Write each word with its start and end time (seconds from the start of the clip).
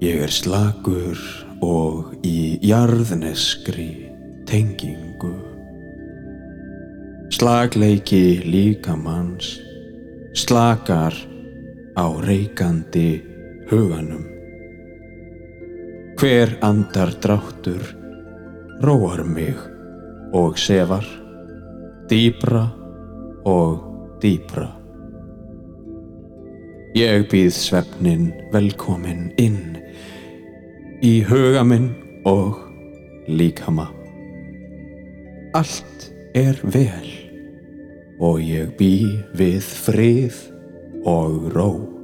Ég 0.00 0.18
er 0.20 0.28
slagur 0.28 1.16
og 1.64 2.10
í 2.20 2.60
jarðneskri 2.60 3.88
tengingu. 4.50 5.32
Slagleiki 7.32 8.42
líkamanns 8.44 9.54
slakar 10.36 11.16
á 11.96 12.06
reikandi 12.20 13.22
huganum. 13.70 14.26
Hver 16.20 16.52
andar 16.60 17.16
dráttur 17.16 17.96
róar 18.84 19.24
mig 19.24 19.56
og 20.36 20.60
sefar, 20.60 21.08
dýbra 22.12 22.79
og 23.48 23.80
dýbra. 24.22 24.68
Ég 26.98 27.28
býð 27.30 27.52
svefnin 27.54 28.30
velkomin 28.50 29.28
inn 29.38 29.78
í 31.06 31.20
huga 31.28 31.62
minn 31.64 31.92
og 32.26 32.58
líkama. 33.30 33.86
Allt 35.54 36.10
er 36.34 36.58
vel 36.62 37.08
og 38.20 38.42
ég 38.42 38.74
bý 38.76 38.92
við 39.38 39.64
frið 39.86 40.42
og 41.08 41.48
ró. 41.54 41.99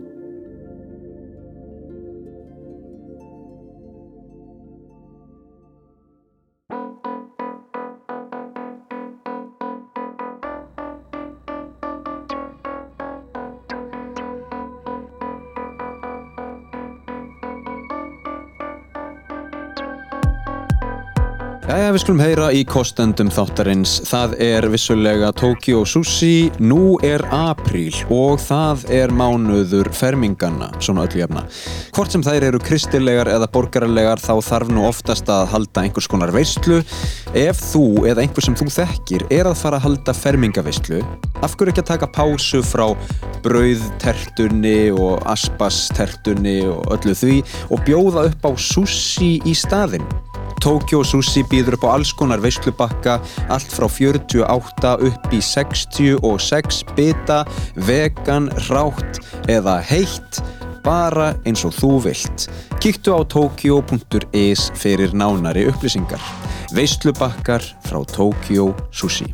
Við 21.97 22.03
skulum 22.03 22.21
heyra 22.21 22.47
í 22.53 22.61
kostendum 22.69 23.31
þáttarins. 23.33 23.93
Það 24.05 24.33
er 24.45 24.67
vissulega 24.69 25.31
Tokyo 25.33 25.79
Sushi, 25.89 26.51
nú 26.61 26.99
er 27.05 27.23
apríl 27.33 27.95
og 28.13 28.37
það 28.43 28.83
er 28.93 29.15
mánuður 29.17 29.89
ferminganna, 29.97 30.69
svona 30.77 31.07
öllu 31.07 31.23
jafna. 31.23 31.47
Hvort 31.97 32.13
sem 32.13 32.27
þær 32.27 32.49
eru 32.51 32.61
kristilegar 32.61 33.31
eða 33.33 33.49
borgarlegar 33.55 34.21
þá 34.21 34.35
þarf 34.45 34.75
nú 34.77 34.85
oftast 34.85 35.33
að 35.33 35.47
halda 35.55 35.87
einhvers 35.87 36.11
konar 36.13 36.35
veistlu. 36.37 36.83
Ef 37.33 37.65
þú 37.71 37.87
eða 38.11 38.27
einhver 38.27 38.45
sem 38.45 38.61
þú 38.61 38.69
þekkir 38.77 39.29
er 39.33 39.49
að 39.49 39.61
fara 39.63 39.81
að 39.81 39.89
halda 39.89 40.17
fermingaveistlu, 40.21 41.01
af 41.41 41.57
hverju 41.57 41.73
ekki 41.73 41.87
að 41.87 41.93
taka 41.95 42.13
pásu 42.13 42.61
frá 42.67 42.91
brauðtertunni 43.47 44.91
og 44.93 45.25
aspastertunni 45.33 46.59
og 46.69 46.99
öllu 46.99 47.17
því 47.17 47.45
og 47.71 47.87
bjóða 47.89 48.29
upp 48.35 48.51
á 48.51 48.53
sushi 48.61 49.39
í 49.49 49.57
staðinn? 49.57 50.05
Tokyo 50.63 51.03
Sushi 51.07 51.45
býður 51.51 51.77
upp 51.79 51.87
á 51.87 51.91
alls 51.97 52.13
konar 52.17 52.43
veislubakka, 52.43 53.19
allt 53.53 53.73
frá 53.73 53.87
48 53.91 54.93
upp 55.09 55.35
í 55.35 55.41
66 55.45 56.83
bita, 56.97 57.43
vegan, 57.89 58.51
rátt 58.71 59.21
eða 59.53 59.79
heitt, 59.91 60.41
bara 60.87 61.33
eins 61.47 61.65
og 61.67 61.75
þú 61.77 61.93
vilt. 62.07 62.49
Kíktu 62.83 63.17
á 63.17 63.21
tokyo.is 63.27 64.71
fyrir 64.79 65.15
nánari 65.17 65.67
upplýsingar. 65.71 66.23
Veislubakkar 66.77 67.65
frá 67.87 68.03
Tokyo 68.11 68.73
Sushi. 68.91 69.31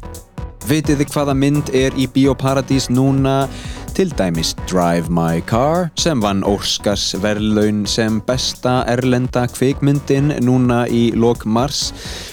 Vitið 0.69 1.01
þið 1.03 1.15
hvaða 1.15 1.35
mynd 1.35 1.71
er 1.75 1.97
í 1.99 2.05
Bíóparadís 2.07 2.87
núna? 2.93 3.49
Til 3.93 4.09
dæmis 4.19 4.55
Drive 4.71 5.11
My 5.13 5.43
Car 5.45 5.91
sem 6.01 6.23
vann 6.25 6.41
Óskars 6.49 7.11
verðlaun 7.21 7.83
sem 7.85 8.23
besta 8.25 8.79
erlenda 8.89 9.43
kvikmyndin 9.53 10.33
núna 10.41 10.87
í 10.89 11.11
lok 11.13 11.45
mars. 11.45 11.91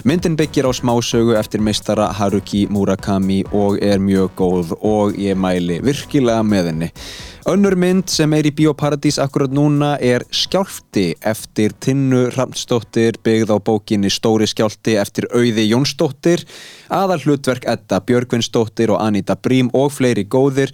Myndin 0.08 0.38
byggir 0.40 0.70
á 0.70 0.72
smásögu 0.72 1.36
eftir 1.36 1.60
meistara 1.60 2.14
Haruki 2.16 2.64
Murakami 2.72 3.42
og 3.52 3.76
er 3.84 4.00
mjög 4.00 4.32
góð 4.40 4.72
og 4.80 5.20
ég 5.20 5.36
mæli 5.36 5.82
virkilega 5.84 6.46
með 6.48 6.72
henni. 6.72 6.90
Önnur 7.50 7.76
mynd 7.80 8.12
sem 8.12 8.34
er 8.38 8.48
í 8.48 8.56
Bíóparadís 8.56 9.20
akkurat 9.20 9.52
núna 9.52 9.96
er 10.00 10.24
Skjálfti 10.32 11.10
eftir 11.26 11.76
Tinnu 11.82 12.30
Ramsdóttir 12.36 13.20
byggð 13.26 13.52
á 13.52 13.58
bókinni 13.58 14.12
Stóri 14.14 14.48
Skjálfti 14.48 14.96
eftir 15.02 15.28
Auði 15.34 15.66
Jónsdóttir, 15.74 16.44
aðal 16.88 17.20
hlutverk 17.24 17.68
Edda 17.68 18.00
Björgvinsdóttir 18.06 18.94
og 18.94 19.02
Anita 19.04 19.36
Brím 19.36 19.74
og 19.74 19.92
fleiri 19.98 20.28
góðir. 20.30 20.72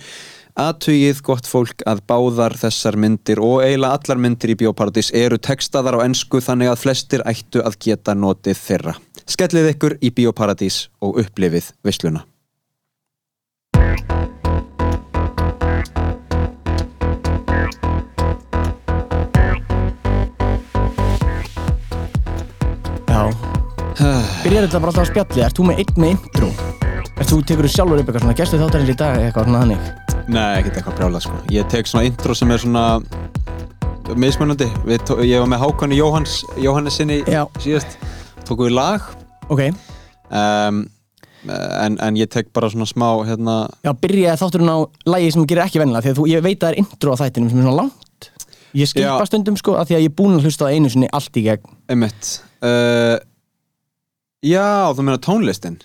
Aðtugið 0.55 1.17
gott 1.27 1.47
fólk 1.51 1.81
að 1.83 1.99
báðar 2.07 2.53
þessar 2.55 2.95
myndir 2.95 3.41
og 3.43 3.57
eiginlega 3.65 3.97
allar 3.97 4.19
myndir 4.23 4.53
í 4.53 4.55
Bíóparadís 4.61 5.09
eru 5.11 5.35
textaðar 5.35 5.97
á 5.99 6.07
ennsku 6.07 6.39
þannig 6.39 6.71
að 6.71 6.79
flestir 6.79 7.23
ættu 7.27 7.59
að 7.59 7.75
geta 7.83 8.15
notið 8.15 8.61
þeirra. 8.61 8.93
Skellið 9.27 9.67
ykkur 9.73 9.97
í 9.99 10.13
Bíóparadís 10.15 10.85
og 11.03 11.19
upplifið 11.19 11.73
visluna. 11.83 12.23
Já 23.11 23.27
Byrjar 24.47 24.69
þetta 24.69 24.79
bara 24.79 24.95
alltaf 24.95 25.03
á 25.03 25.11
spjalli, 25.11 25.43
ert 25.49 25.59
þú 25.59 25.67
með 25.73 25.83
einn 25.83 25.95
með 25.99 26.15
intro? 26.15 26.94
Ert 27.15 27.31
þú 27.31 27.37
tekur 27.47 27.67
þú 27.67 27.71
sjálfur 27.71 28.01
upp 28.01 28.09
eitthvað 28.09 28.25
svona 28.25 28.35
Gæstu 28.39 28.57
þáttarins 28.59 28.91
í 28.91 28.97
dag 28.99 29.21
eitthvað 29.23 29.47
svona 29.47 29.61
þannig? 29.63 29.85
Nei, 30.25 30.49
ekkert 30.59 30.79
eitthvað 30.79 30.97
brjálað 30.99 31.23
sko. 31.27 31.37
Ég 31.53 31.69
tek 31.71 31.87
svona 31.87 32.07
intro 32.09 32.35
sem 32.35 32.51
er 32.51 32.61
svona 32.63 32.85
mismunandi. 34.19 34.67
Ég 34.89 35.39
var 35.41 35.47
með 35.49 35.63
Hákonni 35.63 35.97
Jóhanns, 35.99 36.41
Jóhannesinni 36.61 37.21
Já. 37.29 37.45
síðast. 37.63 37.95
Tókum 38.45 38.67
við 38.67 38.75
lag 38.77 39.05
Ok 39.49 39.61
um, 39.65 40.83
en, 41.45 41.97
en 42.01 42.17
ég 42.17 42.29
tek 42.33 42.51
bara 42.53 42.69
svona 42.73 42.87
smá 42.89 43.07
hérna, 43.25 43.55
Já, 43.85 43.91
byrjaði 44.01 44.41
þátturinn 44.41 44.73
á 44.73 44.77
lægi 45.15 45.31
sem 45.35 45.47
gerir 45.49 45.65
ekki 45.65 45.81
vennilega 45.81 46.13
að 46.13 46.19
þú, 46.19 46.27
ég 46.29 46.43
veit 46.45 46.57
að 46.59 46.65
það 46.67 46.71
er 46.73 46.79
intro 46.83 47.15
á 47.15 47.21
þættinum 47.21 47.51
sem 47.51 47.61
er 47.61 47.67
svona 47.67 47.79
langt 47.83 48.29
Ég 48.75 48.91
skipa 48.91 49.15
Já. 49.21 49.27
stundum 49.29 49.57
sko 49.57 49.77
að 49.79 49.89
því 49.89 49.97
að 49.97 50.03
ég 50.03 50.11
er 50.11 50.15
búinn 50.19 50.37
að 50.37 50.47
hlusta 50.49 50.67
á 50.67 50.73
einu 50.73 50.89
sinni 50.91 51.09
allt 51.15 51.37
í 51.39 51.45
gegn 51.45 51.75
einmitt. 51.93 52.31
Uh, 52.59 53.15
já, 54.43 54.91
þú 54.91 55.05
meina 55.07 55.21
tónlistin? 55.23 55.77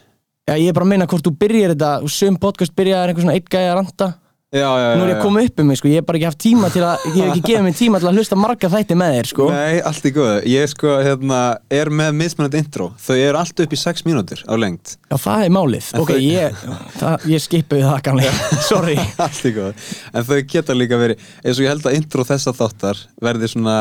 Já, 0.48 0.54
ég 0.56 0.70
er 0.70 0.74
bara 0.76 0.86
að 0.88 0.92
meina 0.94 1.06
hvort 1.10 1.26
þú 1.28 1.34
byrjar 1.40 1.74
þetta 1.76 1.92
Sum 2.10 2.36
podcast 2.40 2.74
byrjaði 2.78 3.12
einhver 3.12 3.26
svona 3.26 3.36
eitt 3.38 3.50
gæði 3.52 3.70
að 3.74 3.78
ranta 3.82 4.12
Já, 4.50 4.66
já, 4.66 4.78
já. 4.82 4.94
Nú 4.98 5.04
er 5.04 5.10
ég 5.12 5.18
að 5.20 5.22
koma 5.22 5.42
upp 5.46 5.60
um 5.62 5.68
mig 5.70 5.78
sko 5.78 5.86
Ég 5.92 6.00
hef 6.00 6.06
bara 6.08 6.18
ekki 6.18 6.26
haft 6.26 6.40
tíma 6.42 6.70
til 6.74 6.80
að 6.82 7.04
Ég 7.06 7.18
hef 7.20 7.28
ekki 7.36 7.42
gefið 7.52 7.62
mig 7.68 7.76
tíma 7.78 8.00
til 8.02 8.08
að 8.10 8.16
hlusta 8.18 8.38
marga 8.40 8.70
þætti 8.72 8.96
með 8.98 9.12
þér 9.14 9.28
sko 9.30 9.46
Nei, 9.52 9.76
allt 9.86 10.08
í 10.08 10.12
góðu. 10.16 10.40
Ég 10.50 10.72
sko, 10.72 10.96
hérna, 11.06 11.38
er 11.70 11.90
með 12.00 12.16
mismunandi 12.18 12.58
intro. 12.64 12.88
Þau 12.98 13.14
eru 13.20 13.38
allt 13.44 13.62
upp 13.62 13.76
í 13.76 13.78
6 13.78 14.02
mínútur 14.08 14.42
á 14.50 14.54
lengt. 14.58 14.96
Já, 15.06 15.16
það 15.22 15.44
er 15.46 15.54
málið 15.54 15.92
En 15.94 16.02
Ok, 16.02 16.10
þau- 16.10 16.26
ég, 16.26 16.58
það, 16.98 17.28
ég 17.30 17.44
skipuði 17.46 17.86
það 17.86 18.02
kannlega 18.10 18.34
Sorry 18.72 18.98
allt 19.22 19.42
í 19.46 19.54
góðu. 19.54 19.88
En 20.10 20.26
þau 20.32 20.36
geta 20.56 20.74
líka 20.82 20.98
verið, 20.98 21.28
eins 21.44 21.54
og 21.60 21.68
ég 21.68 21.70
held 21.76 21.86
að 21.86 22.00
intro 22.02 22.26
þessa 22.26 22.56
þáttar 22.58 23.04
verði 23.22 23.52
svona 23.54 23.76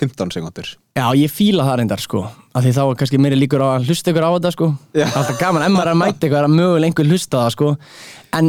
15 0.00 0.32
sekundur. 0.32 0.72
Já, 0.96 1.06
ég 1.12 1.28
fíla 1.28 1.68
það 1.68 1.82
reyndar 1.82 2.00
sko 2.08 2.24
af 2.54 2.64
Því 2.64 2.72
þá 2.76 2.80
er 2.86 2.96
kannski 3.00 3.20
meiri 3.22 3.38
líkur 3.38 3.62
á 3.62 3.68
að 3.76 3.86
hlusta 3.90 4.10
ykkur 4.10 4.26
á 4.26 4.30
þetta 4.34 4.50
sko 4.56 4.66
Já. 4.96 5.04
Það 5.04 5.12
er 5.14 5.20
alltaf 5.20 5.38
gaman, 5.40 5.62
ef 5.66 5.70
maður 5.74 5.86
er 5.86 5.92
að 5.94 6.00
mæta 6.02 6.26
ykkur 6.30 6.46
að 6.48 6.54
mögulega 6.56 6.88
einhver 6.90 7.10
hlusta 7.12 7.44
það 7.44 7.52
sko 7.54 7.68
En 8.40 8.48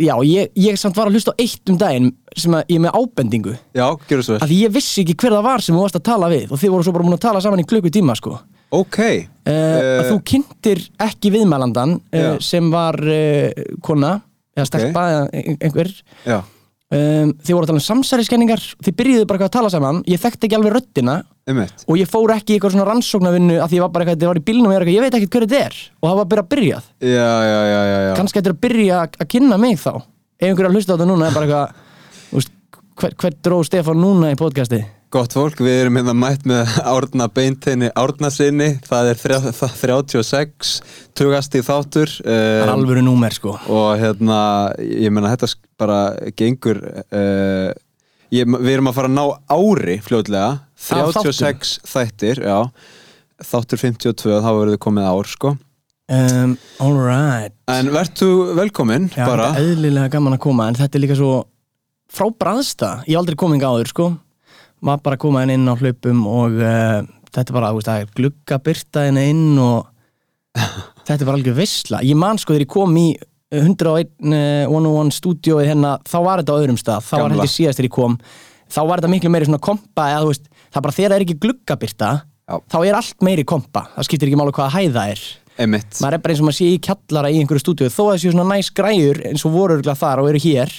já, 0.00 0.14
ég, 0.24 0.48
ég 0.56 0.78
samt 0.80 0.96
var 0.96 1.10
að 1.10 1.18
hlusta 1.18 1.34
á 1.36 1.40
eitt 1.44 1.72
um 1.72 1.76
daginn 1.80 2.08
sem 2.36 2.54
að 2.56 2.62
ég 2.72 2.78
er 2.78 2.84
með 2.86 2.96
ábendingu 2.96 3.52
Já, 3.76 3.86
gjörðu 4.08 4.24
svo 4.24 4.36
vel. 4.38 4.40
af 4.42 4.48
Því 4.48 4.60
ég 4.62 4.72
vissi 4.78 5.02
ekki 5.04 5.16
hver 5.20 5.36
það 5.36 5.44
var 5.50 5.64
sem 5.66 5.76
þú 5.76 5.82
varst 5.84 5.98
að 6.00 6.06
tala 6.08 6.30
við 6.32 6.48
og 6.56 6.62
þið 6.62 6.72
voru 6.72 6.86
svo 6.88 6.94
bara 6.96 7.04
múin 7.10 7.18
að 7.18 7.24
tala 7.26 7.42
saman 7.44 7.60
í 7.60 7.68
klukkutíma 7.68 8.16
sko 8.16 8.38
Ok. 8.72 8.98
uh, 9.04 9.52
að 9.52 10.06
þú 10.08 10.16
kynntir 10.30 10.80
ekki 11.04 11.28
viðmælandan 11.34 11.98
uh, 12.00 12.22
Já. 12.22 12.30
sem 12.40 12.70
var 12.72 12.96
uh, 13.04 13.50
kona 13.84 14.14
eða 14.56 14.64
stelpa 14.70 15.02
eða 15.12 15.26
ein- 15.42 15.58
einhver 15.60 15.90
Já. 16.24 16.38
Um, 16.92 17.32
þið 17.42 17.54
voru 17.56 17.64
að 17.66 17.70
tala 17.72 17.80
um 17.80 17.86
samsæriskenningar 17.88 18.62
þið 18.84 18.96
byrjuðu 19.00 19.28
bara 19.30 19.46
að 19.48 19.54
tala 19.56 19.70
saman 19.72 20.00
ég 20.10 20.20
þekkti 20.22 20.48
ekki 20.48 20.58
alveg 20.58 20.74
röddina 20.76 21.16
Einmitt. 21.48 21.84
og 21.88 21.98
ég 21.98 22.10
fór 22.10 22.32
ekki 22.36 22.54
í 22.54 22.56
eitthvað 22.58 22.74
svona 22.76 22.86
rannsóknarvinnu 22.90 23.58
að 23.58 23.72
því 23.72 23.78
ég 23.80 23.84
var 23.84 23.92
bara 23.94 24.04
eitthvað, 24.04 24.18
þetta 24.20 24.30
var 24.32 24.40
í 24.40 24.46
bílnum 24.46 24.68
og 24.68 24.72
ég 24.72 24.78
var 24.78 24.84
eitthvað, 24.86 24.98
ég 24.98 25.06
veit 25.06 25.18
ekki 25.18 25.30
hver 25.32 25.46
þetta 25.48 25.62
er 25.66 25.78
og 25.98 26.08
það 26.10 26.18
var 26.20 26.28
bara 26.32 26.44
að 26.44 26.50
byrjað 26.54 26.88
Já, 27.02 27.32
já, 27.48 27.60
já, 27.72 27.80
já, 27.92 27.98
já. 28.06 28.12
kannski 28.20 28.38
þetta 28.40 28.52
er 28.52 28.56
að 28.56 28.62
byrja 28.66 29.00
að 29.02 29.20
að 29.24 29.30
kynna 29.34 29.58
mig 29.62 29.78
þá 29.82 29.92
ef 29.96 30.48
einhver 30.48 30.64
er 30.64 30.70
að 30.70 30.76
hlusta 30.78 30.92
á 30.92 30.96
þetta 30.96 31.10
núna 31.10 31.28
er 31.30 31.36
bara 31.38 31.48
eitthvað 31.48 31.76
þú 32.30 32.38
veist, 32.40 32.52
hver, 33.02 33.16
hver 33.22 33.38
dró 33.48 33.62
Stefán 33.66 34.02
núna 34.02 34.30
í 34.32 34.38
podcasti 34.38 34.82
Gott 35.12 35.34
fólk, 35.36 35.58
við 35.60 35.74
erum 35.76 35.98
hérna 35.98 36.12
mætt 36.16 36.46
með 36.48 36.70
Árna 36.88 37.26
Beinteini 37.28 37.90
Árna 38.00 38.30
sinni, 38.32 38.70
það 38.86 39.10
er 39.10 39.18
þrjá, 39.20 39.34
það 39.58 39.74
36, 39.82 40.70
tugasti 41.18 41.60
þáttur 41.66 42.14
það 42.22 42.38
er 42.62 42.70
um, 42.70 42.72
alvöru 42.78 43.02
númer 43.04 43.36
sko. 43.36 43.52
og 43.68 43.90
hérna, 44.00 44.38
ég 44.80 45.12
meina 45.12 45.34
þetta 45.34 45.50
bara 45.82 45.98
gengur 46.38 46.80
uh, 46.80 47.68
ég, 48.32 48.48
við 48.48 48.70
erum 48.72 48.88
að 48.88 48.96
fara 49.02 49.12
að 49.12 49.18
ná 49.18 49.26
ári 49.52 49.98
fljótlega, 50.00 50.48
Af 50.80 51.12
36 51.20 51.76
þættir, 51.92 52.40
já 52.48 52.56
þáttur 53.52 53.84
52, 53.84 54.40
þá 54.40 54.48
verður 54.48 54.74
þið 54.78 54.82
komið 54.88 55.12
ár 55.12 55.32
sko. 55.36 55.54
Um, 56.12 56.58
Alright 56.82 57.54
En 57.70 57.92
verðtu 57.92 58.32
velkomin 58.56 59.12
Já, 59.12 59.26
bara? 59.28 59.52
þetta 59.52 59.60
er 59.60 59.70
eðlilega 59.76 60.16
gaman 60.16 60.40
að 60.40 60.44
koma 60.48 60.72
en 60.72 60.80
þetta 60.80 60.98
er 60.98 61.04
líka 61.04 61.20
svo 61.20 61.38
frábræðsta 62.12 62.94
ég 63.04 63.12
hef 63.12 63.20
aldrei 63.22 63.42
komið 63.44 63.68
áður 63.68 63.92
sko 63.92 64.12
maður 64.82 65.04
bara 65.08 65.20
koma 65.24 65.44
inn 65.46 65.68
á 65.68 65.74
hlaupum 65.74 66.22
og 66.28 66.60
uh, 66.60 67.00
þetta 67.32 67.56
bara, 67.56 67.72
þú 67.72 67.80
veist, 67.80 67.90
það 67.90 68.04
er 68.04 68.14
gluggabyrta 68.20 69.04
inn 69.10 69.44
og 69.62 69.90
þetta 71.08 71.26
bara 71.28 71.36
algjör 71.38 71.58
veistla 71.58 72.02
ég 72.06 72.18
man 72.18 72.40
sko 72.40 72.54
þegar 72.54 72.66
ég 72.66 72.72
kom 72.72 72.96
í 73.00 73.10
101 73.52 74.10
uh, 74.32 74.70
101 74.70 75.14
stúdíóið 75.18 75.70
hérna 75.72 75.96
þá 76.08 76.18
var 76.24 76.42
þetta 76.42 76.56
á 76.56 76.60
öðrum 76.60 76.80
stað, 76.80 77.06
þá 77.06 77.14
var 77.14 77.22
Gamla. 77.26 77.36
heldur 77.36 77.54
síðast 77.54 77.80
þegar 77.80 77.90
ég 77.90 77.96
kom 77.98 78.18
þá 78.72 78.82
var 78.88 79.00
þetta 79.00 79.12
miklu 79.12 79.32
meiri 79.32 79.48
svona 79.48 79.62
kompa 79.62 80.08
eða 80.12 80.24
þú 80.24 80.32
veist, 80.32 80.50
það 80.72 80.86
bara 80.86 80.96
þegar 80.98 81.12
það 81.12 81.18
er 81.18 81.26
ekki 81.26 81.40
gluggabyrta 81.42 82.10
Já. 82.48 82.56
þá 82.72 82.78
er 82.82 82.98
allt 82.98 83.24
meiri 83.24 83.44
kompa. 83.48 83.86
Það 83.94 84.08
skiptir 84.08 84.30
ekki 84.30 84.40
máli 84.40 84.54
hvaða 84.56 84.74
hæða 84.76 85.04
er. 85.12 85.22
Einmitt. 85.60 85.98
Maður 86.00 86.16
er 86.16 86.22
bara 86.24 86.34
eins 86.34 86.40
og 86.40 86.48
maður 86.48 86.58
sé 86.58 86.68
í 86.72 86.78
kjallara 86.82 87.30
í 87.30 87.40
einhverju 87.42 87.62
stúdíu 87.62 87.90
þó 87.92 88.02
að 88.06 88.10
það 88.10 88.20
séu 88.22 88.32
svona 88.32 88.46
næs 88.48 88.70
græjur 88.72 89.20
eins 89.28 89.44
og 89.44 89.52
voru 89.52 89.76
örgulega 89.76 90.00
þar 90.00 90.22
og 90.22 90.30
eru 90.30 90.40
hér 90.42 90.72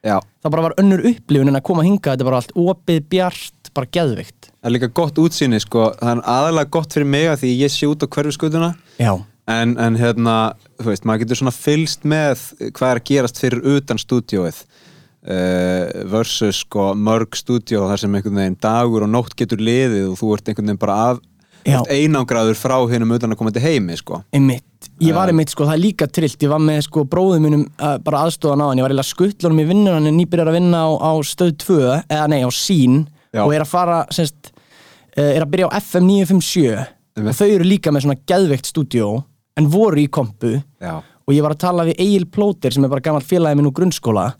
Já. 0.00 0.16
Það 0.40 0.52
bara 0.54 0.64
var 0.64 0.74
önnur 0.80 1.02
upplifun 1.10 1.50
en 1.52 1.58
að 1.58 1.66
koma 1.68 1.84
hinga 1.84 2.14
þetta 2.14 2.26
bara 2.28 2.38
allt 2.40 2.54
opið, 2.56 3.00
bjart, 3.12 3.72
bara 3.76 3.90
geðvikt 3.92 4.48
Það 4.50 4.68
er 4.70 4.74
líka 4.76 4.88
gott 4.96 5.18
útsýni 5.20 5.60
sko. 5.60 5.90
Það 6.00 6.12
er 6.14 6.22
aðalega 6.34 6.72
gott 6.76 6.96
fyrir 6.96 7.10
mig 7.12 7.26
að 7.28 7.42
því 7.42 7.50
ég 7.60 7.74
sé 7.74 7.88
út 7.88 8.04
á 8.04 8.08
hverju 8.08 8.32
skutuna 8.36 8.70
já, 9.00 9.12
en, 9.50 9.74
en 9.80 9.98
hérna, 10.00 10.36
þú 10.80 10.92
veist, 10.92 11.08
maður 11.08 11.24
getur 11.24 11.40
svona 11.42 11.56
fylst 11.56 12.06
með 12.08 12.46
hvað 12.76 12.90
er 12.90 13.02
að 13.02 13.10
gerast 13.12 13.42
fyrir 13.42 13.66
utan 13.76 14.00
stúdíóið 14.00 14.62
uh, 14.64 15.84
versus 16.12 16.62
sko 16.64 16.90
mörg 16.96 17.36
stúdíó 17.38 17.86
þar 17.90 18.04
sem 18.04 18.16
einhvern 18.16 18.40
veginn 18.40 18.60
dagur 18.62 19.06
og 19.06 19.12
nótt 19.12 19.36
getur 19.38 19.62
liðið 19.62 20.10
og 20.12 20.20
þú 20.20 20.32
ert 20.36 20.48
einhvern 20.50 20.72
veginn 20.72 20.82
bara 20.86 20.98
að 21.10 21.22
einangraður 21.66 22.58
frá 22.58 22.76
hinnum 22.90 23.14
utan 23.16 23.34
að 23.34 23.40
koma 23.40 23.52
til 23.54 23.62
heimi 23.64 23.96
sko. 23.98 24.22
Einmitt. 24.34 24.66
Ég 25.00 25.16
var 25.16 25.28
einmitt, 25.28 25.52
sko, 25.52 25.66
það 25.68 25.76
er 25.76 25.82
líka 25.82 26.06
trillt. 26.08 26.40
Ég 26.40 26.52
var 26.52 26.62
með 26.64 26.82
sko 26.86 27.04
bróðum 27.08 27.44
mínum 27.44 27.64
uh, 27.80 27.96
bara 28.04 28.24
aðstofan 28.26 28.62
á 28.64 28.66
hann. 28.68 28.80
Ég 28.80 28.86
var 28.86 28.94
eiginlega 28.94 29.10
skuttlunum 29.10 29.60
í 29.62 29.66
vinnun 29.68 29.96
hann 29.96 30.08
er 30.08 30.16
nýbyrjar 30.16 30.50
að 30.52 30.56
vinna 30.56 30.82
á, 30.84 30.90
á 30.96 31.12
stöð 31.26 31.52
2 31.64 31.78
eða 32.00 32.26
nei, 32.32 32.40
á 32.44 32.50
sín 32.52 33.02
Já. 33.32 33.44
og 33.44 33.54
er 33.56 33.64
að 33.64 33.70
fara, 33.72 34.00
semst 34.14 34.52
uh, 34.52 35.30
er 35.30 35.44
að 35.44 35.52
byrja 35.52 35.68
á 35.68 35.76
FM 35.80 36.08
957 36.08 36.64
Einmitt. 36.70 37.28
og 37.28 37.38
þau 37.40 37.48
eru 37.48 37.68
líka 37.68 37.92
með 37.92 38.06
svona 38.06 38.20
geðveikt 38.32 38.70
stúdíó 38.72 39.12
en 39.60 39.70
voru 39.72 40.04
í 40.04 40.08
kompu. 40.12 40.56
Já, 40.80 40.98
og 41.00 41.36
ég 41.36 41.44
var 41.44 41.54
að 41.54 41.62
tala 41.62 41.86
við 41.86 42.00
Egil 42.02 42.26
Plóter 42.32 42.74
sem 42.74 42.84
er 42.84 42.92
bara 42.92 43.04
gammal 43.04 43.24
félagi 43.24 43.58
minn 43.58 43.68
úr 43.68 43.76
grunnskóla. 43.76 44.30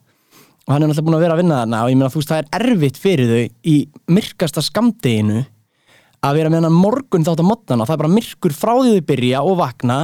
Og 0.66 0.74
hann 0.74 0.84
er 0.84 0.90
náttúrulega 0.90 1.06
búin 1.06 1.16
að 1.18 1.24
vera 1.24 1.36
að 1.36 1.40
vinna 1.40 1.60
þarna 1.62 1.80
og 1.84 1.90
ég 1.90 1.98
meina 1.98 2.12
þú 2.12 2.20
veist 2.20 2.30
það 2.30 2.40
er 2.40 2.60
erfitt 2.60 2.98
fyrir 3.00 3.30
þau 3.30 3.70
í 3.70 3.76
myrkasta 4.12 4.62
skamdeginu 4.64 5.44
að 6.26 6.38
vera 6.40 6.52
með 6.52 6.60
hennar 6.60 6.76
morgun 6.76 7.24
þátt 7.26 7.42
á 7.42 7.50
mótnana 7.50 7.88
það 7.88 7.96
er 7.96 8.02
bara 8.04 8.14
myrkur 8.14 8.54
frá 8.56 8.72
því 8.76 8.94
þau 8.96 9.08
byrja 9.08 9.42
og 9.46 9.58
vakna. 9.60 9.98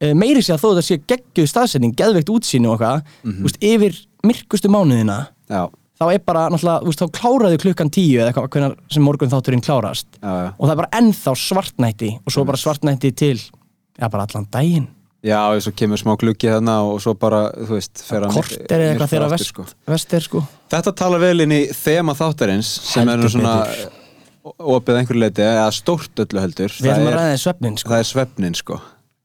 Eh, 0.00 0.14
meiri 0.16 0.42
sé 0.42 0.54
að 0.54 0.64
þó 0.64 0.68
þetta 0.72 0.86
sé 0.88 1.00
geggjuð 1.12 1.50
staðsetning, 1.50 1.94
geðveikt 1.98 2.32
útsýni 2.32 2.68
og 2.68 2.76
eitthvað 2.76 3.04
þú 3.22 3.46
veist, 3.46 3.60
yfir 3.64 3.98
myrkustu 4.26 4.70
mánuðina 4.72 5.18
já, 5.52 5.68
þá 6.00 6.06
er 6.10 6.24
bara 6.26 6.48
náttúrulega, 6.52 6.88
veist, 6.88 7.04
þá 7.04 7.18
kláraðu 7.20 7.60
klukkan 7.62 7.92
tíu 7.94 8.18
eða 8.18 8.32
eitthvað 8.32 8.50
hvenær 8.56 8.74
sem 8.90 9.06
morgun 9.06 9.32
þátturinn 9.32 9.64
klárast. 9.64 10.08
Já, 10.18 10.32
já. 10.32 10.50
og 10.50 10.64
það 10.64 10.74
er 10.74 10.82
bara 10.82 11.00
ennþá 11.00 11.36
svartnætti 11.44 12.10
og 12.18 12.34
svo 12.34 12.44
bara 12.48 12.60
svartnætti 12.60 13.14
til 13.14 13.38
já, 13.38 14.08
bara 14.08 14.26
allan 14.26 14.48
daginn. 14.50 14.90
Já, 15.24 15.38
og 15.48 15.62
svo 15.64 15.72
kemur 15.72 15.96
smá 15.96 16.18
gluggi 16.20 16.50
þarna 16.52 16.80
og 16.84 16.98
svo 17.00 17.14
bara, 17.16 17.46
þú 17.56 17.78
veist, 17.78 18.02
að 18.12 18.26
kort 18.34 18.56
er 18.68 18.82
eitthvað 18.90 19.12
þegar 19.14 19.40
sko. 19.40 19.64
vest 19.88 20.16
er 20.18 20.26
sko. 20.26 20.42
Þetta 20.74 20.92
talar 20.98 21.22
vel 21.22 21.46
inn 21.46 21.54
í 21.54 21.62
þema 21.72 22.12
þáttarins 22.18 22.68
sem 22.90 23.08
er 23.08 23.16
Heldur 23.16 23.32
svona 23.32 23.54
betur. 23.62 24.02
Opið 24.44 25.00
einhverju 25.00 25.22
leiti, 25.22 25.44
eða 25.46 25.70
stórt 25.72 26.24
öllu 26.26 26.42
heldur. 26.42 26.74
Við 26.80 26.92
ætlum 26.92 27.10
að 27.12 27.16
ræða 27.18 27.30
þið 27.32 27.40
svefnin 27.44 27.78
sko. 27.80 27.92
það 27.94 28.02
er 28.02 28.10
svefnin 28.10 28.58
sko 28.60 28.80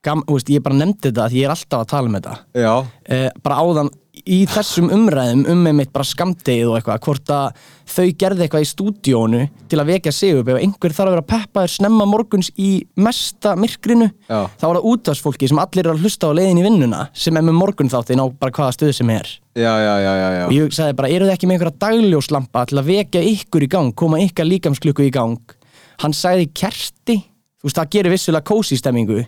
Gam, 0.05 0.21
veist, 0.29 0.47
ég 0.47 0.63
bara 0.63 0.77
nefndi 0.79 1.09
þetta 1.09 1.25
því 1.27 1.41
ég 1.41 1.49
er 1.49 1.51
alltaf 1.51 1.81
að 1.83 1.89
tala 1.91 2.07
um 2.07 2.13
þetta. 2.15 2.35
Já, 2.55 2.73
eh, 3.11 3.29
bara 3.43 3.59
áðan 3.59 3.89
í 4.27 4.39
þessum 4.49 4.89
umræðum 4.93 5.43
um 5.51 5.61
með 5.63 5.75
mitt 5.79 5.91
bara 5.95 6.07
skamdegið 6.07 6.69
og 6.69 6.77
eitthvað 6.77 7.01
hvort 7.05 7.31
að 7.33 7.59
þau 7.89 8.07
gerði 8.21 8.45
eitthvað 8.45 8.63
í 8.63 8.69
stúdíónu 8.69 9.41
til 9.71 9.79
að 9.79 9.91
vekja 9.93 10.13
sig 10.15 10.39
upp 10.39 10.51
ef 10.51 10.59
einhver 10.59 10.95
þarf 10.95 11.11
að 11.11 11.15
vera 11.15 11.27
peppaður 11.33 11.73
snemma 11.75 12.07
morguns 12.09 12.51
í 12.59 12.69
mesta 12.99 13.55
myrkrinu 13.59 14.09
Já. 14.29 14.41
þá 14.59 14.65
er 14.69 14.79
það 14.79 14.89
útvarsfólki 14.91 15.49
sem 15.51 15.61
allir 15.63 15.85
eru 15.85 15.95
að 15.95 16.03
hlusta 16.03 16.31
á 16.31 16.37
leiðin 16.37 16.61
í 16.61 16.65
vinnuna 16.67 17.01
sem 17.13 17.39
er 17.39 17.47
með 17.47 17.57
morgunþáttin 17.61 18.23
á 18.23 18.25
bara 18.31 18.55
hvaða 18.55 18.75
stöð 18.77 18.93
sem 18.99 19.13
er. 19.13 19.31
Já, 19.55 19.71
já, 19.71 19.93
já, 20.03 20.11
já, 20.11 20.27
já. 20.35 20.43
og 20.45 20.53
ég 20.55 20.77
sagði 20.77 20.99
bara, 20.99 21.11
eru 21.15 21.27
þið 21.27 21.35
ekki 21.35 21.49
með 21.49 21.57
einhverja 21.57 21.81
dagljóslampa 21.85 22.65
til 22.69 22.79
að 22.79 22.91
vekja 22.93 23.25
ykkur 23.33 23.65
í 23.65 23.71
gang, 23.71 23.95
koma 23.95 24.21
ykkar 24.23 24.47
líkamsklukku 24.47 25.07
í 25.07 25.13
gang? 25.15 25.57
Hann 25.99 26.15
sagði 26.15 26.47
kerti. 26.55 27.17
Þú 27.59 27.67
veist, 27.67 27.75
það 27.75 27.89
gerir 27.91 28.13
vissulega 28.13 28.47
kósi 28.47 28.77
stemmingu 28.79 29.25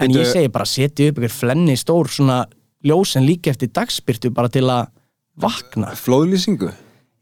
en 0.00 0.14
ég 0.16 0.28
segi 0.28 0.50
bara, 0.52 0.68
setja 0.68 1.10
upp 1.10 1.20
ykkur 1.20 1.34
flenni 1.34 1.76
stór 1.78 2.10
svona 2.12 2.42
ljós 2.86 3.16
en 3.18 3.26
líka 3.28 3.52
eftir 3.52 3.70
dagspyrtu 3.76 4.32
bara 4.34 4.50
til 4.52 4.66
að 4.68 4.88
vakna. 5.40 5.92
Flóðlýsingu? 5.96 6.70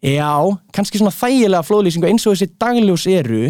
Já, 0.05 0.31
kannski 0.75 1.01
svona 1.01 1.15
þægilega 1.15 1.67
flóðlýsingu 1.67 2.07
eins 2.07 2.27
og 2.27 2.37
þessi 2.37 2.53
dagljós 2.61 3.07
eru 3.11 3.49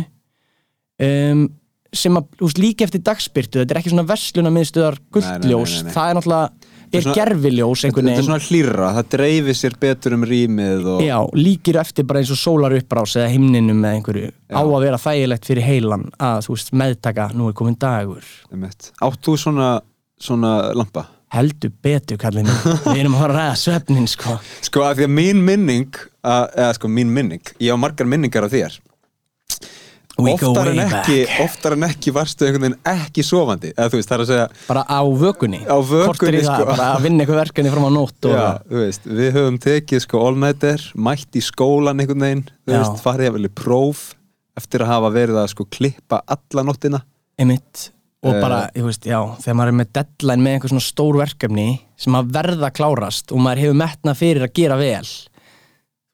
um, 1.04 1.44
sem 1.92 2.16
að, 2.20 2.30
þú 2.38 2.48
veist, 2.48 2.60
líka 2.62 2.86
eftir 2.86 3.04
dagspyrtu 3.04 3.62
þetta 3.62 3.74
er 3.74 3.80
ekki 3.82 3.92
svona 3.92 4.08
versluna 4.08 4.52
miðstöðar 4.52 4.98
gullljós 5.14 5.76
nei, 5.78 5.86
nei. 5.86 5.92
það 5.94 6.10
er 6.10 6.18
náttúrulega, 6.18 6.72
er 6.94 7.08
gerfiljós 7.16 7.84
einhvern 7.84 8.08
Þetta 8.08 8.12
er 8.12 8.16
veginn. 8.16 8.28
svona 8.28 8.46
hlýra, 8.46 8.88
það 8.96 9.10
dreifir 9.14 9.58
sér 9.58 9.76
betur 9.80 10.16
um 10.16 10.24
rýmið 10.28 10.88
og 10.94 11.02
Já, 11.04 11.18
líkir 11.36 11.78
eftir 11.82 12.06
bara 12.08 12.22
eins 12.22 12.32
og 12.32 12.40
sólar 12.40 12.76
uppbrás 12.78 13.16
eða 13.18 13.28
himninum 13.34 13.84
eða 13.84 13.98
einhverju. 13.98 14.32
Á 14.54 14.62
að 14.62 14.80
vera 14.86 15.02
þægilegt 15.02 15.50
fyrir 15.50 15.66
heilan 15.68 16.08
að 16.16 16.40
þú 16.46 16.56
veist 16.56 16.74
meðtaka, 16.82 17.28
nú 17.36 17.50
er 17.50 17.56
komin 17.60 17.78
dagur. 17.78 18.26
Einmitt. 18.52 18.90
Átt 19.04 19.22
þú 19.26 19.36
svona, 19.44 19.70
svona 20.20 20.56
lampa? 20.74 21.06
heldur 21.28 21.68
betur 21.84 22.16
kallið 22.16 22.46
minn. 22.48 22.60
Við 22.88 23.02
erum 23.02 23.16
að 23.18 23.20
fara 23.20 23.34
að 23.34 23.38
ræða 23.42 23.56
svefnin 23.60 24.06
sko. 24.08 24.38
Sko 24.64 24.84
að 24.86 24.94
því 25.02 25.04
að 25.04 25.16
mín 25.18 25.42
minning 25.44 25.98
að, 26.24 26.44
eða 26.56 26.70
sko 26.78 26.88
mín 26.88 27.10
minning, 27.12 27.50
ég 27.60 27.76
á 27.76 27.76
margar 27.76 28.08
minningar 28.08 28.46
af 28.48 28.54
þér 28.54 28.78
oftar 30.18 30.70
en, 30.72 30.80
ekki, 30.82 31.18
oftar 31.44 31.76
en 31.76 31.86
ekki 31.88 32.12
varstu 32.14 32.46
einhvern 32.46 32.64
veginn 32.66 32.78
ekki 32.92 33.24
sofandi 33.26 33.70
eða 33.74 33.90
þú 33.92 34.00
veist, 34.00 34.14
segja 34.30 34.46
bara 34.66 34.82
á 34.90 35.00
vökunni. 35.06 35.60
Á 35.64 35.76
vökunni, 35.78 36.40
í 36.40 36.46
það, 36.46 36.62
sko. 36.62 36.70
bara 36.72 36.88
að 36.96 37.04
vinna 37.06 37.24
eitthvað 37.24 37.40
verkefni 37.44 37.74
fram 37.74 37.86
á 37.86 37.92
nótt 37.94 38.30
Já, 38.32 38.46
veist, 38.72 39.06
við 39.06 39.30
höfum 39.38 39.60
tekið 39.62 40.02
sko 40.04 40.24
all-nighter, 40.26 40.88
mætt 41.08 41.38
í 41.38 41.44
skólan 41.44 42.02
einhvern 42.02 42.26
veginn, 42.26 42.42
veist, 42.66 42.98
farið 43.04 43.30
að 43.30 43.38
velja 43.38 43.54
próf 43.62 44.02
eftir 44.58 44.82
að 44.82 44.92
hafa 44.94 45.12
verið 45.14 45.38
að 45.38 45.52
sko 45.54 45.68
klippa 45.70 46.22
alla 46.26 46.66
nóttina. 46.66 47.04
Einmitt. 47.38 47.90
Og 48.26 48.34
Eh. 48.34 48.40
bara, 48.42 48.68
ég 48.74 48.82
veist, 48.82 49.04
já, 49.06 49.20
þegar 49.38 49.54
maður 49.54 49.68
er 49.70 49.76
með 49.78 49.90
deadline 49.94 50.42
með 50.42 50.54
einhver 50.56 50.70
svona 50.72 50.82
stór 50.82 51.18
verkefni 51.20 51.66
sem 51.96 52.16
að 52.18 52.32
verða 52.34 52.72
klárast 52.74 53.30
og 53.30 53.38
maður 53.38 53.62
hefur 53.62 53.76
metnað 53.78 54.18
fyrir 54.18 54.42
að 54.42 54.54
gera 54.58 54.76
vel 54.80 55.06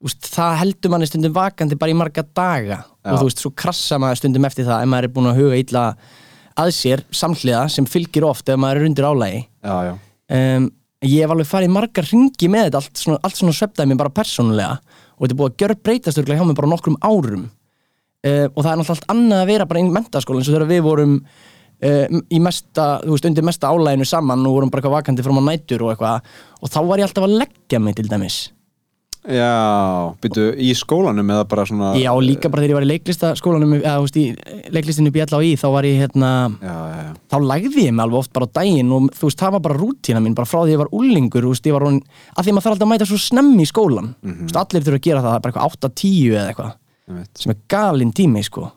úst, 0.05 0.29
það 0.35 0.59
heldur 0.61 0.93
manni 0.93 1.09
stundum 1.09 1.35
vakandi 1.37 1.79
bara 1.81 1.95
í 1.95 1.97
marga 1.99 2.25
daga. 2.27 2.83
Já. 3.05 3.13
og 3.13 3.19
þú 3.19 3.27
veist, 3.29 3.43
svo 3.43 3.53
krassa 3.57 3.99
maður 4.01 4.23
stundum 4.23 4.47
eftir 4.49 4.69
það 4.69 4.85
ef 4.85 4.91
maður 4.93 5.09
er 5.09 5.13
búin 5.17 5.31
að 5.31 5.41
huga 5.43 5.59
illa 5.61 5.85
að 6.61 6.71
sér 6.77 7.03
samhliða 7.13 7.67
sem 7.73 7.89
fylgir 7.91 8.25
oft 8.25 8.49
ef 8.49 8.61
maður 8.61 8.81
er 8.81 8.89
undir 8.89 9.09
álægi 9.09 9.41
Já, 9.43 9.75
já, 9.89 9.95
um, 10.39 10.69
ég 11.05 11.25
hef 11.25 11.35
alveg 11.35 11.51
farið 11.51 11.75
margar 11.75 12.09
ringi 12.09 12.49
með 12.49 12.69
þetta 12.69 12.81
allt 12.81 13.03
svona, 13.03 13.19
allt 13.27 13.41
svona 13.41 13.57
svefdæmi 13.59 13.99
bara 14.01 14.13
persónulega. 14.15 14.79
Og 15.19 15.27
þetta 15.27 15.35
er 15.35 15.41
búið 15.41 15.51
að 15.51 15.59
gjör 15.63 15.75
breytast 15.85 16.21
örugglega 16.21 16.41
hjá 16.41 16.49
mig 16.49 16.59
bara 16.59 16.71
nokkrum 16.73 16.97
árum. 17.05 17.45
Uh, 18.25 18.47
og 18.55 18.63
það 18.63 18.71
er 18.71 18.79
náttúrulega 18.81 18.95
allt 18.97 19.11
annað 19.13 19.43
að 19.43 19.51
vera 19.53 19.69
bara 19.69 19.83
í 19.83 19.91
mentaskóla 19.93 20.41
eins 20.41 20.49
og 20.49 20.57
þegar 20.57 20.71
við 20.71 20.83
vorum 20.87 21.15
uh, 21.21 22.19
í 22.33 22.41
mesta, 22.41 22.87
þú 23.05 23.13
veist, 23.19 23.29
undir 23.29 23.45
mesta 23.45 23.69
álæginu 23.69 24.09
saman 24.09 24.49
og 24.49 24.57
vorum 24.57 24.73
bara 24.73 24.81
eitthvað 24.81 24.97
vakandi 24.97 25.27
fram 25.27 25.43
á 25.45 25.49
nætur 25.51 25.85
og 25.85 25.93
eitthvað. 25.93 26.37
Og 26.65 26.73
þá 26.73 26.81
var 26.89 27.03
ég 27.03 27.11
alltaf 27.11 27.29
að 27.29 27.37
leggja 27.43 27.83
mig 27.85 27.99
til 28.01 28.09
dæmis 28.09 28.41
já, 29.25 29.51
byrju, 30.21 30.47
í 30.61 30.71
skólanum 30.77 31.31
eða 31.33 31.47
bara 31.49 31.65
svona 31.69 31.93
já, 31.97 32.11
líka 32.21 32.51
bara 32.53 32.65
þegar 32.65 32.73
ég 32.75 32.79
var 32.79 32.87
í 32.87 32.91
leiklistaskólanum 32.91 33.73
eða, 33.79 33.95
þú 33.97 34.05
veist, 34.05 34.19
í 34.21 34.69
leiklistinu 34.75 35.13
BLI 35.15 35.55
þá 35.61 35.67
var 35.73 35.89
ég 35.89 36.01
hérna 36.03 36.33
Já, 36.61 36.75
já, 36.75 36.99
já, 37.01 37.11
þá 37.33 37.37
lagði 37.49 37.87
ég 37.87 37.97
mig 37.97 38.05
alveg 38.05 38.21
oft 38.21 38.33
bara 38.37 38.49
á 38.51 38.55
daginn 38.61 38.93
og 38.93 39.09
þú 39.17 39.31
veist, 39.31 39.41
það 39.41 39.57
var 39.57 39.65
bara 39.69 39.81
rútína 39.81 40.23
mín, 40.25 40.37
bara 40.37 40.51
frá 40.51 40.61
því 40.63 40.77
ég 40.77 40.83
var 40.85 40.93
úlingur, 41.01 41.49
þú 41.49 41.55
veist, 41.55 41.69
ég 41.71 41.77
var 41.79 41.89
hún, 41.89 42.01
að 42.37 42.45
því 42.45 42.53
að 42.53 42.59
maður 42.59 42.67
þarf 42.69 42.77
alltaf 42.77 42.87
að 42.89 42.93
mæta 42.95 43.11
svo 43.11 43.21
snemmi 43.25 43.65
í 43.65 43.71
skólan, 43.73 44.15
þú 44.21 44.37
veist, 44.45 44.61
allir 44.61 44.87
þurfa 44.89 45.01
að 45.01 45.07
gera 45.09 45.25
það, 45.25 45.41
bara 45.47 45.55
eitthvað 45.55 45.79
8-10 45.89 46.35
eða 46.35 46.47
eitthvað, 46.53 46.73
sem 47.41 47.55
er 47.55 47.61
galinn 47.75 48.13
tími, 48.17 48.45
sko. 48.45 48.69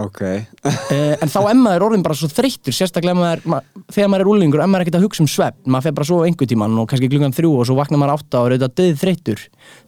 Ok, 0.00 0.20
Eh, 0.24 1.16
en 1.20 1.28
þá 1.28 1.38
er 1.50 1.56
maður 1.58 1.84
orðin 1.88 2.02
bara 2.04 2.16
svo 2.16 2.28
þreyttur, 2.32 2.72
sérstaklega 2.72 3.12
maður, 3.18 3.42
ma 3.44 3.58
þegar 3.92 4.08
maður 4.08 4.22
er 4.24 4.30
úlingur, 4.32 4.62
ef 4.64 4.70
maður 4.70 4.80
er 4.80 4.86
ekkert 4.86 4.96
að 5.00 5.04
hugsa 5.04 5.20
um 5.24 5.28
svefn, 5.28 5.66
maður 5.68 5.84
fer 5.88 5.94
bara 5.98 6.08
svo 6.08 6.20
einhver 6.24 6.48
tíman 6.48 6.78
og 6.80 6.88
kannski 6.88 7.10
klukkan 7.12 7.34
þrjú 7.36 7.50
og 7.58 7.66
svo 7.68 7.76
vaknar 7.76 8.00
maður 8.00 8.14
átta 8.16 8.40
og 8.40 8.46
er 8.48 8.54
auðvitað 8.56 8.74
döð 8.80 8.96
þreyttur, 9.02 9.42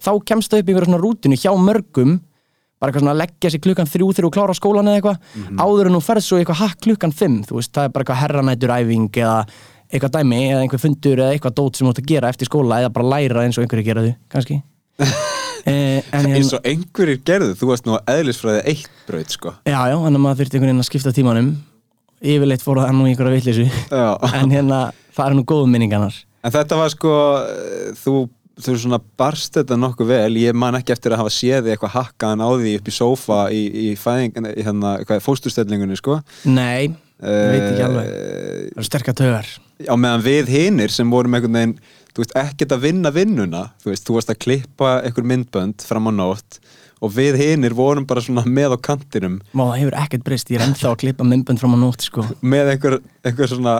þá 0.05 0.11
kemst 0.29 0.53
það 0.53 0.61
upp 0.61 0.69
einhverja 0.69 0.91
svona 0.91 1.01
rútinu 1.05 1.39
hjá 1.41 1.51
mörgum, 1.57 2.15
bara 2.81 2.93
eitthvað 2.93 3.05
svona 3.07 3.15
að 3.17 3.23
leggja 3.23 3.51
sig 3.55 3.65
klukkan 3.65 3.89
þrjú 3.95 4.11
þegar 4.13 4.29
þú 4.29 4.33
klára 4.37 4.59
skólan 4.61 4.91
eða 4.93 5.01
eitthvað, 5.01 5.19
áður 5.65 5.89
en 5.89 5.97
þú 5.97 6.03
ferð 6.11 6.27
svo 6.29 6.41
eitthvað 6.43 6.61
hakk 6.61 6.81
klukkan 6.85 7.17
fimm, 7.17 7.39
þú 7.49 7.61
veist, 7.63 7.73
það 7.73 7.89
er 7.89 7.95
bara 7.97 8.05
eitthvað 8.05 8.23
herranæturæfing 8.25 9.09
eða 9.25 9.39
eitthvað 9.95 10.15
dæmi 10.19 10.43
eða 10.51 10.65
einhver 10.67 10.83
fundur 10.85 11.17
eða 11.25 11.33
eitthvað 11.39 11.57
dót 11.63 11.77
sem 11.81 11.87
þú 11.89 11.95
átt 11.95 12.03
að 12.05 12.11
gera 12.13 12.29
eftir 12.35 12.51
skóla 12.51 12.83
eða 12.83 12.93
bara 12.93 13.09
læra 13.15 13.45
eins 13.47 13.57
og 13.57 13.65
einhverju 13.65 13.89
gera 13.89 14.05
þau, 14.05 14.15
kannski. 14.37 14.61
en 16.15 16.29
eins 16.39 16.53
og 16.57 16.67
einhverjir 16.69 17.21
gerðu, 17.27 17.55
þú 17.59 17.71
varst 17.71 17.89
nú 17.89 17.97
að 17.99 18.13
eðlisfræði 18.15 18.63
eitt 18.73 19.01
braut 19.09 19.35
sko. 19.35 19.55
Já, 19.67 19.79
já, 19.91 19.97
að 19.99 20.19
maður 20.19 20.41
þurfti 20.43 20.59
einhvern 20.59 20.71
veginn 20.71 20.85
að 20.85 20.89
skipta 20.91 21.15
tímanum. 21.17 21.51
Yfirleitt 22.25 22.65
fór 22.65 22.81
það 22.81 22.95
nú 22.97 23.09
einhverja 23.11 23.35
vitleysu. 23.35 23.67
Já. 23.91 24.07
en 24.41 24.55
hérna, 24.55 24.79
það 25.17 25.27
er 25.27 25.37
nú 25.39 25.45
góðum 25.51 25.75
minningarnar. 25.75 26.17
En 26.45 26.53
þetta 26.55 26.79
var 26.79 26.93
sko, 26.93 27.13
eh, 27.49 27.91
þú, 28.01 28.15
þú 28.61 28.77
svona 28.81 29.01
barst 29.21 29.57
þetta 29.59 29.79
nokkuð 29.81 30.11
vel, 30.13 30.39
ég 30.43 30.57
man 30.57 30.77
ekki 30.79 30.95
eftir 30.95 31.15
að 31.15 31.23
hafa 31.25 31.33
séð 31.33 31.71
eitthvað 31.73 31.97
hakkaðan 31.99 32.45
á 32.45 32.49
því 32.53 32.75
upp 32.79 32.91
í 32.91 32.95
sófa 32.95 33.41
í, 33.53 33.63
í 33.65 33.87
í 33.95 34.67
hérna, 34.67 34.95
hvað, 35.05 35.25
fósturstellingunni, 35.25 35.99
sko. 36.01 36.21
Nei, 36.49 36.93
ég 37.25 37.53
veit 37.55 37.69
ekki 37.73 37.87
alveg. 37.89 38.09
Eh, 38.09 38.65
Það 38.75 38.81
eru 38.81 38.89
sterkar 38.91 39.19
taugar. 39.21 39.53
Á 39.85 39.95
meðan 39.99 40.25
við 40.25 40.53
hinir 40.55 40.93
sem 40.95 41.11
vorum 41.11 41.35
einhvern 41.35 41.59
veginn, 41.59 41.77
þú 42.15 42.23
veist, 42.25 42.37
ekkert 42.39 42.73
að 42.77 42.87
vinna 42.89 43.11
vinnuna, 43.15 43.67
þú 43.83 43.93
veist, 43.93 44.07
þú 44.07 44.19
varst 44.21 44.33
að 44.35 44.41
klippa 44.47 44.97
einhver 45.03 45.27
myndbönd 45.33 45.83
fram 45.85 46.09
á 46.09 46.13
nótt 46.15 46.61
og 47.05 47.11
við 47.13 47.37
hinir 47.37 47.75
vorum 47.77 48.07
bara 48.09 48.23
svona 48.25 48.45
með 48.49 48.77
á 48.77 48.79
kantinum 48.81 49.41
Má, 49.53 49.65
það 49.67 49.79
hefur 49.83 49.97
ekkert 49.99 50.23
breyst, 50.25 50.49
ég 50.55 50.61
er 50.61 50.63
ennþá 50.69 50.93
að 50.95 51.01
klippa 51.03 51.27
myndbönd 51.27 51.61
fram 51.61 51.75
á 51.77 51.79
nótt 51.83 52.07
sko. 52.07 52.23
með 52.41 52.71
einhver, 52.73 52.95
einhver 53.27 53.51
svona, 53.51 53.75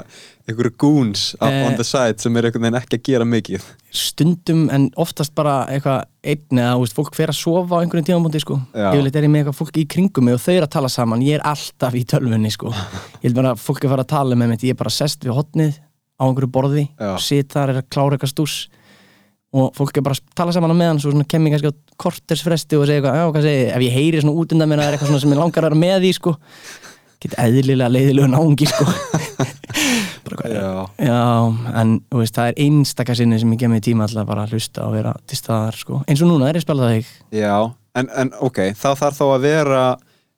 einhver 0.51 0.69
goons 0.77 1.31
Eh. 1.41 1.63
on 1.67 1.77
the 1.79 1.85
side 1.87 2.21
sem 2.21 2.37
er 2.37 2.51
einhvern 2.51 2.67
veginn 2.67 2.81
ekki 2.83 2.99
að 2.99 3.07
gera 3.07 3.25
mikið. 3.25 3.63
Stundum 3.95 4.67
en 4.75 4.91
oftast 5.01 5.33
bara 5.35 5.65
eitthvað 5.71 6.05
einn 6.25 6.59
eða 6.59 6.75
þú 6.75 6.83
veist, 6.85 6.97
fólk 6.99 7.15
fer 7.17 7.33
að 7.33 7.39
sofa 7.39 7.79
á 7.79 7.81
einhverjum 7.81 8.09
tímabúndi 8.11 8.41
sko. 8.43 8.59
Yfirleitt 8.75 9.17
er 9.17 9.23
ég 9.23 9.31
með 9.33 9.45
eitthvað 9.45 9.59
fólk 9.63 9.79
í 9.81 9.87
kringum 9.89 10.25
mig 10.29 10.35
og 10.35 10.41
þau 10.45 10.53
eru 10.59 10.67
að 10.67 10.75
tala 10.77 10.89
saman, 10.93 11.23
ég 11.25 11.39
er 11.39 11.47
alltaf 11.49 11.95
í 11.95 12.05
tölvunni 12.05 12.51
sko. 12.53 12.75
Ég 13.23 13.31
held 13.31 13.39
bara 13.41 13.55
fólk 13.57 13.81
er 13.85 13.89
að 13.89 13.95
fara 13.95 14.05
að 14.05 14.13
tala 14.13 14.35
með 14.37 14.49
mitt, 14.53 14.65
ég 14.69 14.75
er 14.77 14.83
bara 14.83 14.91
sest 14.93 15.25
við 15.25 15.33
hotnið 15.39 15.79
á 16.15 16.23
einhverju 16.29 16.51
borði, 16.55 16.87
Já. 17.01 17.13
sit 17.19 17.53
þar, 17.53 17.75
er 17.75 17.83
að 17.83 17.91
klára 17.91 18.17
eitthvað 18.17 18.33
stús 18.35 18.57
og 19.55 19.71
fólk 19.77 19.99
er 19.99 20.03
bara 20.07 20.17
að 20.19 20.35
tala 20.35 20.55
saman 20.55 20.73
á 20.75 20.77
meðan 20.79 20.99
svo 21.03 21.13
svona 21.13 21.27
kem 21.31 21.45
ég 21.47 21.55
kannski 21.55 21.71
á 21.71 21.75
kortersfresti 22.03 22.79
og 22.79 22.89
segja 22.89 22.99
eitthvað, 23.03 23.19
já, 23.21 23.27
hvað 23.35 23.47
segi, 23.47 23.61
ég?" 23.61 23.75
ef 23.77 23.85
ég 23.87 23.95
heyri 23.95 24.23
svona 24.23 24.39
út 24.43 24.55
undan 24.55 24.71
mér 24.71 24.81
að 24.83 24.85
það 24.85 24.91
er 24.91 24.97
eitthvað 24.99 25.21
sem 25.23 25.35
ég 25.35 25.41
langar 25.43 25.63
að 25.63 25.69
vera 25.69 25.81
með 25.85 26.07
í 26.09 26.13
sko, 26.17 26.33
get 27.23 27.37
eðlilega 27.39 27.93
leiðilegu 27.95 28.31
náungi 28.33 28.67
sko 28.71 28.87
bara 30.25 30.39
hvað 30.41 30.55
Já. 30.55 30.71
Já, 31.07 31.21
en 31.83 31.95
veist, 32.15 32.35
það 32.35 32.51
er 32.51 32.59
einstaka 32.67 33.17
sinni 33.19 33.39
sem 33.43 33.55
ég 33.55 33.63
gef 33.63 33.71
mig 33.71 33.85
tíma 33.87 34.09
alltaf 34.09 34.27
bara 34.29 34.47
að 34.47 34.57
hlusta 34.57 34.87
og 34.89 34.97
vera 34.97 35.15
til 35.29 35.39
staðar 35.39 35.79
sko. 35.79 36.01
eins 36.09 36.23
og 36.25 36.31
núna 36.33 36.49
er 36.51 36.59
ég 36.59 36.65
spilað 36.67 36.91
það 36.91 36.97
þig 36.99 37.41
Já, 37.45 37.55
en, 38.01 38.11
en 38.25 38.33
ok, 38.43 38.61
þá 38.75 38.89
þarf 39.05 39.21
þá 39.21 39.25
að 39.29 39.47
vera 39.47 39.85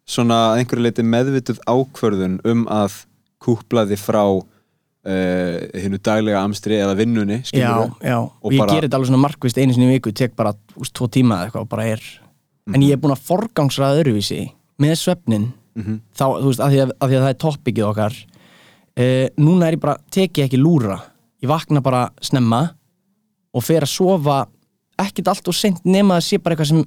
svona 0.06 0.40
einhverju 0.58 0.86
leiti 0.86 1.06
meðvituð 1.06 1.62
ákvörðun 1.66 2.36
um 2.46 2.66
að 2.70 3.00
kúpla 3.42 3.86
þið 3.88 4.02
frá 4.02 4.22
uh, 5.06 5.80
hinnu 5.80 5.98
daglega 6.02 6.42
amstri 6.42 6.76
eða 6.82 6.96
vinnunni, 6.98 7.40
Já, 7.54 7.72
já, 8.02 8.18
og, 8.18 8.52
ég 8.52 8.58
bara- 8.58 8.74
gerir 8.74 8.88
þetta 8.88 8.98
alveg 8.98 9.10
svona 9.12 9.22
markvist 9.22 9.58
einu 9.58 9.72
sinni 9.76 9.92
viku, 9.94 10.12
tek 10.12 10.34
bara 10.36 10.52
úst, 10.76 10.92
tvo 10.98 11.06
tíma 11.08 11.38
eða 11.40 11.46
eitthvað 11.50 11.66
og 11.66 11.68
bara 11.68 11.86
er 11.94 12.02
en 12.74 12.82
ég 12.82 12.92
er 12.96 12.98
búin 12.98 13.14
að 13.14 13.22
forgangsraða 13.28 14.00
öðruvísi 14.02 14.50
með 14.82 14.96
svefnin. 14.98 15.52
Mhm. 15.76 16.00
þá, 16.16 16.24
þú 16.40 16.46
veist, 16.50 16.60
af 16.60 16.70
því 16.72 16.78
því 16.88 17.16
að 17.16 17.22
það 17.22 17.28
er 17.30 17.40
toppikið 17.44 17.84
okkar. 17.90 18.14
Uh, 18.96 19.26
núna 19.38 19.66
er 19.68 19.74
ég 19.76 19.80
bara, 19.80 19.96
tek 20.10 20.32
ég 20.40 20.46
ekki 20.48 20.56
lúra. 20.58 20.96
Ég 21.42 21.48
vakna 21.50 21.82
bara 21.84 22.08
snemma 22.24 22.70
og 23.54 23.62
fer 23.62 23.82
að 23.84 23.92
sofa 23.92 24.46
ekkert 24.98 25.28
allt 25.28 25.48
og 25.48 25.54
seint 25.54 25.84
nema 25.84 26.16
að 26.16 26.24
sé 26.24 26.38
bara 26.42 26.56
eitthvað 26.56 26.70
sem 26.70 26.84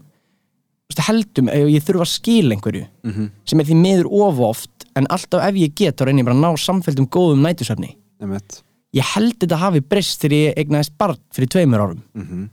veist, 0.90 1.04
heldum, 1.06 1.50
ég 1.70 1.84
þurfa 1.86 2.02
að 2.02 2.14
skila 2.18 2.56
einhverju 2.56 2.88
Mhm. 3.06 3.30
sem 3.46 3.60
er 3.60 3.66
því 3.66 3.76
miður 3.78 4.08
of 4.26 4.40
oft 4.40 4.86
en 4.96 5.06
alltaf 5.08 5.44
ef 5.48 5.54
ég 5.56 5.76
get 5.76 5.96
þá 5.96 6.06
reynir 6.10 6.24
ég 6.24 6.26
bara 6.26 6.42
ná 6.42 6.58
samfelldum 6.58 7.06
góðum 7.08 7.46
nætusöfni 7.46 7.96
Einmitt. 8.22 8.62
ég 8.94 9.06
held 9.16 9.36
þetta 9.40 9.58
hafi 9.62 9.82
breyst 9.86 10.22
þegar 10.24 10.38
ég 10.38 10.58
eignaðist 10.64 10.96
barn 10.98 11.18
fyrir 11.36 11.50
tveimur 11.54 11.80
árum 11.86 12.04
Mhm. 12.16 12.50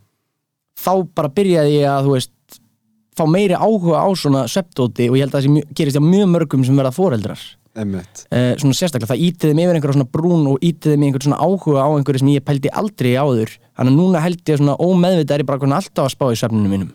þá 0.76 0.92
bara 1.14 1.28
byrjaði 1.32 1.78
ég 1.80 1.88
að 1.90 2.10
veist 2.12 2.32
fá 3.16 3.24
meiri 3.24 3.56
áhuga 3.56 4.02
á 4.04 4.08
svona 4.12 4.42
sveptóti 4.46 5.08
og 5.08 5.16
ég 5.16 5.24
held 5.24 5.32
að 5.34 5.46
það 5.46 5.74
gerist 5.74 5.96
hjá 5.96 6.04
mjög 6.04 6.28
mörgum 6.34 6.64
sem 6.66 6.76
verða 6.76 6.92
foreldrar 6.92 7.40
uh, 8.32 8.52
svona 8.60 8.76
sérstaklega, 8.76 9.08
það 9.12 9.22
ítiði 9.26 9.54
mig 9.56 9.64
yfir 9.66 9.76
einhverja 9.78 9.96
svona 9.96 10.10
brún 10.12 10.46
og 10.48 10.58
ítiði 10.64 10.98
mig 11.00 11.08
einhvern 11.10 11.26
svona 11.26 11.40
áhuga 11.44 11.80
á 11.84 11.88
einhverju 11.96 12.20
sem 12.22 12.28
ég 12.34 12.44
pældi 12.44 12.70
aldrei 12.72 13.14
áður 13.16 13.50
þannig 13.76 13.92
að 13.92 13.96
núna 14.00 14.20
held 14.24 14.44
ég 14.48 14.60
svona 14.60 14.76
ómeðvitað 14.80 15.34
er 15.34 15.44
ég 15.44 15.48
bara 15.50 15.72
alltaf 15.80 16.04
að 16.04 16.12
spá 16.14 16.26
í 16.32 16.38
svefninu 16.40 16.68
mínum 16.72 16.92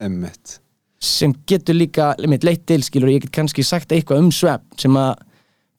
Einmitt. 0.00 0.58
sem 1.00 1.32
getur 1.46 1.74
líka 1.76 2.14
leitt 2.18 2.66
til 2.66 2.80
skilur 2.82 3.08
ég 3.12 3.20
get 3.22 3.32
kannski 3.32 3.64
sagt 3.64 3.92
eitthvað 3.92 4.18
um 4.24 4.30
svefn 4.32 4.64
sem 4.80 4.92
að 4.96 5.16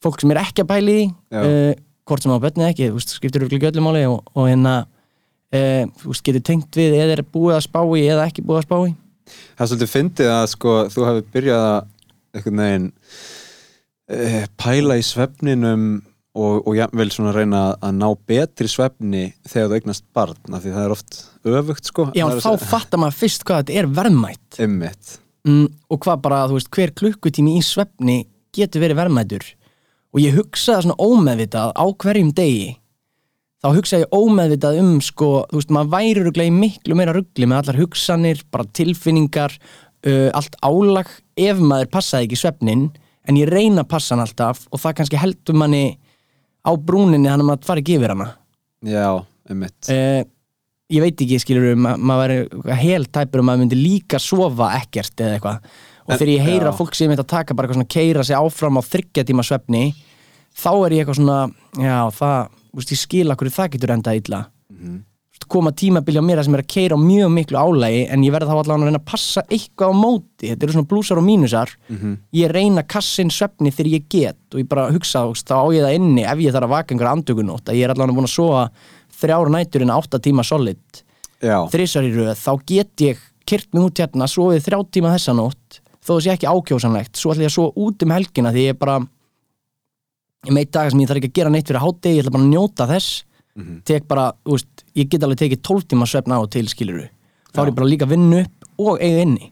fólk 0.02 0.20
sem 0.20 0.30
er 0.30 0.42
ekki 0.42 0.62
að 0.64 0.70
pæli 0.70 0.96
í 1.02 1.06
Já. 1.30 1.42
uh, 1.42 1.74
hvort 2.10 2.24
sem 2.24 2.34
á 2.34 2.42
börnið 2.42 2.70
ekki, 2.70 2.88
þú 2.90 2.98
veist, 2.98 3.14
skiptir 3.14 3.44
örugglega 3.44 3.70
ekki 3.70 3.70
öllu 3.70 3.86
máli 3.86 4.02
og, 4.10 4.18
og 4.34 4.50
hérna 4.50 4.74
uh, 4.84 5.84
þú 6.02 6.12
veist, 6.12 6.24
getur 6.26 6.44
tengt 6.50 6.78
við 6.80 6.98
eða 6.98 7.16
er 7.18 7.24
búið 7.24 7.56
að 7.58 7.66
spá 7.68 7.80
í 7.86 8.04
eða 8.04 8.26
ekki 8.28 8.44
búið 8.46 8.62
að 8.62 8.68
spá 8.68 8.76
í. 8.82 8.92
Það 9.30 9.64
er 9.64 9.70
svolítið 9.70 9.92
fyndið 9.94 10.32
að 10.34 10.44
sko, 10.54 10.76
þú 10.90 11.08
hefur 11.08 11.26
byrjað 11.36 11.66
að 11.70 11.80
einhvern 12.34 12.62
veginn 12.64 12.88
uh, 14.10 14.46
pæla 14.60 14.98
í 14.98 15.04
svefninum 15.06 15.86
og, 16.40 16.60
og 16.62 16.76
jafnvel 16.78 17.08
svona 17.12 17.34
reyna 17.34 17.62
að 17.82 17.96
ná 17.98 18.06
betri 18.30 18.70
svefni 18.70 19.24
þegar 19.50 19.70
þú 19.70 19.78
eignast 19.80 20.06
barn 20.14 20.54
af 20.56 20.64
því 20.64 20.74
það 20.76 20.84
er 20.84 20.94
oft 20.94 21.20
öfugt 21.60 21.90
sko. 21.90 22.10
Já, 22.16 22.26
þá 22.38 22.50
að 22.52 22.66
fattar 22.70 23.02
maður 23.02 23.18
fyrst 23.22 23.46
hvað 23.46 23.64
þetta 23.64 23.78
er 23.80 23.90
verðmætt. 24.00 24.60
Einmitt. 24.62 25.16
mm, 25.48 25.66
og 25.90 26.02
hvað 26.04 26.22
bara, 26.26 26.44
þú 26.50 26.58
veist, 26.58 26.70
hver 26.76 26.94
klukkutími 27.00 27.56
í 27.58 27.64
svefni 27.66 28.20
getur 28.54 28.84
verið 28.84 29.02
verðmætur 29.02 29.48
og 30.10 30.22
ég 30.22 30.36
hugsaði 30.38 30.86
svona 30.86 30.98
ómeðvitað 31.00 31.74
á 31.76 31.84
hverjum 32.02 32.32
degi 32.36 32.70
þá 33.60 33.68
hugsaði 33.76 34.06
ég 34.06 34.16
ómeðvitað 34.16 34.80
um 34.80 34.92
sko, 35.04 35.30
þú 35.50 35.60
veist, 35.60 35.74
maður 35.76 35.92
væri 35.94 36.24
ruglega 36.24 36.50
í 36.50 36.56
miklu 36.56 36.96
meira 36.98 37.14
ruggli 37.16 37.48
með 37.48 37.62
allar 37.62 37.80
hugsanir, 37.82 38.42
bara 38.50 38.68
tilfinningar 38.78 39.56
uh, 40.06 40.28
allt 40.36 40.56
álag 40.64 41.10
ef 41.36 41.60
maður 41.60 41.92
passaði 41.92 42.28
ekki 42.30 42.40
svefnin 42.40 42.88
en 43.28 43.38
ég 43.38 43.50
reyna 43.52 43.84
að 43.84 43.90
passa 43.92 44.14
hann 44.14 44.24
alltaf 44.24 44.64
og 44.70 44.80
það 44.80 44.96
kannski 45.00 45.20
heldur 45.20 45.58
manni 45.60 45.84
á 46.64 46.72
brúninni 46.74 47.30
hann 47.30 47.44
að 47.44 47.50
maður 47.52 47.68
fari 47.68 47.84
ekki 47.84 47.98
yfir 48.00 48.14
hana 48.14 48.30
Já, 48.80 49.20
einmitt. 49.50 49.92
uh, 49.92 50.22
ég 50.90 51.04
veit 51.04 51.20
ekki, 51.20 51.38
skilur 51.44 51.76
ma 51.78 51.94
maður 52.00 52.48
væri 52.64 52.80
helt 52.80 53.12
tæpur 53.14 53.44
og 53.44 53.50
maður 53.50 53.66
myndi 53.66 53.78
líka 53.78 54.18
sofa 54.22 54.72
ekkert 54.80 55.20
eða 55.20 55.36
eitthvað 55.36 55.86
og 56.14 56.18
þegar 56.20 56.32
ég 56.34 56.46
heyra 56.48 56.70
já. 56.72 56.76
fólk 56.80 56.94
sem 56.98 57.08
myndi 57.10 57.22
að 57.24 57.30
taka 57.34 57.54
bara 57.54 57.68
eitthvað 57.68 57.80
svona 57.80 57.94
keira 57.96 58.24
sig 58.24 58.36
áfram 58.36 58.78
á 58.78 58.82
þryggja 58.82 59.24
tíma 59.28 59.44
svefni 59.46 59.84
þá 60.56 60.70
er 60.86 60.96
ég 60.96 61.04
eitthvað 61.04 61.20
svona 61.20 61.38
já, 61.78 61.98
það, 62.18 62.50
veist, 62.74 62.90
ég 62.96 62.98
skil 63.04 63.30
akkur 63.30 63.50
það 63.54 63.70
getur 63.76 63.94
endað 63.94 64.20
illa. 64.20 64.40
Þú 64.70 64.90
veist, 65.34 65.46
koma 65.50 65.70
tímabili 65.72 66.18
á 66.20 66.24
mér 66.26 66.42
sem 66.44 66.54
er 66.54 66.62
að 66.64 66.68
keira 66.74 66.96
á 66.98 67.00
mjög 67.00 67.30
miklu 67.34 67.58
álægi 67.58 68.02
en 68.12 68.24
ég 68.26 68.32
verði 68.34 68.48
þá 68.50 68.54
allavega 68.58 68.76
að 68.82 68.88
reyna 68.90 69.00
að 69.00 69.08
passa 69.10 69.42
eitthvað 69.50 69.90
á 69.90 69.94
móti 69.96 70.50
þetta 70.50 70.66
eru 70.66 70.74
svona 70.76 70.90
blúsar 70.90 71.18
og 71.20 71.24
mínusar 71.26 71.70
Mhm. 71.88 72.16
ég 72.34 72.50
reyna 72.52 72.82
kassin 72.82 73.30
svefni 73.30 73.70
þegar 73.72 73.90
ég 73.94 74.08
get 74.10 74.36
og 74.54 74.60
ég 74.60 74.68
bara 74.68 74.90
hugsa, 74.90 75.22
þá 75.32 75.54
á 75.54 75.66
ég 75.74 75.82
það 75.86 75.94
inni 75.98 76.24
ef 76.26 76.38
ég 76.38 76.52
þarf 76.52 76.66
að 76.68 76.74
vaka 76.76 76.94
einhverja 76.94 77.14
andökunótt 77.16 77.64
að 77.70 77.76
ég 77.78 77.84
er 77.84 77.90
allavega 77.94 78.16
búin 78.18 78.28
að 78.30 78.36
sofa 78.36 78.70
þrjára 79.20 79.50
nætur 79.50 79.82
en 79.82 79.90
átta 79.90 80.18
tíma 80.18 80.44
solid 80.44 81.02
þrísar 81.72 82.04
í 82.04 82.12
röð, 82.14 82.34
þá 82.36 82.52
get 82.66 82.96
ég 83.00 83.18
kyrt 83.46 83.72
mig 83.74 83.82
út 83.88 83.98
hérna, 83.98 84.26
sofið 84.28 84.60
þrjá 84.66 84.78
tíma 84.92 85.14
þessa 85.16 85.32
nótt 85.34 85.59
þó 86.00 86.10
það 86.16 86.22
sé 86.24 86.34
ekki 86.34 86.50
ákjósanlegt 86.50 87.16
svo 87.20 87.32
ætla 87.34 87.44
ég 87.46 87.50
að 87.52 87.56
sofa 87.58 87.84
út 87.86 88.02
um 88.06 88.14
helgina 88.14 88.52
því 88.54 88.66
ég 88.66 88.74
er 88.74 88.78
bara 88.80 88.98
ég 90.48 90.54
meit 90.56 90.70
dagar 90.72 90.90
sem 90.94 91.00
ég 91.02 91.10
þarf 91.10 91.20
ekki 91.20 91.30
að 91.32 91.38
gera 91.40 91.50
neitt 91.52 91.68
fyrir 91.68 91.84
hátegi, 91.84 92.14
ég 92.16 92.22
ætla 92.24 92.32
bara 92.36 92.44
að 92.46 92.52
njóta 92.54 92.86
þess 92.94 93.24
tek 93.84 94.06
bara, 94.08 94.28
veist, 94.48 94.84
ég 94.96 95.08
get 95.12 95.24
alveg 95.26 95.40
tekið 95.42 95.60
12 95.68 95.88
tíma 95.90 96.06
svefn 96.08 96.32
á 96.32 96.40
til 96.48 96.68
skiluru 96.70 97.08
þá 97.52 97.58
er 97.60 97.68
ég 97.72 97.76
bara 97.76 97.90
líka 97.90 98.06
að 98.06 98.14
vinna 98.14 98.38
upp 98.46 98.68
og 98.80 99.02
eiga 99.04 99.20
inni 99.26 99.50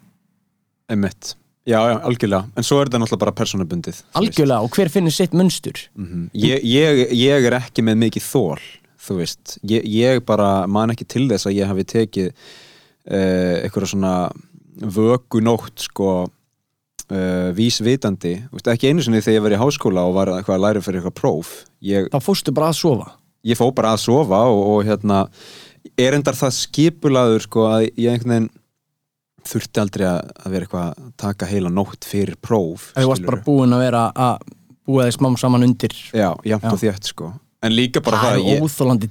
einmitt. 0.89 1.35
Já, 1.69 1.83
já, 1.85 1.99
algjörlega. 2.01 2.47
En 2.57 2.65
svo 2.65 2.79
er 2.81 2.89
þetta 2.89 2.99
náttúrulega 3.03 3.21
bara 3.21 3.83
veist. 3.85 4.05
algjörlega 4.17 4.65
og 4.65 4.71
hver 4.73 4.89
finnur 4.89 5.13
sitt 5.13 5.35
munstur 5.37 5.77
Mhm. 5.95 6.31
ég, 6.33 6.63
ég, 6.65 7.13
ég 7.13 7.45
er 7.45 7.53
ekki 7.59 7.83
með 7.85 7.99
mikið 8.07 8.25
þól 8.25 8.61
þú 8.99 9.17
veist, 9.19 9.59
ég, 9.69 9.85
ég 9.85 10.25
bara 10.25 10.67
man 10.67 10.89
ekki 10.91 11.07
til 11.07 11.29
þess 11.29 11.45
að 11.45 11.59
ég 11.59 11.67
hafi 11.67 11.85
tekið 11.85 12.33
uh, 13.11 13.67
eitthvað 13.67 13.87
svona 13.93 14.31
vöku 14.81 15.43
nótt 15.43 15.85
sko 15.85 16.31
uh, 17.13 17.49
vísvitandi, 17.57 18.35
veist, 18.53 18.71
ekki 18.73 18.91
einu 18.93 19.05
sinni 19.05 19.23
þegar 19.25 19.39
ég 19.39 19.47
var 19.47 19.57
í 19.57 19.63
háskóla 19.63 20.05
og 20.09 20.17
var 20.19 20.33
að 20.39 20.63
læra 20.65 20.85
fyrir 20.85 21.01
eitthvað 21.01 21.17
próf. 21.19 21.55
Ég, 21.85 22.11
þá 22.13 22.19
fórstu 22.25 22.55
bara 22.57 22.71
að 22.73 22.81
sofa. 22.81 23.11
Ég 23.47 23.59
fó 23.59 23.69
bara 23.75 23.95
að 23.95 24.05
sofa 24.05 24.45
og, 24.51 24.63
og 24.75 24.87
hérna 24.89 25.25
er 25.99 26.17
endar 26.19 26.37
það 26.39 26.57
skipulaður 26.59 27.45
sko 27.47 27.67
að 27.71 27.89
ég 27.89 28.13
einhvern 28.13 28.35
veginn 28.35 28.49
þurfti 29.49 29.81
aldrei 29.81 30.05
að 30.09 30.19
að 30.35 30.55
vera 30.55 30.67
eitthvað 30.67 30.89
að 30.89 31.11
taka 31.23 31.49
heila 31.49 31.71
nótt 31.73 32.05
fyrir 32.05 32.37
próf 32.43 32.91
þú 32.93 33.07
varst 33.09 33.25
bara 33.25 33.45
búin 33.47 33.73
að 33.73 33.85
vera 33.87 34.03
að 34.13 34.51
búa 34.89 35.07
þig 35.07 35.17
smám 35.19 35.37
saman 35.41 35.65
undir. 35.65 35.95
Já, 36.17 36.33
Já. 36.45 36.59
og 36.59 36.81
þétt 36.81 37.13
sko 37.13 37.31
en 37.63 37.75
líka 37.75 38.01
bara 38.05 38.21
það 38.23 38.37
það, 38.37 38.49
eru 38.53 38.67
óþólandi 38.69 39.09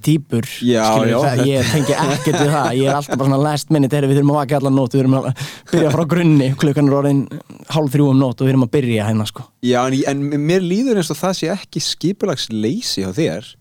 það, 1.26 1.42
ég 1.50 1.72
tengi 1.74 1.96
ekkert 1.98 2.38
við 2.38 2.52
það. 2.54 2.70
Ég 2.78 2.88
er 2.88 2.96
alltaf 2.96 3.18
bara 3.20 3.28
svona 3.28 3.40
last 3.44 3.74
minute 3.76 3.92
þegar 3.92 4.08
við 4.08 4.20
þurfum 4.22 4.32
að 4.34 4.40
vaka 4.40 4.60
allar 4.62 4.76
nótt 4.78 4.96
við 4.96 5.02
þurfum 5.02 5.18
að 5.20 5.44
byrja 5.74 5.92
frá 5.98 6.04
grunni. 6.14 6.48
Klukkan 6.62 6.88
er 6.92 6.96
orðin 7.02 7.22
hálf 7.76 7.92
þrjú 7.96 8.08
um 8.14 8.22
nótt 8.22 8.40
og 8.40 8.48
við 8.48 8.54
þurfum 8.54 8.68
að 8.68 8.72
byrja 8.78 9.10
hérna 9.10 9.28
sko. 9.28 9.46
Já, 9.68 9.82
en, 9.84 9.98
en 10.14 10.48
mér 10.48 10.64
líður 10.64 11.02
eins 11.02 11.12
og 11.12 11.20
það 11.20 11.36
sé 11.42 11.52
ekki 11.58 11.84
skipulags 11.84 12.48
leysi 12.54 13.04
á 13.04 13.12
þér. 13.12 13.52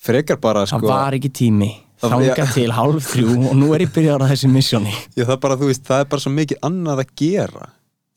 Frekar 0.00 0.40
bara 0.40 0.64
það 0.64 0.72
sko 0.72 0.88
var 0.88 1.18
ekki 1.18 1.32
tími. 1.42 1.70
Það- 2.00 2.16
þanga 2.16 2.48
til 2.54 2.70
hálf 2.72 3.10
þrjú 3.12 3.34
og 3.50 3.56
nú 3.60 3.74
er 3.76 3.84
ég 3.84 3.90
byrjað 3.92 4.24
á 4.24 4.30
þessi 4.32 4.48
missjóni 4.48 4.88
já, 4.88 5.26
það, 5.26 5.34
er 5.34 5.40
bara, 5.42 5.56
þú 5.60 5.66
veist, 5.68 5.82
það 5.84 6.00
er 6.00 6.06
bara 6.08 6.22
svo 6.24 6.30
mikið 6.32 6.62
annað 6.64 7.02
að 7.02 7.10
gera. 7.20 7.66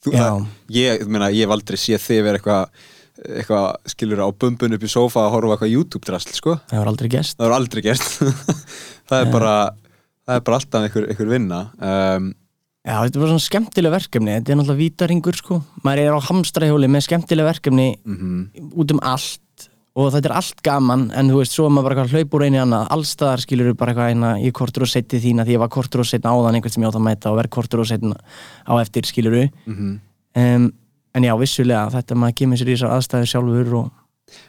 Þú, 0.03 0.13
það, 0.15 0.45
ég, 0.71 1.01
ég, 1.01 1.03
meina, 1.11 1.27
ég 1.35 1.49
eitthvað 3.21 3.65
skilur 3.93 4.23
á 4.25 4.27
bumbun 4.31 4.77
upp 4.77 4.85
í 4.85 4.91
sófa 4.91 5.25
að 5.25 5.33
horfa 5.35 5.57
eitthvað 5.57 5.73
YouTube-drasl, 5.75 6.33
sko. 6.37 6.55
Það 6.71 6.81
var 6.81 6.91
aldrei 6.93 7.09
gest 7.13 7.37
það 7.39 7.49
er 7.49 7.57
aldrei 7.57 7.83
gert 7.85 8.07
það 9.09 9.19
er 9.19 9.33
bara 9.33 9.57
það 10.23 10.39
er 10.39 10.47
bara 10.47 10.59
alltaf 10.61 10.87
einhver, 10.87 11.09
einhver 11.11 11.29
vinna. 11.33 11.59
Um, 11.77 12.31
Já, 12.83 12.97
þetta 12.99 13.15
er 13.15 13.21
bara 13.21 13.31
svona 13.31 13.43
skemmtileg 13.45 13.93
verkefni. 13.93 14.31
Þetta 14.35 14.51
er 14.51 14.57
náttúrulega 14.59 14.81
vítaringur 14.81 15.37
sko. 15.39 15.57
Maður 15.87 16.01
er 16.03 16.17
á 16.19 16.27
hamstrahjóli 16.27 16.89
með 16.91 17.05
skemmtileg 17.05 17.47
verkefni 17.47 17.85
út 18.75 18.91
um 18.91 18.99
allt 19.07 19.39
og 19.93 20.09
þetta 20.11 20.27
er 20.27 20.35
allt 20.35 20.61
gaman 20.65 21.05
en 21.15 21.29
þú 21.29 21.37
veist, 21.39 21.53
svo 21.55 21.67
er 21.69 21.71
maður 21.71 21.85
bara 21.85 22.03
eitthvað 22.03 22.17
hlaup 22.17 22.35
úr 22.35 22.43
einu 22.47 22.59
annað. 22.59 22.87
Allstaðar 22.95 23.43
skilur 23.45 23.69
við 23.69 23.77
bara 23.79 23.93
eitthvað 23.93 24.11
eina 24.11 24.31
ég 24.41 24.55
kortur 24.57 24.83
og 24.83 24.91
setið 24.91 25.23
þína 25.27 25.45
því 25.47 25.55
ég 25.55 25.61
var 25.63 25.71
kortur 25.71 26.03
og 26.03 26.09
setna 26.09 26.33
áðan 26.33 26.57
einhvern 26.57 26.73
sem 26.75 26.83
ég 26.83 26.89
átt 26.91 26.99
að 26.99 27.05
mæta 27.07 27.31
og 27.31 27.37
verð 27.39 27.53
kortur 27.55 27.83
og 27.83 27.87
setna 27.87 28.17
á 28.67 28.73
eftir 28.81 29.07
skilur 29.07 29.37
við 29.37 29.47
um, 30.35 30.65
en 31.13 31.27
já, 31.27 31.33
vissulega 31.39 31.89
þetta 31.93 32.17
maður 32.19 32.39
kemur 32.41 32.61
sér 32.61 32.71
í 32.71 32.75
þessar 32.77 32.95
aðstæður 32.97 33.31
sjálfur 33.33 33.75
og 33.81 33.91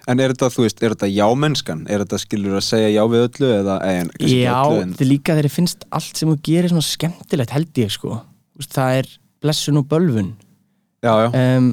en 0.08 0.22
er 0.22 0.32
þetta, 0.32 0.50
þú 0.54 0.64
veist, 0.64 0.80
er 0.80 0.94
þetta 0.94 1.10
já-mennskan? 1.12 1.84
Er 1.90 2.04
þetta, 2.04 2.20
skilur 2.22 2.58
að 2.58 2.64
segja 2.64 2.90
já 2.94 3.02
við 3.10 3.24
öllu 3.26 3.50
eða, 3.58 3.78
ekki 3.90 4.30
Já, 4.38 4.58
þetta 4.70 5.04
er 5.04 5.10
líka 5.10 5.34
þegar 5.34 5.48
ég 5.48 5.54
finnst 5.54 5.86
allt 5.98 6.20
sem 6.20 6.30
þú 6.30 6.36
gerir 6.48 6.72
svona 6.72 6.86
skemmtilegt 6.86 7.54
held 7.54 7.80
ég 7.82 7.92
sko. 7.92 8.20
Það 8.64 9.00
er 9.00 9.10
blessun 9.44 9.80
og 9.80 9.88
bölvun. 9.90 10.30
Já, 11.04 11.12
já, 11.26 11.28
um, 11.28 11.72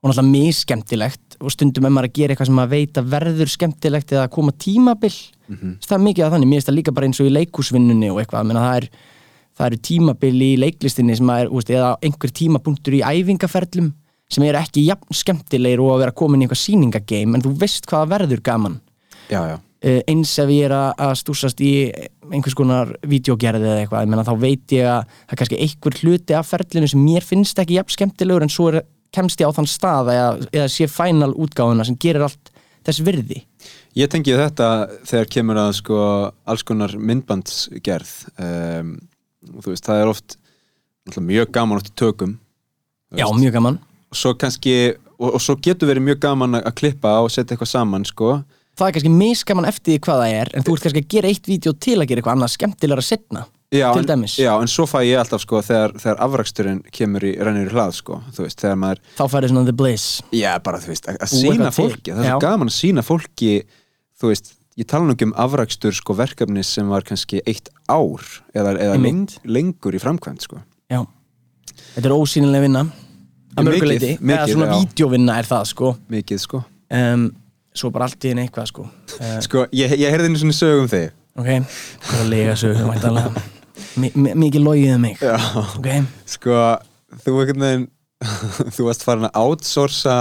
og 0.00 0.10
náttúrulega 0.10 0.32
misskemmtilegt 0.32 1.38
og 1.40 1.52
stundum 1.54 1.86
er 1.88 1.92
maður 1.94 2.10
að 2.10 2.18
gera 2.18 2.34
eitthvað 2.34 2.50
sem 2.50 2.58
maður 2.58 2.72
veit 2.74 2.98
að 3.00 3.08
verður 3.14 3.52
skemmtilegt 3.52 4.12
eða 4.14 4.26
að 4.26 4.34
koma 4.36 4.56
tímabil. 4.56 5.14
Mhm. 5.50 5.78
það 5.82 5.96
er 5.96 6.04
mikið 6.04 6.24
af 6.24 6.32
þannig, 6.32 6.48
mér 6.48 6.60
finnst 6.60 6.68
það 6.68 6.78
líka 6.78 6.94
bara 6.94 7.06
eins 7.08 7.20
og 7.20 7.26
í 7.26 7.32
leikúsvinnunni 7.34 8.10
og 8.12 8.20
eitthvað, 8.20 8.44
menna, 8.46 8.60
það, 8.68 8.76
er, 8.76 8.86
það 9.60 9.68
eru 9.68 9.80
tímabil 9.84 10.36
í 10.42 10.50
leiklistinni 10.60 11.16
sem 11.18 11.26
maður, 11.28 11.50
úst, 11.58 11.72
eða 11.72 11.94
einhver 12.04 12.32
tímapunktur 12.36 12.96
í 12.96 13.02
æfingaferlum 13.04 13.90
sem 14.30 14.46
eru 14.46 14.60
ekki 14.60 14.86
jafn 14.86 15.16
skemmtilegir 15.16 15.82
og 15.82 15.96
að 15.96 16.04
vera 16.04 16.16
komin 16.16 16.42
í 16.42 16.46
eitthvað 16.46 16.62
sýningageim 16.62 17.34
en 17.34 17.44
þú 17.44 17.56
veist 17.60 17.88
hvaða 17.90 18.12
verður 18.14 18.44
gaman 18.46 18.78
já, 19.28 19.40
já. 19.50 19.56
uh, 19.58 20.00
eins 20.10 20.36
ef 20.40 20.54
ég 20.54 20.68
er 20.68 20.76
að, 20.76 21.16
stúsast 21.20 21.60
í 21.64 21.72
einhvers 22.30 22.56
konar 22.58 22.94
vídeogerði 23.10 23.66
eða 23.66 23.82
eitthvað, 23.84 24.12
menna 24.12 24.26
þá 24.26 24.32
veit 24.38 24.76
ég 24.76 24.86
að 24.86 25.02
það 25.10 25.34
er 25.34 25.42
kannski 25.42 25.60
einhver 25.66 26.00
hluti 26.00 26.38
af 26.38 26.50
ferlinu 26.54 26.90
sem 26.90 27.04
mér 27.04 27.26
finnst 27.26 27.60
ekki 27.60 27.76
jafn 27.80 27.96
skemmtilegur 27.96 28.46
en 28.46 28.54
svo 28.54 28.70
er, 28.70 28.84
kemst 29.10 29.42
ég 29.42 29.50
á 29.50 29.56
þann 29.58 29.68
stað 29.68 30.14
eða, 30.14 30.32
eða 30.54 30.70
sé 30.70 30.86
final 30.88 31.32
útgáfuna 31.34 31.86
sem 31.88 31.98
gerir 32.00 32.28
allt 32.28 32.52
þess 32.86 33.04
virði 33.04 33.42
Ég 33.98 34.06
tengi 34.06 34.36
þetta 34.38 34.66
þegar 35.02 35.30
kemur 35.34 35.58
að 35.58 35.72
sko 35.80 35.96
alls 36.48 36.62
konar 36.62 36.94
myndbandsgerð 36.94 38.12
um, 38.38 38.92
og 39.48 39.64
þú 39.64 39.74
veist, 39.74 39.86
það 39.86 40.02
er 40.02 40.12
oft 40.12 40.36
mjög 41.20 41.52
gaman 41.54 41.80
oft 41.80 41.90
í 41.90 41.94
tökum 41.98 42.36
Já, 43.16 43.24
veist. 43.26 43.40
mjög 43.40 43.56
gaman. 43.58 43.78
Og 44.10 44.18
svo 44.18 44.34
kannski, 44.38 44.74
og, 45.18 45.28
og 45.36 45.40
svo 45.42 45.56
getur 45.62 45.90
verið 45.90 46.06
mjög 46.06 46.20
gaman 46.22 46.58
að 46.60 46.66
að 46.70 46.76
klippa 46.82 47.14
og 47.24 47.30
setja 47.32 47.54
eitthvað 47.54 47.72
saman 47.72 48.04
sko. 48.06 48.40
Það 48.78 48.86
er 48.88 48.96
kannski 48.96 49.14
miskaman 49.14 49.68
eftir 49.68 49.94
því 49.96 50.02
hvað 50.06 50.20
það 50.22 50.36
er 50.40 50.52
en 50.54 50.66
þú 50.66 50.74
ert 50.76 50.84
kannski 50.86 51.02
að 51.02 51.08
gera 51.16 51.32
eitt 51.32 51.50
vídeo 51.50 51.72
til 51.74 51.96
að 51.98 52.06
gera 52.10 52.22
eitthvað 52.22 52.36
annað 52.38 52.54
skemmtilegra 52.54 53.04
setna 53.04 53.46
já, 53.70 53.88
Til 53.94 54.10
en. 54.10 54.24
Já, 54.26 54.52
en 54.60 54.70
svo 54.70 54.86
fæ 54.90 55.00
ég 55.06 55.20
alltaf 55.20 55.42
sko 55.44 55.60
þegar, 55.62 55.94
þegar 56.02 56.22
afraksturinn 56.26 56.80
kemur 56.94 57.26
í 57.26 57.32
rennir 57.38 57.70
í 57.70 57.74
hlað 57.74 57.94
sko, 57.98 58.20
þú 58.34 58.46
veist, 58.46 58.62
þegar 58.62 58.80
maður 58.82 59.02
þá 59.18 59.22
færði 59.34 59.50
svona 59.52 59.68
the 59.68 59.76
bliss 59.76 60.06
Já, 60.34 60.52
bara 60.64 60.80
þú 60.82 60.92
veist, 60.92 61.10
að, 61.10 61.20
að 61.22 61.34
sína 61.34 61.70
fólki 61.74 62.14
það 62.14 62.24
er 62.24 62.32
svo 62.32 62.40
gaman 62.46 62.72
að 62.72 62.76
sína 62.78 63.04
fólki 63.06 63.52
þú 64.20 64.32
veist, 64.32 64.52
ég 64.80 64.88
tala 64.88 65.04
nú 65.04 65.14
ekki 65.14 65.28
um 65.28 65.34
afrakstur 65.38 65.94
sko 65.96 66.16
verkefni 66.16 66.64
sem 66.64 66.88
var 66.88 67.04
kannski 67.06 67.42
eitt 67.48 67.68
ár 67.90 68.24
eða, 68.54 68.74
eða 68.76 68.96
leng, 69.02 69.28
lengur 69.44 69.96
í 69.96 70.00
framkvæmt 70.00 70.46
sko. 70.46 70.62
Já, 70.90 71.02
þetta 71.94 72.08
er 72.08 72.16
ósýnileg 72.16 72.64
vinna 72.64 72.86
að 73.54 73.68
mörguleiti, 73.68 74.16
eða 74.16 74.48
svona 74.48 74.72
vídeovinna 74.78 75.38
er 75.42 75.48
það 75.50 75.70
sko. 75.74 75.94
Mikið 76.12 76.42
sko. 76.46 76.62
Um, 76.96 77.28
svo 77.76 77.92
bara 77.94 78.08
allt 78.08 78.24
í 78.24 78.32
einu 78.32 78.44
eitthvað 78.46 78.70
sko. 78.72 78.88
Uh, 79.18 79.38
sko, 79.46 79.64
ég, 79.76 79.96
ég 80.00 80.14
heyrði 80.14 80.30
einu 80.30 80.42
svona 80.42 80.58
sög 80.58 80.84
um 80.84 80.90
þig. 80.90 81.08
Ok, 81.40 81.50
hvað 82.08 82.20
að 82.24 82.30
lega 82.32 82.58
sögum 82.58 82.92
mikið 84.40 84.62
logið 84.64 84.94
um 84.94 85.02
mig. 85.04 85.22
Já. 85.22 85.36
ok, 85.76 85.88
sko, 86.28 86.58
þú 87.24 87.40
einhvern 87.42 87.66
veginn 87.66 87.88
þú 88.76 88.86
varst 88.86 89.04
farin 89.06 89.28
að 89.30 89.38
outsourca 89.40 90.16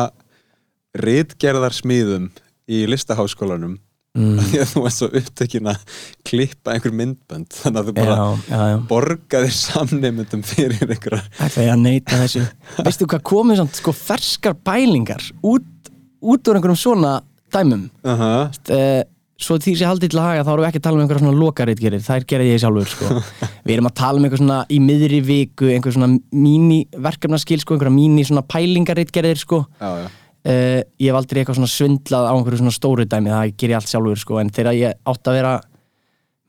ritgerðarsmíðum 1.00 2.30
í 2.72 2.86
listaháskólanum 2.90 3.78
mm. 4.18 4.40
því 4.50 4.62
að 4.64 4.72
þú 4.72 4.84
varst 4.86 5.02
svo 5.02 5.10
upptökin 5.20 5.70
að 5.72 5.84
klippa 6.28 6.74
einhver 6.74 6.96
myndbönd 6.96 7.60
þannig 7.60 7.82
að 7.82 7.92
þú 7.92 7.96
bara 8.00 8.16
já, 8.18 8.26
já, 8.50 8.64
já 8.72 8.78
borgaðir 8.90 9.56
samneymundum 9.60 10.44
fyrir 10.48 10.88
einhverjar 10.88 11.30
ætla 11.46 11.68
ég 11.68 11.76
að 11.76 11.86
neyta 11.86 12.24
þessu 12.24 12.46
veistu 12.88 13.10
hvað 13.10 13.24
komið 13.34 13.62
svona 13.62 13.82
sko 13.82 13.96
ferskar 14.00 14.58
pælingar 14.58 15.30
út, 15.42 15.94
út 16.20 16.52
úr 16.52 16.60
einhverjum 16.60 16.84
svona 16.88 17.20
dæmum 17.54 17.90
uh 18.04 18.24
-huh. 18.24 18.60
uh, 18.74 19.02
svo 19.40 19.56
því 19.56 19.76
sem 19.80 19.88
haldið 19.88 20.12
til 20.12 20.20
að 20.20 20.28
haga 20.28 20.44
þá 20.44 20.52
erum 20.52 20.64
við 20.64 20.70
ekki 20.70 20.80
að 20.80 20.86
tala 20.88 20.98
um 20.98 21.04
einhverja 21.04 21.24
svona 21.24 21.40
lokaritgerir 21.40 22.02
þær 22.04 22.26
gerði 22.28 22.50
ég 22.50 22.60
sjálfur 22.60 22.90
sko. 22.92 23.22
við 23.66 23.74
erum 23.74 23.88
að 23.88 24.00
tala 24.02 24.20
um 24.20 24.26
einhver 24.28 24.42
svona 24.42 24.58
í 24.68 24.80
miðri 24.84 25.22
viku 25.24 25.70
einhver 25.72 25.96
svona 25.96 26.20
míní 26.36 26.80
verkefnaskil 26.92 27.62
sko, 27.62 27.78
einhverja 27.78 27.96
míní 27.96 28.26
svona 28.28 28.44
pælingaritgerir 28.44 29.40
sko. 29.40 29.66
já, 29.80 30.04
já 30.04 30.10
uh, 30.48 30.80
ég 31.00 31.10
hef 31.10 31.18
aldrei 31.20 31.42
eitthvað 31.42 31.60
svona 31.60 31.74
svindlað 31.74 32.30
á 32.30 32.34
einhverju 32.34 32.62
svona 32.62 32.76
stóru 32.76 33.06
dæmi 33.10 33.34
það 33.34 33.54
ger 33.56 33.74
ég 33.74 33.80
allt 33.80 33.92
sjálfur 33.92 34.22
sko. 34.22 34.40
en 34.42 34.54
þegar 34.54 34.78
ég 34.78 34.98
átt 35.12 35.30
að 35.30 35.40
vera 35.40 35.54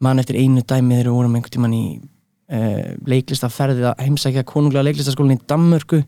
mann 0.00 0.22
eftir 0.22 0.40
einu 0.40 0.62
dæmi 0.62 0.98
þegar 0.98 1.11
við 1.11 1.16
vorum 1.18 1.37
einhvern 1.37 1.57
tímann 1.57 1.76
í 1.76 1.85
uh, 1.98 2.92
leiklistaferðið 3.11 3.90
að 3.92 4.05
heimsækja 4.07 4.46
konunglega 4.48 4.88
leiklistaskólinn 4.88 5.40
í 5.40 5.46
Danmörku 5.50 6.03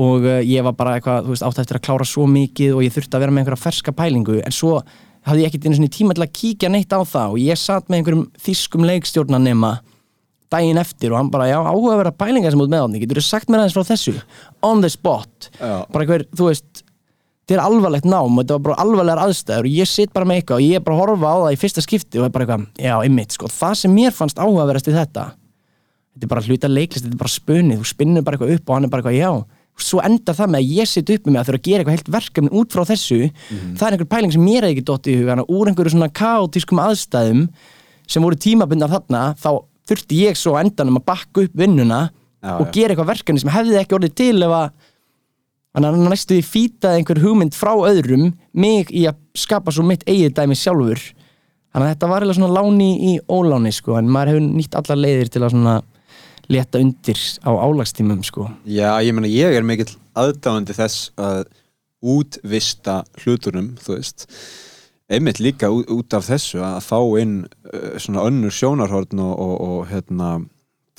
og 0.00 0.26
uh, 0.26 0.40
ég 0.46 0.64
var 0.66 0.76
bara 0.78 0.96
eitthvað, 0.98 1.26
þú 1.26 1.34
veist, 1.34 1.46
átt 1.46 1.62
eftir 1.62 1.80
að 1.80 1.86
klára 1.88 2.08
svo 2.08 2.26
mikið 2.30 2.76
og 2.76 2.84
ég 2.86 2.94
þurfti 2.94 3.16
að 3.16 3.24
vera 3.26 3.34
með 3.34 3.44
einhverja 3.44 3.64
ferska 3.64 3.94
pælingu 3.96 4.40
en 4.40 4.54
svo 4.54 4.80
hafði 5.26 5.44
ég 5.44 5.50
ekkert 5.50 5.66
einu 5.68 5.78
svona 5.78 5.94
tíma 5.96 6.16
til 6.16 6.24
að 6.24 6.34
kíkja 6.38 6.70
neitt 6.72 6.92
á 6.96 7.00
það 7.04 7.34
og 7.34 7.42
ég 7.42 7.60
satt 7.60 7.90
með 7.90 8.00
einhverjum 8.00 8.26
þýskum 8.40 8.86
leikstjórnanema 8.88 9.72
daginn 10.50 10.80
eftir 10.82 11.14
og 11.14 11.20
hann 11.20 11.30
bara, 11.32 11.48
já, 11.50 11.58
áhugaverða 11.62 12.14
pælingar 12.18 12.54
sem 12.54 12.62
út 12.62 12.70
með 12.72 12.84
hann, 12.84 13.00
getur 13.02 13.20
þú 13.20 13.26
sagt 13.26 13.50
mér 13.50 13.62
aðeins 13.62 13.76
frá 13.76 13.88
þessu? 13.90 14.14
On 14.66 14.82
the 14.84 14.90
spot, 14.92 15.50
Já. 15.58 15.74
bara 15.90 16.04
einhver, 16.06 16.26
þú 16.34 16.48
veist 16.50 16.82
þetta 17.50 17.56
er 17.56 17.62
alvarlegt 17.64 18.06
nám 18.06 18.36
og 18.38 18.44
þetta 18.44 18.56
var 18.58 18.64
bara 18.68 18.78
alvarlegar 18.84 19.22
aðstæður 19.24 19.66
og 19.66 19.76
ég 19.80 19.90
sitt 19.90 20.12
bara 20.14 20.26
með 20.28 20.40
eitthvað 20.40 20.60
og 20.60 20.66
ég 20.66 20.78
er 20.78 20.84
bara 20.86 20.96
að 20.96 21.00
horfa 21.02 21.30
á 21.34 21.36
það 21.40 21.54
í 21.54 21.60
fyrsta 21.64 21.84
skipti 21.86 22.20
og 22.20 22.26
er 22.28 22.34
bara 22.34 22.46
eitthvað, 22.46 22.66
já, 22.78 22.94
ymmit, 23.08 23.34
sko, 23.34 23.50
það 23.50 23.78
sem 23.80 23.94
mér 23.94 24.14
fannst 24.14 24.38
áhugaverðast 24.42 24.90
í 24.90 24.94
þetta 24.94 25.24
þetta 26.20 26.26
er 26.26 26.30
bara 26.34 26.44
hluta 26.46 26.70
leiklist, 26.70 27.06
þetta 27.06 27.16
er 27.16 27.22
bara 27.22 27.32
spunnið 27.32 27.80
þú 27.80 27.88
spinnur 27.90 28.26
bara 28.26 28.38
eitthvað 28.38 28.54
upp 28.58 28.70
og 28.70 28.76
hann 28.76 28.86
er 28.86 28.92
bara 28.92 29.02
eitthvað, 29.04 29.18
já. 29.18 29.58
Svo 29.80 30.00
endar 30.04 30.36
það 30.36 30.50
með 30.52 30.60
að 30.60 30.72
ég 30.76 30.88
sitt 30.90 31.10
upp 31.14 31.24
með 31.24 31.32
mig 31.32 31.40
að 31.40 31.46
þurfa 31.48 31.60
að 31.60 31.66
gera 31.66 31.80
eitthvað 31.80 31.94
heilt 31.94 32.08
verkefni 32.12 32.50
út 32.60 32.74
frá 32.74 32.82
þessu. 32.90 33.18
Það 33.78 33.84
er 33.86 33.94
einhver 33.94 34.08
pæling 34.10 34.34
sem 34.34 34.42
mér 34.44 34.66
hefði 34.66 34.74
ekki 34.74 34.84
dottið 34.90 35.14
í 35.14 35.20
hugana 35.22 35.44
úr 35.48 35.70
einhverju 35.70 35.92
svona 35.94 36.10
kaotískum 36.20 36.82
aðstæðum 36.84 37.46
sem 38.10 38.26
voru 38.26 38.36
tímabundar 38.36 38.92
þarna 38.92 39.22
þá 39.40 39.48
þurfti 39.90 40.22
ég 40.24 40.38
svo 40.38 40.56
endanum 40.60 41.00
að 41.00 41.08
bakka 41.10 41.44
upp 41.46 41.58
vinnuna 41.58 42.06
Já, 42.40 42.54
og 42.56 42.70
já. 42.70 42.72
gera 42.78 42.94
eitthvað 42.94 43.10
verkefni 43.12 43.42
sem 43.42 43.52
hefði 43.52 43.80
ekki 43.82 43.98
orðið 43.98 44.16
til 44.22 44.36
ef 44.46 44.54
að 44.56 44.70
Þannig 45.70 45.94
að 45.94 46.08
næstu 46.10 46.34
því 46.34 46.44
fýtaði 46.48 46.98
einhver 46.98 47.20
hugmynd 47.22 47.54
frá 47.54 47.70
öðrum 47.86 48.32
mig 48.58 48.88
í 48.90 49.04
að 49.06 49.20
skapa 49.38 49.70
svo 49.70 49.84
mitt 49.86 50.02
eigið 50.02 50.32
dæmi 50.34 50.56
sjálfur. 50.58 51.02
Þannig 51.70 51.84
að 51.84 51.92
þetta 51.92 52.08
var 52.10 52.24
eiginlega 52.24 52.38
svona 52.40 52.56
láni 52.56 52.88
í 53.06 53.12
óláni 53.30 53.70
sko, 53.74 53.94
en 54.00 54.10
maður 54.10 54.32
hefur 54.32 54.48
nýtt 54.48 54.74
allar 54.80 54.98
leiðir 54.98 55.30
til 55.30 55.44
að 55.44 55.52
svona 55.54 55.76
leta 56.50 56.80
undir 56.82 57.22
á 57.46 57.50
álagstímum 57.54 58.24
sko. 58.26 58.48
Já, 58.66 58.88
ég 59.06 59.14
meina 59.14 59.30
ég 59.30 59.54
er 59.54 59.66
mikill 59.66 59.92
aðdáðandi 60.18 60.74
þess 60.74 61.12
að 61.14 61.44
útvista 62.02 63.04
hlutunum, 63.22 63.76
þú 63.78 63.94
veist 63.94 64.26
einmitt 65.10 65.40
líka 65.42 65.68
ú- 65.72 65.84
út 65.96 66.14
af 66.16 66.28
þessu 66.30 66.60
að 66.62 66.78
fá 66.86 66.98
inn 67.20 67.34
uh, 67.72 67.98
svona 67.98 68.24
önnur 68.28 68.54
sjónarhorn 68.54 69.18
og, 69.24 69.34
og, 69.42 69.54
og 69.66 69.88
hérna 69.90 70.30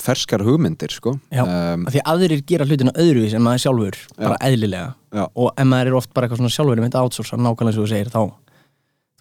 ferskar 0.01 0.41
hugmyndir, 0.41 0.89
sko 0.89 1.13
Já, 1.29 1.43
um, 1.45 1.83
af 1.85 1.93
því 1.93 1.99
að 2.01 2.11
aðrir 2.15 2.43
gera 2.49 2.65
hlutina 2.65 2.93
öðruvís 2.97 3.35
en 3.37 3.43
maður 3.45 3.61
sjálfur, 3.67 3.97
bara 4.17 4.37
eðlilega. 4.47 4.93
Já. 5.13 5.25
Og 5.37 5.51
ef 5.61 5.67
maður 5.69 5.91
er 5.91 5.97
oft 5.99 6.13
bara 6.15 6.25
eitthvað 6.27 6.41
svona 6.41 6.55
sjálfur, 6.55 6.79
ég 6.79 6.85
myndi 6.87 6.97
að 6.97 7.05
outsourca 7.09 7.37
nákvæmlega 7.37 7.75
svo 7.77 7.85
þú 7.85 7.91
segir, 7.91 8.09
þá 8.09 8.21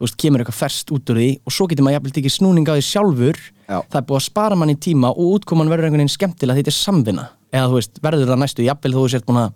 þú 0.00 0.06
veist, 0.06 0.16
kemur 0.22 0.40
eitthvað 0.40 0.56
ferst 0.62 0.92
út 0.96 1.10
úr 1.12 1.18
því 1.20 1.28
og 1.44 1.52
svo 1.52 1.66
getur 1.68 1.84
maður 1.84 1.98
jafnvel 1.98 2.14
tekið 2.16 2.32
snúning 2.38 2.70
á 2.70 2.74
því 2.78 2.84
sjálfur 2.88 3.40
Já. 3.68 3.76
það 3.92 3.98
er 4.00 4.06
búið 4.08 4.16
að 4.22 4.24
spara 4.30 4.56
manni 4.56 4.76
tíma 4.80 5.10
og 5.12 5.34
útkoman 5.36 5.68
verður 5.68 5.90
einhvern 5.90 6.00
veginn 6.00 6.14
skemmtilega 6.16 6.56
því 6.56 6.62
þetta 6.64 6.72
er 6.72 6.78
samvinna 6.78 7.26
eða 7.52 7.66
þú 7.68 7.76
veist, 7.76 8.00
verður 8.06 8.30
það 8.32 8.40
næstu 8.40 8.64
jafnvel 8.64 8.94
þú 8.96 9.02
sért 9.12 9.26
búin 9.28 9.42
að 9.42 9.52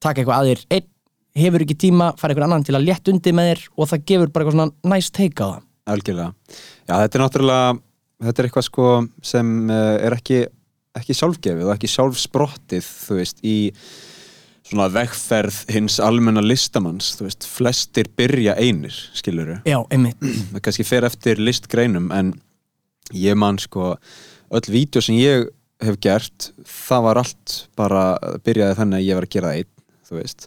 taka 0.00 0.22
eitthvað 0.22 0.38
að 0.40 0.48
þér 0.54 0.64
einn 0.78 0.88
hefur 1.38 1.64
ekki 1.64 1.76
tíma, 1.86 2.10
fara 2.18 2.34
einhvern 2.34 2.50
annan 2.50 2.66
til 2.66 2.76
að 2.78 2.88
létt 2.88 3.10
undir 3.12 3.36
með 3.36 3.52
þér 3.52 3.64
og 3.76 3.90
það 3.90 4.06
gefur 4.10 4.32
bara 4.32 4.44
eitthvað 4.44 4.58
svona 4.58 4.94
næst 4.94 5.14
teika 5.16 5.46
á 5.46 5.50
það. 5.50 5.66
Algjörlega. 5.90 6.32
Já, 6.86 6.94
þetta 6.94 7.18
er 7.18 7.24
náttúrulega 7.24 7.68
þetta 8.20 8.42
er 8.42 8.48
eitthvað 8.48 8.66
sko 8.68 8.86
sem 9.32 9.52
uh, 9.70 9.96
er 10.06 10.16
ekki, 10.16 10.40
ekki 11.00 11.16
sjálfgefið 11.16 11.68
og 11.68 11.74
ekki 11.74 11.90
sjálfsprottið, 11.90 12.90
þú 13.06 13.20
veist, 13.20 13.44
í 13.46 13.56
svona 14.70 14.90
vegferð 14.92 15.62
hins 15.72 15.96
almenna 16.04 16.42
listamanns, 16.44 17.14
þú 17.18 17.26
veist, 17.26 17.46
flestir 17.48 18.10
byrja 18.18 18.54
einir, 18.60 18.94
skilurðu. 19.18 19.60
Já, 19.66 19.80
einmitt, 19.90 20.20
það 20.52 20.64
kannski 20.66 20.86
fer 20.86 21.08
eftir 21.08 21.42
listgreinum 21.42 22.10
en 22.14 22.34
ég 23.16 23.38
man 23.38 23.58
sko 23.58 23.94
öll 24.50 24.70
vídeo 24.70 25.02
sem 25.02 25.18
ég 25.18 25.48
hef 25.80 25.96
gert 26.02 26.50
það 26.68 27.04
var 27.06 27.20
allt 27.22 27.56
bara 27.78 28.04
byrjaði 28.44 28.76
þannig 28.78 29.00
að 29.00 29.06
ég 29.06 29.18
var 29.18 29.26
að 29.26 29.34
gera 29.34 29.50
það 29.50 29.60
einn 29.60 29.70
þú 30.10 30.18
veist 30.18 30.46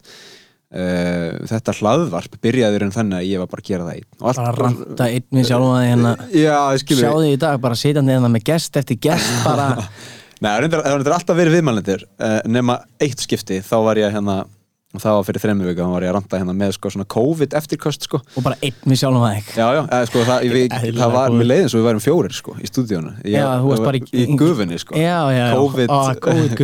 uh, 0.74 1.46
þetta 1.50 1.74
hlaðvarp 1.78 2.38
byrjaði 2.44 2.82
en 2.88 2.94
þannig 2.94 3.20
að 3.20 3.28
ég 3.30 3.42
var 3.44 3.50
bara 3.52 3.64
að 3.64 3.70
gera 3.70 3.86
það 3.86 3.94
einn. 4.00 4.08
Og 4.20 4.26
allt 4.32 4.42
bara 4.42 4.56
ranta 4.64 5.08
einn 5.10 5.38
við 5.38 5.48
sjálfum 5.50 5.76
að 5.78 5.86
hérna. 5.88 6.16
Skilur 6.82 7.04
sjáðu 7.06 7.30
í 7.30 7.38
dag 7.46 7.62
bara 7.62 7.78
sitjandi 7.78 8.16
hérna 8.16 8.32
með 8.34 8.46
gest 8.50 8.76
eftir 8.82 9.00
gest 9.08 9.38
bara 9.46 9.70
Nei, 10.44 10.50
það 10.68 10.82
var 10.82 11.14
alltaf 11.14 11.38
verið 11.38 11.54
viðmælendir 11.60 12.02
uh, 12.18 12.40
nema 12.50 12.80
eitt 13.00 13.22
skipti, 13.22 13.62
þá 13.64 13.76
var 13.86 13.96
ég 14.02 14.12
hérna 14.12 14.42
og 14.94 15.02
það 15.02 15.14
var 15.16 15.24
fyrir 15.26 15.42
þremmu 15.42 15.64
vika, 15.66 15.82
þá 15.86 15.90
var 15.94 16.04
ég 16.04 16.10
að 16.12 16.16
ranta 16.18 16.38
hérna 16.38 16.52
með 16.54 16.74
sko 16.76 16.90
svona 16.94 17.06
COVID 17.10 17.54
eftirköst 17.58 18.04
sko. 18.06 18.20
Og 18.38 18.44
bara 18.44 18.54
einn 18.62 18.76
við 18.86 19.00
sjálfum 19.00 19.24
að 19.26 19.38
ekki 19.40 19.56
Já, 19.58 19.64
já, 19.74 19.80
eða, 19.88 20.06
sko, 20.10 20.22
það, 20.28 20.44
við, 20.54 20.74
það 21.00 21.14
var 21.16 21.34
með 21.34 21.48
leiðin 21.50 21.72
svo 21.72 21.80
við 21.80 21.88
værum 21.88 22.04
fjórir 22.04 22.36
sko 22.36 22.54
í 22.60 22.70
stúdíónu 22.70 23.14
í- 23.24 23.32
í 24.20 24.26
gufunni 24.38 24.78
sko. 24.78 24.94
Já, 25.00 25.16
COVID, 25.56 25.90
Á, 25.90 25.98
COVID 26.28 26.54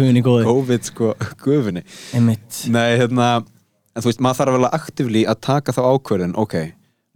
en 3.94 4.04
þú 4.04 4.10
veist, 4.10 4.22
maður 4.22 4.40
þarf 4.40 4.56
vel 4.56 4.66
að 4.68 4.76
aktivli 4.80 5.24
að 5.28 5.40
taka 5.46 5.74
þá 5.76 5.82
ákvörðin, 5.90 6.36
ok 6.38 6.56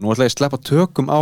nú 0.00 0.10
ætla 0.10 0.26
ég 0.26 0.32
að 0.32 0.38
sleppa 0.38 0.60
tökum 0.66 1.10
á 1.10 1.20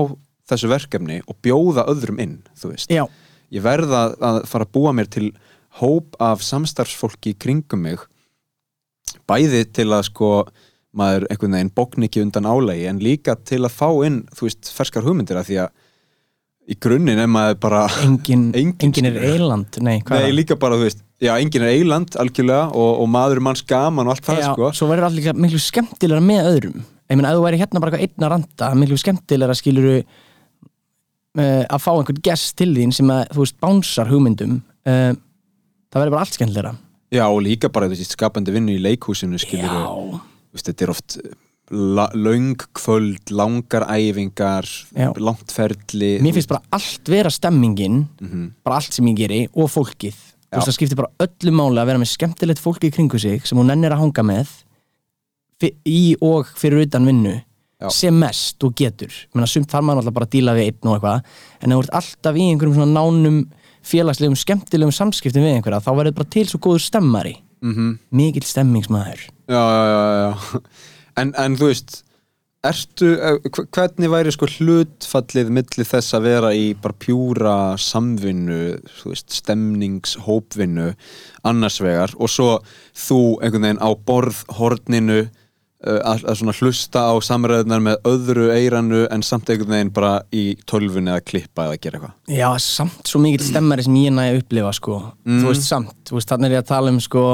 þessu 0.49 0.71
verkefni 0.73 1.21
og 1.29 1.39
bjóða 1.45 1.87
öðrum 1.93 2.21
inn, 2.23 2.39
þú 2.59 2.73
veist. 2.73 2.93
Já, 2.93 3.05
ég 3.53 3.65
verða 3.65 4.07
að 4.17 4.41
fara 4.49 4.67
að 4.67 4.75
búa 4.75 4.95
mér 4.97 5.11
til 5.13 5.29
hóp 5.81 6.17
af 6.21 6.43
samstarfsfólki 6.45 7.35
kringum 7.41 7.85
mig 7.87 8.03
bæði 9.29 9.65
til 9.73 9.89
að 9.93 10.07
sko 10.11 10.33
maður 10.97 11.25
einhvern 11.33 11.57
veginn 11.57 11.73
bókn 11.73 12.05
ekki 12.07 12.25
undan 12.25 12.49
álægi 12.49 12.89
en 12.91 13.01
líka 13.01 13.37
til 13.49 13.63
að 13.65 13.73
fá 13.77 13.89
inn, 14.05 14.23
þú 14.37 14.49
veist, 14.49 14.73
ferskar 14.77 15.07
hugmyndir 15.07 15.41
af 15.41 15.49
því 15.49 15.63
að 15.65 15.71
í 16.73 16.77
grunninn 16.85 17.21
er 17.23 17.31
maður 17.33 17.57
bara 17.65 17.87
engin, 18.07 18.51
Engin, 18.57 18.77
engin, 18.89 19.09
er 19.09 19.25
eiland 19.33 19.81
nei, 19.85 20.01
hvað 20.05 20.27
Nei, 20.27 20.35
líka 20.37 20.59
bara, 20.61 20.79
þú 20.81 20.89
veist, 20.89 21.05
já, 21.23 21.33
enginn 21.39 21.63
er 21.67 21.73
eiland 21.77 22.17
algjörlega 22.21 22.69
og, 22.75 22.91
og 23.05 23.09
maður 23.13 23.39
er 23.41 23.47
manns 23.49 23.63
gaman 23.69 24.09
og 24.09 24.17
allt 24.17 24.27
það, 24.27 24.41
já, 24.43 24.51
sko. 24.53 24.71
svo 24.79 24.89
verður 24.91 25.09
allir 25.11 25.39
miklu 25.39 25.61
skemmtilegra 25.63 26.25
með 26.25 26.49
öðrum. 26.51 26.83
Ég 27.13 27.19
meina, 27.19 27.31
ef 27.33 27.39
þú 27.39 27.45
væri 27.47 27.61
hérna 27.61 27.83
bara 27.83 27.93
eitthvað 27.93 28.07
einn 28.09 28.27
að 28.27 28.33
ranta 28.33 28.71
miklu 28.81 28.99
skemmtilegra 29.03 29.57
skiluru 29.59 29.97
uh, 30.03 31.65
að 31.69 31.83
fá 31.85 31.91
einhvern 31.95 32.23
gest 32.25 32.57
til 32.61 32.73
þín 32.77 32.95
sem 32.97 33.13
að, 33.13 33.25
þú 33.35 33.45
veist, 33.45 33.59
bánsar 33.63 34.11
hugmyndum 34.13 34.59
uh, 34.89 35.13
það 35.93 36.01
verður 36.03 36.17
bara 36.17 36.25
allt 36.27 36.39
skemmtilegra. 36.39 36.75
Já, 37.13 37.27
og 37.29 37.43
líka 37.45 37.69
bara, 37.73 37.89
þú 37.91 37.99
veist, 37.99 38.17
skapandi 38.17 38.55
vinnu 38.55 38.77
í 38.79 38.83
leikhúsinu 38.83 39.41
skilur 39.41 39.69
já, 39.69 40.21
veist, 40.57 40.69
þetta 40.71 40.87
er 40.87 40.93
oft 40.95 41.19
la, 41.73 42.07
löng 42.17 42.57
kvöld, 42.77 43.31
langar 43.33 43.87
æfingar 43.93 44.67
Já. 44.97 45.11
langt 45.21 45.53
ferli 45.55 46.15
mér 46.25 46.35
finnst 46.37 46.51
bara 46.51 46.65
allt 46.77 47.09
vera 47.09 47.31
stemmingin 47.33 48.03
Mhm. 48.21 48.49
bara 48.65 48.77
allt 48.81 48.93
sem 48.93 49.07
ég 49.09 49.17
geri 49.17 49.43
og 49.55 49.71
fólkið 49.73 50.17
þú 50.53 50.59
veist, 50.61 50.69
það 50.69 50.77
skiptir 50.77 51.01
bara 51.01 51.27
öllu 51.27 51.55
máli 51.57 51.81
að 51.81 51.89
vera 51.91 52.03
með 52.03 52.11
skemmtilegt 52.13 52.61
fólki 52.63 52.91
í 52.91 52.95
kringu 52.95 53.21
sig 53.23 53.47
sem 53.49 53.59
hún 53.59 53.71
nennir 53.73 53.95
að 53.95 54.05
hanga 54.05 54.27
með 54.29 54.53
í 55.87 56.03
og 56.21 56.51
fyrir 56.59 56.85
utan 56.87 57.07
vinnu 57.07 57.35
Já. 57.83 57.89
sem 57.95 58.15
mest 58.19 58.63
og 58.67 58.75
getur 58.79 59.15
Menna, 59.35 59.49
sumt 59.51 59.71
þarf 59.71 59.87
maður 59.87 60.03
alltaf 60.03 60.17
bara 60.19 60.29
að 60.29 60.35
díla 60.37 60.55
við 60.59 60.69
einn 60.71 60.91
og 60.91 60.97
eitthvað 60.97 61.23
en 61.63 61.73
ef 61.73 61.79
þú 61.79 61.83
ert 61.85 61.97
alltaf 62.01 62.39
í 62.39 62.47
einhverjum 62.51 62.77
svona 62.79 62.95
nánum 63.01 63.39
félagslegum, 63.83 64.39
skemmtilegum 64.39 64.95
samskiptum 64.95 65.43
við 65.43 65.57
einhverja 65.57 65.83
þá 65.83 65.91
verður 65.99 66.17
bara 66.21 66.33
til 66.37 66.47
svo 66.51 66.61
góður 66.63 66.85
stemmari 66.87 67.37
mm 67.63 67.93
mikill 68.11 68.47
stemmingsmaður 68.47 69.27
Já, 69.51 69.63
já, 69.63 69.83
já, 69.93 70.03
já. 70.23 70.61
En, 71.23 71.35
en 71.39 71.57
þú 71.61 71.71
veist 71.73 72.03
ertu, 72.63 73.09
eh, 73.19 73.39
hv- 73.51 73.67
hvernig 73.75 74.11
væri 74.13 74.33
sko 74.35 74.47
hlutfallið 74.47 75.49
milli 75.51 75.87
þess 75.89 76.15
að 76.15 76.27
vera 76.29 76.51
í 76.55 76.69
bara 76.79 76.95
pjúra 77.03 77.55
samvinnu 77.81 78.59
veist, 79.05 79.33
stemningshópvinnu 79.41 80.93
annars 81.49 81.81
vegar 81.83 82.13
og 82.19 82.31
svo 82.31 82.51
þú 82.95 83.19
einhvern 83.43 83.67
veginn 83.67 83.83
á 83.83 83.91
borðhorninu 84.07 85.21
uh, 85.25 85.99
að, 86.07 86.23
að 86.31 86.39
svona 86.39 86.55
hlusta 86.61 87.03
á 87.11 87.15
samræðunar 87.27 87.83
með 87.83 87.97
öðru 88.13 88.47
eiranu 88.55 89.03
en 89.11 89.25
samt 89.27 89.51
einhvern 89.51 89.75
veginn 89.75 89.93
bara 89.97 90.13
í 90.31 90.45
tölvunni 90.71 91.11
að 91.15 91.25
klippa 91.33 91.67
eða 91.67 91.81
gera 91.83 91.99
eitthvað? 91.99 92.15
Já, 92.39 92.49
samt 92.63 93.11
svo 93.11 93.23
mikill 93.25 93.47
stemmari 93.49 93.83
sem 93.89 93.99
ég 94.05 94.15
næði 94.15 94.37
að 94.37 94.45
upplifa 94.45 94.73
sko. 94.79 95.01
þú 95.27 95.49
veist 95.51 95.67
samt, 95.67 95.97
þú 96.07 96.21
veist 96.21 96.31
þannig 96.31 96.53
er 96.53 96.57
ég 96.61 96.63
að 96.63 96.71
tala 96.77 96.95
um 96.95 97.03
sko 97.03 97.25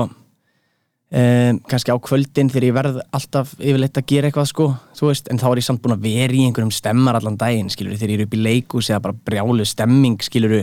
um, 1.10 1.58
kannski 1.70 1.94
á 1.94 1.96
kvöldin 2.02 2.50
þegar 2.52 2.66
ég 2.68 2.76
verð 2.76 3.00
alltaf 3.16 3.54
yfirleitt 3.56 3.98
að 4.00 4.06
gera 4.12 4.28
eitthvað 4.28 4.50
sko, 4.50 4.68
veist, 5.00 5.30
en 5.32 5.40
þá 5.40 5.48
er 5.50 5.60
ég 5.62 5.66
samt 5.68 5.82
búin 5.84 5.96
að 5.96 6.06
vera 6.08 6.36
í 6.36 6.44
einhverjum 6.46 6.74
stemmar 6.74 7.18
allan 7.18 7.38
daginn, 7.40 7.72
skilur 7.72 7.96
þegar 7.96 8.14
ég 8.14 8.20
er 8.20 8.26
upp 8.26 8.36
í 8.36 8.42
leikus 8.44 8.90
eða 8.90 9.02
bara 9.06 9.18
brjálu 9.30 9.66
stemming 9.68 10.24
skilur 10.24 10.58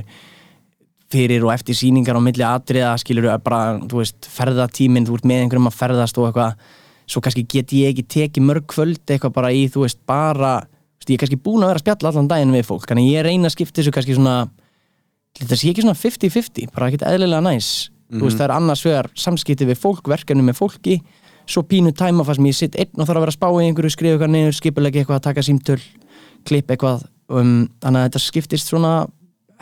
fyrir 1.16 1.46
og 1.46 1.54
eftir 1.54 1.78
sýningar 1.78 2.18
á 2.18 2.22
milli 2.22 2.46
atriða, 2.46 2.96
skilur 3.00 3.30
bara, 3.46 3.78
veist, 3.94 4.26
ferðatíminn, 4.30 5.06
þú 5.08 5.20
ert 5.20 5.30
með 5.30 5.44
einhverjum 5.46 5.70
að 5.70 5.80
ferðast 5.80 6.20
og 6.20 6.30
eitthvað, 6.30 6.70
svo 7.06 7.22
kannski 7.22 7.46
get 7.46 7.74
ég 7.78 7.94
ekki 7.94 8.08
tekið 8.10 8.48
mörg 8.48 8.66
kvöld 8.74 9.04
eitthvað 9.06 9.36
bara 9.38 9.54
í, 9.54 9.68
þú 9.70 9.86
veist, 9.86 10.02
bara 10.10 10.58
veist, 10.66 11.10
ég 11.10 11.18
er 11.18 11.24
kannski 11.24 11.42
búin 11.42 11.64
að 11.64 11.72
vera 11.74 11.82
að 11.82 11.86
spjalla 11.86 12.12
allan 12.12 12.30
daginn 12.32 12.56
við 12.58 12.70
fólk, 12.70 12.90
að 12.90 13.06
ég 13.06 13.26
reyna 13.26 13.52
að 13.52 13.58
skipta 13.58 13.82
þessu 13.82 13.94
kannski 13.94 14.18
svona 14.18 14.38
þetta 15.40 15.60
sé 15.60 15.72
ekki 15.72 15.84
svona 15.84 16.00
50-50 16.00 16.72
bara 16.74 16.90
ekkert 16.90 17.06
eðlilega 17.10 17.44
næs 17.46 17.70
þú 18.14 18.24
veist 18.28 18.40
það 18.40 18.48
er 18.48 18.56
annars 18.56 18.86
vegar 18.86 19.10
samskipti 19.18 19.68
við 19.70 19.82
fólk 19.82 20.10
verkefni 20.12 20.46
með 20.46 20.60
fólki, 20.60 21.00
svo 21.46 21.66
pínu 21.66 21.94
tæma 21.94 22.26
fannst 22.26 22.42
mér 22.42 22.54
ég 22.54 22.60
sitt 22.60 22.78
einn 22.80 23.02
og 23.02 23.06
þarf 23.06 23.20
að 23.20 23.26
vera 23.26 23.34
að 23.34 23.38
spá 23.38 23.48
í 23.50 23.68
einhverju 23.68 23.94
skrifa 23.94 24.16
eitthvað 24.16 24.34
niður, 24.34 24.58
skipulega 24.58 25.02
eitthvað, 25.02 25.22
taka 25.26 25.46
símtöl 25.46 25.80
klipp 26.46 26.72
eitthvað 26.74 27.06
um, 27.30 27.68
þannig 27.84 28.02
að 28.02 28.08
þetta 28.08 28.24
skiptist 28.24 28.72
svona 28.72 28.96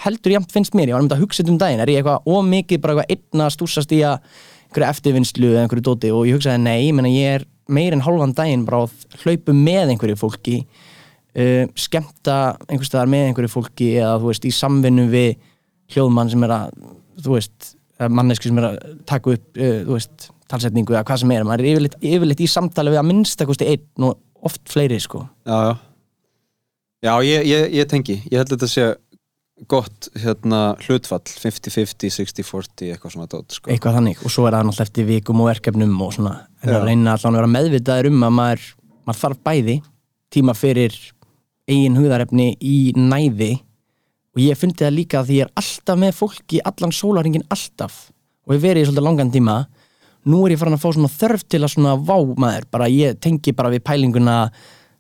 heldur 0.04 0.36
jæmt 0.36 0.52
finnst 0.52 0.76
mér, 0.76 0.92
ég 0.92 0.98
var 0.98 1.04
um 1.04 1.10
þetta 1.10 1.20
að 1.20 1.26
hugsa 1.26 1.46
um 1.48 1.60
daginn 1.60 1.84
er 1.84 1.92
ég 1.92 2.02
eitthvað 2.02 2.28
ómikið 2.28 2.82
bara 2.84 2.96
eitthvað 3.04 3.18
einn 3.18 3.46
að 3.46 3.54
stúsast 3.56 3.94
í 3.96 4.02
að 4.08 4.24
einhverju 4.74 4.90
eftirvinnslu 4.90 5.52
eða 5.52 5.66
einhverju 5.66 5.86
dóti? 5.86 6.12
Og 6.12 6.26
ég 6.28 6.38
hugsaði 6.38 6.64
nei, 6.64 6.88
ég, 6.88 6.96
meina, 6.98 7.12
ég 7.12 7.38
er 7.38 7.46
meir 7.70 7.94
en 7.94 8.02
hálfan 8.04 8.34
daginn 8.36 8.66
bara 8.66 8.88
að 8.88 9.22
hlaupu 9.24 9.54
með 9.56 9.94
einhverju 9.94 10.18
fólki 10.20 10.58
uh, 10.64 11.70
skemmta 11.76 12.58
einhvers 12.68 12.90
staðar 12.92 13.12
með 13.12 13.30
einhverju 13.30 13.54
fólki 13.54 13.94
eða 14.00 14.18
þú 14.20 14.32
veist 14.32 14.48
í 14.50 14.54
samvinnu 14.56 15.08
við 15.14 15.38
hljóðmann 15.94 16.32
sem 16.34 16.44
er 16.48 16.56
að 16.58 16.74
þú 17.24 17.38
veist, 17.38 17.74
mannesku 18.10 18.50
sem 18.50 18.60
er 18.62 18.70
að 18.72 19.00
taka 19.10 19.36
upp 19.36 19.62
uh, 19.62 19.80
veist, 19.94 20.30
talsetningu 20.52 20.96
eða 20.96 21.06
hvað 21.08 21.24
sem 21.24 21.34
er. 21.36 21.48
Maður 21.48 21.66
er 21.66 21.72
yfirleitt, 21.74 21.98
yfirleitt 22.02 22.44
í 22.44 22.50
samtali 22.52 22.94
við 22.94 23.02
að 23.02 23.10
minnstakosti 23.12 23.70
einn 23.74 24.08
og 24.10 24.20
oft 24.44 24.64
fleiri 24.72 25.00
sko. 25.02 25.26
Já, 25.48 25.58
já. 25.70 25.74
Já, 27.04 27.14
ég, 27.28 27.48
ég, 27.50 27.66
ég 27.76 27.88
tengi, 27.92 28.22
ég 28.32 28.40
held 28.40 28.54
að 28.54 28.62
þetta 28.62 28.72
sé 28.72 28.86
gott 29.70 30.08
hérna 30.20 30.62
hlutfall 30.82 31.22
50-50, 31.24 32.12
60-40 32.16 32.94
eitthvað 32.94 33.14
svona 33.16 33.28
dót 33.32 33.58
sko. 33.58 33.72
eitthvað 33.72 33.98
þannig. 34.00 34.22
Og 34.24 34.32
svo 34.34 34.48
er 34.48 34.56
það 34.56 34.70
náttúrulega 34.70 34.88
eftir 34.88 35.08
vikum 35.08 35.44
og 35.44 35.50
verkefnum 35.52 35.98
og 36.04 36.14
svona. 36.16 36.34
En 36.64 36.72
Já. 36.72 36.78
að 36.80 36.88
reyna 36.88 37.16
allan 37.16 37.36
að 37.36 37.40
vera 37.42 37.52
meðvitaður 37.58 38.10
um 38.10 38.24
að 38.28 38.34
maður, 38.40 38.70
maður 39.04 39.20
þarf 39.20 39.44
bæði 39.50 39.78
tíma 40.34 40.56
fyrir 40.58 40.98
eigin 41.70 42.00
hugðarefni 42.00 42.48
í 42.60 42.78
næði 42.98 43.52
og 44.34 44.42
ég 44.44 44.60
fundi 44.60 44.84
það 44.84 44.98
líka 44.98 45.22
að 45.22 45.30
því 45.30 45.40
ég 45.40 45.48
er 45.48 45.56
alltaf 45.62 46.00
með 46.02 46.14
fólki 46.18 46.62
allan 46.66 46.96
sólaringin 46.96 47.48
alltaf. 47.54 47.98
Og 48.48 48.56
ég 48.58 48.64
verið 48.64 48.84
í 48.84 48.88
svolítið 48.90 49.08
langan 49.08 49.34
tíma. 49.34 49.58
Nú 50.28 50.46
er 50.46 50.56
ég 50.56 50.62
farin 50.62 50.78
að 50.78 50.84
fá 50.84 50.90
svona 50.96 51.12
þörf 51.12 51.44
til 51.52 51.62
að 51.62 51.74
svona 51.74 51.98
vá 52.00 52.16
maður, 52.40 52.70
bara 52.72 52.92
ég 52.92 53.20
tengi 53.22 53.54
bara 53.56 53.72
við 53.74 53.84
pælinguna 53.88 54.38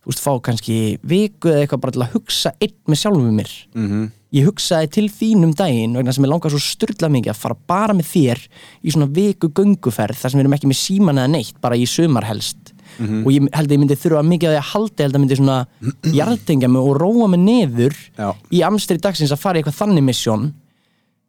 þú 0.03 0.11
veist, 0.11 0.23
fá 0.23 0.33
kannski 0.43 0.77
viku 1.07 1.51
eða 1.51 1.63
eitthvað 1.63 1.83
bara 1.85 1.95
til 1.95 2.03
að 2.03 2.17
hugsa 2.17 2.51
einn 2.59 2.75
með 2.91 3.01
sjálfum 3.03 3.39
mér. 3.39 3.55
Mm 3.73 4.11
ég 4.33 4.47
hugsaði 4.49 4.89
til 4.95 5.07
þín 5.13 5.47
um 5.47 5.53
daginn 5.55 5.93
vegna 5.97 6.13
sem 6.13 6.25
ég 6.25 6.31
langar 6.31 6.53
svo 6.53 6.61
styrla 6.61 7.09
mikið 7.13 7.33
að 7.33 7.41
fara 7.41 7.57
bara 7.69 7.95
með 7.97 8.09
þér 8.09 8.41
í 8.81 8.93
svona 8.93 9.09
viku 9.13 9.49
gönguferð 9.53 10.17
þar 10.17 10.33
sem 10.33 10.39
við 10.39 10.45
erum 10.45 10.55
ekki 10.57 10.71
með 10.71 10.79
síman 10.79 11.21
eða 11.21 11.33
neitt 11.35 11.59
bara 11.61 11.77
í 11.77 11.85
sumar 11.89 12.25
helst 12.25 12.72
og 12.99 13.29
ég 13.33 13.47
held 13.53 13.69
að 13.69 13.75
ég 13.75 13.81
myndi 13.83 13.99
þurfa 13.99 14.23
mikið 14.27 14.49
að 14.49 14.57
ég 14.57 14.71
haldi 14.73 15.03
held 15.03 15.15
að 15.15 15.23
myndi 15.23 15.37
svona 15.39 15.59
jartengja 16.19 16.69
mig 16.69 16.81
og 16.81 16.97
róa 17.01 17.27
mig 17.27 17.41
neður 17.43 17.95
Já. 18.17 18.29
í 18.51 18.61
amstri 18.65 18.97
dagsins 19.01 19.33
að 19.33 19.41
fara 19.41 19.57
í 19.57 19.63
eitthvað 19.63 19.79
þannig 19.81 20.07
misjón 20.07 20.51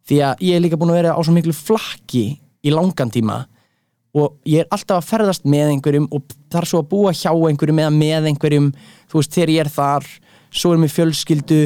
því 0.09 0.21
að 0.29 0.45
ég 0.45 0.59
er 0.59 0.65
líka 0.65 0.79
búin 0.81 0.93
að 0.93 1.01
vera 1.01 1.17
á 1.17 1.21
svo 1.25 1.35
miklu 1.35 1.55
flakki 1.57 2.25
í 2.65 2.73
langan 2.73 3.13
tíma. 3.13 3.45
Og 4.15 4.37
ég 4.47 4.63
er 4.63 4.71
alltaf 4.71 5.01
að 5.01 5.09
ferðast 5.09 5.47
með 5.49 5.73
einhverjum 5.73 6.07
og 6.15 6.23
þarf 6.53 6.71
svo 6.71 6.83
að 6.85 6.91
búa 6.93 7.13
hjá 7.17 7.33
einhverjum 7.33 7.81
eða 7.83 7.95
með 7.95 8.29
einhverjum, 8.31 8.71
þú 9.11 9.19
veist, 9.19 9.35
þegar 9.35 9.53
ég 9.55 9.65
er 9.65 9.73
þar 9.75 10.09
svo 10.55 10.73
er 10.73 10.83
mér 10.83 10.93
fjölskyldu. 10.95 11.61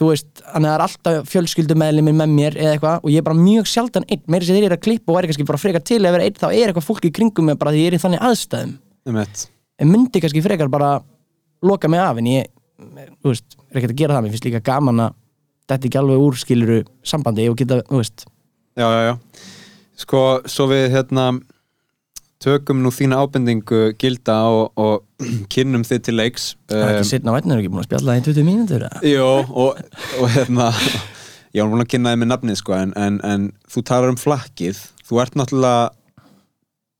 Þú 0.00 0.06
veist, 0.08 0.28
þannig 0.40 0.64
að 0.64 0.70
það 0.70 0.76
er 0.78 0.84
alltaf 0.86 1.26
fjölskyldumeðlimir 1.28 2.14
með 2.16 2.30
mér 2.32 2.54
eða 2.56 2.70
eitthvað. 2.76 3.02
Og 3.04 3.12
ég 3.12 3.20
er 3.20 3.26
bara 3.26 3.36
mjög 3.36 3.68
sjaldan 3.68 4.06
einn, 4.08 4.22
meiri 4.32 4.48
sem 4.48 4.56
þeir 4.56 4.70
eru 4.70 4.78
að 4.78 4.86
klippa 4.86 5.12
og 5.12 5.18
væri 5.18 5.28
kannski 5.28 5.48
bara 5.50 5.60
frekar 5.60 5.84
til 5.84 5.98
að 6.00 6.14
vera 6.16 6.24
einn, 6.24 6.38
þá 6.40 6.46
er 6.48 6.70
eitthvað 6.70 6.86
fólk 6.86 7.04
í 7.04 7.12
kringum 7.18 7.50
mig 7.50 7.58
bara 7.60 7.74
því 7.74 7.82
ég 7.82 7.92
er 7.92 7.98
í 7.98 8.00
þannig 8.00 8.24
aðstæðum. 8.30 8.72
En 9.80 9.88
myndi 9.88 10.20
kannski 10.20 10.42
frekar 10.44 10.70
bara 10.72 10.98
loka 11.62 11.88
mig 11.88 12.00
af 12.00 12.18
en 12.20 12.28
ég, 12.30 12.50
þú 13.20 13.32
veist, 13.32 13.56
er 13.70 13.80
ekkert 13.80 13.94
að 13.94 14.00
gera 14.00 14.16
það. 14.16 14.26
Mér 14.26 14.34
finnst 14.34 14.48
líka 14.48 14.64
gaman 14.64 15.06
að 15.06 15.16
þetta 15.70 15.88
ekki 15.88 16.00
alveg 16.00 16.26
úr 16.26 16.40
skiluru 16.40 16.82
sambandi 17.06 17.48
og 17.50 17.56
geta, 17.60 17.80
þú 17.88 18.02
veist. 18.02 18.26
Já, 18.78 18.86
já, 18.86 19.00
já. 19.10 19.14
Sko, 20.00 20.20
svo 20.48 20.66
við 20.70 20.86
hérna 20.94 21.26
tökum 22.40 22.80
nú 22.80 22.92
þína 22.94 23.18
ábendingu 23.20 23.90
gilda 24.00 24.38
og, 24.48 24.80
og 24.80 25.24
kynnum 25.52 25.84
þið 25.86 26.04
til 26.08 26.16
leiks. 26.16 26.50
Það 26.70 26.84
er 26.86 26.94
ekki 26.96 27.10
setna 27.12 27.36
vætna, 27.36 27.56
er 27.56 27.62
ekki 27.62 27.72
búin 27.72 27.84
að 27.84 27.90
spjalla 27.90 28.14
það 28.14 28.20
í 28.20 28.26
20 28.30 28.48
mínútur? 28.48 28.86
Jó, 29.10 29.28
og, 29.44 29.82
og 30.20 30.32
hérna 30.36 30.70
ég 31.54 31.62
var 31.62 31.72
búin 31.74 31.84
að 31.84 31.92
kynna 31.92 32.14
þið 32.14 32.22
með 32.22 32.32
nafnið 32.32 32.60
sko 32.62 32.76
en, 32.78 32.96
en, 32.96 33.20
en 33.26 33.48
þú 33.68 33.84
talar 33.92 34.14
um 34.14 34.20
flakkið. 34.20 34.80
Þú 35.04 35.22
ert 35.24 35.36
náttúrulega 35.36 35.90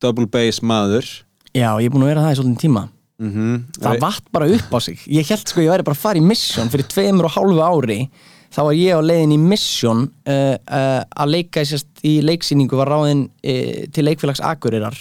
double 0.05 0.29
bass 0.33 0.61
maður 0.65 1.09
Já, 1.51 1.75
ég 1.83 1.89
er 1.89 1.95
búin 1.95 2.05
að 2.07 2.13
vera 2.13 2.25
það 2.25 2.33
í 2.33 2.39
svolítinn 2.39 2.63
tíma. 2.63 2.89
Mm 3.21 3.31
Það 3.77 4.01
vatt 4.01 4.31
bara 4.33 4.49
upp 4.49 4.71
á 4.73 4.79
sig. 4.81 5.01
Ég 5.07 5.29
held 5.29 5.49
sko 5.49 5.61
ég 5.61 5.71
væri 5.71 5.85
bara 5.85 5.97
að 5.97 6.05
fara 6.05 6.19
í 6.19 6.25
mission 6.25 6.71
fyrir 6.71 6.87
tveimur 6.89 7.27
og 7.27 7.35
hálfu 7.35 7.61
ári. 7.61 8.09
Þá 8.51 8.61
var 8.65 8.75
ég 8.75 8.97
á 8.97 9.01
leiðin 9.03 9.35
í 9.35 9.39
mission 9.39 10.07
uh, 10.27 10.57
uh, 10.57 11.03
að 11.23 11.31
leika 11.35 11.63
sérst, 11.63 11.91
í 12.03 12.21
leiksýningu 12.23 12.79
var 12.79 12.89
ráðin 12.91 13.29
uh, 13.29 13.87
til 13.93 14.07
leikfélags 14.07 14.41
Akureyrar 14.41 14.97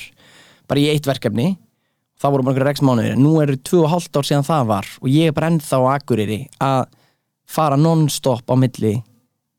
bara 0.69 0.79
í 0.79 0.89
eitt 0.89 1.07
verkefni. 1.07 1.57
Það 2.19 2.31
voru 2.31 2.43
bara 2.43 2.53
einhverja 2.53 2.69
rex 2.69 2.81
mánuðir 2.83 3.17
nú 3.17 3.37
eru 3.41 3.55
tvö 3.57 3.85
og 3.85 3.93
hálft 3.93 4.17
ár 4.17 4.27
síðan 4.27 4.45
það 4.45 4.65
var 4.73 4.89
og 4.99 5.07
ég 5.07 5.29
er 5.29 5.35
bara 5.37 5.49
ennþá 5.53 5.77
á 5.79 5.87
Akureyri 5.95 6.39
að 6.59 6.81
fara 7.47 7.77
non-stop 7.79 8.43
á 8.51 8.55
milli 8.59 8.97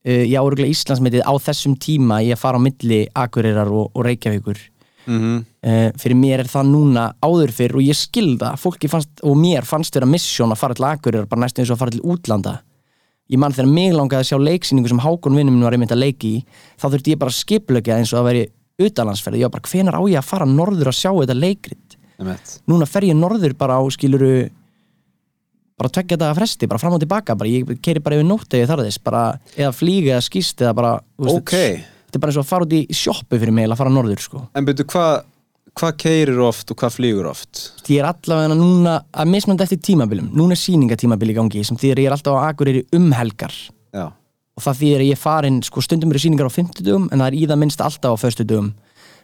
ég 0.04 0.36
áruglega 0.36 0.68
Íslandsmitið 0.68 1.24
á 1.24 1.32
þessum 1.40 1.78
tíma 1.80 2.20
ég 2.20 2.36
fara 2.36 2.60
á 2.60 2.62
milli 2.62 3.06
Akureyrar 3.16 3.72
og, 3.72 3.88
og 3.96 4.04
Reykjavíkur 4.04 4.60
-hmm. 5.06 5.44
uh, 5.66 5.90
fyrir 6.00 6.16
mér 6.16 6.40
er 6.44 6.50
það 6.50 6.72
núna 6.72 7.04
áður 7.22 7.52
fyrr 7.52 7.76
og 7.76 7.82
ég 7.82 7.96
skilda, 7.96 8.54
fólki 8.56 8.88
fannst 8.88 9.22
og 9.22 9.36
mér 9.36 9.64
fannst 9.64 9.94
vera 9.94 10.06
mission 10.06 10.52
að 10.52 10.60
fara 10.60 10.74
til 10.74 10.84
Akureyrar 10.84 11.28
bara 11.28 11.40
næstu 11.40 11.62
eins 11.62 11.70
og 11.70 11.76
að 11.76 11.82
fara 11.84 11.90
til 11.90 12.04
útlanda. 12.04 12.60
Ég 13.30 13.38
mann 13.38 13.52
þegar 13.52 13.70
mig 13.70 13.92
langaði 13.94 14.24
að 14.24 14.30
sjá 14.30 14.38
leiksýningu 14.42 14.88
sem 14.88 14.98
Hákon 14.98 15.36
vinnum 15.36 15.54
minn 15.54 15.64
var 15.64 15.72
einmitt 15.72 15.92
að 15.94 16.02
leiki 16.02 16.28
í 16.40 16.44
þá 16.80 16.88
þurfti 16.90 17.12
ég 17.14 17.18
bara 17.18 17.30
að 17.30 17.38
skipleika 17.38 17.96
eins 17.96 18.12
og 18.12 18.20
að 18.20 18.28
veri 18.30 18.46
utanlandsferð, 18.80 19.38
ég 19.38 19.46
var 19.46 19.54
bara 19.54 19.70
hvenar 19.70 19.98
á 20.00 20.02
ég 20.10 20.18
að 20.18 20.26
fara 20.26 20.48
norður 20.48 20.90
að 20.90 20.98
sjá 20.98 21.12
þetta 21.14 21.36
leikrit? 21.36 21.96
Núna 22.68 22.88
fer 22.88 23.06
ég 23.08 23.16
norður 23.16 23.54
bara 23.56 23.78
á 23.78 23.82
skiluru 23.92 24.50
bara 25.80 25.92
tvekja 25.94 26.16
þetta 26.16 26.28
að 26.28 26.40
fresti, 26.40 26.68
bara 26.68 26.82
fram 26.82 26.96
og 26.96 27.00
tilbaka 27.00 27.36
bara, 27.40 27.48
ég 27.48 27.80
keiri 27.84 28.02
bara 28.04 28.18
yfir 28.18 28.28
nótt 28.28 28.56
eða 28.56 28.74
þar 28.74 28.84
þess 28.84 29.02
bara, 29.04 29.22
eða 29.56 29.72
flýga 29.72 30.16
eða 30.16 30.26
skýst 30.26 30.64
eða 30.64 30.74
bara 30.76 30.92
þú 31.00 31.28
veist, 31.28 31.38
Ok, 31.40 31.54
þetta 32.10 32.18
er 32.18 32.24
bara 32.24 32.34
eins 32.34 32.40
og 32.40 32.46
að 32.46 32.50
fara 32.50 32.66
út 32.66 32.74
í 32.74 32.96
sjoppu 32.98 33.38
fyrir 33.38 33.54
mig 33.54 33.68
að 33.70 33.78
fara 33.78 33.92
norður 33.94 34.24
sko. 34.24 34.42
En 34.58 34.66
byrju, 34.66 34.88
hvað 34.90 35.12
hva 35.78 35.92
keirir 35.94 36.40
oft 36.42 36.72
og 36.72 36.80
hvað 36.80 36.96
flýgur 36.96 37.28
oft? 37.30 37.60
ég 37.86 38.00
er 38.02 38.08
allavega 38.08 38.56
núna 38.58 38.96
að 39.14 39.28
mismönda 39.30 39.62
eftir 39.62 39.78
tímabilum 39.86 40.32
núna 40.34 40.56
er 40.56 40.58
síningatímabil 40.58 41.30
í 41.30 41.36
gangi 41.36 41.62
sem 41.64 41.78
þýðir 41.78 42.02
ég 42.02 42.10
er 42.10 42.16
alltaf 42.16 42.34
á 42.34 42.50
Akureyri 42.50 42.82
um 42.96 43.06
helgar. 43.14 43.54
Já, 43.94 44.10
og 44.10 44.64
það 44.64 44.80
þýðir 44.82 45.04
ég 45.06 45.20
farin, 45.20 45.62
sko 45.62 45.82
stundum 45.84 46.10
eru 46.10 46.22
síningar 46.22 46.50
á 46.50 46.52
50 46.52 46.84
dugum 46.84 47.06
en 47.08 47.22
það 47.22 47.28
er 47.30 47.38
í 47.38 47.46
það 47.46 47.60
minnst 47.62 47.84
alltaf 47.86 48.18
á 48.18 48.22
föstu 48.22 48.46
dugum 48.46 48.74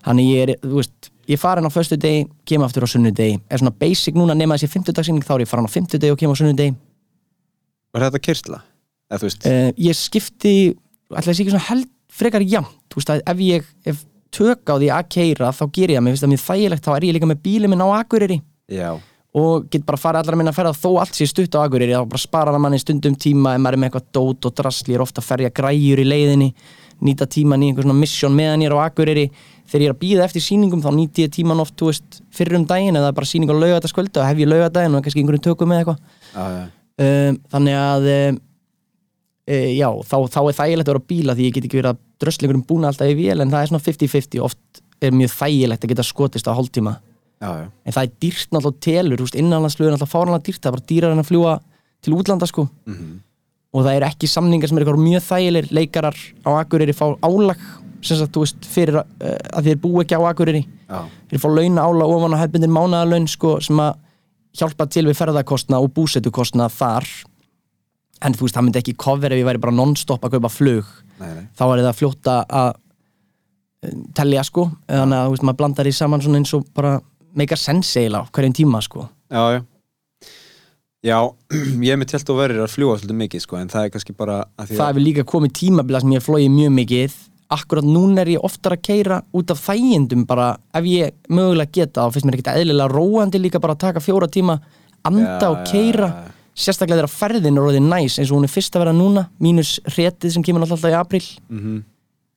þannig 0.07 0.31
ég 0.31 0.45
er, 0.45 0.55
þú 0.63 0.79
veist, 0.79 1.11
ég 1.27 1.43
farin 1.43 1.67
á 1.67 1.71
föstu 1.75 1.99
degi, 1.99 2.27
kem 2.47 2.63
aftur 2.63 2.87
á 2.87 2.89
sunnudegi. 2.91 3.41
Er 3.51 3.61
svona 3.61 3.75
basic 3.75 4.17
núna 4.19 4.37
nema 4.39 4.57
þessi 4.57 4.71
50 4.79 4.97
dagsýning 4.97 5.27
þá 5.27 5.35
er 5.37 5.45
ég 5.45 5.51
farin 5.51 5.67
á 5.67 5.73
50 5.73 6.03
degi 6.03 6.15
og 6.15 6.21
kem 6.21 6.31
á 6.31 6.37
sunnudegi. 6.39 6.77
Var 7.97 8.07
þetta 8.07 8.23
kyrsla? 8.23 8.63
Eða 9.11 9.31
uh, 9.33 9.69
ég 9.83 9.99
skipti, 9.99 10.55
ætla 11.11 11.33
ég 11.33 11.39
sé 11.39 11.45
ekki 11.45 11.55
svona 11.55 11.69
held 11.71 11.91
frekar 12.17 12.45
jafnt, 12.47 12.79
þú 12.91 13.01
veist 13.01 13.13
að 13.13 13.25
ef 13.33 13.43
ég 13.47 13.69
ef 13.93 14.05
tök 14.37 14.73
á 14.73 14.75
því 14.77 14.89
að 14.93 15.11
keira 15.17 15.53
þá 15.55 15.65
ger 15.73 15.93
ég 15.93 15.99
það, 15.99 16.05
mér 16.05 16.15
finnst 16.15 16.25
það 16.25 16.33
mjög 16.33 16.47
þægilegt, 16.47 16.87
þá 16.87 16.95
er 16.97 17.07
ég 17.07 17.17
líka 17.17 17.29
með 17.31 17.45
bílið 17.45 17.73
minn 17.73 17.85
á 17.85 17.89
Akureyri. 18.01 18.41
Já. 18.73 18.91
Og 19.37 19.67
get 19.69 19.85
bara 19.85 20.01
farið 20.01 20.23
allar 20.23 20.37
að 20.37 20.41
minna 20.41 20.53
að 20.53 20.59
ferða 20.59 20.79
þó 20.81 20.91
allt 21.03 21.19
sé 21.19 21.29
stutt 21.29 21.57
á 21.57 21.61
Akureyri 21.61 21.93
þá 21.93 22.09
bara 22.09 22.23
sparar 22.23 22.57
það 22.57 22.65
manni 22.65 22.81
stundum 22.81 23.17
tíma 23.21 23.55
ef 23.57 23.63
maður 23.63 23.77
er 23.77 23.83
með 23.83 23.91
eitthvað 23.91 24.09
dót 24.17 24.49
og 24.49 24.57
drasli 24.57 24.95
ég 24.95 24.99
er 24.99 25.05
ofta 25.05 25.23
að 25.23 25.29
ferja 25.29 25.53
græjur 25.57 26.01
í 26.01 26.07
leiðinni 26.07 26.49
nýta 27.05 27.29
tíman 27.29 27.61
í 27.61 27.69
einhver 27.71 27.85
svona 27.85 27.99
mission 27.99 28.33
meðan 28.33 28.65
ég 28.65 28.71
er 28.71 28.77
á 28.81 28.87
Akureyri. 28.87 29.27
Þegar 29.67 29.83
ég 29.83 29.91
er 29.91 29.95
að 29.95 30.01
býða 30.01 30.25
eftir 30.25 30.45
sýningum 30.47 30.81
þá 30.81 30.89
nýti 30.97 31.27
ég 31.27 31.33
tíman 31.35 31.61
oft, 31.61 31.75
þú 31.77 31.91
veist, 31.91 32.21
fyrir 32.33 32.57
um 32.57 32.65
daginn 32.71 32.97
eða 32.97 33.13
bara 33.17 33.29
sýning 33.29 33.51
á 33.53 33.57
laugardagskvöldu 33.59 34.23
og 34.23 34.29
hef 34.31 34.41
ég 34.41 34.49
laugadaginn 34.49 34.97
og 34.97 35.05
kannski 35.05 35.21
einhverjum 35.21 35.45
tökum 35.45 35.73
með 35.73 35.83
eitthvað. 35.83 36.71
Um, 36.97 37.39
þannig 37.53 37.77
að 37.77 38.09
um, 38.15 38.39
já, 39.77 39.89
þá, 40.07 40.17
þá 40.33 40.41
er 40.41 40.59
þægilegt 40.61 40.87
að 40.87 40.93
vera 40.95 41.03
á 41.03 41.11
bíla 41.11 41.37
því 41.37 41.49
ég 41.49 41.57
get 41.59 41.67
ekki 41.69 41.81
verið 41.83 41.93
að 41.93 42.06
drösla 42.23 42.47
einhverjum 42.47 42.67
búna 42.69 42.91
alltaf 42.91 43.11
í 43.11 43.17
vél 43.19 43.43
en 43.43 43.53
það 43.53 43.63
er 43.63 43.71
svona 43.73 43.87
50-50 43.87 44.45
oft 44.45 44.83
er 45.05 45.13
mjög 45.13 45.35
þægilegt 45.37 45.85
að 45.85 45.93
geta 45.93 46.07
skotist 46.07 46.49
á 46.49 46.57
já. 47.41 47.69
en 47.69 47.93
það 47.93 48.03
er 48.03 48.13
dýrt 48.23 48.53
náttúrulega 48.55 48.85
telur, 48.87 49.21
þú 49.21 49.27
veist, 49.27 49.39
innanlandsflug 49.41 49.89
er 49.89 49.95
náttúrulega 49.95 50.15
fáranlega 50.15 50.47
dýrt, 50.47 50.61
það 50.63 50.71
er 50.71 50.77
bara 50.77 50.89
dýrar 50.91 51.15
en 51.15 51.23
að 51.23 51.31
fljúa 51.31 51.55
til 52.05 52.17
útlanda 52.17 52.49
sko. 52.49 52.69
Mhm. 52.87 53.15
og 53.77 53.85
það 53.85 53.97
er 53.97 54.07
ekki 54.07 54.29
samningar 54.31 54.69
sem 54.69 54.79
er 54.79 54.87
mjög 54.87 55.25
þægilegir. 55.27 55.73
Leikarar 55.75 56.17
á 56.17 56.51
Akureyri 56.57 56.95
fá 56.97 57.13
álag 57.21 57.61
sagt, 58.01 58.37
veist, 58.37 58.57
fyrir 58.65 58.97
uh, 58.97 59.05
að 59.53 59.69
þeir 59.69 59.81
búi 59.83 60.01
ekki 60.01 60.17
á 60.17 60.23
Akureyri. 60.31 60.63
Þeir 61.29 61.43
fá 61.43 61.49
launa 61.51 61.85
álag 61.85 62.09
ofan 62.15 62.33
á 62.33 62.41
hefbundir 62.41 62.73
mánaðalaun 62.73 63.29
sko, 63.29 63.61
sem 63.61 63.77
að 63.77 63.99
hjálpa 64.57 64.87
til 64.89 65.05
við 65.11 65.19
ferðarkostna 65.19 65.81
og 65.83 65.93
búsetukostna 65.93 66.71
þar 66.73 67.05
en 68.25 68.37
þú 68.37 68.47
veist, 68.47 68.57
það 68.57 68.67
myndi 68.67 68.83
ekki 68.83 68.97
cover 69.01 69.35
ef 69.35 69.41
ég 69.41 69.49
væri 69.49 69.63
bara 69.63 69.77
non-stop 69.77 70.25
að 70.27 70.37
kaupa 70.37 70.51
flug. 70.53 70.91
Nei, 71.21 71.31
nei. 71.33 71.45
þá 71.57 71.65
er 71.67 71.85
það 71.85 72.01
fljóta 72.01 72.37
að 72.45 72.73
eh, 72.73 73.95
telja 74.17 74.45
sko. 74.47 74.67
Þannig 74.89 75.19
að 75.21 75.29
þú 75.29 75.37
veist, 75.37 75.47
maður 75.49 75.61
blandar 75.63 75.91
í 75.91 75.95
saman 75.97 76.25
svona 76.25 76.43
eins 76.43 76.55
og 76.57 76.67
bara 76.77 76.99
meika 77.37 77.59
sense 77.61 78.01
eiginlega 78.01 78.33
hverjum 78.33 78.57
tíma 78.57 78.83
sko. 78.85 79.07
Já, 79.33 79.43
já. 79.57 79.63
Já, 81.07 81.19
ég 81.87 81.93
er 81.95 82.01
með 82.01 82.13
telt 82.15 82.33
og 82.33 82.41
verið 82.41 82.65
að 82.65 82.73
fljúa 82.73 82.99
svolítið 82.99 83.21
mikið 83.21 83.45
sko, 83.45 83.59
en 83.61 83.71
það 83.71 83.87
er 83.87 83.95
kannski 83.95 84.17
bara 84.17 84.41
að 84.57 84.71
því 84.71 84.79
það 84.81 84.89
hefur 84.91 85.05
líka 85.05 85.25
komið 85.33 85.57
tímabila 85.61 86.03
sem 86.03 86.15
ég 86.15 86.23
hef 86.23 86.29
flóið 86.31 86.53
mjög 86.55 86.77
mikið. 86.81 87.19
Akkurat 87.55 87.87
núna 87.87 88.25
er 88.25 88.33
ég 88.33 88.47
oftar 88.47 88.75
að 88.75 88.87
keira 88.89 89.21
út 89.39 89.53
af 89.55 89.61
þægindum 89.63 90.25
bara 90.27 90.49
ef 90.75 90.89
ég 90.91 91.15
mögulega 91.31 91.71
geta. 91.77 92.07
Þá 92.09 92.17
finnst 92.17 92.27
mér 92.27 92.39
ekkert 92.41 92.57
eðlilega 92.57 92.91
róandi 92.91 93.39
líka 93.39 93.61
bara 93.63 93.77
að 93.77 93.85
taka 93.85 94.03
fjóra 94.03 94.27
tíma 94.27 94.57
anda 95.07 95.37
Já, 95.39 95.53
og 95.53 95.69
keira 95.69 96.09
já. 96.11 96.36
Sérstaklega 96.57 97.03
þegar 97.03 97.13
ferðin 97.13 97.59
er 97.61 97.67
orðið 97.67 97.85
næs 97.91 98.17
eins 98.19 98.31
og 98.33 98.39
hún 98.39 98.47
er 98.49 98.53
fyrst 98.53 98.77
að 98.79 98.85
vera 98.87 98.95
núna 98.97 99.27
mínus 99.45 99.75
hretið 99.93 100.33
sem 100.37 100.43
kemur 100.47 100.65
alltaf 100.65 100.87
í 100.89 100.95
april 100.97 101.23
Mhm. 101.51 101.83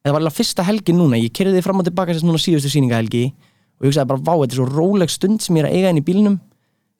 það 0.03 0.11
var 0.15 0.21
alveg 0.21 0.35
fyrsta 0.39 0.63
helgi 0.67 0.93
núna. 0.95 1.17
Ég 1.19 1.31
kerði 1.35 1.61
fram 1.63 1.79
og 1.79 1.85
tilbaka 1.87 2.13
sérst 2.13 2.27
núna 2.27 2.39
síðustu 2.41 2.69
sýningahelgi 2.71 3.23
og 3.79 3.85
ég 3.85 3.89
hugsaði 3.91 4.07
bara, 4.07 4.19
vá, 4.19 4.33
þetta 4.43 4.51
er 4.53 4.59
svo 4.59 4.67
róleg 4.69 5.09
stund 5.09 5.41
sem 5.41 5.55
ég 5.55 5.63
er 5.63 5.69
að 5.69 5.75
eiga 5.77 5.89
inn 5.93 6.01
í 6.01 6.05
bílnum. 6.07 6.39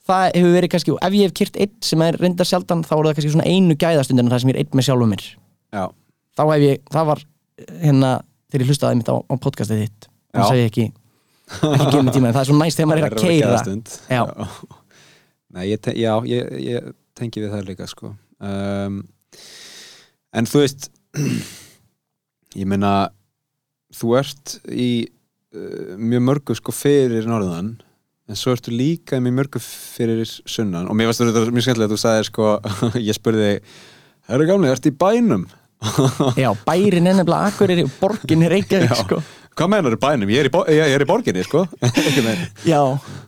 Það 0.10 0.32
hefur 0.36 0.53
verið 0.55 0.69
kannski, 0.73 0.91
og 0.93 0.99
ef 1.05 1.13
ég 1.13 1.27
hef 1.27 1.34
kyrt 1.38 1.58
einn 1.60 1.73
sem 1.86 2.01
er 2.01 2.17
reyndar 2.17 2.45
sjaldan, 2.47 2.84
þá 2.84 2.93
voru 2.95 3.10
það 3.10 3.15
kannski 3.19 3.32
svona 3.36 3.45
einu 3.51 3.75
gæðastundin 3.75 4.29
það 4.32 4.39
sem 4.41 4.49
ég 4.49 4.55
er 4.55 4.60
einn 4.63 4.73
með 4.79 4.86
sjálfum 4.88 5.12
mér. 5.12 5.23
Já, 5.73 5.84
þá 6.39 6.41
hef 6.53 6.62
ég, 6.65 6.79
það 6.89 7.05
var 7.12 7.19
hérna, 7.84 8.12
þegar 8.49 8.63
ég 8.63 8.69
hlustaði 8.71 8.95
mitt 8.97 9.12
á, 9.12 9.15
á 9.21 9.34
podcastið 9.38 9.84
þitt. 9.84 10.08
Það 10.34 10.47
segi 10.49 10.63
ég 10.63 10.71
ekki 10.71 10.86
ekki 11.49 11.86
gefið 11.91 12.03
mig 12.05 12.13
tíma, 12.13 12.27
en 12.29 12.34
það 12.34 12.41
er 12.41 12.49
svo 12.49 12.58
næst 12.60 12.77
þegar 12.79 12.89
maður 12.89 13.03
er 13.03 13.10
að 13.10 13.21
keira. 13.21 13.62
Já. 14.10 14.23
Nei, 15.49 15.63
ég, 15.71 15.79
já, 15.97 16.13
ég, 16.29 16.51
ég 16.62 16.93
tengi 17.19 17.43
við 17.43 17.53
það 17.53 17.67
líka 17.71 17.88
sko. 17.89 18.13
um, 18.39 19.01
En 20.34 20.45
þú 20.49 20.62
veist 20.63 20.89
ég 22.60 22.67
meina 22.69 23.10
þú 23.95 24.15
ert 24.19 24.58
í 24.69 24.89
uh, 25.55 25.95
mjög 25.97 26.25
mörgu 26.27 26.58
sko 26.60 26.73
fyrir 26.75 27.25
norðan 27.29 27.75
en 28.29 28.38
svo 28.38 28.53
ertu 28.53 28.69
líka 28.73 29.17
í 29.17 29.23
mjög 29.25 29.38
mörgu 29.39 29.62
fyrir 29.63 30.21
sunnan 30.45 30.86
og 30.89 30.97
mér 30.97 31.10
varst 31.10 31.23
þetta 31.23 31.47
mjög 31.49 31.65
skemmtilega 31.65 31.89
að 31.89 31.95
þú 31.95 32.01
sagðir 32.03 32.27
sko, 32.29 32.49
ég 33.10 33.17
spurði 33.17 33.53
Herru 34.29 34.45
gamli, 34.45 34.69
ertu 34.69 34.91
í 34.91 34.97
bænum? 35.01 35.47
já, 36.38 36.49
bærin 36.67 37.08
er 37.10 37.15
nefnilega 37.17 37.47
Akureyri 37.49 37.86
og 37.88 37.93
borgin 38.01 38.43
er 38.45 38.51
Reykjavík 38.53 38.93
sko. 39.05 39.21
Hvað 39.60 39.72
meinar 39.74 39.91
þú 39.91 40.00
bænum? 40.06 40.30
Ég 40.32 40.45
er 40.45 40.48
í, 40.48 40.52
bo 40.54 40.62
ég 40.72 40.93
er 40.95 41.04
í 41.04 41.08
borginni, 41.10 41.43
sko 41.43 41.65
já, 42.72 42.80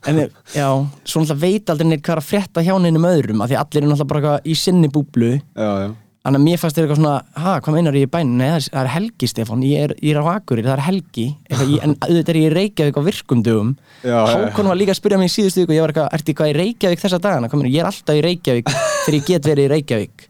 en 0.08 0.22
já, 0.56 0.68
svo 1.04 1.24
náttúrulega 1.26 1.42
veit 1.42 1.74
aldrei 1.74 1.90
neitt 1.90 2.06
hvað 2.06 2.16
er 2.16 2.22
að 2.22 2.30
frétta 2.30 2.64
hjá 2.64 2.72
neinum 2.80 3.10
öðrum 3.10 3.44
af 3.44 3.52
því 3.52 3.60
allir 3.60 3.84
er 3.84 3.92
náttúrulega 3.92 4.14
bara 4.14 4.40
í 4.48 4.56
sinni 4.56 4.88
búblu 4.92 5.34
Já, 5.36 5.72
já 5.84 5.92
Þannig 6.22 6.38
að 6.38 6.44
mér 6.46 6.60
fannst 6.62 6.78
þér 6.78 6.86
eitthvað 6.86 7.00
svona, 7.00 7.12
ha, 7.42 7.52
hvað 7.66 7.76
meinar 7.76 7.96
ég 7.98 8.04
í 8.06 8.10
bænum? 8.14 8.34
Nei, 8.38 8.46
það 8.46 8.58
er, 8.60 8.66
það 8.68 8.82
er 8.84 8.90
helgi, 8.94 9.30
Stefán, 9.32 9.62
ég 9.66 9.86
er, 9.88 9.94
ég 10.06 10.12
er 10.14 10.20
á 10.22 10.26
Akureyri, 10.36 10.68
það 10.68 10.76
er 10.76 10.84
helgi, 10.86 11.24
eitthvað, 11.48 11.72
ég, 11.72 11.86
en 11.88 11.96
auðvitað 11.98 12.30
er 12.30 12.38
ég 12.38 12.46
í 12.46 12.52
Reykjavík 12.54 13.00
á 13.02 13.08
virkundugum. 13.08 13.72
Hákon 14.06 14.70
var 14.70 14.78
líka 14.78 14.94
að 14.94 15.00
spyrja 15.00 15.18
mig 15.18 15.32
í 15.32 15.34
síðustu 15.34 15.64
viku, 15.64 15.74
ég 15.74 15.82
var 15.82 15.96
eitthvað, 15.96 16.12
ertu 16.20 16.30
eitthvað 16.36 16.52
í 16.52 16.56
Reykjavík 16.60 17.02
þessa 17.02 17.20
dagana? 17.26 17.50
Meinar, 17.50 17.72
ég 17.74 17.82
er 17.82 17.90
alltaf 17.90 18.20
í 18.20 18.22
Reykjavík 18.28 18.70
þegar 19.08 19.18
ég 19.18 19.26
get 19.32 19.50
verið 19.50 19.66
í 19.66 19.72
Reykjavík. 19.74 20.28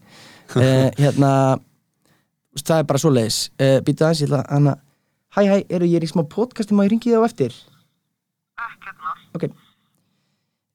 uh, 0.56 0.88
hérna, 0.96 1.34
það 2.64 2.78
er 2.78 2.88
bara 2.94 3.04
svoleiðis. 3.04 3.42
Uh, 3.60 3.76
Býtu 3.84 4.08
aðeins, 4.08 4.24
ég 4.24 4.32
ætla, 4.32 4.42
hana, 4.48 4.78
hæ, 5.36 5.42
hæ, 5.48 5.58
eru 5.72 5.88
ég 5.90 6.00
er 6.00 6.06
í 6.06 6.12
smá 6.12 6.24
podcasti, 6.28 6.76
má 6.76 6.86
ég 6.86 6.94
ringi 6.96 7.12
þið 7.12 7.24
á 7.24 7.28
eftir? 7.28 7.58
Ekkert 8.62 8.98
mál. 9.02 9.20
Ok. 9.38 9.44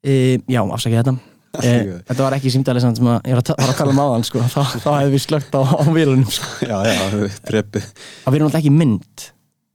Uh, 0.07 0.37
já, 0.49 0.61
afsakið 0.63 1.01
þetta. 1.03 1.17
Góðu. 1.57 1.95
þetta 2.09 2.25
var 2.25 2.35
ekki 2.37 2.51
símdæli 2.53 2.81
sem 2.83 3.09
að 3.09 3.31
ég 3.31 3.37
var 3.39 3.43
að, 3.55 3.71
tala 3.79 3.93
um 3.95 4.03
áðan 4.03 4.27
sko. 4.29 4.43
þá, 4.55 4.61
þá 4.77 4.91
hefði 4.99 5.13
við 5.15 5.23
slögt 5.25 5.57
á, 5.57 5.61
á 5.65 5.83
vélunum 5.89 6.29
sko. 6.29 6.51
Já, 6.67 6.77
já, 6.85 6.97
treppið 7.49 7.87
það 7.87 8.35
verður 8.35 8.45
náttúrulega 8.45 8.61
ekki 8.61 8.75
mynd 8.77 9.17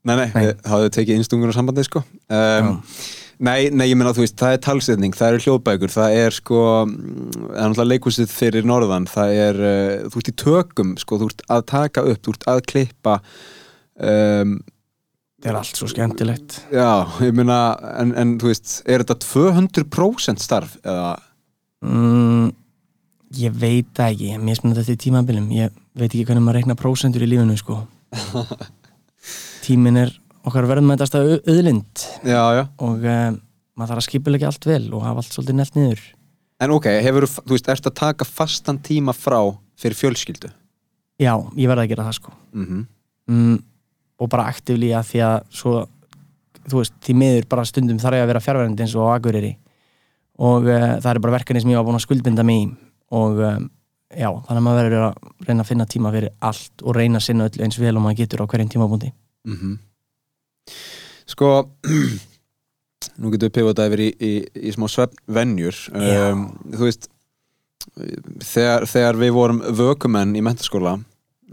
Nei, 0.02 0.16
nei, 0.18 0.28
Nei. 0.34 0.42
þið 0.42 0.52
hafðu 0.72 0.90
tekið 0.98 1.18
innstungur 1.20 1.52
á 1.54 1.58
sambandið, 1.58 1.86
sko 1.90 2.00
um, 2.02 2.70
Nei, 3.42 3.62
nei, 3.74 3.88
ég 3.90 3.98
meina, 3.98 4.14
þú 4.14 4.22
veist, 4.22 4.38
það 4.38 4.54
er 4.54 4.60
talsetning, 4.62 5.14
það 5.18 5.32
eru 5.32 5.44
hljóðbækur, 5.48 5.90
það 5.90 6.10
er 6.20 6.32
sko, 6.36 6.60
mm, 6.86 7.32
það 7.40 7.58
er 7.58 7.72
náttúrulega 7.72 7.90
leikhúsið 7.90 8.30
það 15.42 15.50
er, 15.52 15.58
allt 15.60 15.80
svo 15.80 15.90
skemmtilegt. 15.90 16.58
Já, 16.74 16.88
ég 17.26 17.36
meina, 17.38 17.58
en, 18.02 18.14
en 18.18 18.36
þú 18.42 18.52
veist, 18.52 18.78
er 18.86 19.04
þetta 19.04 19.18
200% 19.26 20.44
starf, 20.44 20.78
eða, 20.86 21.16
mm, 21.86 22.48
ég 23.42 23.58
veit 23.62 24.02
ekki. 24.06 24.36
Mér 24.42 24.60
spennandi 24.60 24.84
þetta 24.84 24.98
í 24.98 25.04
tímabilum. 25.08 25.50
Ég 25.58 25.74
veit 25.98 26.10
ekki 26.12 26.26
hvernig 26.30 26.46
maður 26.46 26.62
reikna 26.62 26.78
prósentur 26.80 27.26
í 27.26 27.30
lífinu 27.32 27.58
sko. 27.60 27.82
tímin 29.66 30.00
er 30.06 30.14
okkar 30.48 30.70
verðmætasta 30.70 31.22
au- 31.22 31.42
auðlind. 31.42 32.06
Já, 32.26 32.42
já, 32.58 32.64
og 32.82 33.04
um, 33.04 33.38
maður 33.78 33.94
þarf 33.94 34.02
að 34.04 34.08
skipulegja 34.08 34.50
allt 34.52 34.68
vel 34.70 34.84
og 34.94 35.06
hafa 35.06 35.24
allt 35.24 35.36
svolítið 35.36 35.60
nelt 35.62 35.78
niður. 35.78 36.08
En 36.62 36.74
ok, 36.76 36.88
hefur 37.02 37.26
þú 37.30 37.56
veist, 37.56 37.70
ertu 37.74 37.90
að 37.90 38.00
taka 38.02 38.26
fastan 38.28 38.82
tíma 38.86 39.14
frá 39.18 39.40
fyrir 39.82 39.98
fjölskyldu? 39.98 40.52
já, 41.22 41.34
ég 41.58 41.70
verði 41.70 41.86
að 41.86 41.92
gera 41.94 42.08
það 42.08 42.18
sko. 42.18 42.34
Mm 42.58 42.86
mm, 43.30 43.60
og 44.22 44.30
bara 44.30 44.48
aktivlí 44.52 44.94
að 44.94 45.10
því 45.10 45.22
að 45.26 45.36
svo, 45.58 45.76
þú 46.70 46.80
veist, 46.80 46.96
því 47.02 47.18
miður 47.18 47.50
bara 47.52 47.68
stundum 47.68 48.00
þarf 48.02 48.20
ég 48.20 48.26
að 48.26 48.32
vera 48.32 48.46
fjárverandi 48.46 48.86
eins 48.86 48.96
og 48.96 49.10
á 49.10 49.14
Akureyri. 49.18 49.52
Og 50.42 50.70
uh, 50.70 50.88
það 51.02 51.12
er 51.12 51.22
bara 51.26 51.38
verkefni 51.40 51.62
sem 51.64 51.74
ég 51.74 51.80
var 51.82 51.88
búin 51.88 52.00
að 52.00 52.06
skuldbinda 52.06 52.46
mig 52.46 52.64
í. 52.64 52.68
Og 53.18 53.42
um, 53.42 53.70
já, 54.12 54.30
þannig 54.30 54.60
að 54.60 54.66
maður 54.66 54.82
verður 54.82 55.06
að 55.08 55.48
reyna 55.48 55.64
að 55.64 55.70
finna 55.70 55.88
tíma 55.90 56.12
fyrir 56.14 56.34
allt 56.50 56.84
og 56.84 56.98
reyna 56.98 57.22
að 57.22 57.28
sinna 57.28 57.48
öll 57.50 57.64
eins 57.66 57.80
vel 57.80 57.96
og 57.96 58.04
maður 58.06 58.20
getur 58.24 58.44
á 58.44 58.50
hverjum 58.52 58.72
tímabúndi 58.74 59.12
-hmm. 59.46 59.78
Sko 61.26 61.70
nú 63.22 63.32
getum 63.32 63.48
við 63.50 63.56
pifata 63.56 63.88
yfir 63.88 64.00
í, 64.00 64.10
í, 64.20 64.34
í 64.68 64.72
smá 64.76 64.88
svefnvenjur 64.88 65.78
um, 65.94 66.46
þú 66.72 66.84
veist 66.88 67.10
þegar, 68.46 68.86
þegar 68.86 69.16
við 69.18 69.32
vorum 69.36 69.62
vökumenn 69.62 70.36
í 70.36 70.44
mentaskóla 70.46 71.00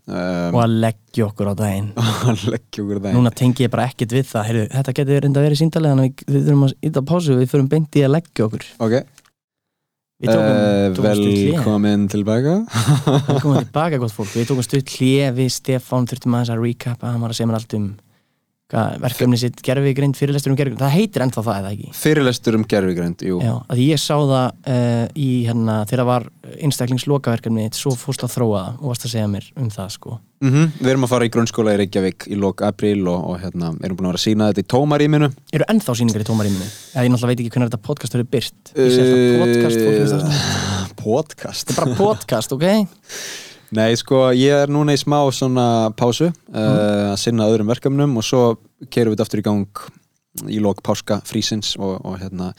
og 0.09 0.57
um, 0.57 0.61
að 0.62 0.75
leggja 0.87 1.27
okkur 1.27 1.51
á 1.53 1.55
daginn. 1.59 1.88
Að 2.31 2.44
leggja 2.55 2.85
okkur 2.85 3.01
það 3.05 3.16
núna 3.18 3.33
tengi 3.37 3.66
ég 3.66 3.73
bara 3.73 3.87
ekkert 3.90 4.14
við 4.16 4.27
það. 4.31 4.47
Heyrðu, 4.49 4.64
þetta 4.73 4.94
getur 4.97 5.25
reynda 5.25 5.40
að 5.40 5.47
vera 5.49 5.59
í 5.59 5.61
síndalega 5.61 5.97
að 5.97 6.03
við, 6.03 6.25
við 6.33 6.47
þurfum 6.49 6.66
að 6.66 6.75
íta 6.88 7.05
pásu 7.11 7.37
við 7.37 7.53
þurfum 7.53 7.71
beint 7.75 7.99
í 7.99 8.05
að 8.07 8.12
leggja 8.14 8.47
okkur. 8.49 8.66
Ok, 8.87 8.97
uh, 10.33 10.99
velkomin 11.05 12.09
tilbaka. 12.14 12.59
Velkomin 13.29 13.62
tilbaka 13.66 14.03
gott 14.03 14.16
fólk. 14.16 14.33
Við 14.33 14.49
tókum 14.49 14.66
stutt 14.66 14.97
hlé 14.97 15.29
við 15.37 15.53
Stefán 15.59 16.09
þurftum 16.09 16.38
aðeins 16.38 16.55
að 16.57 16.64
recapa 16.64 17.12
hann 17.12 17.25
var 17.25 17.35
að 17.35 17.40
segja 17.40 17.51
mér 17.53 17.61
allt 17.61 17.79
um 17.79 17.88
verkefni 19.00 19.38
sitt 19.40 19.62
gerfi 19.64 19.94
grind 19.96 20.16
fyrirlestur 20.18 20.52
um 20.52 20.59
gerfi 20.59 20.76
það 20.76 20.92
heitir 20.92 21.24
ennþá 21.24 21.44
það 21.46 21.61
eða 21.62 21.70
ekki? 21.72 21.92
Fyrirlestur 21.96 22.59
um 22.59 22.66
gerfigrænd, 22.68 23.24
jú. 23.24 23.38
Já, 23.40 23.54
að 23.64 23.81
ég 23.81 24.02
sá 24.02 24.12
það 24.12 24.46
uh, 24.74 25.04
í 25.16 25.28
hérna 25.46 25.76
þegar 25.88 26.02
það 26.02 26.11
var 26.11 26.26
einstaklingslokaverkefni 26.68 27.64
svo 27.76 27.94
fórst 27.96 28.26
að 28.28 28.35
þróa 28.37 28.61
það 28.66 28.83
og 28.83 28.92
varst 28.92 29.09
að 29.09 29.14
segja 29.14 29.31
mér 29.33 29.48
um 29.57 29.72
það 29.72 29.94
sko. 29.96 30.18
Mm 30.44 30.52
Við 30.78 30.92
erum 30.92 31.09
að 31.09 31.12
fara 31.14 31.26
í 31.26 31.33
grunnskóla 31.35 31.72
í 31.74 31.81
Reykjavík 31.81 32.28
í 32.28 32.37
lok 32.38 32.62
apríl 32.62 33.09
og, 33.09 33.24
og 33.33 33.40
hérna, 33.42 33.72
erum 33.83 33.96
búin 33.98 34.07
að 34.07 34.12
vera 34.12 34.20
að 34.20 34.26
sína 34.28 34.52
þetta 34.52 34.62
í 34.62 34.68
tómaríminu. 34.70 35.33
Eru 35.57 35.64
ennþá 35.72 35.96
sýningar 35.98 36.22
í 36.22 36.28
tómaríminu? 36.28 36.68
Ég 36.68 37.11
náttúrulega 37.11 37.33
veit 37.33 37.40
ekki 37.40 37.52
hvernig 37.57 37.72
þetta 37.72 37.87
podcast 37.88 38.14
verður 38.14 38.31
byrt 38.37 38.72
ég 38.76 38.92
sé 38.94 39.00
alltaf 39.02 39.42
podcast 39.42 39.76
það 39.98 40.14
svona. 40.14 40.38
Podcast 41.02 41.72
Nei, 43.76 43.92
sko, 44.00 44.28
ég 44.33 44.64
er 44.64 44.72
núna 44.72 44.94
í 44.96 45.00
smá 45.00 45.18
svona 45.35 45.90
pásu 45.96 46.31
uh, 46.31 47.12
að 47.12 47.18
sinna 47.20 47.48
öðrum 47.50 47.68
verkefnum 47.68 48.16
og 48.16 48.24
svo 48.24 48.42
kerum 48.88 49.12
við 49.12 49.18
þetta 49.18 49.26
aftur 49.26 49.42
í 49.42 49.46
gang 49.48 49.83
í 50.48 50.61
lok 50.62 50.81
páska 50.87 51.20
frísins 51.28 51.74
og, 51.76 51.98
og 52.07 52.18
hérna 52.22 52.52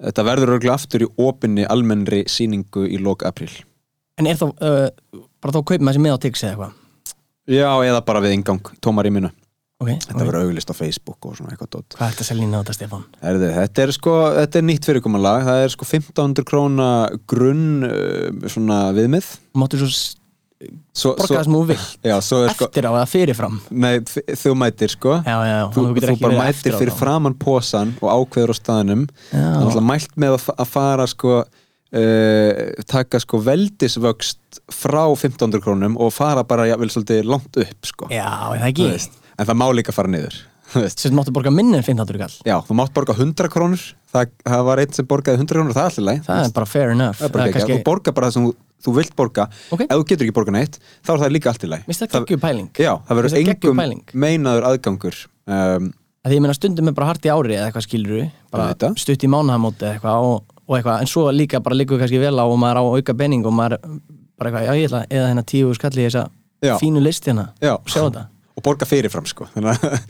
þetta 0.00 0.26
verður 0.26 0.56
örgulega 0.56 0.76
aftur 0.78 1.04
í 1.04 1.10
opinni 1.20 1.66
almennri 1.68 2.24
síningu 2.30 2.86
í 2.88 3.00
lok 3.02 3.26
apríl. 3.28 3.52
En 4.16 4.28
er 4.30 4.38
þá, 4.40 4.48
uh, 4.48 5.24
bara 5.44 5.56
þá 5.56 5.76
maður 5.80 5.98
sem 5.98 6.06
með 6.06 6.16
á 6.16 6.22
Tix 6.24 6.44
eða 6.44 6.54
eitthvað? 6.54 6.78
Já, 7.46 7.68
eða 7.86 8.06
bara 8.06 8.22
við 8.24 8.38
ingang, 8.40 8.72
tómaríminu 8.82 9.30
ok, 9.76 9.90
Þetta 9.92 10.14
ok. 10.16 10.20
verður 10.22 10.46
auglist 10.46 10.72
á 10.72 10.74
Facebook 10.76 11.26
og 11.28 11.36
svona 11.36 11.52
eitthvað 11.52 11.72
dótt 11.76 11.96
hvað 11.98 12.08
er 12.08 12.16
þetta 12.18 12.36
inn 12.40 12.54
á 12.56 12.60
þetta 12.62 12.76
Stefán? 12.76 13.02
Herðu, 13.22 13.50
þetta 13.58 13.84
er 13.84 13.92
sko, 13.96 14.14
þetta 14.38 14.58
er 14.60 14.66
nýtt 14.70 14.88
fyrirkomulag. 14.88 15.44
Það 15.46 15.64
er 15.64 15.74
sko 15.74 15.88
1500 15.90 16.48
króna 16.48 16.88
grunn 17.28 17.66
uh, 17.88 18.46
svona 18.52 18.80
viðmið. 18.96 19.28
Máttu 19.60 19.82
svo 19.82 19.90
svo, 20.96 21.12
borga 21.18 21.34
það 21.34 21.44
sem 21.46 21.56
þú 21.56 21.60
vill 21.70 21.78
Já, 22.06 22.14
er 22.46 22.54
sko, 22.54 22.68
eftir 22.70 22.88
á 22.88 22.92
eða 22.92 23.04
fyrirfram? 23.10 23.58
Nei, 23.84 23.92
þú 24.40 24.54
mætir 24.60 24.94
sko. 24.94 25.18
Já, 25.26 25.36
já, 25.48 25.58
þú, 25.74 25.84
þú 26.00 26.16
bara 26.22 26.40
mætir 26.46 26.78
fyrir 26.78 26.96
framann 26.96 27.36
posan 27.40 27.94
og 28.00 28.08
ákveður 28.14 28.54
á 28.54 28.56
það 29.30 29.44
er 29.44 29.68
alltaf 29.68 29.86
mælt 29.90 30.18
með 30.24 30.38
að, 30.38 30.48
að 30.56 30.72
fara 30.72 31.06
sko 31.12 31.36
uh, 31.44 32.64
taka 32.88 33.20
sko 33.22 33.42
veldisvöxt 33.44 34.62
frá 34.72 35.04
1500 35.04 35.62
krónum 35.64 36.00
og 36.00 36.12
fara 36.16 36.46
bara 36.48 36.68
jafnvel 36.70 36.92
svolítið 36.94 37.30
langt 37.30 37.62
upp 37.62 37.92
sko. 37.92 38.10
Já, 38.10 38.26
er 38.56 38.64
það 38.64 38.68
Þú 38.80 38.90
ekki 38.90 39.24
en 39.36 39.48
það 39.48 39.58
má 39.60 39.66
líka 39.76 39.94
fara 39.94 40.12
niður 40.12 40.38
þú 40.72 40.82
veist. 40.84 41.02
sem 41.02 41.16
máttu 41.16 41.34
borga 41.34 41.52
minni 41.54 41.78
en 41.78 41.86
500 41.86 42.20
kall 42.22 42.36
já, 42.46 42.56
þú 42.66 42.78
mátt 42.80 42.94
borga 42.96 43.16
100 43.16 43.50
krónur. 43.52 43.82
Það, 44.12 44.32
það 44.46 44.62
var 44.68 44.82
einn 44.82 44.94
sem 44.96 45.08
borgaði 45.08 45.42
100 45.42 45.52
krónur, 45.52 45.74
það 45.76 45.84
er 45.84 45.90
allir 45.92 46.06
leið 46.08 46.22
það 46.26 46.36
er 46.46 46.54
bara 46.56 46.70
fair 46.70 46.88
enough. 46.94 47.18
Það 47.20 47.28
er 47.28 47.32
bara 47.36 47.46
ekki, 47.50 47.60
þú 47.70 47.78
borgar 47.86 48.16
bara 48.16 48.30
það 48.30 48.34
sem 48.36 48.46
þú, 48.46 48.52
þú 48.86 48.90
vilt 48.96 49.14
borga. 49.18 49.44
Ok. 49.74 49.82
ef 49.86 49.92
þú 49.92 50.04
getur 50.10 50.26
ekki 50.26 50.36
borga 50.36 50.56
neitt, 50.56 50.74
þá 51.04 51.10
er 51.14 51.22
það 51.22 51.34
líka 51.36 51.54
leið 51.56 51.70
Mér 51.76 51.86
finnst 51.90 52.02
það 52.04 52.10
geggjum 52.16 52.42
pæling? 52.42 52.68
Já, 52.80 52.92
það 53.06 53.14
verður 53.20 53.38
engum 53.42 53.76
meinaður 54.12 54.68
aðgangur 54.70 55.16
um, 55.46 55.90
að 56.26 56.32
því 56.32 56.38
ég 56.38 56.42
meina 56.42 56.56
stundum 56.58 56.90
er 56.90 56.96
bara 56.96 57.10
hart 57.12 57.26
í 57.26 57.30
ári 57.30 57.54
eða 57.54 57.66
eitthvað 57.68 57.86
skilur 57.86 58.30
bara 58.50 58.94
stutt 58.98 59.22
í 59.22 59.30
mánaðamóti 59.30 59.84
eða 59.84 59.94
eitthvað 59.94 60.26
og, 60.26 60.38
og 60.66 60.72
eitthvað, 60.78 60.96
en 61.04 61.10
svo 61.10 61.22
líka 61.30 61.60
bara 61.62 61.78
líka 61.78 61.98
kannski 62.00 62.18
vel 62.18 62.34
á 62.34 62.44
og 62.44 62.58
maður 62.58 62.80
á 62.82 62.84
auka 62.98 63.14
benning 63.14 63.46
og 63.46 63.54
maður 63.54 63.78
bara 64.36 64.50
eitthvað, 64.50 64.66
já 68.18 68.26
ég 68.56 68.60
og 68.60 68.64
borga 68.64 68.86
fyrirfram 68.88 69.26
sko. 69.28 69.46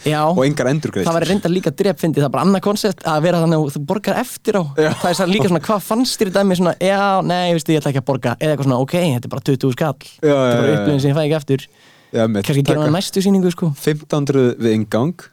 Já. 0.07 0.21
og 0.37 0.43
engar 0.47 0.71
endurgreist 0.71 1.09
það 1.09 1.17
væri 1.19 1.29
reyndar 1.33 1.51
líka 1.51 1.73
drepfindi, 1.75 2.21
það 2.23 2.29
er 2.29 2.35
bara 2.37 2.45
annað 2.47 2.63
koncept 2.67 3.03
að 3.03 3.25
vera 3.27 3.41
þannig 3.43 3.59
að 3.59 3.75
þú 3.75 3.83
borgar 3.91 4.21
eftir 4.23 4.61
á. 4.61 4.63
Já. 4.79 4.91
það 5.03 5.23
er 5.25 5.33
líka 5.33 5.51
svona, 5.51 5.63
hvað 5.67 5.83
fannst 5.89 6.21
þér 6.21 6.31
í 6.31 6.35
dæmi 6.37 6.59
svona, 6.61 6.75
já, 6.79 7.03
nei, 7.27 7.51
veistu, 7.57 7.75
ég 7.75 7.83
ætla 7.83 7.91
ekki 7.91 8.03
að 8.05 8.09
borga 8.13 8.37
eða 8.39 8.55
eitthvað 8.55 8.69
svona, 8.69 8.81
ok, 8.87 8.97
þetta 9.03 9.27
er 9.27 9.35
bara 9.35 9.47
20 9.51 9.75
skall. 9.75 10.11
Þetta 10.23 10.47
er 10.47 10.63
bara 10.63 10.77
upplifin 10.77 11.03
sem 11.03 11.11
ég 11.11 11.19
fæ 11.19 11.25
ekki 11.25 11.39
eftir 11.41 11.69
kannski 12.15 12.63
gera 12.63 12.87
það 12.87 12.95
næstu 12.95 13.27
sýningu, 13.27 13.53
sko. 13.57 13.73
1500 13.75 14.49
við 14.63 14.79
ingang 14.79 15.27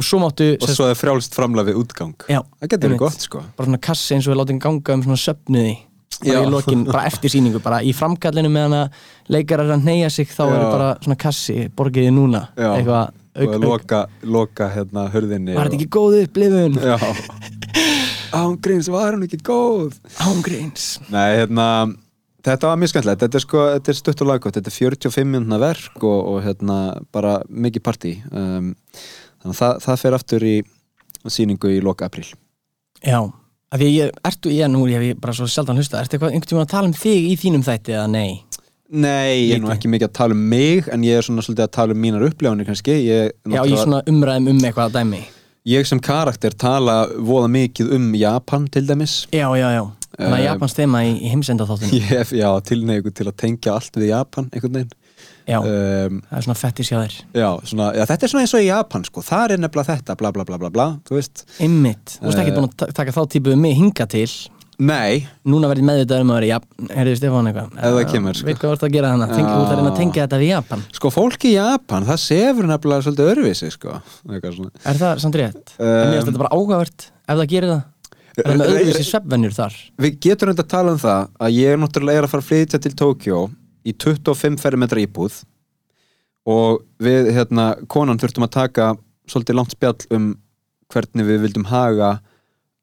og 0.00 0.06
svo 0.06 0.22
máttu, 0.22 0.54
og 0.56 0.70
svo 0.70 0.86
er 0.88 0.96
frjálst 0.96 1.34
framlega 1.36 1.72
við 1.72 1.82
útgang. 1.82 2.14
Já, 2.30 2.40
það 2.62 2.70
getur 2.72 2.88
verið 2.88 3.02
gott 3.02 3.26
sko. 3.26 3.42
Bara 3.58 3.68
svona 3.68 3.82
kassi 3.84 4.14
eins 4.16 4.28
og 4.28 4.32
við 4.32 4.40
látum 4.40 4.60
ganga 4.62 4.96
um 4.96 5.02
svona 5.04 5.20
söfnuði 5.20 5.74
bara 6.24 6.42
í 6.44 6.50
lokin, 6.52 6.84
bara 6.88 7.06
eftir 7.10 7.32
sýningu 7.32 7.62
bara 7.64 7.80
í 7.86 7.94
framkallinu 7.96 8.50
meðan 8.52 8.76
að 8.82 9.00
leikarar 9.36 9.72
að 9.76 9.86
neyja 9.88 10.10
sig 10.12 10.28
þá 10.32 10.44
er 10.48 10.58
Já. 10.58 10.66
bara 10.70 10.90
svona 11.00 11.18
kassi 11.20 11.56
borgiði 11.76 12.12
núna, 12.16 12.44
Já. 12.56 12.70
eitthvað 12.74 13.16
og 13.30 13.40
auk, 13.40 13.54
auk, 13.54 13.64
loka, 13.64 14.02
loka 14.26 14.68
hérna 14.74 15.06
hörðinni 15.12 15.56
var 15.56 15.70
þetta 15.70 15.80
ekki 15.80 15.90
góð 15.96 16.20
upplifun? 16.24 16.78
Ángríns 18.40 18.86
var 18.90 19.16
hún 19.16 19.26
ekki 19.26 19.40
góð? 19.42 19.96
Ángríns 20.22 20.92
Nei, 21.10 21.40
hérna 21.40 21.66
Þetta 22.40 22.70
var 22.70 22.78
mjög 22.80 22.92
skemmtilegt, 22.94 23.20
þetta 23.20 23.36
er 23.36 23.42
sko, 23.44 23.62
þetta 23.74 23.90
er 23.92 23.96
stutt 23.98 24.22
og 24.24 24.28
laggótt, 24.30 24.56
þetta 24.56 24.70
er 24.70 24.74
45 24.76 25.26
minúna 25.28 25.58
verk 25.60 26.04
og, 26.08 26.20
og 26.30 26.38
hérna 26.40 26.76
bara 27.12 27.34
mikið 27.52 27.82
partí. 27.84 28.12
Um, 28.32 28.70
þannig 29.42 29.52
að 29.52 29.58
það, 29.58 29.82
það 29.84 29.98
fer 30.00 30.16
aftur 30.16 30.46
í 30.48 30.54
sýningu 31.28 31.74
í 31.74 31.82
loka 31.84 32.08
apríl. 32.08 32.24
Já, 33.04 33.20
af 33.70 33.78
því 33.80 33.88
ég, 33.94 34.14
ertu, 34.26 34.50
ég 34.54 34.70
nú 34.72 34.84
ég 34.90 35.04
hef 35.12 35.20
bara 35.22 35.34
svo 35.36 35.46
sjaldan 35.50 35.78
hlusta, 35.78 36.00
ertu 36.02 36.16
eitthvað 36.16 36.32
einhvern 36.34 36.50
tímann 36.50 36.66
að 36.66 36.72
tala 36.74 36.90
um 36.90 36.94
þig 36.96 37.28
í 37.30 37.34
þínum 37.38 37.62
þætti 37.66 37.94
eða 37.96 38.06
nei? 38.10 38.40
Nei, 38.90 39.46
ég 39.46 39.54
er 39.54 39.62
nú 39.62 39.70
ekki 39.70 39.86
mikið 39.92 40.08
að 40.08 40.16
tala 40.18 40.34
um 40.34 40.40
mig 40.50 40.88
en 40.90 41.04
ég 41.06 41.20
er 41.20 41.22
svona 41.22 41.44
svolítið 41.46 41.68
að 41.68 41.74
tala 41.76 41.94
um 41.94 42.00
mínar 42.02 42.24
upplefanir 42.26 42.66
kannski. 42.66 42.96
Ég, 43.06 43.30
Já, 43.30 43.52
ég 43.52 43.54
náttúrulega- 43.54 43.84
svona 43.84 44.00
umræðum 44.10 44.48
um 44.50 44.58
eitthvað 44.66 44.96
dæmi. 44.96 45.20
Ég 45.70 45.86
sem 45.86 46.00
karakter 46.00 46.50
tala 46.58 47.06
voða 47.14 47.50
mikið 47.54 47.92
um 47.94 48.14
Japan 48.18 48.66
til 48.66 48.86
dæmis. 48.88 49.26
Já, 49.30 49.46
já, 49.54 49.68
já, 49.78 49.84
þannig 50.18 50.34
að 50.34 50.40
Um, 50.40 50.44
Japans 50.44 50.74
þema 50.74 51.00
í, 51.06 51.12
í 51.22 51.28
heimsenda 51.30 51.64
þáttunum 51.64 51.92
Ég 52.00 52.08
hef, 52.10 52.32
já, 52.34 52.48
tilneigu 52.66 53.12
til 53.14 53.28
að 53.30 53.36
tengja 53.36 53.76
allt 53.76 53.94
við 53.94 54.08
Japan 54.10 54.50
einhvern 54.50 54.74
veginn 54.80 54.90
Já, 55.48 55.58
um, 55.62 56.20
það 56.30 56.36
er 56.38 56.44
svona 56.46 56.58
fettis 56.60 56.90
hjá 56.92 56.98
þér 57.00 57.14
já, 57.40 57.48
svona, 57.70 57.86
já, 57.96 58.04
þetta 58.10 58.22
er 58.26 58.30
svona 58.34 58.44
eins 58.44 58.54
og 58.54 58.60
í 58.62 58.68
Japan 58.68 59.04
sko. 59.08 59.22
það 59.24 59.50
er 59.56 59.62
nefnilega 59.64 59.96
þetta, 59.96 60.16
bla 60.20 60.30
bla 60.36 60.44
bla 60.44 60.58
bla, 60.60 60.70
bla 60.70 60.86
þú 61.08 61.16
veist, 61.18 61.44
Einmitt, 61.60 62.18
þú 62.20 62.28
veist 62.28 62.38
ekki 62.44 62.52
Eh. 62.52 62.56
búin 62.58 62.68
að 62.68 62.76
ta- 62.76 62.90
taka 63.00 63.12
þá 63.16 63.20
típu 63.32 63.52
um 63.54 63.60
mig 63.60 63.76
hinga 63.76 64.06
til 64.08 64.28
nei 64.80 65.26
Núna 65.44 65.68
verði 65.68 65.82
meðvitað 65.84 66.22
um 66.24 66.30
að 66.32 66.38
vera 66.40 66.50
Japan 66.54 66.88
Herðu 66.96 67.16
Stefán 67.18 67.48
eitthvað 67.50 67.72
Ef 67.76 67.92
það 67.96 68.12
kemur, 68.14 68.34
sko. 68.38 68.46
Veit 68.46 68.58
hvað 68.62 68.72
ert 68.76 68.84
að 68.86 68.92
gera 68.94 69.10
þannig, 69.12 69.28
þú 69.28 69.40
ert 69.40 69.70
að 69.72 69.76
reyna 69.80 69.90
að 69.90 69.98
tengja 70.00 70.22
þetta 70.26 70.38
við 70.40 70.50
Japan 70.54 70.84
sko, 70.92 71.10
fólk 71.10 71.44
í 71.44 71.52
Japan, 71.56 72.06
það 72.08 72.20
sefur 72.24 72.68
nefnilega 72.70 73.04
svolítið 73.04 73.30
örfisi, 73.34 73.70
sko 73.74 74.00
Eitthvað 74.30 74.54
svona. 74.56 74.70
Er 74.86 74.94
það 75.02 75.20
samt 75.20 75.34
rétt? 75.40 75.74
Um, 75.78 75.86
mér 75.86 76.14
finnst 76.20 76.28
þetta 76.30 76.42
bara 76.44 76.54
áhugavert 76.56 77.08
ef 77.28 77.36
það 77.36 77.48
gerir 77.54 77.68
það 77.74 77.82
Er 78.40 78.44
það 78.46 78.56
með 78.56 78.70
Re- 78.70 78.72
öðruvísi 78.80 79.04
svefnvenjur 79.10 79.52
þar? 79.58 79.74
við 80.00 80.18
getum 80.24 80.48
reynda 80.48 80.62
að 80.64 80.68
tala 80.70 80.92
um 80.94 80.98
það 81.02 81.28
að 81.44 81.50
ég 81.60 81.72
er 81.74 81.80
náttúrulega 81.82 82.16
er 82.20 82.24
að 82.24 82.30
fara 82.30 82.40
að 82.44 82.48
flytja 82.48 82.78
til 82.80 82.92
Tókjó 82.96 83.40
í 83.86 83.94
25 83.94 84.60
fermetra 84.60 85.02
íbúð 85.02 85.42
og 86.50 86.82
við, 87.02 87.30
hérna, 87.36 87.74
konan 87.90 88.20
þurftum 88.20 88.46
að 88.46 88.54
taka 88.56 88.90
svolítið 89.30 89.58
langt 89.58 89.76
spjall 89.76 89.98
um 90.16 90.32
hvernig 90.90 91.28
við 91.28 91.44
vildum 91.44 91.68
haga 91.70 92.16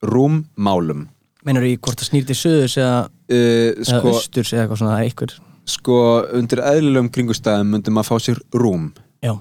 rúmmálum. 0.06 1.08
Meinar 1.48 1.66
í 1.68 1.76
hvort 1.80 2.00
það 2.00 2.12
snýr 2.12 2.30
til 2.30 2.38
söðurs 2.38 2.78
eða, 2.80 3.02
uh, 3.08 3.36
eða 3.74 3.90
sko, 3.90 4.14
austurs 4.14 4.54
eða 4.54 4.64
eitthvað 4.64 4.82
svona 4.84 5.02
eitthvað 5.04 5.36
sko, 5.68 6.00
undir 6.38 6.64
eðlilegum 6.64 7.12
kringustæðum 7.16 7.74
myndum 7.76 8.00
að 8.00 8.08
fá 8.08 8.16
sér 8.24 8.42
rúm. 8.56 8.92
Já, 9.26 9.34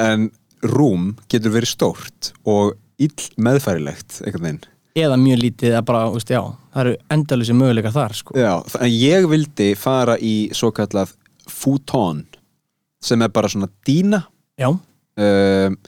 en 0.00 0.30
rúm 0.62 1.12
getur 1.32 1.54
verið 1.56 1.72
stórt 1.72 2.32
og 2.48 2.76
ill 3.02 3.28
meðfærilegt 3.40 4.20
einhvern 4.22 4.46
veginn 4.46 4.62
eða 4.98 5.18
mjög 5.20 5.42
lítið 5.42 5.76
að 5.78 5.84
bara, 5.88 6.04
veist, 6.12 6.32
já, 6.32 6.42
það 6.74 6.84
eru 6.84 6.94
endalisi 7.16 7.56
möguleikar 7.56 7.94
þar 7.94 8.16
sko. 8.18 8.36
Já, 8.38 8.52
ég 8.88 9.28
vildi 9.30 9.68
fara 9.78 10.18
í 10.20 10.34
svo 10.56 10.72
kallað 10.76 11.14
futon 11.50 12.24
sem 13.02 13.22
er 13.24 13.32
bara 13.34 13.50
svona 13.50 13.70
dýna. 13.86 14.22
Já, 14.60 14.68
um, 14.70 15.78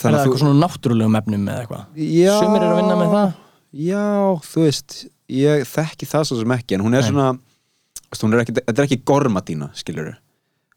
það 0.00 0.20
eitthvað 0.22 0.42
svona 0.42 0.60
náttúrulegum 0.62 1.18
efnum 1.20 1.48
eða 1.50 1.64
eitthvað? 1.64 1.86
Já. 2.00 2.34
Sumir 2.38 2.64
eru 2.64 2.74
að 2.74 2.80
vinna 2.80 2.98
með 3.00 3.16
það? 3.16 3.32
Já, 3.80 4.06
þú 4.50 4.66
veist 4.66 4.98
ég 5.30 5.64
þekki 5.68 6.08
það 6.10 6.26
svo 6.26 6.40
sem 6.40 6.54
ekki 6.56 6.76
en 6.76 6.84
hún 6.84 6.96
er 6.98 7.04
Nei. 7.04 7.10
svona 7.10 7.28
þú 7.36 8.10
veist, 8.10 8.24
hún 8.24 8.34
er 8.34 8.42
ekki, 8.42 8.54
þetta 8.58 8.76
er 8.76 8.88
ekki 8.88 9.00
gormadína 9.06 9.70
skilur 9.78 10.10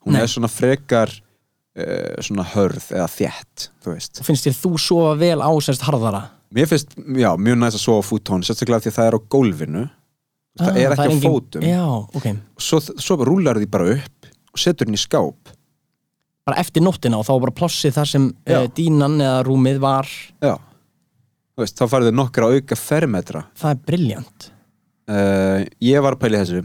hún 0.03 0.17
Nei. 0.17 0.21
er 0.21 0.29
svona 0.29 0.49
frekar 0.51 1.13
uh, 1.13 2.19
svona 2.21 2.45
hörð 2.53 2.91
eða 2.93 3.07
þétt 3.09 3.67
þú 3.83 3.95
veist. 3.95 4.21
Finnst 4.27 4.49
þér 4.49 4.59
þú 4.59 4.73
sofa 4.81 5.15
vel 5.23 5.39
á 5.41 5.51
sérst 5.65 5.85
harðara 5.87 6.23
mér 6.53 6.67
finnst, 6.69 6.93
já, 6.97 7.29
mjög 7.37 7.57
næst 7.61 7.77
að 7.79 7.83
sofa 7.87 8.05
fútón 8.11 8.43
sérstaklega 8.45 8.83
því 8.85 8.91
að 8.91 8.97
það 8.99 9.09
er 9.11 9.17
á 9.17 9.21
gólfinu. 9.35 9.83
Það 10.59 10.69
Ah, 10.69 10.77
er 10.77 10.91
ekki 10.93 11.07
á 11.09 11.13
engin- 11.13 11.31
fótum. 11.33 11.63
Já, 11.65 11.83
ok, 12.13 12.27
svo, 12.61 12.77
svo 13.01 13.15
rúlar 13.25 13.57
því 13.57 13.69
bara 13.73 13.87
upp 13.95 14.27
og 14.53 14.59
setur 14.61 14.85
henni 14.85 14.99
í 14.99 15.01
skáp. 15.01 15.49
Bara 16.45 16.59
eftir 16.61 16.83
nóttina 16.83 17.17
og 17.17 17.25
þá 17.25 17.33
bara 17.41 17.55
plossið 17.57 17.95
þar 17.95 18.05
sem 18.11 18.27
uh, 18.29 18.67
dínan 18.75 19.15
eða 19.23 19.39
rúmið 19.47 19.79
var. 19.81 20.09
Já, 20.43 20.57
þú 21.55 21.63
veist, 21.63 21.77
þá 21.79 21.85
farið 21.89 22.11
þau 22.11 22.17
nokkra 22.19 22.49
auka 22.53 22.75
fermetra. 22.77 23.45
Það 23.57 23.71
er 23.73 23.81
briljant 23.87 24.49
uh, 25.09 25.65
ég 25.81 26.03
var 26.05 26.13
að 26.17 26.21
pæla 26.21 26.37
í 26.37 26.43
þessu. 26.45 26.63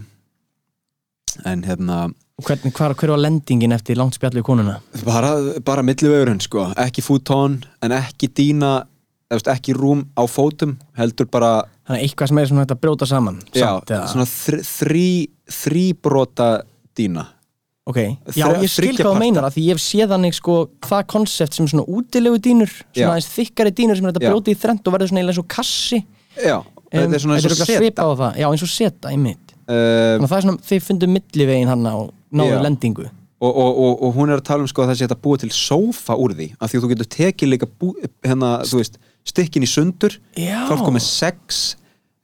En 1.47 1.62
hérna 1.62 1.99
hvernig, 2.45 2.72
hvar, 2.76 2.95
hver 2.99 3.12
var 3.14 3.20
lendingin 3.22 3.72
eftir 3.76 3.97
langt 3.99 4.16
spjallu 4.18 4.43
í 4.43 4.47
konuna? 4.47 4.78
Bara, 5.07 5.32
bara 5.64 5.84
millivegurinn 5.86 6.41
sko. 6.45 6.68
Ekki 6.76 7.03
fútón 7.05 7.61
en 7.84 7.95
ekki 7.97 8.28
eða, 8.34 8.72
veist, 9.37 9.51
ekki 9.53 9.74
rúm 9.76 10.05
á 10.16 10.24
fótum 10.31 10.76
heldur 10.99 11.29
bara 11.31 11.51
þannig 11.89 11.99
að 11.99 12.05
eitthvað 12.07 12.31
sem 12.31 12.41
er 12.41 12.51
svona 12.51 12.66
að 12.68 12.81
brjóta 12.85 13.09
saman 13.09 13.41
já, 13.53 13.66
samt, 13.66 13.93
svona 14.12 14.29
þr, 14.31 14.62
þrí 14.68 15.09
þrýbrota 15.59 16.49
dýna. 16.99 17.26
Ok, 17.89 17.99
já 18.37 18.45
ég 18.61 18.68
skil 18.68 18.91
hvað 18.99 19.14
þú 19.14 19.20
meinar 19.22 19.47
að 19.49 19.55
því 19.57 19.62
ég 19.64 19.79
hef 19.79 19.81
séð 19.81 20.11
þannig 20.12 20.35
sko 20.37 20.57
það 20.85 21.07
konsept 21.09 21.57
sem 21.57 21.68
svona 21.70 21.87
útilegu 21.89 22.41
dínur 22.45 22.68
Já. 22.68 22.83
svona 22.99 23.14
aðeins 23.14 23.29
þykkari 23.33 23.72
dínur 23.79 23.97
sem 23.97 24.09
er 24.09 24.12
að 24.12 24.26
Já. 24.26 24.29
brjóta 24.29 24.53
í 24.53 24.59
þrend 24.61 24.83
og 24.91 24.97
verður 24.97 25.12
svona 25.12 25.22
eins 25.24 25.41
og 25.41 25.47
kassi. 25.49 26.03
Já, 26.37 26.59
þetta 26.93 27.16
er 27.16 27.22
svona 27.24 27.39
eins 27.39 27.49
og 27.49 27.62
seta. 27.62 28.05
á 28.05 28.37
já 28.37 28.49
eins 28.51 28.66
og 28.66 28.72
seta 28.74 29.14
í 29.14 29.20
mitt 29.22 29.55
að 29.68 30.26
það 30.26 30.37
er 30.39 30.45
svona, 30.47 30.66
þið 30.68 30.85
fundu 30.85 31.09
millivegin 31.12 31.72
hann 31.72 31.89
og 31.91 32.12
náðu 32.33 32.61
lendingu. 32.64 33.09
Og, 33.39 33.53
og, 33.55 33.76
og, 33.79 34.01
og 34.03 34.14
hún 34.16 34.33
er 34.33 34.41
að 34.41 34.49
tala 34.49 34.64
um 34.64 34.68
sko 34.70 34.83
að 34.83 34.91
það 34.91 34.99
sé 34.99 35.07
að 35.07 35.20
búa 35.22 35.39
til 35.39 35.51
sófa 35.55 36.16
úr 36.18 36.33
því 36.35 36.49
af 36.59 36.72
því 36.72 36.79
að 36.79 36.85
þú 36.85 36.89
getur 36.93 37.09
tekið 37.14 37.51
líka 37.53 37.68
bú, 37.70 37.93
hérna, 38.26 38.49
þú 38.66 38.81
veist, 38.81 38.99
stykkin 39.29 39.66
í 39.66 39.70
sundur. 39.70 40.16
Er 40.39 40.83
komið 40.83 41.05
sex 41.07 41.62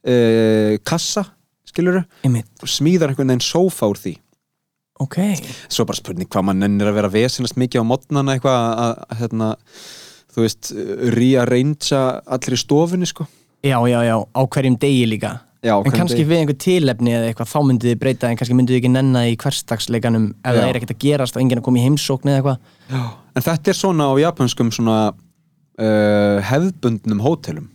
uh, 0.05 0.75
kassa 0.85 1.27
skilur 1.75 2.03
og 2.05 2.69
smíðar 2.69 3.11
einhvern 3.11 3.33
veginn 3.33 3.43
sófa 3.43 3.89
úr 3.91 3.99
því. 3.99 4.15
Ok. 5.03 5.17
Svo 5.67 5.83
bara 5.87 5.99
spurning 5.99 6.29
hvað 6.31 6.45
mann 6.47 6.61
nennir 6.63 6.87
að 6.87 7.01
vera 7.01 7.11
vesinast 7.11 7.57
mikið 7.59 7.83
á 7.83 7.89
modnana 7.89 8.35
eitthvað 8.35 8.59
að, 8.85 8.93
hérna, 9.19 9.49
þú 10.31 10.45
veist, 10.45 10.69
rearrangea 11.17 12.03
allir 12.31 12.55
í 12.55 12.61
stofunni 12.61 13.09
sko. 13.09 13.27
Já, 13.65 13.75
já, 13.89 13.99
já, 14.05 14.15
á 14.15 14.41
hverjum 14.45 14.79
degi 14.79 15.03
líka. 15.09 15.33
Já, 15.65 15.73
en 15.81 15.95
kannski 15.95 16.21
við 16.21 16.43
einhver 16.43 16.57
tilefni 16.61 17.15
eða 17.17 17.29
eitthvað 17.31 17.49
þá 17.49 17.59
myndið 17.65 17.89
þið 17.89 18.01
breyta 18.03 18.29
en 18.29 18.37
kannski 18.37 18.55
myndið 18.55 18.75
þið 18.75 18.81
ekki 18.83 18.91
nenna 18.93 19.23
í 19.25 19.37
hverstagsleikanum 19.41 20.27
ef 20.29 20.51
Já. 20.53 20.59
það 20.59 20.67
er 20.67 20.77
ekkert 20.77 20.93
að 20.93 20.99
gerast 21.01 21.37
og 21.37 21.41
enginn 21.41 21.61
að 21.61 21.65
koma 21.65 21.79
í 21.81 21.85
heimsókn 21.87 22.29
eða 22.29 22.41
eitthvað. 22.41 22.59
Já. 22.91 23.01
en 23.33 23.45
þetta 23.47 23.71
er 23.71 23.79
svona 23.79 24.09
á 24.13 24.13
japanskum 24.21 24.69
svona 24.75 24.97
uh, 25.79 26.41
hefðbundnum 26.51 27.23
hótelum. 27.25 27.69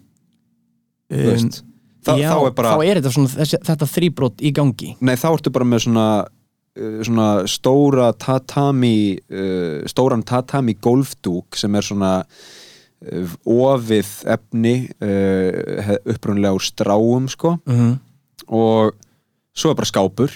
Veist 1.11 1.65
Þa, 2.01 2.15
Um, 2.15 2.17
já, 2.17 2.31
þá 2.33 2.39
er 2.47 2.53
bara, 2.57 2.69
þá 2.73 2.83
er 2.87 2.97
þetta, 2.97 3.11
svona, 3.13 3.31
þessi, 3.35 3.59
þetta 3.69 3.87
þrýbrot 3.93 4.39
í 4.41 4.51
gangi. 4.57 4.87
Nei 5.05 5.19
þá 5.21 5.27
ertu 5.35 5.51
bara 5.53 5.67
með 5.69 5.83
svona 5.85 6.05
uh, 6.25 7.01
svona 7.05 7.27
stóra 7.45 8.07
tatami 8.17 8.95
uh, 9.29 9.83
stóran 9.91 10.25
tatami 10.25 10.79
golfdúk 10.81 11.59
sem 11.61 11.77
er 11.77 11.85
svona 11.85 12.13
uh, 12.25 13.35
ofið 13.45 14.15
efni 14.33 14.75
uh, 14.97 15.93
upprunlega 16.09 16.57
úr 16.57 16.65
stráum 16.65 17.29
sko. 17.29 17.59
Mm 17.69 17.99
og 18.51 18.97
svo 19.55 19.71
er 19.71 19.79
bara 19.79 19.89
skápur. 19.89 20.33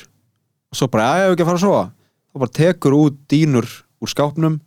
Og 0.70 0.78
svo 0.78 0.86
bara, 0.90 1.08
að 1.08 1.18
ég 1.18 1.24
hef 1.24 1.34
ekki 1.34 1.44
að 1.44 1.48
fara 1.48 1.58
að 1.58 1.64
sofa. 1.64 1.84
Þá 2.30 2.42
bara 2.44 2.54
tekur 2.58 2.96
út 2.98 3.18
dýnur 3.30 3.70
úr 4.02 4.10
skápnum 4.10 4.60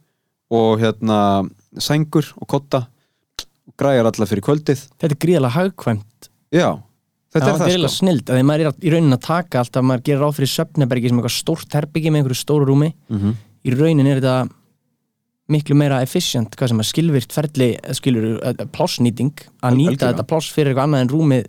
og 0.51 0.81
hérna 0.81 1.19
sængur 1.75 2.29
og 2.41 2.47
kotta 2.47 2.87
og 3.67 3.73
græjar 3.79 4.07
alla 4.07 4.25
fyrir 4.29 4.43
kvöldið. 4.45 4.85
Þetta 4.99 5.11
er 5.11 5.21
gríðalega 5.25 5.55
hagkvæmt. 5.57 6.29
Já, 6.55 6.69
þetta 7.35 7.47
Já, 7.47 7.53
er 7.53 7.59
það 7.59 7.87
sko. 7.87 7.95
snild, 7.97 8.23
að 8.29 8.37
því 8.39 8.45
maður 8.47 8.59
er 8.65 8.71
að- 8.71 8.79
í 8.87 8.93
raunin 8.93 9.13
að 9.17 9.21
taka 9.27 9.59
alltaf, 9.59 9.83
maður 9.83 10.03
gerir 10.07 10.21
ráð 10.23 10.37
fyrir 10.39 10.53
söfnebergi 10.55 11.09
sem 11.09 11.17
eitthvað 11.19 11.35
stórt 11.37 11.75
herbyggi 11.75 12.09
með 12.13 12.23
einhverju 12.23 12.41
stóru 12.45 12.65
rúmi. 12.71 12.93
Mm 13.11 13.35
í 13.67 13.73
raunin 13.75 14.07
er 14.07 14.21
þetta 14.21 14.49
miklu 15.51 15.75
meira 15.75 16.01
efficient, 16.03 16.55
hvað 16.55 16.69
sem 16.71 16.79
er 16.79 16.87
skilvirt 16.87 17.33
ferli, 17.35 17.69
skilur, 17.95 18.39
eh, 18.43 18.53
plássnýting 18.71 19.33
að 19.63 19.75
nýta 19.75 19.91
algjörlega. 19.91 20.13
þetta 20.13 20.27
pláss 20.27 20.51
fyrir 20.53 20.71
eitthvað 20.73 20.87
annað 20.87 21.01
en 21.01 21.09
rúmið 21.09 21.45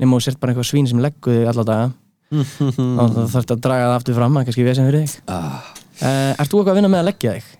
nema 0.00 0.16
þú 0.16 0.22
sért 0.26 0.40
bara 0.40 0.52
eitthvað 0.52 0.70
svín 0.70 0.88
sem 0.88 0.98
leggur 1.00 1.32
þig 1.32 1.48
alla 1.48 1.64
daga. 1.64 1.92
Og 2.32 3.10
það 3.14 3.28
þarf 3.32 3.50
að 3.54 3.60
draga 3.60 3.86
það 3.86 3.96
aftur 3.96 4.14
fram 4.18 4.36
að 4.36 4.44
kannski 4.48 4.64
við 4.66 4.74
sem 4.76 4.88
fyrir 4.90 5.04
þig. 5.06 5.20
Ah. 5.28 5.72
uh, 6.02 6.34
Ert 6.36 6.50
þú 6.50 6.58
eitthvað 6.60 6.72
að 6.74 6.80
vinna 6.80 6.92
með 6.92 7.00
að 7.04 7.08
leggja 7.12 7.34
þig? 7.36 7.50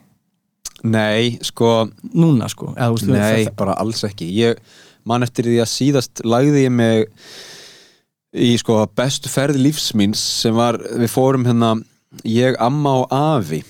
Nei, 0.85 1.39
sko. 1.45 1.89
Núna 2.14 2.49
sko, 2.53 2.72
eða 2.77 2.93
veist 2.95 3.09
nei, 3.11 3.45
það- 3.47 3.57
bara 3.57 3.77
alls 3.81 4.03
ekki. 4.05 4.29
Ég 4.35 4.59
man 5.05 5.22
eftir 5.22 5.45
því 5.45 5.61
að 5.62 5.72
síðast 5.72 6.24
lagði 6.24 6.64
ég 6.66 6.72
mig 6.72 7.07
í 8.37 8.57
sko 8.61 8.83
bestu 8.97 9.31
ferð 9.33 9.57
lífsmíns 9.62 10.20
sem 10.43 10.55
var, 10.55 10.77
við 10.79 11.09
fórum 11.09 11.47
hérna 11.47 11.83
ég, 12.24 12.57
amma 12.61 12.99
og 13.03 13.07
afi 13.11 13.62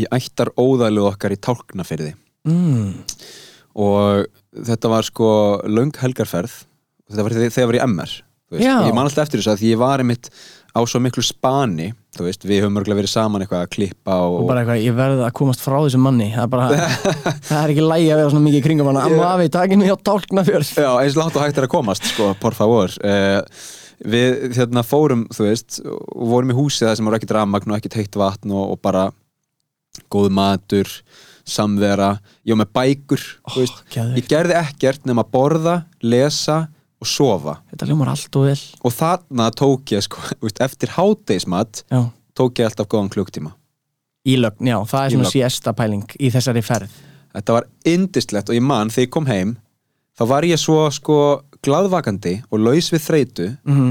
í 0.00 0.06
ættar 0.10 0.50
óðælu 0.56 1.04
okkar 1.10 1.34
í 1.34 1.38
tálknafyrði 1.38 2.14
mm, 2.48 2.90
og 3.76 4.26
þetta 4.56 4.90
var 4.90 5.06
sko 5.06 5.28
löng 5.68 5.92
helgarferð. 6.00 6.64
Þetta 7.10 7.22
var 7.26 7.36
þegar 7.36 7.62
ég 7.62 7.70
var 7.70 7.78
í 7.78 7.86
MR 7.86 8.16
ég 8.88 8.94
man 8.94 9.06
alltaf 9.06 9.28
eftir 9.28 9.38
þessu 9.38 9.52
að 9.52 9.60
ég 9.68 9.78
var 9.78 10.02
einmitt 10.02 10.30
á 10.70 10.80
svo 10.86 11.00
miklu 11.02 11.24
spani 11.26 11.90
þú 12.16 12.26
veist, 12.26 12.44
við 12.46 12.64
höfum 12.64 12.78
örgulega 12.80 13.00
verið 13.00 13.12
saman 13.12 13.42
eitthvað 13.44 13.64
að 13.64 13.72
klippa 13.74 14.16
og, 14.26 14.36
og 14.40 14.48
bara 14.50 14.62
eitthvað, 14.62 14.80
ég 14.84 14.96
verði 14.98 15.24
að 15.26 15.34
komast 15.38 15.62
frá 15.62 15.76
þessum 15.78 16.02
manni. 16.04 16.30
Það 16.34 16.42
er 16.42 16.50
bara, 16.52 16.88
það 17.48 17.60
er 17.60 17.72
ekki 17.74 17.84
lægi 17.86 18.08
að 18.10 18.20
vera 18.20 18.32
svona 18.32 18.46
mikið 18.46 18.60
í 18.60 18.64
kringum 18.64 18.90
hann 18.90 19.00
amma 19.04 19.28
afi, 19.34 19.50
takinu 19.54 19.86
hjá 19.86 19.94
tálknafjörð. 20.10 20.72
Já, 20.82 20.90
eins 21.04 21.18
langt 21.20 21.38
og 21.38 21.44
hægt 21.44 21.60
er 21.62 21.68
að 21.68 21.72
komast, 21.76 22.08
sko, 22.10 22.32
por 22.42 22.58
favor. 22.58 22.96
Uh, 23.04 23.40
Við 24.00 24.54
hérna 24.56 24.80
fórum, 24.80 25.26
þú 25.28 25.44
veist, 25.44 25.76
og 25.84 26.28
vorum 26.30 26.52
í 26.54 26.56
húsi 26.56 26.86
það 26.86 26.94
sem 26.96 27.08
voru 27.08 27.18
ekkert 27.18 27.34
rafmagn 27.36 27.68
og 27.74 27.76
ekkert 27.76 27.98
heitt 27.98 28.16
vatn 28.16 28.54
og, 28.56 28.70
og 28.72 28.78
bara 28.80 29.02
góð 30.08 30.30
matur, 30.32 30.88
samvera. 31.44 32.14
Ég 32.48 32.56
var 32.56 32.62
með 32.62 32.70
bækur, 32.78 33.26
Ó, 33.44 33.48
þú 33.52 33.60
veist. 33.60 33.82
geðveikt. 33.92 34.16
Ég 34.22 34.30
gerði 34.32 34.56
ekkert 34.62 35.04
nema 35.10 35.26
borða, 35.28 35.82
lesa 36.00 36.62
og 37.00 37.08
sofa 37.08 37.56
þetta 37.72 37.88
hljómar 37.88 38.12
allt 38.12 38.36
og 38.40 38.48
vel 38.50 38.58
og 38.84 38.96
þarna 38.96 39.48
tók 39.56 39.94
ég, 39.94 40.04
sko, 40.06 40.22
veist, 40.44 40.60
eftir 40.60 40.94
hádeismat 40.96 41.84
já. 41.88 42.02
tók 42.36 42.60
ég 42.60 42.70
alltaf 42.70 42.90
góðan 42.90 43.12
klukktíma 43.12 43.56
Ílögn, 44.28 44.68
já, 44.68 44.76
það 44.84 45.04
er 45.04 45.14
svona 45.14 45.24
Ílögn. 45.24 45.32
siesta 45.32 45.72
pæling 45.72 46.18
í 46.20 46.32
þessari 46.32 46.64
ferð 46.64 46.98
Þetta 47.30 47.54
var 47.54 47.66
indislegt 47.86 48.48
og 48.50 48.56
ég 48.56 48.64
man 48.66 48.90
þegar 48.90 49.06
ég 49.06 49.12
kom 49.14 49.28
heim 49.30 49.56
þá 50.18 50.22
var 50.32 50.44
ég 50.44 50.58
svo, 50.60 50.82
sko, 50.92 51.16
glaðvakandi 51.62 52.40
og 52.50 52.64
laus 52.64 52.90
við 52.92 53.04
þreytu 53.06 53.50
mm 53.64 53.90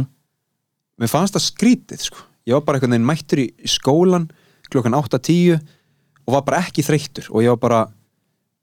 mér 1.00 1.12
fannst 1.12 1.36
það 1.38 1.46
skrítið 1.48 2.06
sko. 2.10 2.24
ég 2.48 2.58
var 2.58 2.66
bara 2.68 2.80
einhvern 2.80 2.96
veginn 2.98 3.08
mættur 3.08 3.42
í 3.44 3.48
í 3.56 3.72
skólan 3.72 4.28
klokkan 4.70 4.98
8-10 4.98 5.60
og 6.28 6.36
var 6.36 6.44
bara 6.46 6.62
ekki 6.66 6.86
þreyttur 6.86 7.30
og 7.32 7.46
ég 7.46 7.56
var 7.56 7.62
bara 7.64 7.80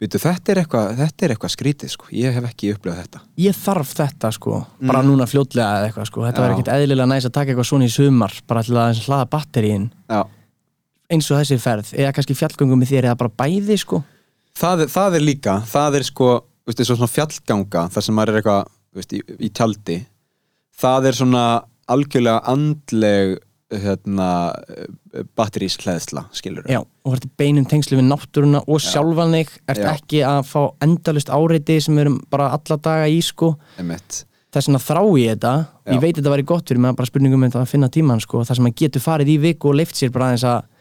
veitu, 0.00 0.20
þetta 0.22 0.52
er 0.52 0.60
eitthvað 0.62 1.02
eitthvað 1.26 1.52
skrítið, 1.54 1.92
sko. 1.94 2.08
ég 2.12 2.34
hef 2.36 2.48
ekki 2.50 2.72
upplifað 2.74 3.02
þetta. 3.04 3.22
Ég 3.40 3.56
þarf 3.56 3.94
þetta 4.00 4.32
sko, 4.36 4.62
bara 4.82 5.04
núna 5.06 5.28
fljótlega 5.30 5.78
eða 5.78 5.90
eitthvað 5.90 6.10
sko, 6.10 6.24
þetta 6.26 6.44
var 6.44 6.56
ekkert 6.56 6.72
eðlilega 6.74 7.10
næs 7.12 7.28
að 7.28 7.36
taka 7.38 7.52
eitthvað 7.52 7.70
svona 7.70 7.88
í 7.88 7.94
sumar, 7.94 8.34
bara 8.46 8.64
til 8.66 8.76
að 8.80 9.00
hlaða 9.06 9.30
batteríin. 9.36 9.86
Já. 10.10 10.22
eins 11.06 11.30
og 11.30 11.38
þessi 11.38 11.60
ferð, 11.62 11.94
eða 11.94 12.12
kannski 12.16 12.34
fjallgöngum 12.34 12.80
með 12.82 12.92
þér 12.92 13.06
eða 13.06 13.18
bara 13.20 13.34
bæði 13.38 13.78
sko. 13.78 14.02
Það, 14.58 14.88
það 14.90 15.16
er 15.18 15.22
líka, 15.22 15.60
það 15.70 16.00
er 16.00 16.06
sko 16.08 16.30
veistu, 16.66 16.84
svo 16.84 16.96
svona 16.98 17.12
fjallganga, 17.12 17.86
þar 17.94 18.04
sem 18.04 18.16
maður 18.16 18.32
er 18.32 18.40
eitthvað 18.40 18.70
veist, 18.96 19.12
í, 19.14 19.20
í 19.38 19.50
tjaldi 19.54 20.00
það 20.80 21.10
er 21.10 21.18
svona 21.20 21.44
algjörlega 21.92 22.42
andleg 22.50 23.36
hérna, 23.74 24.28
batterískleðsla 25.38 26.26
skilur 26.36 26.68
já, 26.70 26.78
og 26.82 27.16
verður 27.16 27.32
beinum 27.40 27.66
tengslu 27.66 27.98
við 27.98 28.06
náttúruna 28.10 28.62
og 28.62 28.82
sjálfan 28.82 29.34
þig, 29.34 29.50
ert 29.72 29.82
Já. 29.82 29.88
ekki 29.96 30.22
að 30.26 30.40
fá 30.52 30.60
endalust 30.86 31.32
áreiti 31.34 31.80
sem 31.82 31.96
við 31.96 32.06
erum 32.06 32.20
bara 32.30 32.52
alla 32.54 32.78
daga 32.78 33.08
í 33.10 33.18
sko 33.26 33.56
Einmitt. 33.80 34.22
þess 34.54 34.70
vegna 34.70 34.82
þrá 34.86 35.02
ég 35.18 35.34
þetta 35.34 35.54
Já. 35.66 35.92
ég 35.96 36.04
veit 36.04 36.14
þetta 36.20 36.34
væri 36.36 36.46
gott 36.52 36.70
fyrir 36.70 36.84
mig 36.84 36.96
bara 37.00 37.10
spurningum 37.10 37.42
um 37.42 37.48
þetta 37.48 37.64
að 37.64 37.74
finna 37.74 37.90
tíman 37.90 38.22
sko, 38.22 38.44
þar 38.46 38.60
sem 38.60 38.68
maður 38.68 38.80
getur 38.84 39.06
farið 39.08 39.34
í 39.34 39.36
viku 39.48 39.72
og 39.72 39.78
leift 39.80 39.98
sér 39.98 40.14
bara 40.14 40.30
aðeins 40.30 40.46
að 40.52 40.72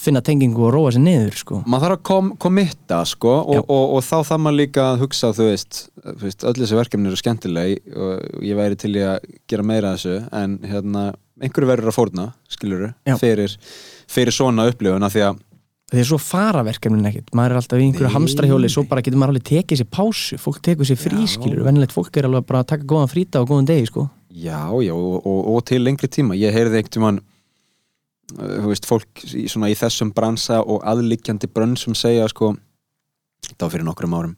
finna 0.00 0.22
tengingu 0.24 0.62
og 0.64 0.70
róa 0.72 0.92
sér 0.94 1.02
niður 1.04 1.34
sko. 1.36 1.62
maður 1.68 1.86
þarf 1.86 1.96
að 1.98 2.04
kom, 2.08 2.30
komitta 2.40 3.00
sko 3.08 3.32
Já. 3.40 3.58
og, 3.60 3.72
og, 3.72 3.96
og 3.96 4.04
þá 4.04 4.16
þarf 4.28 4.44
maður 4.44 4.60
líka 4.60 4.84
að 4.90 5.02
hugsa 5.06 5.32
þú 5.36 5.48
veist, 5.50 5.80
þú 6.04 6.20
veist 6.26 6.46
öll 6.48 6.54
þessi 6.60 6.78
verkefni 6.78 7.10
eru 7.10 7.20
skemmtileg 7.20 7.96
og 7.96 8.44
ég 8.44 8.60
væri 8.60 8.80
til 8.80 8.94
í 8.96 9.02
að 9.04 9.26
gera 9.50 9.66
meira 9.72 9.92
af 9.92 10.00
þessu 10.00 10.16
en 10.40 10.56
hérna, 10.68 11.04
einhverju 11.40 11.68
verður 11.70 11.90
að 11.90 11.96
fórna 11.96 12.26
skilur 12.50 12.90
Já. 13.08 13.16
fyrir, 13.20 13.54
fyrir 14.10 14.34
svona 14.34 14.68
upplifun 14.70 15.06
af 15.06 15.14
því 15.14 15.24
að 15.28 15.40
því 15.90 16.02
að 16.04 16.06
svo 16.06 16.20
fara 16.22 16.62
verkefnin 16.62 17.08
ekkert. 17.08 17.32
Maður 17.34 17.52
er 17.52 17.58
alltaf 17.58 17.80
í 17.80 17.86
einhverju 17.88 18.12
hamstrahjóli 18.14 18.68
svo 18.70 18.84
bara 18.86 19.02
getur 19.02 19.18
maður 19.18 19.32
alveg 19.34 19.46
tekið 19.48 19.80
sér 19.80 19.88
pásu. 19.90 20.38
Fólk 20.38 20.60
tekur 20.62 20.86
sér 20.86 21.00
frískilur, 21.00 21.64
vennilegt 21.66 21.96
fólk 21.96 22.14
er 22.20 22.28
alveg 22.28 22.46
bara 22.46 22.60
að 22.62 22.68
taka 22.76 22.86
góðan 22.92 23.10
frýta 23.10 23.42
og 23.42 23.50
góðan 23.50 23.66
degi 23.66 23.88
sko. 23.90 24.04
Já, 24.30 24.70
já, 24.86 24.94
og, 24.94 25.16
og, 25.26 25.40
og 25.50 25.64
til 25.66 25.82
lengri 25.82 26.06
tíma. 26.06 26.38
Ég 26.38 26.54
heyrði 26.54 26.78
einhvern 26.78 26.94
tímann 26.94 27.18
uh, 28.38 28.54
þú 28.62 28.70
veist, 28.70 28.86
fólk 28.86 29.24
í, 29.34 29.48
svona 29.50 29.72
í 29.72 29.74
þessum 29.80 30.14
bransa 30.14 30.60
og 30.62 30.86
aðliggjandi 30.86 31.50
brönnsum 31.50 31.98
segja 31.98 32.30
sko, 32.30 32.52
var 33.58 33.74
fyrir 33.74 33.88
nokkrum 33.88 34.14
árum 34.14 34.36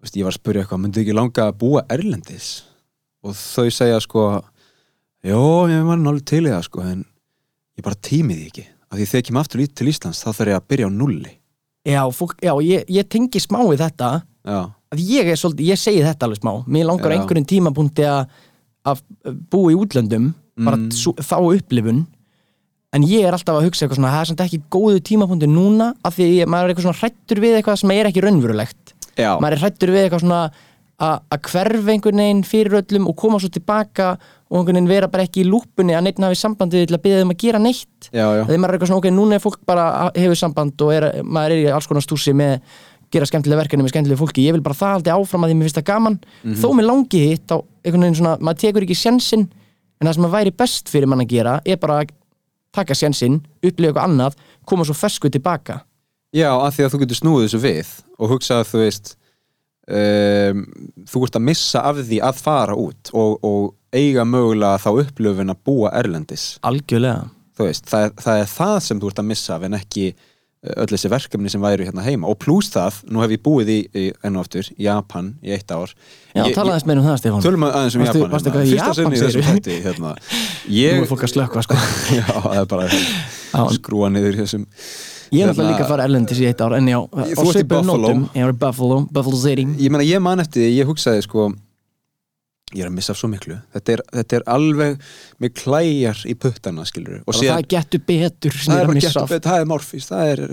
veist, 0.00 0.16
ég 0.16 0.26
var 0.26 0.34
að 0.34 0.40
spyrja 0.40 0.64
eitthvað 0.64 0.82
myndi 0.82 1.02
ekki 1.02 1.16
langa 1.16 1.46
að 1.48 1.58
búa 1.60 1.84
erlendis? 1.92 2.50
Og 3.20 3.36
þau 3.36 3.68
segja 3.74 4.00
sko 4.00 4.26
já, 5.24 5.36
ég 5.70 5.84
var 5.86 5.98
náttúrulega 6.00 6.24
til 6.30 6.44
í 6.46 6.50
það 6.54 6.62
sko 6.68 6.80
en 6.86 7.04
ég 7.78 7.84
bara 7.86 7.94
tímið 8.08 8.36
því 8.40 8.46
ekki. 8.50 8.64
Af 8.90 8.98
því 8.98 9.06
þegar 9.10 9.20
ég 9.22 9.26
kem 9.28 9.36
aftur 9.40 9.60
í- 9.62 9.74
til 9.74 9.86
Íslands 9.92 10.22
þá 10.24 10.28
þarf 10.34 10.48
ég 10.50 10.56
að 10.60 10.68
byrja 10.68 10.86
á 10.88 10.90
nulli 10.90 11.32
Já, 11.86 12.02
fólk, 12.12 12.34
já 12.44 12.52
ég, 12.60 12.84
ég 12.92 13.06
tengi 13.08 13.40
smá 13.40 13.58
við 13.64 13.78
þetta. 13.80 14.22
Já, 14.44 14.58
að 14.92 14.98
ég 15.00 15.30
er 15.32 15.36
svolítið, 15.40 15.64
ég 15.70 15.78
segi 15.80 16.02
þetta 16.04 16.26
alveg 16.26 16.40
smá. 16.42 16.52
Mér 16.68 16.84
langar 16.90 17.10
Já. 17.10 17.16
einhverjum 17.16 17.46
tímapunkti 17.48 18.04
að 18.84 19.00
búa 19.50 19.72
í 19.72 19.76
útlöndum 19.80 20.34
bara 20.60 20.76
Mm. 20.76 20.90
svo, 20.92 21.14
þá 21.16 21.36
upplifun. 21.56 22.06
En 22.92 23.02
ég 23.02 23.24
er 23.24 23.32
alltaf 23.32 23.56
að 23.56 23.64
hugsa 23.70 23.86
eitthvað 23.86 23.96
svona 23.96 24.10
það 24.12 24.20
er 24.20 24.26
samt 24.26 24.40
ekki 24.44 24.62
góðu 24.70 25.00
tímapunkti 25.00 25.46
núna 25.48 25.94
af 26.04 26.16
því 26.16 26.26
ég, 26.42 26.46
maður 26.46 26.64
er 26.68 26.74
eitthvað 26.74 26.86
svona 26.88 27.00
hrættur 27.00 27.40
við 27.40 27.56
eitthvað 27.62 27.78
sem 27.78 27.90
er 27.92 28.04
ekki 28.10 28.22
raunverulegt. 28.26 28.92
Já, 29.16 29.38
maður 29.40 29.52
er 29.52 29.62
hrættur 29.64 29.88
við 29.94 30.02
eitthvað 30.10 30.20
svona 30.20 30.50
að 31.00 31.40
hverfa 31.48 31.92
einhvern 31.94 32.20
veginn 32.20 32.44
fyrir 32.44 32.82
öllum 32.82 33.08
og 33.08 33.16
koma 33.16 33.38
svo 33.40 33.48
tilbaka 33.48 34.18
og 34.50 34.58
einhvern 34.58 34.80
veginn 34.80 34.90
vera 34.90 35.08
bara 35.10 35.24
ekki 35.28 35.44
í 35.44 35.46
lúpunni 35.46 35.94
að 35.94 36.08
neitt 36.08 36.20
hafi 36.24 36.38
sambandi 36.38 36.82
til 36.82 36.96
að 36.96 37.02
byggja 37.04 37.22
þeim 37.22 37.34
að 37.34 37.42
gera 37.44 37.60
neitt. 37.62 38.08
Þegar 38.10 38.58
maður 38.58 38.72
er 38.72 38.76
eitthvað 38.76 38.90
svona, 38.90 39.02
ok, 39.02 39.10
núna 39.14 39.36
er 39.36 39.44
fólk 39.44 39.60
bara 39.68 39.84
hefur 40.16 40.40
samband 40.40 40.82
og 40.86 40.94
er, 40.94 41.06
maður 41.22 41.54
er 41.54 41.62
í 41.62 41.68
alls 41.70 41.86
konar 41.86 42.02
stúsi 42.02 42.34
með 42.34 42.56
gera 43.14 43.26
skemmtilega 43.26 43.62
verkefni 43.62 43.86
með 43.86 43.94
skemmtilega 43.94 44.20
fólki. 44.20 44.46
Ég 44.46 44.56
vil 44.56 44.64
bara 44.66 44.78
það 44.78 44.96
aldrei 44.98 45.12
áfram 45.14 45.46
að 45.46 45.52
því 45.52 45.58
mér 45.58 45.68
finnst 45.68 45.78
það 45.78 45.88
gaman. 45.90 46.18
Þó 46.58 46.66
mér 46.78 46.88
langi 46.88 47.22
hitt 47.28 47.54
á 47.54 47.56
einhvern 47.58 48.06
veginn 48.06 48.18
svona 48.20 48.34
maður 48.40 48.60
tekur 48.64 48.86
ekki 48.86 48.98
sjensinn 48.98 49.46
en 50.00 50.08
það 50.08 50.16
sem 50.16 50.26
að 50.26 50.34
væri 50.34 50.56
best 50.62 50.90
fyrir 50.90 51.10
mann 51.10 51.22
að 51.22 51.32
gera 51.34 51.54
er 51.64 51.78
bara 51.80 52.00
að 52.02 52.12
taka 52.74 52.94
sjensinn, 52.94 53.40
upplifa 53.62 53.90
eitthvað 53.90 54.06
annað 54.06 54.36
koma 54.66 54.86
svo 54.86 54.94
fesku 54.94 55.30
tilbaka. 55.30 55.80
Já, 56.30 56.50
af 56.54 56.76
því 56.76 56.86
að 56.86 56.92
þú 56.92 57.00
getur 57.02 57.18
snúið 57.18 57.46
þessu 57.46 57.62
við 57.64 57.88
og 58.18 58.30
hugsa 58.30 58.60
að 58.60 58.68
þú 58.70 58.82
veist 58.84 59.12
um, 59.90 60.62
þú 61.10 61.24
ert 61.26 61.38
að 61.40 61.46
missa 61.48 61.82
af 61.90 61.98
því 61.98 62.20
að 62.22 62.42
fara 62.44 62.76
út 62.78 63.10
og, 63.10 63.42
og 63.42 63.64
eiga 63.96 64.24
mögulega 64.28 64.78
þá 64.82 64.90
upplöfun 65.04 65.50
að 65.54 65.62
búa 65.66 65.92
erlendis 65.98 66.58
algjörlega 66.62 67.28
veist, 67.60 67.86
það 67.90 68.12
það 68.24 68.42
er 68.44 68.50
það 68.56 68.76
sem 68.86 69.00
þú 69.02 69.08
ert 69.10 69.18
að 69.20 69.26
missa 69.28 69.56
en 69.66 69.74
ekki 69.76 70.04
eh, 70.10 70.74
öll 70.80 70.86
þessi 70.92 71.10
verkefni 71.12 71.50
sem 71.52 71.60
væru 71.60 71.84
hérna 71.88 72.04
heima 72.06 72.28
og 72.30 72.38
pluss 72.40 72.70
það, 72.72 73.00
nú 73.12 73.20
hef 73.24 73.34
ég 73.34 73.42
búið 73.44 73.72
í, 73.74 73.78
í 73.92 74.04
enn 74.24 74.38
og 74.38 74.46
aftur, 74.46 74.70
Japan 74.80 75.32
í 75.44 75.52
eitt 75.56 75.74
ár 75.74 75.92
Já, 76.32 76.44
Ég- 76.46 76.54
talaðist 76.56 76.88
meira 76.88 77.02
um 77.02 77.08
það, 77.10 77.18
Stefán 77.20 77.44
Tölum 77.44 77.66
að 77.68 77.76
aðeins 77.80 77.98
um 77.98 78.04
Varstu- 78.06 78.22
Japan 78.22 78.34
varstu 78.36 78.50
hérna. 78.50 78.62
eitthvað 78.62 78.64
í 78.64 78.78
Fyrsta 78.78 78.88
Japan, 78.88 79.18
sinni 79.18 79.20
segirðu? 79.20 79.54
þætti 79.60 79.78
hérna. 79.84 80.14
Nú 80.70 80.74
Ég, 80.80 80.98
er 81.02 81.08
fólk 81.10 81.24
að 81.26 81.32
slökka, 81.34 81.62
sko 81.66 81.80
já, 82.20 82.26
það 82.30 82.60
er 82.62 82.68
bara 82.74 82.90
Já. 82.90 83.62
skrúa 83.76 84.12
niður 84.14 84.40
þessum 84.44 84.64
Ég 85.30 85.44
er 85.44 85.50
náttúrulega 85.50 85.54
Hérna- 85.54 85.72
líka 85.74 85.84
að 85.84 85.90
fara 85.92 86.04
erlendis 86.08 86.40
í 86.40 86.46
eitt 86.48 86.62
ár 86.64 86.74
En 86.78 86.88
já, 86.90 86.98
á 87.02 87.22
Buffalo. 87.36 87.82
nótum 88.00 88.22
Ég 88.34 88.46
er 88.46 88.54
í 88.54 88.58
Buffalo, 88.64 89.02
Buffalo 89.10 89.38
City 89.42 89.66
ég 89.84 90.22
man 90.24 90.40
eftir 90.42 90.64
því, 90.64 90.70
ég 90.80 90.88
hugsaði 90.88 91.22
sko 91.28 91.50
ég 92.76 92.84
er 92.84 92.88
að 92.90 92.96
missa 92.96 93.16
svo 93.18 93.30
miklu. 93.32 93.58
Þetta 93.74 93.96
er, 93.96 94.04
þetta 94.20 94.38
er 94.38 94.46
alveg 94.54 95.04
með 95.42 95.54
klæjar 95.58 96.24
í 96.30 96.36
puttana 96.38 96.86
skilur 96.88 97.20
og 97.24 97.34
það 97.34 97.42
síðan, 97.42 97.60
er 97.62 97.70
getur 97.74 98.04
betur 98.06 98.56
sem 98.56 98.72
það 98.72 98.80
er 98.80 98.90
er 98.90 99.10
af. 99.10 99.36
upp 99.36 99.46
það 99.50 99.60
er 99.60 99.70
morfís, 99.70 100.10
það 100.10 100.34
er 100.34 100.44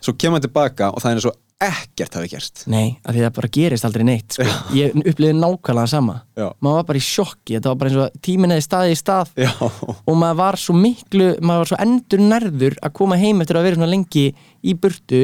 svo 0.00 0.16
kemur 0.16 0.38
hann 0.38 0.46
tilbaka 0.46 0.92
og 0.94 1.02
það 1.02 1.16
er 1.16 1.24
svo 1.26 1.36
ekkert 1.60 2.16
hafi 2.16 2.30
gerst. 2.32 2.62
Nei, 2.72 2.94
af 3.04 3.12
því 3.12 3.24
það 3.26 3.34
bara 3.36 3.50
gerist 3.52 3.84
aldrei 3.84 4.04
neitt 4.08 4.36
sko. 4.36 4.46
Ég 4.76 4.94
upplýði 4.96 5.34
nákvæmlega 5.36 5.90
sama. 5.92 6.14
Já, 6.38 6.46
Maður 6.64 6.78
var 6.78 6.86
bara 6.88 7.00
í 7.00 7.04
sjokki, 7.04 7.56
þetta 7.56 7.72
var 7.72 7.80
bara 7.82 7.90
eins 7.90 8.00
og 8.00 8.22
tíminn 8.24 8.54
eða 8.54 8.64
staði 8.64 8.94
í 8.94 8.98
stað. 8.98 9.34
Já, 9.44 9.50
og 9.60 10.16
maður 10.16 10.38
var 10.40 10.58
svo 10.62 10.76
miklu, 10.78 11.26
maður 11.44 11.64
var 11.64 11.70
svo 11.72 11.80
endur 11.84 12.24
nærður 12.24 12.78
að 12.80 12.94
koma 12.96 13.20
heim 13.20 13.44
eftir 13.44 13.60
að 13.60 13.68
vera 13.68 13.80
svona 13.80 13.90
lengi 13.92 14.24
í 14.32 14.76
burtu. 14.80 15.22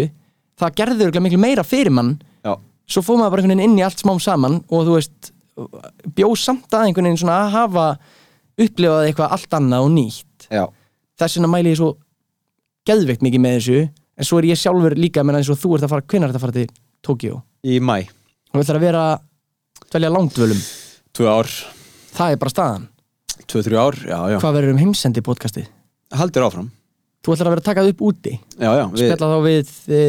Það 0.60 0.76
gerður 0.82 1.22
miklu 1.24 1.40
meira 1.40 1.64
fyrir 1.64 1.96
mann. 1.96 2.12
Já, 2.44 2.52
svo 2.92 3.04
fór 3.06 3.22
maður 3.22 3.38
bara 3.38 3.56
inn 3.56 3.80
í 3.80 3.86
allt 3.86 4.04
smám 4.04 4.20
saman 4.20 4.60
og 4.68 4.84
þú 4.90 4.98
veist, 4.98 5.32
bjóð 6.16 6.34
samt 6.40 6.72
að 6.74 6.88
einhvern 6.88 7.08
veginn 7.08 7.20
svona 7.20 7.36
að 7.44 7.54
hafa 7.56 7.86
upplifað 8.56 9.06
eitthvað 9.10 9.36
allt 9.36 9.56
annað 9.58 9.86
og 9.86 9.94
nýtt. 9.94 10.48
Já. 10.50 10.64
þess 11.18 11.38
vegna 11.38 11.52
mæli 11.52 11.72
ég 11.72 11.78
svo 11.80 11.92
geðveikt 12.86 13.24
mikið 13.24 13.42
með 13.42 13.56
þessu 13.58 13.78
en 13.86 14.28
svo 14.28 14.40
er 14.40 14.50
ég 14.50 14.60
sjálfur 14.60 14.96
líka 14.96 15.24
með 15.26 15.40
eins 15.40 15.52
og 15.52 15.60
þú 15.60 15.76
ert 15.76 15.86
að 15.86 15.94
fara, 15.94 16.06
hvenær 16.06 16.32
ert 16.32 16.38
að 16.38 16.44
fara 16.44 16.56
til 16.56 16.66
Tókjó 17.06 17.40
í 17.66 17.78
mæ, 17.82 17.96
og 18.52 18.60
ætlar 18.62 18.78
að 18.78 18.86
vera 18.86 19.06
dvelja 19.90 20.12
langdvölum, 20.12 20.60
tvö 21.16 21.30
ár. 21.30 21.50
Það 22.16 22.32
er 22.32 22.38
bara 22.40 22.52
staðan. 22.52 22.86
Tvö, 23.46 23.62
þrjú 23.66 23.80
ár, 23.80 23.98
já, 24.00 24.18
já, 24.32 24.38
hvað 24.42 24.56
verður 24.56 24.74
um 24.74 24.80
heimsendi 24.80 25.22
podcastið? 25.24 25.68
haldir 26.14 26.44
áfram 26.46 26.70
Þú 27.26 27.34
ætlar 27.34 27.48
að 27.48 27.54
vera 27.56 27.62
að 27.62 27.66
taka 27.66 27.82
það 27.82 27.88
upp 27.90 28.02
úti? 28.06 28.32
Já, 28.54 28.68
já, 28.70 28.82
við, 28.92 29.00
spjalla 29.00 29.28
þá 29.32 29.38
við 29.42 29.70
e, 29.90 30.02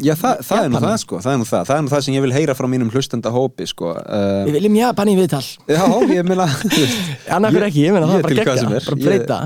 já 0.00 0.12
það, 0.16 0.38
það 0.48 0.62
er 0.62 0.70
nú 0.70 0.80
það 0.80 0.94
sko 1.02 1.18
það 1.20 1.34
er 1.34 1.40
nú 1.42 1.48
það, 1.50 1.66
það 1.68 1.74
er 1.74 1.82
nú 1.84 1.92
það 1.92 2.04
sem 2.06 2.16
ég 2.16 2.24
vil 2.24 2.32
heyra 2.32 2.54
frá 2.56 2.68
mínum 2.72 2.92
hlustenda 2.94 3.32
hópi 3.34 3.66
sko 3.68 3.90
uh, 3.92 4.22
Við 4.48 4.56
viljum 4.56 4.78
Japan 4.80 5.10
í 5.12 5.16
viðtal. 5.18 5.42
Já, 5.68 5.82
ég 6.14 6.24
meina 6.30 6.46
þú 6.56 7.50
fyrir 7.50 7.66
ekki, 7.68 7.84
ég 7.84 7.96
meina 7.98 8.08
það 8.08 8.16
ég 8.16 8.22
er 8.22 8.24
bara 8.24 8.38
gegga 8.40 8.56
bara 8.56 8.96
Ég- 8.96 9.04
breyta. 9.04 9.40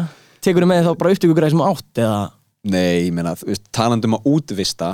Tekur 0.45 0.69
með 0.71 0.87
þá 0.87 0.93
bara 1.01 1.17
upptökugræði 1.17 1.57
sem 1.57 1.65
átt 1.67 2.03
eða? 2.05 2.21
Nei, 2.71 3.09
ég 3.09 3.13
meina, 3.17 3.35
þú 3.41 3.51
veist, 3.51 3.67
talandi 3.75 4.09
um 4.09 4.19
að 4.21 4.29
útvista 4.31 4.91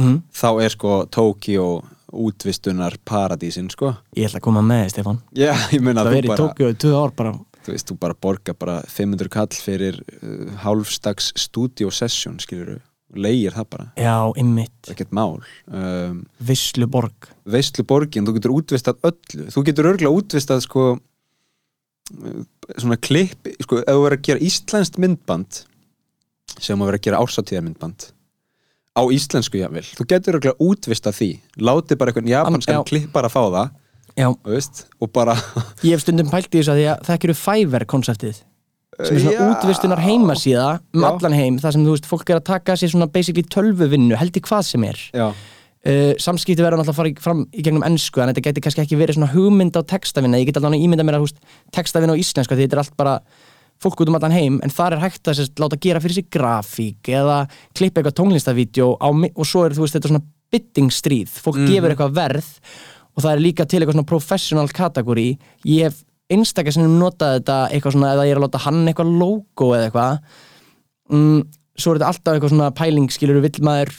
mm. 0.00 0.16
þá 0.34 0.48
er 0.66 0.74
sko 0.74 0.96
Tókíó 1.14 1.68
útvistunar 2.16 2.96
paradísin 3.04 3.68
sko. 3.72 3.92
Ég 4.16 4.28
ætla 4.28 4.40
að 4.40 4.46
koma 4.46 4.62
með 4.64 4.82
þér 4.84 4.92
Stefán. 4.94 5.20
Já, 5.36 5.52
ég 5.74 5.82
meina 5.84 6.02
Það 6.02 6.08
þú 6.08 6.16
verið 6.16 6.28
í 6.28 6.32
bara 6.32 6.42
Tókjó 6.42 6.70
í 6.70 6.76
tvö 6.82 6.92
ár 6.96 7.14
bara 7.16 7.32
þú 7.66 7.74
veist, 7.74 7.88
þú 7.90 7.98
bara 8.02 8.18
borga 8.26 8.54
bara 8.54 8.80
500 8.90 9.32
kall 9.32 9.56
fyrir 9.58 9.98
uh, 10.20 10.52
hálfstags 10.62 11.32
studio 11.38 11.90
session, 11.90 12.38
skilur 12.42 12.78
leigir 13.16 13.54
það 13.54 13.68
bara, 13.72 13.86
Já, 13.98 14.16
ymmit, 14.38 14.74
ekkert 14.90 15.12
mál. 15.14 15.38
Um, 15.70 16.24
Visslu 16.42 16.88
borg 16.90 17.30
veistlu 17.46 17.84
borgin, 17.86 18.26
þú 18.26 18.34
getur 18.36 18.54
útvistað 18.56 18.98
öllu. 19.06 19.46
Þú 19.54 19.62
getur 19.68 19.90
örgulega 19.92 20.18
útvistað 20.22 20.64
sko 20.66 20.88
svona 22.76 22.98
klipp 23.02 23.48
sko, 23.62 23.80
ef 23.82 23.88
þú 23.88 24.02
verður 24.04 24.18
að 24.18 24.26
gera 24.28 24.44
íslenskt 24.46 24.98
myndband 25.02 25.62
sem 26.56 26.78
að 26.78 26.90
vera 26.90 27.00
að 27.00 27.06
gera 27.06 27.22
ársatíðarmyndband 27.24 28.06
á 28.96 29.02
íslensku 29.12 29.60
jáfnvel, 29.60 29.84
þú 29.92 30.06
getur 30.08 30.38
örgulega 30.38 30.62
útvistað 30.62 31.18
því. 31.18 31.30
Látið 31.60 31.98
bara 32.00 32.12
einhvern 32.12 32.30
japanskan 32.30 32.78
já. 32.78 32.86
klippar 32.88 33.28
að 33.28 33.34
fá 33.34 33.42
það. 33.44 33.74
þú 33.74 33.85
veist, 34.46 34.86
og 35.02 35.10
bara 35.12 35.34
ég 35.86 35.94
hef 35.94 36.04
stundum 36.04 36.30
pælt 36.32 36.52
í 36.54 36.60
þessu 36.60 36.72
að 36.74 36.78
því 36.80 36.86
að 36.92 37.02
það 37.08 37.26
eru 37.28 37.36
Fiverr 37.40 37.88
konceptið 37.90 38.38
sem 38.96 39.18
er 39.18 39.20
svona 39.20 39.34
Já. 39.34 39.48
útvistunar 39.52 40.00
heimasíða 40.00 40.68
um 40.96 41.02
Já. 41.04 41.08
allan 41.10 41.36
heim, 41.36 41.58
það 41.60 41.74
sem 41.76 41.84
þú 41.84 41.96
veist, 41.96 42.08
fólk 42.08 42.30
er 42.32 42.38
að 42.40 42.46
taka 42.48 42.76
sér 42.80 42.92
svona 42.94 43.10
basically 43.12 43.44
tölvuvinnu, 43.52 44.16
held 44.16 44.38
í 44.38 44.42
hvað 44.46 44.62
sem 44.70 44.86
er. 44.88 45.02
Uh, 45.86 46.14
samskipti 46.18 46.64
verður 46.64 46.80
náttúrulega 46.80 46.94
að 46.94 46.98
fara 46.98 47.26
fram 47.26 47.42
í 47.54 47.62
gegnum 47.62 47.84
ennsku 47.86 48.18
en 48.22 48.32
þetta 48.32 48.42
geti 48.48 48.62
kannski 48.64 48.82
ekki 48.82 48.96
verið 48.98 49.18
svona 49.20 49.28
hugmynd 49.30 49.76
á 49.78 49.86
textavinna 49.86 50.40
ég 50.40 50.48
get 50.48 50.58
alveg 50.58 50.82
ímynda 50.82 51.04
mér 51.06 51.20
að 51.20 51.36
textavinna 51.76 52.16
á 52.16 52.18
íslensku 52.18 52.56
því 52.56 52.64
þetta 52.64 52.74
er 52.78 52.82
allt 52.82 52.96
bara 52.98 53.12
fólk 53.84 54.02
út 54.02 54.10
um 54.10 54.16
allan 54.18 54.34
heim 54.34 54.56
en 54.64 54.72
þar 54.72 54.96
er 54.96 55.04
hægt 55.04 55.30
að 55.30 55.38
sérst, 55.38 55.60
láta 55.62 55.78
gera 55.78 56.00
fyrir 56.02 56.18
sig 56.18 56.26
grafík 56.32 57.12
eða 57.12 57.44
klippa 57.76 58.02
eitthvað 58.02 58.16
mi- 59.14 59.30
og 59.36 59.46
svo 59.46 59.66
er 59.66 59.76
þú 59.76 59.84
veist 59.84 59.94
þetta 59.94 60.10
svona 60.10 60.24
bidding 60.50 60.90
stríð. 60.90 61.30
Fólk 61.42 61.62
gefur 61.68 61.92
eitthvað 61.92 62.16
verð 62.16 62.50
og 63.16 63.24
það 63.24 63.30
er 63.32 63.44
líka 63.44 63.66
til 63.66 63.80
eitthvað 63.80 63.98
svona 63.98 64.10
professional 64.10 64.68
kategóri 64.76 65.28
ég 65.64 65.88
hef 65.88 66.02
einstakar 66.32 66.74
sem 66.74 66.98
notað 66.98 67.38
þetta 67.38 67.60
eitthvað 67.70 67.96
svona 67.96 68.12
eða 68.16 68.26
ég 68.26 68.34
er 68.34 68.40
að 68.40 68.48
láta 68.48 68.64
hann 68.66 68.82
eitthvað 68.90 69.14
logo 69.20 69.70
eða 69.76 69.88
eitthvað. 69.88 70.18
Mm, 71.14 71.40
svo 71.78 71.92
er 71.92 72.00
þetta 72.00 72.10
alltaf 72.12 72.34
eitthvað 72.34 72.52
svona 72.52 72.74
pæling 72.76 73.14
skilur 73.14 73.42
vill 73.44 73.64
maður 73.64 73.94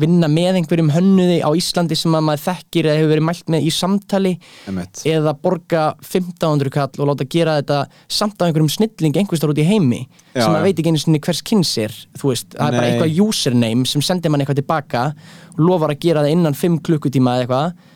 vinna 0.00 0.28
með 0.32 0.60
einhverjum 0.60 0.90
hönnuði 0.94 1.40
á 1.44 1.50
Íslandi 1.56 1.96
sem 1.98 2.14
að 2.16 2.24
maður 2.24 2.42
þekkir 2.46 2.88
eða 2.88 3.00
hefur 3.00 3.10
verið 3.12 3.26
mælt 3.28 3.50
með 3.52 3.66
í 3.66 3.72
samtali 3.74 4.32
emitt 4.70 5.02
eða 5.08 5.34
borga 5.44 5.82
1500 6.00 6.72
kall 6.72 7.02
og 7.02 7.10
láta 7.10 7.26
gera 7.30 7.58
þetta 7.58 7.80
samt 8.08 8.40
á 8.40 8.46
einhverjum 8.46 8.70
snilling 8.72 9.18
einhverstar 9.20 9.52
út 9.52 9.60
í 9.60 9.66
heimi 9.68 10.00
Já, 10.32 10.44
sem 10.44 10.54
maður 10.54 10.66
veit 10.68 10.80
ekki 10.80 10.94
einu 10.94 11.02
sinni 11.02 11.22
hvers 11.26 11.42
kynns 11.50 11.74
er 11.84 11.96
þú 12.16 12.32
veist, 12.32 12.48
það 12.56 12.66
er 12.66 12.78
bara 12.78 12.90
eitthvað 12.94 13.22
username 13.26 13.88
sem 13.92 14.04
sendir 14.04 14.32
mann 14.32 14.44
eitthvað 14.44 14.62
tilbaka 14.62 15.06
og 15.52 15.62
lofar 15.68 15.94
að 15.94 16.02
gera 16.06 16.24
það 16.24 16.36
innan 16.38 16.58
5 16.64 16.80
klukkutíma 16.88 17.36
eða 17.36 17.46
eitthvað 17.46 17.88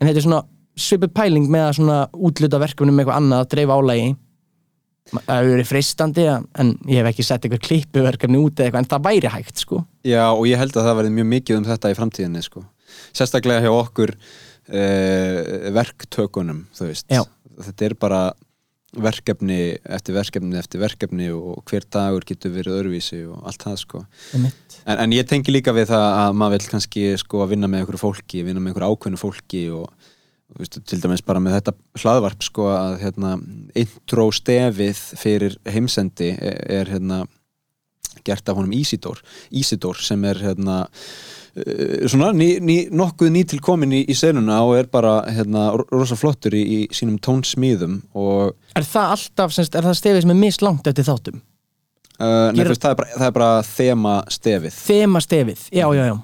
en 0.00 0.08
þetta 0.08 0.18
er 0.18 0.26
svona 0.26 0.42
svipið 0.80 1.14
pæling 1.14 1.46
með 1.52 1.66
að 1.66 1.78
svona 1.78 2.00
útluta 2.16 2.60
verkefnum 2.62 2.96
með 2.96 3.04
eitthvað 3.04 3.20
annað 3.20 3.44
að 3.44 3.50
dreifa 3.54 3.78
álægi 3.80 4.10
það 5.10 5.40
hefur 5.40 5.50
verið 5.50 5.68
freistandi 5.68 6.26
en 6.30 6.74
ég 6.88 7.00
hef 7.00 7.08
ekki 7.10 7.26
sett 7.26 7.46
eitthvað 7.46 7.64
klippuverkefni 7.66 8.40
út 8.40 8.60
eða 8.60 8.68
eitthvað 8.68 8.84
en 8.84 8.90
það 8.92 9.06
væri 9.08 9.32
hægt 9.34 9.64
sko 9.64 9.80
Já, 10.06 10.24
og 10.30 10.44
ég 10.48 10.60
held 10.60 10.76
að 10.76 10.86
það 10.86 11.00
verði 11.00 11.14
mjög 11.16 11.28
mikið 11.34 11.58
um 11.58 11.66
þetta 11.66 11.90
í 11.90 11.96
framtíðinni 11.98 12.44
sko. 12.46 12.62
sérstaklega 13.16 13.64
hjá 13.64 13.72
okkur 13.74 14.14
uh, 14.14 15.40
verktökunum 15.76 16.62
þú 16.76 16.90
veist 16.92 17.10
Já. 17.10 17.24
þetta 17.66 17.88
er 17.88 17.96
bara 18.00 18.22
verkefni 18.96 19.58
eftir 19.86 20.16
verkefni 20.16 20.58
eftir 20.58 20.82
verkefni 20.82 21.28
og 21.30 21.62
hver 21.70 21.84
dagur 21.94 22.24
getur 22.26 22.54
verið 22.54 22.78
öðruvísi 22.80 23.20
og 23.30 23.44
allt 23.46 23.62
það 23.62 23.76
sko. 23.84 24.00
En, 24.34 24.48
en 24.96 25.14
ég 25.14 25.28
tengi 25.30 25.54
líka 25.54 25.74
við 25.76 25.92
það 25.92 26.06
að 26.08 26.38
maður 26.40 26.56
vil 26.56 26.70
kannski 26.74 27.04
sko 27.20 27.44
að 27.44 27.52
vinna 27.54 27.70
með 27.70 27.84
einhverju 27.84 28.02
fólki 28.02 28.42
vinna 28.46 28.62
með 28.62 28.72
einhverju 28.72 28.96
ákveðnu 28.96 29.20
fólki 29.20 29.64
og 29.74 30.08
veistu, 30.58 30.82
til 30.82 31.00
dæmis 31.02 31.22
bara 31.26 31.42
með 31.42 31.60
þetta 31.60 31.76
hlaðvarp 32.02 32.46
sko 32.46 32.70
að 32.74 32.96
hérna 33.04 33.34
intro 33.78 34.30
stefið 34.34 35.04
fyrir 35.20 35.58
heimsendi 35.70 36.32
er, 36.40 36.90
hérna 36.90 37.22
gert 38.26 38.48
af 38.50 38.58
honum 38.58 38.74
Ísidór 38.74 39.22
Ísidór 39.54 40.00
sem 40.02 40.24
er 40.28 40.42
hérna 40.42 40.82
svona 42.10 42.30
ný, 42.36 42.48
ný, 42.62 42.76
nokkuð 42.94 43.30
nýtilkomin 43.34 43.92
í, 43.96 44.02
í 44.10 44.14
senuna 44.18 44.60
og 44.66 44.76
er 44.78 44.86
bara 44.92 45.16
hérna 45.32 45.70
ro- 45.74 45.86
rosa 45.92 46.16
flottur 46.18 46.54
í, 46.54 46.62
í 46.62 46.78
sínum 46.94 47.18
tónsmíðum 47.22 48.00
og 48.14 48.54
Er 48.78 48.86
það 48.86 49.14
alltaf, 49.16 49.52
semst, 49.56 49.74
er 49.74 49.88
það 49.88 49.98
stefið 49.98 50.22
sem 50.26 50.34
er 50.36 50.40
mislangt 50.44 50.86
eftir 50.92 51.08
þáttum? 51.08 51.40
uh, 52.20 52.50
nei, 52.54 52.62
þú 52.64 52.70
veist, 52.74 52.84
það, 52.84 52.94
er 52.94 53.00
bara, 53.02 53.10
það 53.18 53.26
er 53.30 53.36
bara 53.40 53.50
þema 53.72 54.14
stefið 54.38 54.78
Þema 54.86 55.22
stefið, 55.26 55.66
já, 55.74 55.86
já, 55.98 56.04
já. 56.12 56.16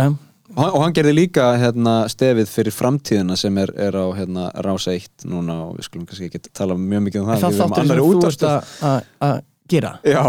Um, 0.00 0.18
og 0.50 0.62
hann, 0.64 0.72
og 0.74 0.82
hann 0.86 0.94
gerði 0.96 1.12
líka 1.14 1.44
hérna, 1.60 1.94
stefið 2.10 2.48
fyrir 2.50 2.74
framtíðina 2.74 3.36
sem 3.38 3.58
er, 3.62 3.70
er 3.78 3.94
á 3.94 4.06
hérna, 4.18 4.48
Rása 4.66 4.96
1 4.96 5.26
núna 5.30 5.60
og 5.68 5.76
við 5.78 5.86
skulum 5.86 6.08
kannski 6.08 6.26
ekki 6.30 6.40
tala 6.50 6.74
mjög 6.78 7.04
mikið 7.06 7.20
um 7.22 7.28
það 7.30 7.44
það 7.44 7.52
við 7.52 7.94
erum 7.94 8.16
að- 8.48 8.74
að 8.90 9.04
að 9.28 9.36
gera? 9.70 9.90
Já, 10.06 10.20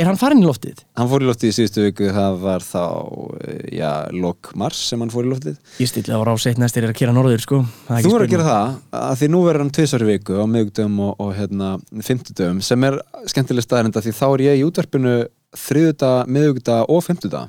Er 0.00 0.08
hann 0.08 0.18
farin 0.20 0.40
í 0.42 0.46
loftið? 0.46 0.82
hann 0.98 1.08
fór 1.10 1.24
í 1.24 1.28
loftið 1.28 1.50
í 1.50 1.56
síðustu 1.58 1.84
viku 1.88 2.10
það 2.14 2.38
var 2.44 2.64
þá, 2.66 2.82
eh, 3.44 3.62
já, 3.80 3.90
lok 4.16 4.50
mars 4.60 4.80
sem 4.90 5.00
hann 5.02 5.12
fór 5.12 5.26
í 5.28 5.32
loftið. 5.32 5.58
Ég 5.82 5.90
stilla 5.90 6.18
á 6.18 6.22
ráseitt 6.28 6.60
næstir 6.60 6.84
er 6.86 6.92
að 6.94 6.98
kera 7.00 7.14
norður, 7.16 7.42
sko. 7.44 7.60
Er 7.90 8.04
Þú 8.06 8.14
er 8.18 8.24
að 8.26 8.32
gera 8.34 8.48
það, 8.50 8.74
að 9.00 9.14
því 9.22 9.30
nú 9.34 9.42
verður 9.46 9.64
hann 9.64 9.74
tvisar 9.80 10.04
í 10.06 10.10
viku 10.12 10.38
á 10.40 10.44
miðugdöfum 10.50 10.98
og, 11.08 11.14
og 11.26 11.32
hérna 11.38 11.70
fimmtudöfum 12.06 12.60
sem 12.62 12.84
er 12.90 13.00
skemmtileg 13.30 13.66
staðarenda 13.66 14.02
því 14.04 14.16
þá 14.20 14.26
er 14.34 14.44
ég 14.48 14.60
í 14.60 14.66
útvarpinu 14.68 15.14
þriðuda, 15.56 16.12
miðugda 16.30 16.82
og 16.88 17.02
fimmtuda 17.06 17.46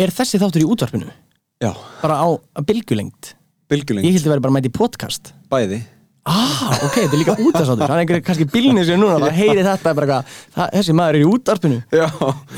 Er 0.00 0.08
þessi 0.12 0.38
þáttur 0.40 0.64
í 0.64 0.68
útvarpinu? 0.72 1.08
Já, 1.62 1.72
Bara 2.02 2.16
á 2.18 2.28
að 2.58 2.64
bylgjulengt? 2.70 3.34
bylgjulengt, 3.72 4.04
Ég 4.08 4.16
hildi 4.16 4.28
vera 4.32 4.40
bara 4.44 4.60
í 4.64 4.72
podcast. 4.72 5.30
Bæði 5.52 5.82
Ah, 6.22 6.76
ok, 6.86 6.94
þetta 7.00 7.16
er 7.16 7.18
líka 7.18 7.34
útastáttur 7.42 7.80
Það 7.82 7.92
er 7.96 8.00
einhverju 8.04 8.22
kannski 8.28 8.44
bílnir 8.52 8.84
sem 8.86 9.00
núna 9.00 9.16
bara 9.18 9.32
heyri 9.34 9.64
þetta 9.66 9.94
bara 9.98 10.06
eitthvað, 10.06 10.36
það, 10.54 10.68
Þessi 10.76 10.94
maður 10.94 11.16
er 11.18 11.24
í 11.24 11.30
útvarpinu? 11.32 11.78
Já, 11.90 12.04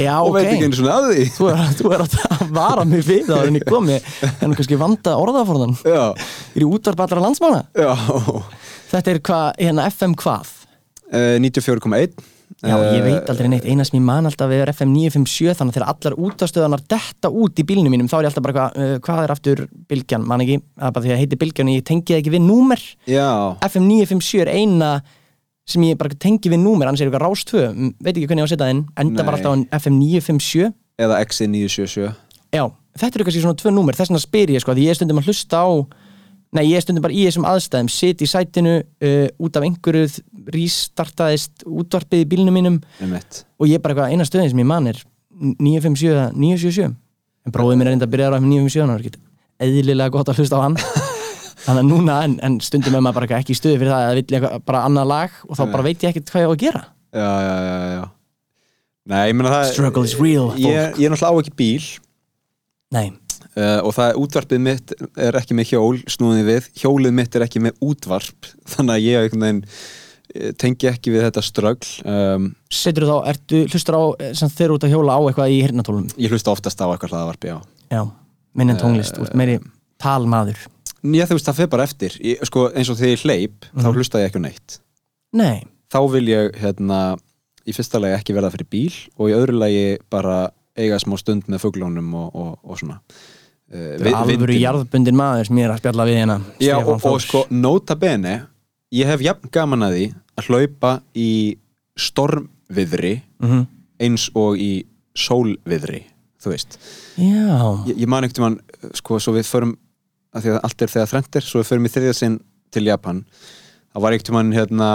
Já, 0.04 0.10
og 0.18 0.28
ok. 0.28 0.34
veit 0.36 0.48
ekki 0.50 0.66
einu 0.68 0.76
svona 0.80 0.96
að 0.98 1.06
því. 1.14 1.24
Þú 1.38 1.48
er, 1.48 1.62
þú 1.78 1.94
er 1.96 2.04
að 2.04 2.18
vara 2.58 2.84
mig 2.90 3.06
við 3.08 3.22
það 3.30 3.48
en 3.48 3.56
ég 3.56 3.64
komi 3.70 3.96
en 4.44 4.54
kannski 4.58 4.78
vanda 4.84 5.14
orðaforðan 5.22 5.72
Já, 5.80 6.02
Ég 6.12 6.60
er 6.60 6.66
í 6.66 6.68
útvarp 6.68 7.00
allra 7.06 7.24
landsmána 7.24 7.62
já. 7.72 7.88
Þetta 8.92 9.14
er 9.14 9.22
hvað, 9.30 9.48
hérna 9.64 9.88
FM 9.94 10.18
hvað? 10.20 10.52
Eh, 11.14 11.38
94,1 11.40 12.20
Já, 12.62 12.76
ég 12.78 13.00
Eh, 13.00 13.02
veit 13.04 13.28
aldrei 13.28 13.48
neitt, 13.48 13.64
eina 13.66 13.84
sem 13.84 13.98
ég 13.98 14.04
man 14.04 14.24
alltaf 14.28 14.50
er 14.54 14.70
FM 14.72 14.92
957 14.94 15.54
þannig 15.58 15.72
að 15.72 15.76
þegar 15.78 15.88
allar 15.92 16.14
útastöðanar 16.28 16.82
detta 16.88 17.28
út 17.30 17.58
í 17.60 17.64
bílnum 17.66 17.90
mínum 17.92 18.08
þá 18.08 18.14
er 18.18 18.22
ég 18.24 18.30
alltaf 18.30 18.44
bara 18.46 18.54
eitthvað, 18.54 18.94
uh, 18.94 18.98
hvað 19.04 19.24
er 19.24 19.34
aftur 19.34 19.64
bylgjan, 19.90 20.24
man 20.26 20.40
ekki, 20.40 20.60
það 20.78 20.86
er 20.88 20.94
bara 20.94 21.04
því 21.04 21.12
að 21.12 21.20
heiti 21.24 21.40
bylgjan 21.42 21.68
og 21.68 21.74
ég 21.74 21.84
tengi 21.84 22.12
það 22.14 22.20
ekki 22.22 22.34
við 22.36 22.44
númer. 22.46 22.80
Já, 23.10 23.28
FM 23.68 23.84
957 23.90 24.40
er 24.46 24.52
eina 24.54 24.92
sem 25.66 25.82
ég 25.82 25.96
bara 25.98 26.08
tengi 26.14 26.48
við 26.52 26.60
númer, 26.60 26.86
annars 26.88 27.00
er 27.00 27.08
eitthvað 27.10 27.26
rástvö 27.26 27.64
veit 28.04 28.14
ekki 28.16 28.26
hvernig 28.28 28.44
ég 28.44 28.44
á 28.44 28.48
að 28.48 28.52
setja 28.54 28.64
það 28.64 28.72
inn, 28.76 28.82
enda 29.00 29.22
Nei. 29.22 29.26
bara 29.26 29.36
alltaf 29.38 29.52
á 29.52 29.80
FM 29.80 29.98
957 30.00 30.72
eða 31.00 31.20
XI977 31.24 32.14
Já, 32.54 32.64
þetta 33.00 33.16
eru 33.18 33.24
kannski 33.26 33.42
svona 33.42 33.58
tvö 33.58 33.72
númer, 33.74 33.96
þess 33.96 34.12
vegna 34.12 34.20
spyr 34.22 34.52
ég 34.54 34.60
sko, 34.62 34.74
því 34.76 34.84
ég 34.84 34.92
er 34.92 34.98
stundum 35.00 35.18
að 35.22 35.30
hlusta 35.30 35.56
á 35.64 35.68
Nei, 36.54 36.68
ég 36.68 36.78
er 36.78 36.84
stundum 36.84 37.02
bara 37.02 37.14
í 37.16 37.24
þessum 37.26 37.46
aðstæðum, 37.50 37.88
sit 37.90 38.20
í 38.22 38.28
sætinu 38.30 38.74
uh, 38.78 39.26
út 39.42 39.56
af 39.58 39.64
einhverju 39.66 40.06
rístartaðist 40.54 41.64
útvarpið 41.66 42.22
í 42.22 42.28
bílnum 42.30 42.54
mínum. 42.54 42.76
Um 43.02 43.14
mitt 43.16 43.42
og 43.58 43.66
ég 43.70 43.80
er 43.80 43.82
bara 43.82 43.94
eitthvað 43.94 44.14
eina 44.14 44.26
stöðin 44.28 44.52
sem 44.52 44.62
ég 44.62 44.68
man 44.70 44.86
er 44.90 45.00
957 45.34 46.12
eða 46.12 46.28
977 46.36 46.92
en 47.44 47.54
bróðið 47.54 47.80
minn 47.80 47.90
er 47.90 47.96
enda 47.96 48.06
að 48.06 48.14
byrja 48.14 48.30
á 48.30 48.36
FM 48.38 48.50
957 48.52 48.84
hann 48.84 48.94
er 48.94 49.02
ekkert 49.02 49.20
eðlilega 49.64 50.14
gott 50.14 50.30
að 50.30 50.40
hlusta 50.40 50.60
á 50.60 50.64
hann. 50.64 50.78
Þannig 51.64 51.80
að 51.80 51.88
núna, 51.88 52.16
en, 52.26 52.34
en 52.44 52.58
stundum 52.60 52.96
er 52.98 53.02
maður 53.04 53.22
bara 53.22 53.38
ekki 53.40 53.54
í 53.54 53.58
stöðu 53.58 53.80
fyrir 53.80 53.94
það 53.94 54.06
að 54.06 54.18
eitthvað, 54.20 54.56
bara 54.68 54.82
annað 54.84 55.10
lag 55.10 55.38
og 55.48 55.56
þá 55.56 55.62
bara 55.72 55.86
veit 55.86 56.02
ég 56.04 56.10
ekkert 56.12 56.32
hvað 56.34 56.44
ég 56.44 56.50
á 56.50 56.52
að 56.52 56.62
gera. 56.64 56.82
Já, 57.14 57.30
já, 57.46 57.54
já, 57.64 57.76
já 57.94 58.04
Nei, 59.04 59.20
ég 59.28 59.36
meina 59.36 59.52
það 59.52 59.66
Struggle 59.72 60.08
is 60.08 60.14
real, 60.16 60.46
Ég, 60.56 60.76
fólk. 60.78 60.98
ég 61.00 61.06
er 61.08 61.12
náttúrulega 61.12 61.36
á 61.36 61.40
ekki 61.42 61.54
bíl. 61.58 61.88
Nei, 62.94 63.06
uh, 63.58 63.80
og 63.84 63.94
það 63.96 64.20
útvarpið 64.22 64.62
mitt 64.64 64.94
er 65.20 65.38
ekki 65.38 65.56
með 65.56 65.70
hjól 65.72 65.98
snúðið 66.10 66.48
við, 66.50 66.70
hjólið 66.82 67.14
mitt 67.18 67.36
er 67.36 67.46
ekki 67.46 67.62
með 67.64 67.78
útvarp 67.84 68.50
þannig 68.74 68.96
að 68.96 69.06
ég 69.06 69.34
veginn 69.34 69.62
eh, 69.64 70.52
tengi 70.60 70.90
ekki 70.90 71.14
við 71.14 71.26
þetta 71.28 71.44
strögl 71.44 71.92
um, 72.10 72.50
setur 72.72 73.08
þá, 73.10 73.16
ertu, 73.34 73.64
hlustar 73.72 73.98
á 73.98 74.04
eh, 74.18 74.34
sem 74.38 74.52
þeir 74.52 74.76
út 74.76 74.86
að 74.86 74.96
hjóla 74.96 75.18
á 75.18 75.20
eitthvað 75.24 75.56
í 75.56 75.60
hirnatólum 75.64 76.08
Ég 76.20 76.34
hlusta 76.34 76.54
oftast 76.54 76.80
á 76.80 76.86
eitthvað 76.88 77.14
hlaðavarpi, 77.16 77.52
já. 77.52 77.58
Já, 77.92 78.02
minn 78.58 78.72
en 78.74 78.80
tónlist, 78.80 79.20
uh, 79.20 79.28
meiri 79.38 79.60
talmaður. 80.02 80.58
Ég 81.04 81.28
þú 81.28 81.36
veist, 81.36 81.46
það 81.46 81.58
fer 81.58 81.68
bara 81.70 81.84
eftir. 81.84 82.14
Ég, 82.24 82.40
sko, 82.48 82.64
eins 82.72 82.88
og 82.90 82.96
þegar 82.96 83.12
ég 83.12 83.24
hleyp, 83.28 83.66
þá 83.76 83.88
hlusta 83.92 84.22
ég 84.22 84.30
ekki 84.30 84.40
á 84.40 84.46
neitt. 84.46 84.76
Nei, 85.36 85.66
þá 85.92 86.00
vil 86.14 86.24
ég 86.30 86.56
hérna 86.62 87.00
í 87.64 87.74
fyrsta 87.76 88.00
lagi 88.00 88.18
ekki 88.18 88.36
verða 88.36 88.52
fyrir 88.54 88.68
bíl 88.72 88.94
og 89.18 89.30
í 89.30 89.36
öðru 89.36 89.58
lagi 89.60 89.84
bara 90.12 90.48
eiga 90.76 90.98
smá 91.00 91.16
stund 91.20 91.48
með 91.50 91.64
fuglónum 91.64 92.10
og, 92.18 92.34
og, 92.34 92.52
og 92.64 92.80
svona 92.80 92.98
það 93.74 94.06
er 94.06 94.16
alvöru 94.20 94.56
jarðbundin 94.60 95.16
maður 95.18 95.48
sem 95.48 95.58
ég 95.58 95.66
er 95.68 95.72
að 95.74 95.80
spjalla 95.82 96.04
við 96.08 96.18
hérna 96.20 96.36
Já, 96.62 96.76
og, 96.78 97.04
og 97.10 97.20
sko, 97.24 97.44
nota 97.50 97.96
bene 97.98 98.34
ég 98.94 99.08
hef 99.10 99.24
jafn 99.26 99.50
gaman 99.54 99.82
að 99.88 99.96
því 99.98 100.04
að 100.38 100.48
hlaupa 100.50 100.92
í 101.18 101.30
stormviðri 101.98 103.14
Mhm. 103.42 103.64
eins 104.00 104.28
og 104.34 104.56
í 104.58 104.84
sólviðri 105.16 106.04
þú 106.42 106.50
veist, 106.52 106.78
Já, 107.16 107.58
ég, 107.88 107.96
ég 108.02 108.08
man 108.10 108.24
ekkert 108.26 108.40
mann 108.42 108.56
sko, 108.94 109.18
svo 109.22 109.32
við 109.36 109.46
förum 109.48 109.76
að 110.34 110.42
því 110.44 110.50
að 110.54 110.60
allt 110.66 110.82
er 110.82 110.90
þegar 110.92 111.10
þrennt 111.12 111.36
er, 111.38 111.44
svo 111.46 111.60
við 111.62 111.68
förum 111.70 111.86
í 111.86 111.92
þriðja 111.94 112.14
sinn 112.18 112.38
til 112.74 112.84
Japan, 112.88 113.24
þá 113.94 113.98
var 114.02 114.12
ekkert 114.16 114.32
mann 114.34 114.50
hérna 114.52 114.88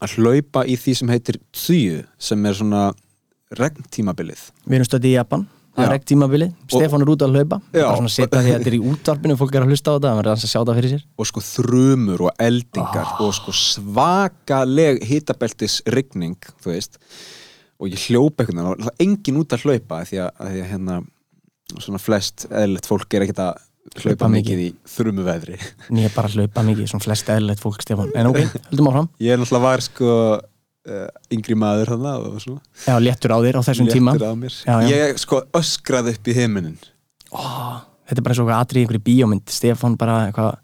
að 0.00 0.14
hlaupa 0.16 0.62
í 0.64 0.76
því 0.78 0.94
sem 0.96 1.08
heitir 1.10 1.38
Tsuyu, 1.52 2.04
sem 2.18 2.46
er 2.46 2.54
svona 2.54 2.82
regntímabilið. 3.58 4.38
Við 4.68 4.78
erum 4.78 4.86
stöðið 4.88 5.10
í 5.10 5.14
Japan 5.16 5.46
Það 5.78 5.86
er 5.88 5.94
ekki 5.98 6.08
tímabili, 6.12 6.48
Stefán 6.72 7.04
er 7.04 7.10
út 7.12 7.22
að 7.24 7.36
hlaupa. 7.38 7.58
Já. 7.72 7.84
bara 7.86 7.98
svona 8.00 8.10
setja 8.12 8.40
því 8.42 8.50
að 8.52 8.56
þetta 8.58 8.70
er 8.72 8.76
í 8.76 8.80
útvarpinu 8.92 9.36
fólk 9.38 9.54
er 9.58 9.64
að 9.66 9.72
hlusta 9.72 9.90
á 9.90 9.94
þetta, 9.94 10.08
það 10.08 10.18
verður 10.20 10.32
að 10.34 10.48
sjá 10.52 10.58
það 10.60 10.78
fyrir 10.80 10.92
sér. 10.94 11.04
Og 11.18 11.28
sko 11.30 11.42
þrumur 11.48 12.24
og 12.26 12.42
eldingar 12.48 13.06
Ah. 13.08 13.20
og 13.22 13.34
sko 13.38 13.54
svakaleg 13.54 15.02
hitabeltis 15.08 15.78
rigning, 15.94 16.36
þú 16.62 16.72
veist. 16.74 16.98
Og 17.78 17.92
ég 17.92 18.02
hljópa 18.08 18.42
einhvern 18.42 18.58
veginn 18.58 18.72
og 18.72 18.82
það 18.82 18.92
er 18.92 19.06
engin 19.06 19.38
út 19.38 19.54
að 19.54 19.64
hlaupa 19.68 20.02
því 20.08 20.20
að, 20.24 20.30
að, 20.42 20.52
því 20.52 20.62
að 20.64 20.70
hérna 20.72 20.98
svona 21.78 22.00
flest 22.02 22.46
eðlilegt 22.50 22.88
fólk 22.88 23.14
er 23.14 23.26
ekkert 23.26 23.42
að 23.44 23.64
hlaupa 23.88 24.04
Hlaupa 24.04 24.28
mikið 24.34 24.58
í 24.60 24.68
þrumu 24.84 25.24
veðri 25.24 25.56
er 25.58 26.12
bara 26.12 26.28
að 26.28 26.34
hlaupa 26.40 26.64
mikið, 26.66 26.88
svona 26.90 27.04
flest 27.06 27.30
eðlilegt 27.32 27.62
fólk 27.62 27.84
Stefán. 27.84 28.10
En 28.18 28.28
ok, 28.32 28.40
höldum 28.72 28.90
áfram. 28.90 29.08
Ég 29.22 29.32
er 29.32 29.40
náttúrulega 29.40 29.64
var 29.64 29.84
sko 29.86 30.10
yngri 31.34 31.56
maður 31.58 31.94
hann 31.94 32.06
svona. 32.42 32.62
Já, 32.86 32.94
léttur 33.02 33.34
á 33.34 33.38
þér 33.44 33.60
á 33.60 33.62
þessum 33.68 33.90
tíma. 33.90 34.14
Léttur 34.16 34.32
á 34.32 34.36
mér. 34.38 34.56
Já, 34.64 34.74
já. 34.82 34.88
ég 34.94 35.20
sko 35.22 35.42
öskraði 35.58 36.16
upp 36.16 36.30
í 36.30 36.36
heiminin 36.38 36.78
Ó, 37.32 37.42
Þetta 38.08 38.22
er 38.22 38.24
bara 38.24 38.36
og 38.38 38.46
eitthvað 38.48 38.62
atrið 38.64 38.84
í 38.96 39.04
bíómynd. 39.04 39.50
Stefán 39.52 39.98
bara 40.00 40.20
eitthvað 40.28 40.54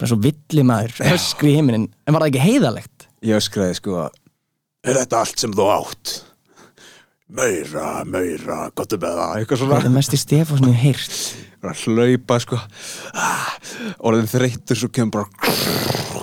bara 0.00 0.08
svo 0.08 0.18
villi 0.20 0.64
maður, 0.64 0.96
öskri 1.12 1.52
í 1.52 1.58
heiminin 1.58 1.86
En 2.04 2.16
var 2.16 2.24
það 2.24 2.32
ekki 2.32 2.44
heiðalegt? 2.48 3.06
ég 3.24 3.36
öskraði 3.36 3.76
sko 3.76 4.06
er 4.80 4.96
þetta 5.02 5.20
allt 5.20 5.42
sem 5.42 5.52
þú 5.52 5.66
átt? 5.74 6.14
Meira, 7.30 8.00
meira, 8.08 8.64
gott 8.74 8.96
með 8.96 9.18
það 9.20 9.34
eitthvað 9.38 9.60
svona. 9.60 9.76
Þetta 9.78 9.92
mest 9.94 10.16
í 10.16 10.20
Stefán 10.20 10.60
sem 10.60 10.72
ég 10.72 10.80
að 11.60 11.84
hlaupa 11.84 12.38
sko 12.42 12.56
ah, 13.12 13.52
orðin 14.08 14.30
þreytur 14.32 14.80
svo 14.80 14.90
kemur 14.90 15.28
bara 15.28 15.54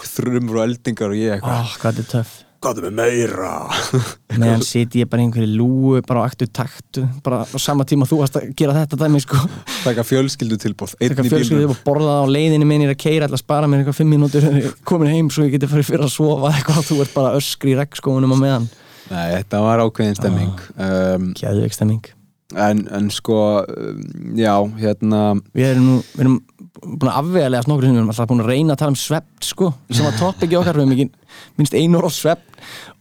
þrumur 0.10 0.58
og 0.60 0.66
eldingar 0.66 1.14
og 1.14 1.20
ég 1.20 1.38
eitthvað. 1.38 1.78
Hvað 1.78 2.02
er 2.02 2.12
töff 2.16 2.36
gott 2.64 2.80
með 2.84 2.94
meira. 2.98 3.52
Meðan 4.42 4.64
siti 4.66 5.02
ég 5.04 5.10
bara 5.12 5.24
einhverju 5.24 5.50
lúu 5.60 6.02
bara 6.08 6.24
á 6.24 6.28
aktu 6.30 6.48
taktu, 6.50 7.06
bara 7.26 7.44
á 7.46 7.58
sama 7.62 7.86
tíma 7.88 8.08
þú 8.10 8.20
varst 8.24 8.40
að 8.40 8.50
gera 8.58 8.76
þetta 8.80 9.00
dæmi 9.04 9.22
sko. 9.24 9.40
Taka 9.84 10.06
fjölskyldu 10.08 10.58
tilbúð 10.62 10.96
einn 11.00 11.14
Taka 11.14 11.28
í 11.28 11.32
fjölskyldu 11.32 11.62
bílnum. 11.64 11.76
upp 11.76 11.86
og 11.86 11.88
borða 11.92 12.18
á 12.22 12.26
leiðinni 12.34 12.68
minni 12.70 12.90
að 12.90 12.98
keira 13.04 13.28
alltaf 13.28 13.40
að 13.40 13.46
spara 13.46 13.70
mér 13.72 13.84
eitthvað 13.84 14.00
fimm 14.02 14.14
mínútur 14.16 14.50
komin 14.88 15.14
heim 15.14 15.32
svo 15.34 15.48
ég 15.48 15.56
geti 15.56 15.70
farið 15.72 15.90
fyrir 15.92 16.08
að 16.10 16.14
sofa 16.18 16.52
eitthvað 16.56 16.84
þú 16.90 17.00
ert 17.06 17.16
bara 17.16 17.34
öskri 17.40 17.74
í 17.76 17.80
regnskóunum 17.80 18.36
á 18.36 18.38
meðan. 18.42 18.70
Nei, 19.08 19.26
þetta 19.38 19.64
var 19.64 19.86
ákveðin 19.86 20.18
stemming. 20.20 20.62
Um, 20.76 21.30
Kjæðveik 21.40 21.76
stemming. 21.78 22.14
En, 22.56 22.86
en 22.96 23.10
sko 23.12 23.38
um, 23.68 24.04
já, 24.40 24.54
hérna 24.80 25.22
Við 25.52 25.66
erum 25.68 25.88
nú, 25.90 25.96
við 26.16 26.22
erum 26.24 26.36
búin 26.84 27.10
að 27.12 27.20
afvegalega 27.22 27.64
snokkur 27.66 27.88
sinnum, 27.88 28.10
alltaf 28.12 28.30
búin 28.30 28.44
að 28.44 28.52
reyna 28.52 28.76
að 28.76 28.82
tala 28.84 28.94
um 28.94 29.00
svepp 29.00 29.46
sko, 29.48 29.72
sem 29.92 30.06
var 30.08 30.18
topic 30.20 30.52
í 30.54 30.60
okkar 30.60 30.78
við 30.82 30.94
ekki 30.98 31.08
minnst 31.58 31.78
einu 31.78 32.02
orð 32.02 32.14
svepp 32.16 32.44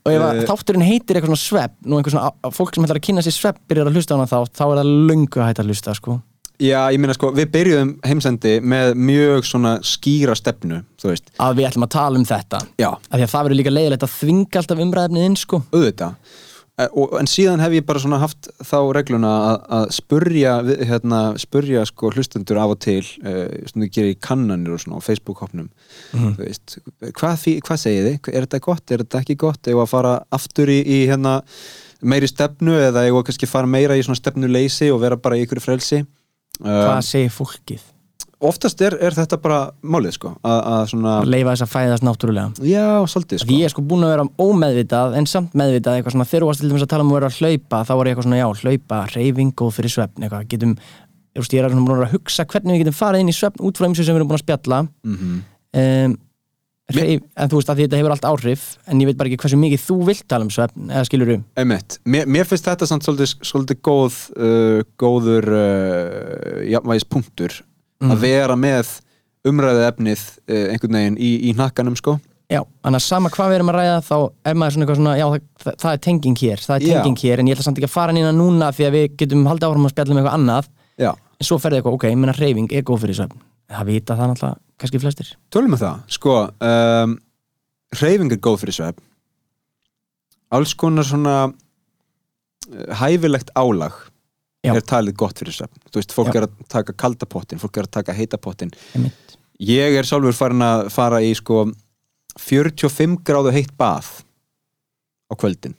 og 0.07 0.13
ef 0.13 0.23
Eh. 0.23 0.45
þátturinn 0.47 0.87
heitir 0.87 1.17
eitthvað 1.19 1.33
svona 1.35 1.43
svepp 1.45 1.75
nú 1.85 1.99
einhver 1.99 2.15
svona, 2.15 2.31
fólk 2.55 2.75
sem 2.75 2.85
ætlar 2.87 3.01
að 3.01 3.07
kynna 3.09 3.23
sér 3.27 3.37
svepp 3.37 3.59
byrjar 3.69 3.91
að 3.91 3.99
hlusta 3.99 4.15
á 4.15 4.17
hana 4.17 4.31
þá, 4.31 4.39
þá 4.55 4.65
er 4.67 4.81
það 4.81 4.95
löngu 5.11 5.41
að 5.43 5.49
hætta 5.51 5.63
að 5.63 5.71
hlusta 5.73 5.95
sko. 5.99 6.21
Já, 6.57 6.89
ég 6.89 6.97
meina 7.03 7.13
sko, 7.13 7.29
við 7.37 7.51
byrjuðum 7.53 7.91
heimsendi 8.07 8.55
með 8.65 8.95
mjög 8.97 9.45
svona 9.45 9.75
skýra 9.85 10.33
stefnu, 10.39 10.79
þú 10.97 11.11
veist. 11.11 11.27
Að 11.37 11.59
við 11.59 11.67
ætlum 11.69 11.85
að 11.85 11.91
tala 11.93 12.17
um 12.17 12.25
þetta. 12.25 12.61
Já, 12.81 12.89
af 12.97 13.13
því 13.13 13.25
að 13.27 13.33
það 13.35 13.45
verður 13.45 13.59
líka 13.61 13.75
leiðilegt 13.77 14.07
að 14.07 14.15
þvinga 14.17 14.61
alltaf 14.63 14.81
umræðefnið 14.87 15.27
inn 15.29 15.37
sko. 15.37 15.61
Auðvitað. 15.75 16.15
og, 16.15 16.46
en 16.77 17.29
síðan 17.31 17.63
hef 17.65 17.73
ég 17.73 17.87
bara 17.89 18.01
svona 18.03 18.19
haft 18.21 18.51
þá 18.61 18.77
regluna 18.93 19.31
að, 19.47 19.63
að 19.79 19.87
spurja 19.97 20.57
hérna, 20.91 21.21
spurja 21.41 21.87
sko 21.89 22.11
hlustendur 22.13 22.61
af 22.61 22.75
og 22.75 22.83
til 22.85 23.01
uh, 23.25 23.47
svona 23.71 23.89
gerir 23.89 24.13
í 24.13 24.19
kannanir 24.21 24.77
og 24.77 24.83
svona 24.83 25.01
á 25.01 25.07
Facebook-hopnum 25.07 25.71
þú 26.13 26.35
veist, 26.43 26.77
hvað, 27.17 27.49
hvað 27.65 27.81
segið 27.81 28.11
þið? 28.11 28.31
Er 28.35 28.47
þetta 28.49 28.63
gott, 28.69 28.85
er 28.93 29.05
þetta 29.05 29.25
ekki 29.25 29.39
gott? 29.41 29.63
Eða 29.65 29.87
að 29.87 29.93
fara 29.95 30.15
aftur 30.37 30.73
í, 30.73 30.79
í 30.85 31.01
hérna 31.09 31.39
meiri 32.05 32.29
stefnu 32.29 32.77
eða 32.91 33.07
ég 33.09 33.21
kannski 33.25 33.49
fara 33.49 33.71
meira 33.71 33.97
í 33.97 34.05
svona 34.05 34.21
stefnuleysi 34.21 34.93
og 34.93 35.01
vera 35.07 35.17
bara 35.17 35.41
í 35.41 35.47
ykkur 35.47 35.65
frelsi 35.65 36.03
hvað 36.61 36.99
uh, 36.99 37.05
segir 37.05 37.33
fólkið 37.33 37.93
Oftast 38.45 38.83
er, 38.85 38.93
er 39.01 39.15
þetta 39.17 39.39
bara 39.41 39.59
málið 39.81 40.19
sko 40.19 40.35
að, 40.45 40.59
að 40.73 40.83
svona, 40.91 41.13
leifa 41.25 41.55
þess 41.55 41.65
að 41.65 41.71
fæðast 41.73 42.05
náttúrulega. 42.05 42.67
Já, 42.69 42.85
svolítið 43.09 43.41
Því 43.41 43.47
sko 43.47 43.57
ég 43.57 43.69
er 43.69 43.73
sko 43.73 43.85
búin 43.89 44.05
að 44.05 44.13
vera 44.13 44.27
ómeðvitað 44.45 45.17
en 45.17 45.29
samt 45.31 45.57
meðvitað 45.57 45.97
eitthvað 45.97 46.17
svona 46.17 46.29
þegar 46.29 46.45
þú 46.45 46.51
varst 46.51 46.63
til 46.63 46.71
dæmis 46.71 46.85
að 46.85 46.93
tala 46.93 47.07
um 47.07 47.15
að 47.15 47.19
vera 47.21 47.31
að 47.31 47.41
hlaupa 47.41 47.81
þá 47.81 47.95
var 47.95 48.11
ég 48.11 48.13
eitthvað 48.13 48.29
svona 48.29 48.43
já, 48.43 48.47
hlaupa, 48.61 49.01
reyfing, 49.15 49.55
góð 49.57 49.73
fyrir 49.79 49.95
svefn 49.95 50.27
eitthvað, 50.27 50.47
getum, 50.53 50.77
ég 50.77 51.41
veist, 51.41 51.57
ég 51.57 51.65
er 51.65 51.73
svona 51.73 51.89
búin 51.89 52.05
að 52.05 52.13
hugsa 52.13 52.47
hvernig 52.53 52.77
við 52.77 52.85
getum 52.85 52.99
farið 53.01 53.25
inn 53.25 53.33
í 53.33 53.37
svefn 53.41 53.65
út 53.65 53.81
frá 53.81 53.89
eins 53.89 54.03
sem 54.03 54.13
við 54.13 54.21
erum 54.21 54.29
búin 54.29 54.41
að 54.41 54.45
spjalla. 54.45 54.85
Mm 55.07 55.43
um, 55.77 56.17
reyf, 56.95 57.23
en 57.35 57.51
þú 57.51 57.61
veist 57.61 57.71
að 57.73 57.81
þetta 57.83 58.01
hefur 58.01 58.15
allt 58.15 58.27
áhrif 58.29 58.67
en 58.87 59.01
ég 59.03 59.09
veit 59.11 59.19
bara 59.19 59.31
ekki 59.31 59.41
hversu 59.43 59.59
mikið 59.59 59.83
þú 59.83 59.97
vilt 60.07 60.27
tala 60.31 60.47
um 60.47 60.53
svefn 60.55 60.91
eða 60.93 61.07
skilur 61.09 61.33
um. 61.35 61.47
Mér, 62.07 62.29
mér 62.31 62.49
finnst 62.49 62.69
þetta 62.69 62.89
samt 62.89 63.07
svolítið, 63.07 63.33
svolítið 63.49 63.81
góð, 63.89 64.21
uh, 64.37 64.85
góður 65.01 65.49
uh, 65.57 66.61
jafnvægis 66.71 67.09
punktur 67.11 67.57
að 68.05 68.25
vera 68.27 68.57
með 68.61 68.95
umræðu 69.47 69.85
efnið 69.87 70.25
uh, 70.51 70.65
einhvern 70.75 70.99
veginn 70.99 71.21
í, 71.23 71.31
í 71.49 71.55
hnakkanum 71.57 71.97
sko. 71.99 72.19
Já, 72.47 72.61
þannig 72.85 73.01
að 73.01 73.07
sama 73.07 73.31
hvað 73.35 73.49
við 73.51 73.57
erum 73.59 73.71
að 73.73 73.79
ræða 73.81 74.03
þá 74.07 74.17
er 74.47 74.59
maður 74.59 74.75
svona 74.75 74.85
eitthvað 74.85 74.99
svona, 75.01 75.15
já 75.19 75.27
það, 75.65 75.79
það, 75.83 75.89
er 75.91 76.03
tenging 76.05 76.37
hér 76.39 76.61
það 76.63 76.77
er 76.77 76.85
Já. 76.85 76.91
tenging 76.95 77.23
hér, 77.25 77.41
en 77.43 77.49
ég 77.51 77.57
ætla 77.57 77.67
samt 77.67 77.81
ekki 77.81 77.89
að 77.89 77.97
fara 77.97 78.15
að 78.15 78.37
núna 78.39 78.69
því 78.77 78.87
að 78.87 78.95
við 78.95 79.17
getum 79.19 79.49
haldið 79.51 79.67
áfram 79.67 79.89
að 79.89 79.95
spjalla 79.97 80.15
um 80.15 80.21
eitthvað 80.21 80.37
annað 80.39 80.69
Já. 81.03 81.11
en 81.11 81.49
svo 81.49 81.59
ferði 81.59 81.81
eitthvað, 81.81 81.97
ok, 81.99 82.07
ég 82.13 82.21
meina 82.23 82.37
reyfing 82.39 82.71
er 82.71 82.87
góð 82.87 83.03
fyrir 83.03 83.19
svefn 83.19 83.43
það 83.67 83.91
vita 83.91 84.17
það 84.17 84.31
náttúrulega 84.31 84.61
kannski 84.81 85.01
flestir 85.03 85.33
Tölum 85.53 85.75
við 85.75 85.83
það. 85.83 86.03
Sko, 86.17 86.35
um, 86.71 87.15
hreyfing 87.97 88.35
er 88.35 88.43
góð 88.43 88.59
fyrir 88.63 88.77
svefn. 88.77 89.07
Alls 90.57 90.75
konar 90.79 91.07
svona 91.07 91.37
uh, 91.49 92.93
hæfilegt 93.01 93.53
álag 93.59 93.97
Já. 94.67 94.77
er 94.77 94.87
talið 94.93 95.17
gott 95.23 95.41
fyrir 95.41 95.57
svefn. 95.57 95.81
Þú 95.91 96.01
veist, 96.01 96.15
fólk 96.17 96.31
Já. 96.33 96.37
er 96.41 96.47
að 96.49 96.55
taka 96.73 96.95
kaldapottin, 97.05 97.61
fólk 97.63 97.81
er 97.81 97.89
að 97.89 97.95
taka 97.99 98.15
heitapottin. 98.17 98.73
Ég 99.63 99.97
er 99.99 100.05
sjálfur 100.05 100.37
farin 100.37 100.65
að 100.65 100.91
fara 100.93 101.23
í 101.25 101.33
sko 101.39 101.65
45 102.39 103.19
gráðu 103.25 103.53
heitt 103.57 103.73
bað 103.79 104.11
á 105.31 105.35
kvöldin. 105.35 105.75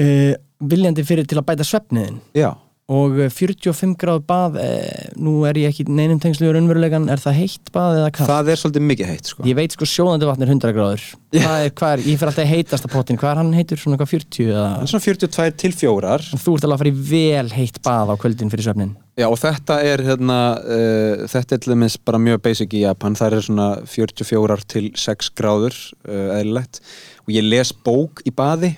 uh, 0.00 0.34
viljandi 0.62 1.04
fyrir 1.04 1.26
til 1.28 1.38
að 1.40 1.46
bæta 1.50 1.66
svefniðin 1.66 2.20
Já. 2.38 2.54
Og 2.92 3.18
uh, 3.18 3.28
45 3.32 3.94
gráð 4.00 4.22
bað 4.28 4.58
uh, 4.60 5.02
nú 5.16 5.42
er 5.48 5.58
ég 5.62 5.72
ekki 5.72 5.86
neinum 5.88 6.20
tengsluður 6.22 6.60
unnverulegan 6.60 7.08
er 7.12 7.22
það 7.22 7.38
heitt 7.40 7.72
bað 7.74 8.00
eða 8.00 8.10
kall? 8.16 8.28
Það 8.30 8.50
er 8.52 8.60
svolítið 8.62 8.86
mikið 8.90 9.12
heitt 9.12 9.30
sko. 9.32 9.46
Ég 9.48 9.58
veit 9.58 9.76
sko 9.76 9.88
sjóðandi 9.88 10.28
vatn 10.28 10.46
er 10.46 10.52
100 10.54 10.74
gráður. 10.76 11.06
Hvað 11.32 11.66
er, 11.66 12.02
ég 12.04 12.18
fyrir 12.20 12.28
alltaf 12.28 12.44
í 12.44 12.50
heitasta 12.50 12.90
pottin 12.92 13.20
hvað 13.20 13.30
er 13.32 13.40
hann 13.40 13.54
heitur, 13.56 13.80
svona 13.80 13.96
hvað 14.00 14.10
40 14.12 14.50
eða 14.52 14.66
svona 14.90 15.06
42 15.06 15.54
til 15.62 15.72
4 15.78 16.18
þú 16.42 16.56
ert 16.58 16.66
alveg 16.66 16.74
að 16.76 16.82
fara 16.82 16.92
í 16.92 17.06
vel 17.12 17.54
heitt 17.56 17.80
bað 17.86 18.12
á 18.12 18.14
kvöldin 18.20 18.52
fyrir 18.52 18.66
svefnin 18.68 18.92
Já 19.16 19.26
og 19.28 19.36
þetta 19.40 19.78
er 19.84 20.00
hérna 20.06 20.36
uh, 20.56 21.24
þetta 21.28 21.56
er 21.56 21.62
til 21.64 21.72
dæmis 21.74 21.98
bara 22.00 22.20
mjög 22.20 22.40
basic 22.46 22.76
í 22.76 22.84
Japan. 22.86 23.16
Það 23.16 23.36
er 23.36 23.44
svona 23.44 23.68
44 23.84 24.58
til 24.72 24.86
6 24.96 25.32
gráður 25.36 25.76
uh, 26.08 26.32
eðlilegt. 26.38 26.80
Og 27.26 27.34
ég 27.36 27.44
les 27.44 27.74
bók 27.84 28.24
í 28.24 28.32
baði. 28.32 28.72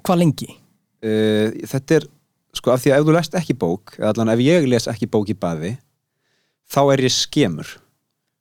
Hvað 0.00 0.22
lengi? 0.22 0.48
uh, 1.04 1.64
þetta 1.68 1.98
er 1.98 2.06
sko 2.58 2.74
af 2.74 2.82
því 2.82 2.92
að 2.92 3.00
ef 3.00 3.06
þú 3.08 3.16
lest 3.16 3.38
ekki 3.38 3.56
bók 3.60 3.94
eða 3.98 4.12
allan 4.12 4.34
ef 4.34 4.42
ég 4.44 4.68
les 4.70 4.88
ekki 4.90 5.08
bók 5.10 5.30
í 5.32 5.36
baði 5.38 5.76
þá 6.70 6.80
er 6.94 7.04
ég 7.04 7.14
skemur. 7.14 7.70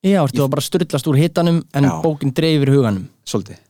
Já, 0.03 0.20
ertu 0.26 0.43
að 0.43 0.51
bara 0.55 0.64
styrlast 0.66 1.07
úr 1.07 1.20
hitanum 1.20 1.61
en 1.72 1.88
Já. 1.88 1.93
bókin 2.03 2.34
dreifir 2.36 2.74
huganum? 2.74 3.07
Svolítið. 3.28 3.61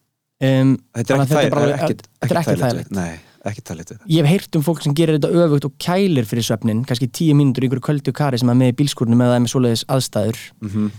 Um, 0.44 0.74
þetta 0.98 1.14
er 1.14 1.22
ekki, 1.24 1.52
bara 1.54 1.76
ekki, 1.76 1.96
er 1.96 2.24
ekki 2.24 2.34
þægilegt. 2.34 2.64
þægilegt. 2.64 2.96
Nei, 2.98 3.20
ekki 3.50 3.64
tælið 3.70 3.94
Ég 4.10 4.24
hef 4.24 4.32
heyrt 4.32 4.58
um 4.58 4.66
fólk 4.66 4.82
sem 4.84 4.96
gerir 4.98 5.20
þetta 5.20 5.44
öfugt 5.44 5.68
og 5.70 5.76
kælir 5.82 6.28
fyrir 6.28 6.48
svefnin 6.48 6.82
kannski 6.90 7.08
tíu 7.08 7.38
mínútur 7.38 7.68
í 7.68 7.70
ykkur 7.70 7.84
köldu 7.86 8.14
kari 8.16 8.40
sem 8.42 8.50
er 8.50 8.58
með 8.60 8.74
í 8.74 8.78
bílskúrnum 8.82 9.24
eða 9.24 9.40
með 9.44 9.54
svoleiðis 9.54 9.86
aðstæður. 9.94 10.42
Mm 10.66 10.90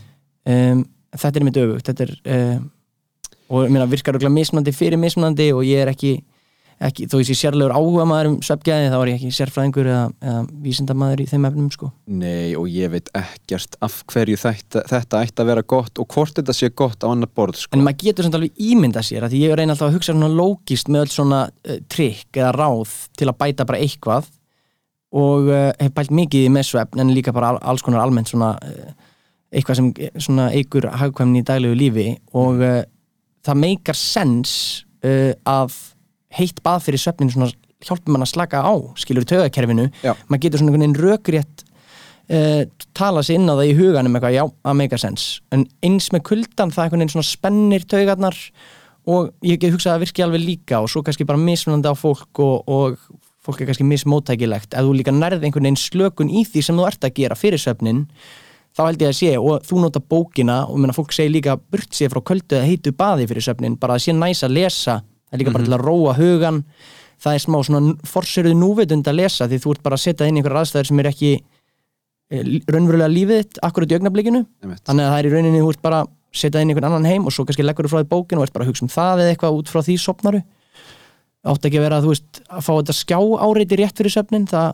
um, 0.45 0.84
þetta 1.14 1.40
er 1.40 1.47
mitt 1.47 1.61
öfugt 1.62 1.90
þetta 1.90 2.07
er 2.07 2.14
uh, 2.26 2.62
og 3.49 3.66
ég 3.66 3.74
meina 3.74 3.88
virkar 3.90 4.16
örugglega 4.16 4.34
mismunandi 4.34 4.74
fyrir 4.74 5.01
mismunandi 5.01 5.51
og 5.55 5.64
ég 5.66 5.84
er 5.84 5.92
ekki, 5.92 6.16
ekki 6.83 7.07
þó 7.11 7.16
ég 7.20 7.29
sé 7.29 7.37
sérlegur 7.39 7.75
áhuga 7.75 8.05
maður 8.09 8.29
um 8.33 8.37
svefgæði 8.45 8.91
þá 8.93 8.97
er 8.99 9.11
ég 9.11 9.18
ekki 9.18 9.37
sérfræðingur 9.37 9.89
eða, 9.91 10.05
eða 10.25 10.41
vísindamaður 10.64 11.22
í 11.22 11.27
þeim 11.31 11.47
efnum 11.49 11.70
sko. 11.75 11.91
Nei 12.11 12.55
og 12.59 12.68
ég 12.72 12.93
veit 12.93 13.11
ekkert 13.18 13.79
af 13.85 14.01
hverju 14.11 14.39
þetta, 14.41 14.85
þetta 14.91 15.22
ætti 15.25 15.45
að 15.45 15.51
vera 15.53 15.64
gott 15.75 16.03
og 16.03 16.09
hvort 16.14 16.41
þetta 16.41 16.57
sé 16.57 16.70
gott 16.75 17.07
á 17.07 17.09
annar 17.11 17.31
borð 17.31 17.62
sko. 17.62 17.77
en 17.77 17.85
maður 17.87 18.09
getur 18.09 18.27
samt 18.27 18.39
alveg 18.41 18.64
ímynda 18.70 19.05
sér 19.07 19.29
að 19.29 19.37
ég 19.39 19.55
reyna 19.55 19.77
alltaf 19.77 19.91
að 19.91 19.99
hugsa 19.99 20.14
svona 20.14 20.33
lógist 20.33 20.91
með 20.91 21.07
öll 21.07 21.14
svona 21.14 21.43
uh, 21.49 21.79
trikk 21.93 22.41
eða 22.41 22.55
ráð 22.59 22.97
til 23.14 23.31
að 23.31 23.39
bæta 23.45 23.68
bara 23.68 23.83
eitthvað 23.85 24.31
og 25.14 25.51
uh, 25.53 25.70
hef 25.79 25.95
pælt 25.95 26.14
mikið 26.14 26.49
í 26.49 26.53
með 26.53 26.70
svefn 26.72 27.05
en 27.05 27.14
líka 27.14 27.35
bara 27.35 27.55
al, 27.55 27.62
alls 27.62 27.87
konar 27.87 28.03
almennt 28.03 28.33
svona 28.33 28.57
uh, 28.59 28.93
eitthvað 29.55 29.79
sem 29.79 29.93
svona 30.18 30.51
eigur 30.51 30.91
hagkvæmni 30.91 31.45
í 31.45 31.47
daglegu 31.47 31.79
lífi 31.79 32.09
og 32.35 32.59
það 33.45 33.61
meikar 33.61 33.99
sens 33.99 34.55
uh, 35.05 35.31
að 35.47 35.77
heitt 36.39 36.62
bað 36.64 36.89
fyrir 36.89 37.03
svefnin 37.03 37.32
svona 37.32 37.51
hjálpum 37.85 38.14
mann 38.16 38.24
að 38.24 38.32
slaka 38.32 38.62
á 38.64 38.72
skilur 39.01 39.26
tögakerfinu, 39.28 39.91
Já. 40.05 40.14
maður 40.28 40.45
getur 40.47 40.62
svona 40.62 40.72
einhvern 40.72 40.87
veginn 40.87 41.01
rökrétt 41.03 41.64
uh, 42.30 42.62
tala 42.97 43.22
sig 43.22 43.39
inn 43.39 43.51
á 43.51 43.55
það 43.55 43.66
í 43.70 43.74
huganum 43.80 44.16
eitthvað, 44.16 44.39
já, 44.39 44.45
það 44.64 44.78
meikar 44.80 45.03
sens 45.03 45.26
en 45.55 45.66
eins 45.85 46.09
með 46.14 46.24
kuldan 46.30 46.72
það 46.74 46.87
einhvern 46.87 47.05
veginn 47.05 47.14
svona 47.16 47.28
spennir 47.28 47.85
taugarnar 47.91 48.39
og 49.05 49.35
ég 49.45 49.61
get 49.61 49.74
hugsað 49.74 49.99
að 49.99 50.07
virki 50.07 50.24
alveg 50.24 50.45
líka 50.45 50.80
og 50.80 50.89
svo 50.89 51.05
kannski 51.05 51.26
bara 51.28 51.41
mismunandi 51.41 51.93
á 51.93 51.95
fólk 51.99 52.41
og, 52.41 52.64
og 52.64 52.97
fólk 53.45 53.61
er 53.61 53.68
kannski 53.68 53.85
mismóttækilegt. 53.85 54.72
Ef 54.72 54.87
þú 54.87 54.95
líka 54.97 55.12
nærði 55.12 55.45
einhvern 55.45 55.68
veginn 55.68 55.80
slökun 55.80 56.32
í 56.32 56.47
því 56.49 56.62
sem 56.64 56.78
þú 56.80 56.87
ert 56.89 57.05
að 57.05 57.18
gera 57.18 57.37
fyrir 57.37 57.61
svefnin 57.61 58.07
þá 58.74 58.87
held 58.89 59.05
ég 59.05 59.12
að 59.12 59.18
sé 59.18 59.32
og 59.39 59.66
þú 59.68 59.82
nota 59.85 60.01
bókina 60.01 60.62
og 60.66 60.80
menna, 60.80 60.97
fólk 60.97 61.12
segir 61.14 61.35
líka 61.37 61.59
burt 61.59 61.93
sér 61.95 62.11
frá 62.14 62.22
köldu 62.24 62.57
eða 62.57 62.68
heitu 62.70 62.95
baði 62.97 63.28
fyrir 63.30 63.45
svefnin 63.47 63.76
bara 63.80 63.99
að 63.99 64.07
sé 64.07 64.16
næs 64.16 64.41
að 64.47 64.57
lesa 64.57 64.97
það 65.35 65.39
er 65.39 65.43
líka 65.43 65.55
bara 65.57 65.66
til 65.66 65.76
að 65.76 65.85
róa 65.85 66.14
hugan 66.18 66.62
það 67.24 67.37
er 67.37 67.43
smá 67.43 67.59
svona 67.66 67.95
forsöruð 68.09 68.57
núvitund 68.59 69.09
að 69.11 69.20
lesa 69.22 69.49
því 69.51 69.61
þú 69.62 69.74
ert 69.74 69.85
bara 69.87 69.99
að 69.99 70.05
setja 70.05 70.28
inn 70.28 70.39
í 70.39 70.43
einhverjar 70.43 70.64
aðstæður 70.64 70.91
sem 70.91 71.01
er 71.03 71.09
ekki 71.11 71.30
eh, 71.39 72.51
raunverulega 72.70 73.11
lífið 73.12 73.41
þitt 73.41 73.62
akkurat 73.68 73.95
í 73.95 73.99
augnablikinu. 73.99 74.43
Þannig 74.64 75.07
að 75.07 75.12
það 75.12 75.18
er 75.18 75.28
í 75.28 75.32
rauninni 75.35 75.62
þú 75.62 75.72
ert 75.72 75.85
bara 75.85 76.03
að 76.05 76.12
setja 76.35 76.62
inn 76.62 76.72
einhvern 76.72 76.91
annan 76.91 77.09
heim 77.09 77.28
og 77.28 77.35
svo 77.35 77.47
kannski 77.47 77.64
leggur 77.64 77.89
þú 77.89 77.95
frá 77.95 78.03
því 78.03 78.11
bókinu 78.11 78.43
og 78.43 78.49
ert 78.49 78.57
bara 78.57 78.66
að 78.66 78.72
hugsa 78.72 78.87
um 78.87 78.93
það 78.93 79.22
eða 79.22 79.35
eitthvað 79.35 79.59
út 79.61 79.70
frá 79.70 79.80
því 79.87 79.97
sopnaru 80.03 80.41
átt 81.45 81.68
ekki 81.68 81.78
að 81.78 81.85
vera 81.85 81.99
að 82.01 82.07
þú 82.07 82.14
veist 82.14 82.41
að 82.49 82.64
fá 82.64 82.72
þetta 82.72 82.97
skjá 82.99 83.18
áreiti 83.45 83.78
rétt 83.78 84.01
fyrir 84.01 84.14
svefnin 84.14 84.49
það 84.51 84.70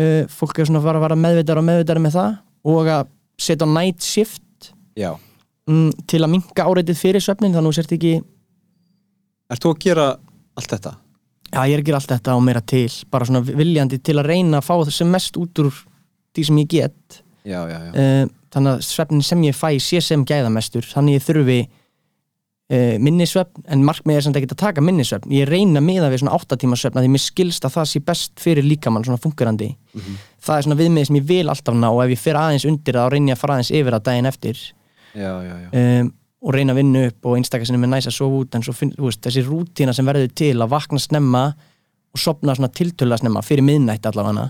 uh, 0.00 0.22
fólk 0.32 0.58
er 0.58 0.68
svona 0.68 0.80
að 0.80 0.88
fara 0.88 1.00
að 1.00 1.04
vera 1.06 1.18
meðvitað 1.22 1.60
og 1.60 1.66
meðvitað 1.68 2.02
með 2.02 2.16
það 2.16 2.32
og 2.72 2.90
að 2.94 3.12
setja 3.38 3.68
á 3.68 3.74
night 3.76 4.06
shift 4.08 4.72
mm, 5.68 5.90
til 6.10 6.22
að 6.24 6.32
minka 6.34 6.66
áreitið 6.66 7.00
fyrir 7.02 7.24
svefnin 7.24 7.54
þannig 7.54 7.68
að 7.68 7.70
þú 7.70 7.78
sért 7.78 7.94
ekki 7.98 8.14
Ert 9.48 9.64
þú 9.64 9.70
að 9.74 9.78
gera 9.86 10.06
allt 10.58 10.72
þetta? 10.74 10.94
Já, 11.48 11.60
ég 11.64 11.78
er 11.78 11.80
að 11.80 11.86
gera 11.88 12.00
allt 12.02 12.12
þetta 12.12 12.34
og 12.36 12.42
meira 12.44 12.60
til 12.68 12.88
bara 13.10 13.24
svona 13.28 13.40
viljandi 13.46 13.98
til 14.04 14.18
að 14.20 14.28
reyna 14.28 14.58
að 14.60 14.66
fá 14.68 14.74
það 14.82 14.92
sem 14.98 15.08
mest 15.14 15.38
út 15.40 15.62
úr 15.64 15.70
því 16.36 16.44
sem 16.50 16.58
ég 16.60 16.68
get 16.74 17.22
Já, 17.48 17.62
já, 17.70 17.78
já. 17.88 17.92
uh, 17.96 18.28
þannig 18.52 18.74
að 18.74 18.82
svefnin 18.84 19.24
sem 19.24 19.44
ég 19.48 19.56
fæ 19.56 19.70
sé 19.80 20.02
sem 20.04 20.24
gæðamestur 20.28 20.84
þannig 20.90 21.16
ég 21.16 21.24
þurfi 21.24 21.58
uh, 21.64 22.96
minnisvefn 23.00 23.64
en 23.72 23.86
markmið 23.88 24.18
er 24.20 24.26
samt 24.26 24.36
ekki 24.40 24.50
að 24.52 24.60
taka 24.66 24.84
minnisvefn 24.84 25.32
ég 25.32 25.48
reyna 25.48 25.80
miða 25.80 26.10
við 26.12 26.20
svona 26.26 26.36
8 26.36 26.58
tíma 26.60 26.76
svefn 26.76 27.00
að 27.00 27.06
því 27.08 27.12
mér 27.16 27.24
skilst 27.24 27.64
að 27.64 27.76
það 27.78 27.88
sé 27.94 28.02
best 28.10 28.44
fyrir 28.44 28.68
líkamann 28.68 29.06
svona 29.08 29.22
fungerandi 29.22 29.70
það 30.44 30.54
er 30.58 30.66
svona 30.68 30.80
viðmið 30.82 31.08
sem 31.08 31.20
ég 31.22 31.28
vil 31.32 31.46
alltaf 31.48 31.78
ná 31.80 31.88
og 31.88 32.02
ef 32.04 32.12
ég 32.12 32.20
fer 32.26 32.36
aðeins 32.42 32.68
undir 32.68 32.98
það 33.00 33.08
og 33.08 33.14
reyni 33.16 33.32
að 33.32 33.40
fara 33.40 33.56
aðeins 33.56 33.72
yfir 33.80 33.96
að 33.96 34.04
daginn 34.10 34.28
eftir 34.34 34.60
Já, 35.16 35.32
já, 35.40 35.54
já. 35.64 35.68
um, 35.72 36.12
og 36.38 36.54
reyna 36.54 36.74
að 36.74 36.80
vinna 36.82 37.06
upp 37.08 37.26
og 37.26 37.38
einstakar 37.38 37.66
sinni 37.66 37.80
með 37.82 37.96
næs 37.96 38.08
að 38.10 38.14
sofa 38.18 38.42
út 38.42 38.54
en 38.54 38.64
svo 38.66 38.74
finn, 38.76 38.92
veist, 38.98 39.20
þessi 39.24 39.42
rútína 39.46 39.94
sem 39.96 40.06
verður 40.06 40.30
til 40.38 40.54
að 40.54 40.70
vakna 40.70 41.00
snemma 41.02 41.42
og 42.14 42.22
sopna 42.22 42.54
svona 42.54 42.70
tiltöla 42.70 43.18
snemma 43.18 43.42
fyrir 43.42 43.66
miðnætt 43.66 44.06
allavega 44.06 44.48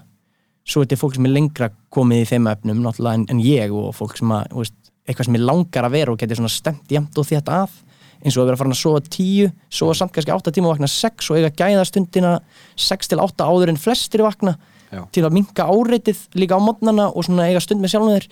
svo 0.69 0.83
er 0.83 0.89
þetta 0.89 1.01
fólk 1.01 1.17
sem 1.17 1.29
er 1.29 1.33
lengra 1.33 1.71
komið 1.95 2.23
í 2.23 2.29
þeim 2.29 2.49
náttúrulega 2.49 3.15
en, 3.17 3.27
en 3.33 3.41
ég 3.41 3.73
og 3.73 3.95
fólk 3.97 4.19
sem 4.21 4.35
að 4.37 4.53
veist, 4.59 4.77
eitthvað 5.09 5.31
sem 5.31 5.39
ég 5.39 5.47
langar 5.49 5.89
að 5.89 5.97
vera 5.97 6.13
og 6.13 6.21
getur 6.21 6.41
svona 6.43 6.53
stemt 6.53 6.93
jæmt 6.93 7.17
og 7.17 7.29
þetta 7.29 7.63
að 7.65 7.79
eins 8.19 8.37
og 8.37 8.43
að 8.43 8.51
vera 8.51 8.61
farin 8.61 8.75
að 8.75 8.81
sofa 8.83 9.03
tíu 9.09 9.49
sofa 9.73 9.97
samt 9.97 10.13
kannski 10.15 10.35
átta 10.35 10.53
tíma 10.53 10.69
og 10.69 10.75
vakna 10.75 10.91
sex 10.91 11.31
og 11.31 11.39
eiga 11.39 11.53
gæðastundina 11.55 12.35
sex 12.77 13.09
til 13.09 13.21
átta 13.23 13.47
áður 13.49 13.73
en 13.73 13.81
flestir 13.81 14.25
vakna 14.27 14.57
Já. 14.91 15.05
til 15.15 15.25
að 15.25 15.37
minka 15.37 15.69
áreitið 15.69 16.25
líka 16.37 16.59
á 16.59 16.61
mótnana 16.61 17.09
og 17.13 17.25
svona 17.25 17.47
eiga 17.49 17.63
stund 17.63 17.81
með 17.81 17.95
sjálfum 17.95 18.17
þér 18.17 18.29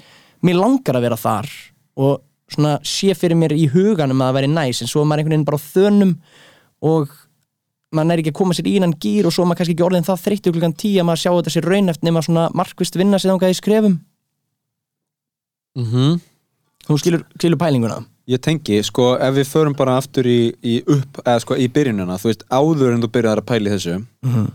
mér 0.48 0.58
langar 0.58 0.98
að 0.98 1.06
vera 1.06 1.20
þar 1.20 1.52
og 2.02 2.18
svona 2.52 2.76
sé 2.86 3.14
fyrir 3.18 3.36
mér 3.38 3.52
í 3.56 3.66
huganum 3.72 4.20
að 4.22 4.28
það 4.30 4.36
væri 4.38 4.50
næs 4.54 4.82
en 4.84 4.90
svo 4.90 5.02
er 5.02 5.08
maður 5.10 5.22
einhvern 5.24 5.34
veginn 5.36 5.48
bara 5.48 5.58
á 5.58 5.66
þönum 5.66 6.12
og 6.86 7.14
maður 7.96 8.12
er 8.12 8.22
ekki 8.22 8.32
að 8.34 8.38
koma 8.40 8.54
sér 8.54 8.68
í 8.70 8.76
innan 8.78 8.94
gýr 9.02 9.26
og 9.26 9.34
svo 9.34 9.44
maður 9.46 9.62
kannski 9.62 9.74
ekki 9.76 9.86
orðin 9.86 10.06
það 10.06 10.22
þreyttu 10.26 10.52
klukkan 10.54 10.76
tíu 10.78 11.00
að 11.00 11.08
maður 11.08 11.22
sjá 11.24 11.30
þetta 11.36 11.54
sér 11.56 11.68
raun 11.70 11.88
eftir 11.92 12.06
nema 12.10 12.22
svona 12.26 12.46
markvist 12.54 12.98
vinna 13.00 13.18
sér 13.18 13.32
þangað 13.32 13.54
í 13.54 13.58
skrefum. 13.60 13.96
Mm 15.76 16.18
þú 16.86 16.96
skilur, 17.02 17.22
skilur 17.34 17.58
pælinguna? 17.58 17.96
Ég 18.30 18.38
tengi, 18.42 18.76
sko, 18.86 19.16
ef 19.22 19.34
við 19.34 19.48
förum 19.50 19.74
bara 19.78 19.96
aftur 19.98 20.26
í, 20.30 20.52
í 20.62 20.76
upp, 20.86 21.18
eða 21.24 21.40
sko 21.42 21.56
í 21.58 21.66
byrjunina 21.70 22.14
þú 22.22 22.28
veist, 22.30 22.44
áður 22.50 22.92
en 22.94 23.02
þú 23.02 23.10
byrjaðar 23.14 23.42
að 23.42 23.48
pæli 23.50 23.72
þessu 23.74 23.96
Mhm. 24.22 24.46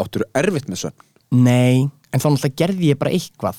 áttur 0.00 0.24
erfitt 0.34 0.68
með 0.68 0.80
svefn 0.80 1.04
Nei, 1.32 1.88
en 2.12 2.20
þá 2.20 2.26
náttúrulega 2.30 2.56
gerði 2.56 2.88
ég 2.92 2.98
bara 2.98 3.10
eitthvað 3.10 3.56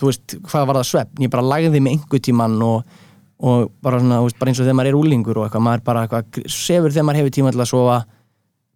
Þú 0.00 0.08
veist, 0.08 0.36
hvað 0.48 0.66
var 0.68 0.80
það 0.80 0.88
svefn? 0.88 1.22
Ég 1.26 1.32
bara 1.32 1.46
lagði 1.46 1.82
mig 1.84 1.98
einhver 1.98 2.22
tíman 2.24 2.56
og, 2.64 2.96
og 3.42 3.70
bara, 3.84 4.00
svona, 4.02 4.22
veist, 4.24 4.38
bara 4.40 4.52
eins 4.52 4.60
og 4.62 4.66
þegar 4.66 4.78
maður 4.80 4.92
er 4.92 4.98
úlingur 4.98 5.38
og 5.40 5.46
eitthvað, 5.46 5.64
maður 5.68 5.86
bara 5.86 6.04
eitthvað, 6.06 6.42
sefur 6.50 6.94
þegar 6.94 7.08
maður 7.08 7.22
hefur 7.22 7.34
tíma 7.38 7.54
til 7.54 7.62
að 7.62 7.70
sofa 7.72 8.00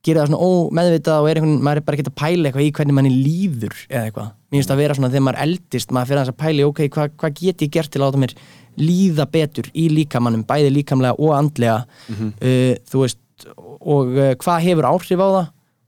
gera 0.07 0.23
það 0.23 0.31
svona 0.31 0.47
ómeðvitað 0.47 1.25
og 1.25 1.29
er 1.31 1.41
einhvern, 1.41 1.57
maður 1.67 1.81
er 1.81 1.87
bara 1.87 1.99
ekki 1.99 2.07
að 2.07 2.19
pæla 2.21 2.51
eitthvað 2.51 2.67
í 2.67 2.73
hvernig 2.77 2.97
manni 2.99 3.11
líður 3.15 3.75
eða 3.89 4.05
eitthvað. 4.05 4.29
Mér 4.47 4.61
finnst 4.61 4.73
að 4.75 4.81
vera 4.83 4.97
svona 4.99 5.11
þegar 5.11 5.25
maður 5.27 5.41
eldist, 5.47 5.95
maður 5.97 6.11
fyrir 6.13 6.23
að 6.23 6.39
pæli, 6.43 6.67
ok, 6.67 6.83
hvað 6.95 7.17
hva 7.23 7.31
get 7.41 7.65
ég 7.65 7.73
gert 7.75 7.91
til 7.91 8.01
að 8.01 8.05
láta 8.07 8.23
mér 8.23 8.35
líða 8.79 9.27
betur 9.33 9.71
í 9.75 9.89
líkamannum, 9.91 10.45
bæði 10.47 10.71
líkamlega 10.77 11.17
og 11.19 11.35
andlega 11.35 11.81
uh, 12.13 12.73
þú 12.87 13.03
veist, 13.03 13.19
og 13.57 14.15
uh, 14.15 14.33
hvað 14.43 14.65
hefur 14.69 14.91
áhrif 14.93 15.23
á 15.25 15.29
það 15.29 15.47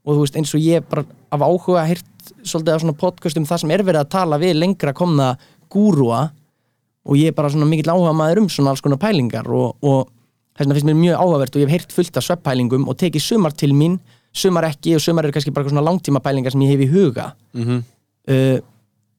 og 0.09 0.15
þú 0.15 0.19
veist, 0.25 0.39
eins 0.41 0.55
og 0.57 0.65
ég 0.65 0.89
bara 0.89 1.05
af 1.31 1.45
áhuga 1.45 1.85
heyrt 1.87 2.05
svolítið 2.43 2.75
á 2.75 2.81
svona 2.83 2.97
podcast 2.99 3.39
um 3.39 3.47
það 3.47 3.63
sem 3.63 3.73
er 3.75 3.83
verið 3.83 4.03
að 4.03 4.11
tala 4.15 4.39
við 4.41 4.55
lengra 4.59 4.93
komna 4.95 5.33
gúrua 5.71 6.29
og 7.05 7.17
ég 7.17 7.31
er 7.31 7.37
bara 7.37 7.51
svona 7.51 7.67
mikill 7.69 7.91
áhuga 7.91 8.13
maður 8.15 8.43
um 8.43 8.49
svona 8.51 8.73
alls 8.73 8.83
konar 8.85 8.99
pælingar 9.01 9.47
og, 9.47 9.77
og 9.81 10.09
þess 10.57 10.65
vegna 10.65 10.77
finnst 10.77 10.89
mér 10.89 10.99
mjög 10.99 11.21
áhugavert 11.23 11.55
og 11.55 11.61
ég 11.61 11.69
hef 11.69 11.75
heyrt 11.77 11.95
fullt 11.95 12.19
af 12.19 12.25
svepppælingum 12.25 12.89
og 12.89 12.97
tekið 12.99 13.25
sumar 13.25 13.55
til 13.55 13.73
mín, 13.75 13.99
sumar 14.35 14.67
ekki 14.69 14.97
og 14.97 15.03
sumar 15.03 15.27
eru 15.27 15.35
kannski 15.35 15.53
bara 15.55 15.69
svona 15.69 15.85
langtíma 15.85 16.21
pælingar 16.23 16.53
sem 16.53 16.65
ég 16.65 16.73
hef 16.73 16.83
í 16.85 16.91
huga. 16.91 17.31
Mm 17.53 17.63
-hmm. 17.63 17.83
uh, 18.33 18.59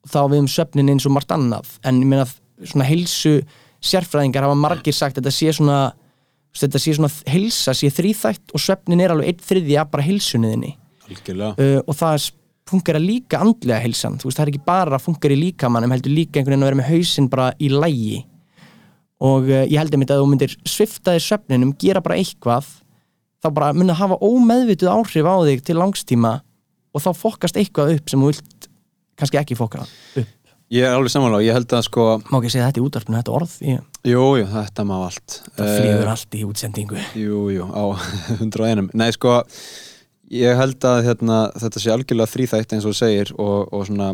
þá 0.06 0.20
við 0.30 0.38
um 0.38 0.48
svefnin 0.48 0.90
eins 0.90 1.06
og 1.06 1.12
margt 1.12 1.30
annað 1.30 1.66
en 1.84 2.02
ég 2.02 2.06
meina 2.06 2.26
svona 2.64 2.84
heilsu 2.84 3.42
sérfræðingar 3.80 4.42
hafa 4.42 4.54
margir 4.54 4.94
sagt 4.94 5.16
þetta 5.16 5.30
sé 5.30 5.52
svona 5.52 5.92
þetta 6.54 6.78
sé 6.78 6.94
svona 6.94 7.10
heilsa, 7.26 7.72
sé 7.72 7.88
þrýþætt 7.88 8.54
og 8.54 8.60
svefnin 8.60 9.00
er 9.00 9.10
alveg 9.10 9.28
einn 9.28 9.44
þriðja 9.48 9.84
bara 9.90 10.02
heilsunniðinni 10.02 10.76
Algjörlega. 11.10 11.54
Uh, 11.58 11.80
og 11.86 11.96
það 11.96 12.30
funkar 12.70 12.98
líka 13.02 13.40
andlega 13.44 13.80
heilsan, 13.84 14.18
veist 14.22 14.38
það 14.38 14.46
er 14.46 14.52
ekki 14.54 14.64
bara 14.66 14.96
að 14.98 15.04
funkar 15.08 15.34
í 15.34 15.38
líkamannum, 15.40 15.92
heldur 15.94 16.14
líka 16.14 16.38
einhvern 16.40 16.54
veginn 16.56 16.64
að 16.66 16.70
vera 16.70 16.80
með 16.82 16.90
hausinn 16.94 17.28
bara 17.32 17.48
í 17.58 17.68
lægi 17.72 18.20
og 19.20 19.50
uh, 19.50 19.64
ég 19.68 19.76
held 19.80 19.92
einmitt 19.96 20.12
að 20.14 20.22
þú 20.22 20.28
myndir 20.32 20.54
svifta 20.68 21.12
þér 21.16 21.24
svefninum, 21.26 21.74
gera 21.82 22.00
bara 22.04 22.16
eitthvað 22.20 22.68
þá 23.40 23.48
bara 23.56 23.72
mun 23.76 23.92
að 23.92 24.00
hafa 24.00 24.20
ómeðvituð 24.24 24.92
áhrif 24.94 25.28
á 25.28 25.36
þig 25.48 25.62
til 25.68 25.76
langstíma 25.80 26.34
og 26.94 27.04
þá 27.04 27.10
fokkast 27.16 27.58
eitthvað 27.60 27.94
upp 27.98 28.10
sem 28.12 28.20
þú 28.24 28.30
vilt 28.32 28.68
kannski 29.20 29.38
ekki 29.40 29.56
fokka 29.58 29.84
upp. 29.84 30.36
Ég 30.70 30.86
er 30.86 30.94
alveg 30.94 31.10
samanlega, 31.10 31.42
ég 31.48 31.56
held 31.56 31.72
að 31.74 31.82
sko 31.88 32.04
má 32.30 32.36
ekki 32.38 32.52
segja 32.54 32.68
þetta 32.68 32.78
í 32.80 32.82
útvarpinu, 32.86 33.16
þetta 33.18 33.32
orð 33.34 33.54
ég, 33.66 33.80
Jú, 34.06 34.20
jú, 34.38 34.44
þetta 34.52 34.84
má 34.86 34.94
allt. 35.02 35.34
Það 35.58 35.66
Eh, 35.66 35.78
flýður 35.80 36.10
allt 36.12 36.36
í 36.38 36.42
útsendingu. 36.46 37.00
Jú, 37.18 37.40
jú, 37.52 37.66
á 37.74 37.84
101 38.38 38.92
Nei, 38.96 39.08
sko, 39.16 39.34
ég 40.30 40.56
held 40.60 40.84
að 40.86 41.04
hérna, 41.08 41.38
þetta 41.58 41.80
sé 41.82 41.90
algjörlega 41.94 42.30
þrýþætt 42.34 42.74
eins 42.76 42.86
og 42.86 42.94
segir 42.98 43.32
og, 43.36 43.68
og 43.74 43.86
svona 43.88 44.12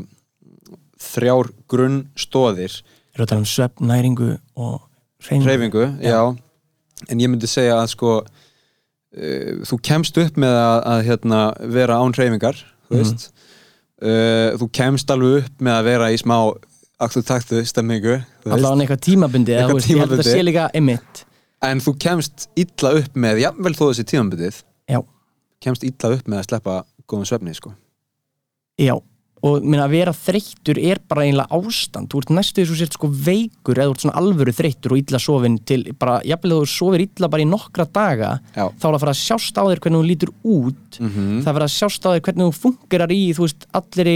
þrjár 1.07 1.51
grunnstóðir 1.71 2.79
Erum 3.17 3.23
við 3.23 3.25
að 3.27 3.31
tala 3.33 3.43
um 3.43 3.49
svefn, 3.49 3.87
næringu 3.89 4.31
og 4.57 4.81
hreyfingu? 5.25 5.47
hreyfingu, 5.49 5.85
já. 6.05 6.21
en 7.09 7.21
ég 7.23 7.31
myndi 7.33 7.49
segja 7.49 7.77
að 7.83 7.91
sko 7.95 8.11
uh, 8.23 9.53
þú 9.69 9.79
kemst 9.85 10.19
upp 10.23 10.41
með 10.41 10.57
að, 10.61 10.79
að 10.95 11.05
hérna, 11.11 11.41
vera 11.77 11.99
án 12.03 12.17
hreyfingar 12.17 12.63
þú 12.87 12.97
Mhm. 12.97 13.03
veist 13.03 13.29
uh, 14.03 14.57
þú 14.61 14.69
kemst 14.77 15.11
alveg 15.11 15.45
upp 15.45 15.61
með 15.65 15.79
að 15.81 15.87
vera 15.91 16.11
í 16.15 16.19
smá 16.21 16.37
aktu 17.03 17.21
taktu 17.27 17.61
stemmingu 17.69 18.15
veist. 18.17 18.53
Allavega 18.57 18.87
eitthvað 18.87 19.05
tímabundi, 19.09 19.53
Eitthvað 19.57 19.71
þú 19.71 19.79
veist, 19.81 19.91
ég 19.91 19.99
held 20.01 20.13
að 20.13 20.17
þetta 20.17 20.29
tímabundi. 20.29 20.39
sé 20.39 20.47
líka 20.49 20.71
emitt 20.81 21.25
en 21.67 21.81
þú 21.81 21.93
kemst 22.05 22.49
illa 22.57 22.93
upp 23.01 23.17
með 23.17 23.41
jafnvel 23.43 23.75
þó 23.77 23.85
þessi 23.91 24.05
Já, 24.13 24.63
kemst 25.63 25.85
illa 25.87 26.15
upp 26.17 26.31
með 26.31 26.43
að 26.43 26.49
sleppa 26.51 26.79
góðum 27.07 27.29
svefni 27.29 27.55
sko. 27.57 27.75
já 28.81 28.97
og 29.47 29.63
minna, 29.63 29.85
að 29.85 29.95
vera 29.95 30.15
þreyttur 30.17 30.79
er 30.81 31.01
bara 31.07 31.27
einlega 31.27 31.59
ástand. 31.59 32.09
Þú 32.11 32.23
ert 32.23 32.33
næstu 32.35 32.63
því 32.63 32.67
svo 32.71 32.79
sért 32.81 32.97
sko 32.97 33.11
veikur 33.11 33.79
eða 33.79 33.91
þú 33.91 33.95
ert 33.95 34.05
svona 34.05 34.23
alvöru 34.23 34.55
þreyttur 34.57 34.95
og 34.95 35.03
illa 35.03 35.21
sofin 35.23 35.59
til 35.69 35.83
bara, 36.01 36.17
jafnvel 36.27 36.57
þú 36.57 36.71
sofir 36.73 37.05
illa 37.05 37.31
bara 37.33 37.45
í 37.45 37.49
nokkra 37.51 37.87
daga 37.87 38.33
Já. 38.57 38.65
þá 38.73 38.87
er 38.89 38.97
að 38.97 39.05
fara 39.05 39.15
að 39.15 39.21
sjást 39.21 39.61
á 39.61 39.63
þér 39.69 39.83
hvernig 39.85 40.01
þú 40.01 40.11
lítur 40.11 40.33
út. 40.41 40.99
Mm 40.99 41.13
það 41.13 41.47
er 41.47 41.53
að 41.53 41.59
fara 41.59 41.69
að 41.69 41.77
sjást 41.77 42.09
á 42.09 42.11
þér 42.11 42.25
hvernig 42.27 42.49
þú 42.49 42.59
fungerar 42.65 43.15
í 43.15 43.23
þú 43.37 43.47
veist, 43.47 43.69
allir 43.81 44.13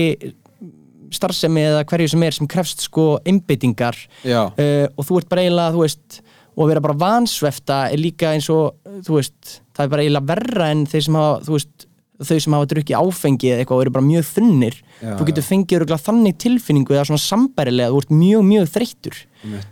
starfsemi 1.10 1.62
eða 1.66 1.86
hverju 1.90 2.10
sem 2.12 2.26
er 2.26 2.36
sem 2.36 2.50
krefst 2.50 2.84
sko 2.86 3.06
einbeitingar. 3.26 3.98
Já, 4.24 4.42
uh, 4.48 4.86
og 4.96 5.06
þú 5.06 5.20
ert 5.20 5.30
bara 5.30 5.44
eiginlega, 5.44 5.74
þú 5.76 5.84
veist 5.84 6.20
og 6.56 6.64
að 6.64 6.70
vera 6.72 6.82
bara 6.84 7.00
vansvefta 7.00 7.76
er 7.92 8.00
líka 8.00 8.34
eins 8.34 8.48
og 8.52 8.76
þú 9.06 9.16
veist, 9.16 9.60
það 9.80 9.86
er 9.86 9.94
bara 9.94 10.04
eiginlega 10.04 10.30
verra 10.30 10.68
en 10.74 10.84
þeir 10.90 11.06
sem 11.06 11.16
hafa, 11.18 11.40
þú 11.46 11.56
veist 11.56 11.86
þau 12.20 12.36
sem 12.44 12.54
hafa 12.56 12.68
drukkið 12.68 12.98
áfengi 13.00 13.48
eða 13.48 13.62
eitthvað 13.62 13.78
og 13.78 13.82
eru 13.86 13.92
bara 13.94 14.04
mjög 14.04 14.26
þunnir. 14.28 14.74
Já, 15.00 15.12
þú 15.16 15.26
getur 15.30 15.46
fengið 15.46 15.76
örugglega 15.78 16.04
þannig 16.04 16.38
tilfinningu 16.44 16.96
eða 16.96 17.04
svona 17.08 17.22
sambærilega, 17.24 17.92
þú 17.94 18.00
ert 18.02 18.12
mjög, 18.12 18.42
mjög 18.50 18.66
þreyttur. 18.74 19.20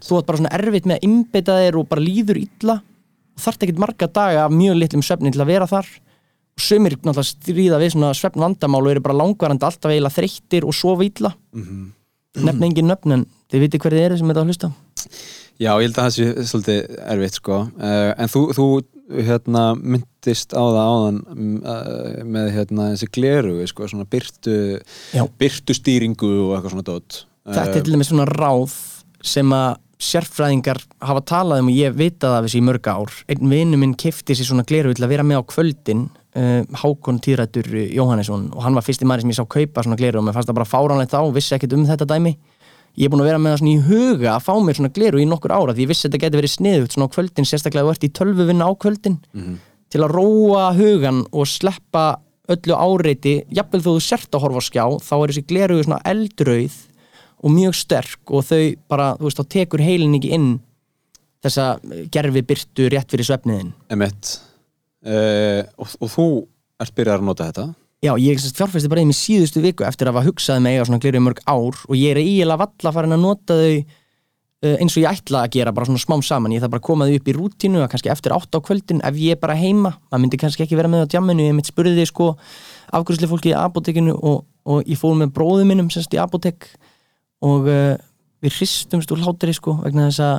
Þú 0.07 0.19
ert 0.19 0.29
bara 0.31 0.41
svona 0.41 0.53
erfitt 0.57 0.89
með 0.89 0.97
að 0.97 1.07
innbeita 1.09 1.57
þér 1.61 1.79
og 1.79 1.89
bara 1.91 2.05
líður 2.05 2.41
illa. 2.41 2.79
Og 3.37 3.45
þarft 3.45 3.67
ekkert 3.67 3.83
marga 3.85 4.09
daga 4.09 4.47
af 4.47 4.55
mjög 4.57 4.79
litlum 4.81 5.05
svefni 5.05 5.35
til 5.35 5.45
að 5.45 5.51
vera 5.53 5.69
þar. 5.69 5.91
Og 6.59 6.65
sömur 6.65 6.97
náttúrulega 6.97 7.29
stríða 7.29 7.83
við 7.83 7.93
svona 7.95 8.15
svefn 8.17 8.43
vandamál 8.47 8.81
og 8.81 8.95
eru 8.95 9.05
bara 9.05 9.19
langvarandi 9.21 9.69
alltaf 9.69 9.93
eiginlega 9.93 10.17
þreyttir 10.17 10.65
og 10.65 10.75
sofa 10.75 11.05
illa. 11.05 11.35
Mhm. 11.53 11.93
nefna 12.39 12.69
engin 12.69 12.87
nöfn 12.87 13.13
en 13.13 13.27
þið 13.51 13.63
viti 13.65 13.79
hverju 13.83 13.99
þið 13.99 14.05
eru 14.07 14.19
sem 14.19 14.29
þetta 14.31 14.43
að 14.45 14.51
hlusta 14.51 14.69
Já, 15.59 15.73
ég 15.75 15.89
held 15.89 15.97
að 15.99 16.05
það 16.07 16.15
sé 16.15 16.47
svolítið 16.53 17.01
erfitt 17.15 17.41
sko. 17.41 17.57
uh, 17.67 18.13
en 18.15 18.31
þú, 18.31 18.43
þú 18.55 18.67
hérna, 19.27 19.65
myndist 19.75 20.55
á 20.55 20.63
það 20.63 20.79
áðan 20.85 21.19
uh, 21.59 22.21
með 22.29 22.53
hérna, 22.55 22.93
þessi 22.93 23.11
gleru 23.17 23.57
sko, 23.67 23.89
svona 23.91 24.07
byrtu, 24.11 24.55
byrtu 25.41 25.75
stýringu 25.75 26.31
og 26.45 26.55
eitthvað 26.55 26.77
svona 26.77 26.87
dót. 26.87 27.21
Þetta 27.49 27.81
er 27.81 27.85
til 27.87 27.97
dæmis 27.97 28.13
svona 28.13 28.29
ráð 28.29 28.77
sem 29.25 29.55
að 29.57 29.81
sérfræðingar 29.99 30.79
hafa 31.03 31.25
talað 31.27 31.65
um 31.65 31.73
og 31.73 31.75
ég 31.75 31.97
vitað 31.99 32.37
af 32.37 32.45
þessi 32.47 32.61
í 32.61 32.67
mörg 32.69 32.87
ár. 32.87 33.17
Einn 33.27 33.51
vinnu 33.51 33.81
minn 33.81 33.97
kefti 33.99 34.37
sér 34.39 34.47
svona 34.47 34.67
gleru 34.69 34.93
til 34.95 35.03
að 35.03 35.17
vera 35.17 35.27
með 35.27 35.43
á 35.43 35.51
kvöldin 35.51 36.07
Hákon 36.79 37.19
Týrættur 37.25 37.67
Jóhannesson 37.91 38.51
og 38.53 38.63
hann 38.63 38.77
var 38.77 38.85
fyrsti 38.87 39.07
maður 39.09 39.25
sem 39.25 39.33
ég 39.33 39.39
sá 39.41 39.47
kaupa 39.49 39.83
svona 39.83 39.97
gleru 39.99 40.21
og 40.21 40.27
mér 40.27 40.37
fannst 40.37 40.51
það 40.51 40.59
bara 40.61 40.71
fáránlegt 40.71 41.17
á 41.17 41.21
og 41.25 41.33
vissi 41.35 41.57
ekkert 41.57 41.75
um 41.75 41.87
þetta 41.89 42.07
dæmi 42.13 42.35
ég 42.99 43.07
er 43.07 43.13
búin 43.13 43.23
að 43.23 43.31
vera 43.31 43.41
með 43.43 43.55
það 43.55 43.61
svona 43.63 43.73
í 43.73 43.87
huga 43.87 44.31
að 44.35 44.45
fá 44.49 44.53
mér 44.67 44.79
svona 44.79 44.95
gleru 44.97 45.21
í 45.23 45.27
nokkur 45.31 45.55
ára 45.55 45.75
því 45.75 45.85
ég 45.85 45.91
vissi 45.93 46.07
að 46.07 46.11
þetta 46.11 46.23
geti 46.25 46.41
verið 46.41 46.55
sniðugt 46.55 46.95
svona 46.97 47.07
á 47.07 47.15
kvöldin 47.15 47.49
sérstaklega 47.49 47.85
að 47.85 47.89
þú 47.89 47.95
ert 47.95 48.07
í 48.09 48.15
tölvuvinna 48.19 48.67
á 48.67 48.73
kvöldin. 48.83 49.19
Til 49.89 50.03
að 50.05 50.15
róa 50.17 50.65
hugan 50.77 51.23
og 51.31 51.47
sleppa 51.49 52.07
öllu 52.53 52.77
áreiti 52.77 53.35
jafnvel 53.55 53.83
þú 53.85 53.95
sért 54.03 54.35
að 54.35 54.45
horfa 54.45 54.63
á 54.65 54.69
skjá 54.69 54.85
þá 55.05 55.15
er 55.17 55.33
þessi 55.33 55.47
gleru 55.49 55.81
svona 55.85 56.01
eldrauð 56.09 56.77
og 57.39 57.55
mjög 57.55 57.77
sterk 57.79 58.33
og 58.35 58.47
þau 58.49 58.63
bara, 58.91 59.13
þú 59.19 59.29
veist, 59.29 59.41
þá 59.41 59.53
tekur 59.55 59.85
heilin 59.85 60.17
ekki 60.19 60.33
inn 60.35 60.49
þessa 61.45 61.67
gerfi 62.11 62.43
byrtu 62.43 62.89
rétt 62.91 63.13
fyrir 63.13 63.29
svefniðin 63.29 63.75
Emmett 63.95 64.33
uh, 65.07 65.63
og, 65.79 65.93
og 66.03 66.11
þú 66.15 66.27
ert 66.83 66.97
byrjað 66.97 67.21
að 67.21 67.29
nota 67.29 67.51
þetta 67.51 67.69
Já, 67.99 68.13
ég 68.23 68.39
fjárfæsti 68.39 68.87
bara 68.91 69.03
í 69.03 69.09
mig 69.09 69.17
síðustu 69.19 69.59
viku 69.59 69.83
eftir 69.83 70.07
að 70.07 70.21
hafa 70.21 70.29
hugsað 70.29 70.61
með 70.63 70.77
eiga 70.77 70.83
svona 70.87 71.01
gleru 71.03 71.19
í 71.19 71.23
mörg 71.25 71.41
ár 71.51 71.81
og 71.83 71.95
ég 71.99 72.13
er 72.13 72.21
eiginlega 72.21 72.61
valla 72.61 72.93
farin 72.95 73.15
að 73.17 73.25
nota 73.25 73.57
þau 73.59 73.73
uh, 73.75 74.77
eins 74.79 74.95
og 74.95 75.03
ég 75.03 75.09
ætla 75.11 75.41
að 75.43 75.57
gera 75.57 75.73
bara 75.75 75.89
svona 75.89 76.03
smám 76.05 76.23
saman, 76.23 76.55
ég 76.55 76.63
þarf 76.63 76.77
bara 76.77 76.83
að 76.85 76.87
koma 76.87 77.09
þau 77.09 77.17
upp 77.19 77.31
í 77.31 77.35
rútínu 77.35 77.83
að 77.83 77.91
kannski 77.95 78.13
eftir 78.15 78.35
átt 78.37 78.55
á 78.55 78.59
kvöldin 78.69 79.03
ef 79.03 79.19
ég 79.19 79.35
er 79.35 79.41
bara 79.43 79.57
heima. 79.59 79.97
Maður 80.13 80.23
myndi 80.25 80.41
kannski 80.45 80.63
ekki 80.63 80.79
vera 80.79 80.93
með 80.93 81.07
á 81.07 81.11
djamminu 81.17 81.49
ég 81.49 81.57
mitt 81.59 81.73
spurði 81.73 81.97
þið 81.99 82.11
sko 82.13 82.29
afgjörsli 82.95 83.31
fólki 83.33 83.51
í 83.51 83.57
apotekinu 83.59 84.15
og, 84.15 84.45
og 84.63 84.87
ég 84.87 85.01
fór 85.01 85.19
með 85.19 85.35
bróðu 85.35 85.67
minnum 85.67 85.91
semst 85.91 86.15
í 86.15 86.23
apotek 86.23 86.71
og 87.43 87.67
uh, 87.67 87.97
við 88.47 88.61
hristumst 88.61 89.11
úr 89.11 89.27
hlátri 89.27 89.59
sko 89.59 89.75
vegna 89.83 90.07
þess 90.07 90.23
að 90.23 90.39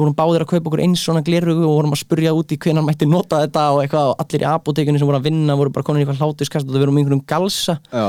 við 0.00 0.06
vorum 0.06 0.16
báðir 0.18 0.44
að 0.46 0.50
kaupa 0.54 0.70
okkur 0.72 0.82
eins 0.86 1.04
svona 1.04 1.22
glerugu 1.26 1.62
og 1.68 1.76
vorum 1.76 1.94
að 1.94 2.00
spurja 2.02 2.32
út 2.36 2.54
í 2.56 2.58
hvenar 2.64 2.86
mætti 2.86 3.06
nota 3.10 3.42
þetta 3.44 3.66
og 3.76 3.82
eitthvað 3.84 4.12
og 4.14 4.24
allir 4.24 4.44
í 4.46 4.50
apotekinu 4.50 4.98
sem 5.00 5.08
voru 5.10 5.20
að 5.20 5.28
vinna 5.30 5.56
voru 5.60 5.72
bara 5.76 5.86
konin 5.86 6.02
í 6.02 6.06
eitthvað 6.08 6.24
hlátuskast 6.24 6.66
og 6.68 6.74
það 6.74 6.84
verum 6.86 7.00
einhverjum 7.02 7.22
galsa. 7.28 7.76
Já, 7.92 8.06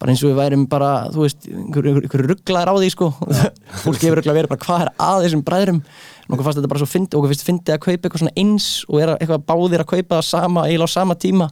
bara 0.00 0.10
eins 0.12 0.24
og 0.24 0.32
við 0.32 0.40
værum 0.40 0.64
bara, 0.68 0.88
þú 1.14 1.22
veist, 1.22 1.46
einhverju 1.48 1.94
einhver, 2.02 2.24
rugglaðir 2.32 2.72
á 2.72 2.74
því, 2.80 2.88
sko. 2.96 3.10
Fólk 3.84 4.02
hefur 4.02 4.18
rugglaði 4.18 4.40
verið 4.42 4.50
bara, 4.54 4.64
hvað 4.66 4.82
er 4.86 4.90
að 5.06 5.22
þessum 5.28 5.44
bræðrum? 5.46 5.78
Og 6.24 6.34
okkur 6.34 6.46
fannst 6.48 6.58
þetta 6.58 6.70
bara 6.72 6.80
svo 6.82 6.88
fyndi, 6.90 7.16
okkur 7.18 7.30
finnst 7.34 7.46
fyndi 7.46 7.72
að 7.76 7.82
kaupa 7.84 7.94
eitthvað 8.08 8.22
svona 8.24 8.34
eins 8.42 8.68
og 8.88 9.00
er 9.04 9.12
að- 9.14 9.18
eitthvað 9.22 9.44
báðir 9.52 9.84
að 9.84 9.90
kaupa 9.94 10.18
það 10.18 10.26
sama, 10.32 10.64
eiginlega 10.66 10.90
á 10.90 10.96
sama 10.96 11.16
tíma. 11.20 11.48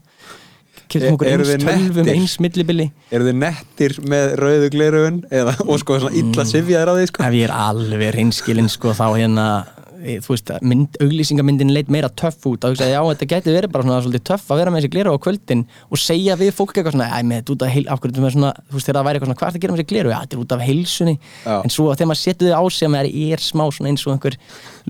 Keftum 0.93 1.15
okkur 1.17 1.29
Eru 1.31 1.45
eins 1.49 1.65
tölvum, 1.65 2.09
eins 2.13 2.35
millibili. 2.43 2.87
Eru 3.15 3.25
þið 3.29 3.37
nettir 3.41 3.95
með 4.13 4.35
rauðu 4.41 4.69
glerugun 4.75 5.21
eða, 5.33 5.55
og 5.65 5.79
sko 5.81 5.99
svona 6.03 6.17
illa 6.21 6.45
sifjaðir 6.49 6.91
á 6.93 6.95
því 6.99 7.07
sko? 7.09 7.25
ef 7.29 7.37
ég 7.39 7.47
er 7.49 7.55
alveg 7.57 8.13
reynskilinn 8.17 8.69
sko 8.73 8.93
þá 8.97 9.05
hérna 9.17 9.47
e, 9.63 9.82
þú 10.03 10.33
veist, 10.33 10.51
mynd, 10.67 10.97
auglýsingamyndin 11.03 11.73
leit 11.75 11.91
meira 11.93 12.11
töff 12.19 12.47
út 12.49 12.65
og 12.67 12.73
hugsaði, 12.73 12.95
já, 12.95 13.01
þetta 13.13 13.29
geti 13.31 13.55
verið 13.55 13.73
bara 13.75 13.87
svona 13.87 14.01
svolítið 14.03 14.25
töff 14.31 14.51
að 14.51 14.61
vera 14.63 14.73
með 14.73 14.83
þessi 14.83 14.93
gleru 14.95 15.15
á 15.15 15.23
kvöldin 15.23 15.63
og 15.89 16.01
segja 16.03 16.37
við 16.41 16.51
fólk 16.57 16.75
eitthvað 16.75 16.97
svona, 16.97 17.09
æ, 17.13 17.19
með 17.29 17.37
þetta 17.43 17.55
út 17.55 17.63
af 17.67 17.73
heil, 17.75 17.85
af 17.87 18.03
hverju 18.03 18.15
þetta 18.17 18.25
með 18.25 18.35
svona, 18.37 18.53
þú 18.59 18.79
veist, 18.79 18.89
þegar 18.89 18.99
það 18.99 19.07
væri 19.09 19.21
eitthvað 19.21 19.31
svona, 19.31 19.41
hvað 19.43 19.49
er 19.49 19.53
það 19.53 19.61
að 19.61 19.65
gera 19.65 19.73
með 19.73 19.81
þessi 19.83 19.93
gleru? 19.93 20.13
Já, 20.13 20.19
þetta 20.23 20.37
er 20.37 20.43
út 20.43 20.53
af 20.57 20.65
heilsunni, 20.67 21.17
Já. 21.47 21.55
en 21.59 21.75
svo 21.77 21.87
þegar 21.93 22.11
maður 22.11 22.23
setur 22.23 22.49
þið 22.49 22.57
á 22.59 22.63
sig 22.73 22.87
að 22.89 22.95
maður 22.97 23.11
er 23.23 23.45
smá 23.47 23.65
svona 23.71 23.93
eins 23.93 24.07
og 24.07 24.13
einhver 24.17 24.39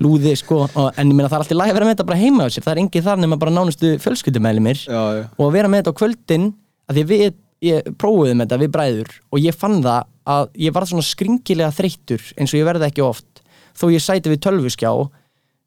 lúði, 0.01 0.33
sko, 0.39 0.57
og, 0.65 0.89
en 0.97 1.13
ég 1.13 1.17
meina 1.17 1.29
það 1.29 1.37
er 1.37 1.45
alltaf 1.45 1.59
læg 1.59 1.73
að 1.73 1.77
vera 1.77 1.87
með 1.87 1.95
þetta 1.95 2.09
bara 2.09 2.21
heima 2.23 2.47
á 2.47 2.53
sér, 2.53 2.65
það 2.65 2.73
er 2.73 2.81
engið 2.83 3.07
þar 3.07 3.21
nema 3.23 3.39
bara 3.41 3.53
nánustu 3.53 3.93
já. 4.89 5.29
og 5.37 5.43
að 5.47 5.53
vera 5.53 5.69
með 5.69 5.83
þetta 5.83 5.93
á 5.93 5.99
kvöldin 5.99 6.47
að 6.89 6.97
því 6.97 7.03
að 7.03 7.11
við, 7.13 7.37
ég 7.63 7.93
prófuðum 8.01 8.43
þetta 8.43 8.59
við 8.61 8.73
bræður 8.73 9.13
og 9.29 9.43
ég 9.43 9.55
fann 9.57 9.79
það 9.83 10.09
að 10.33 10.49
ég 10.63 10.75
var 10.75 10.87
svona 10.87 11.05
skringilega 11.05 11.75
þreyttur 11.75 12.25
eins 12.37 12.53
og 12.53 12.59
ég 12.59 12.67
verði 12.67 12.89
ekki 12.89 13.03
oft 13.05 13.32
þó 13.77 13.85
ég 13.93 14.03
sæti 14.03 14.31
við 14.31 14.43
tölvuskjá 14.47 14.93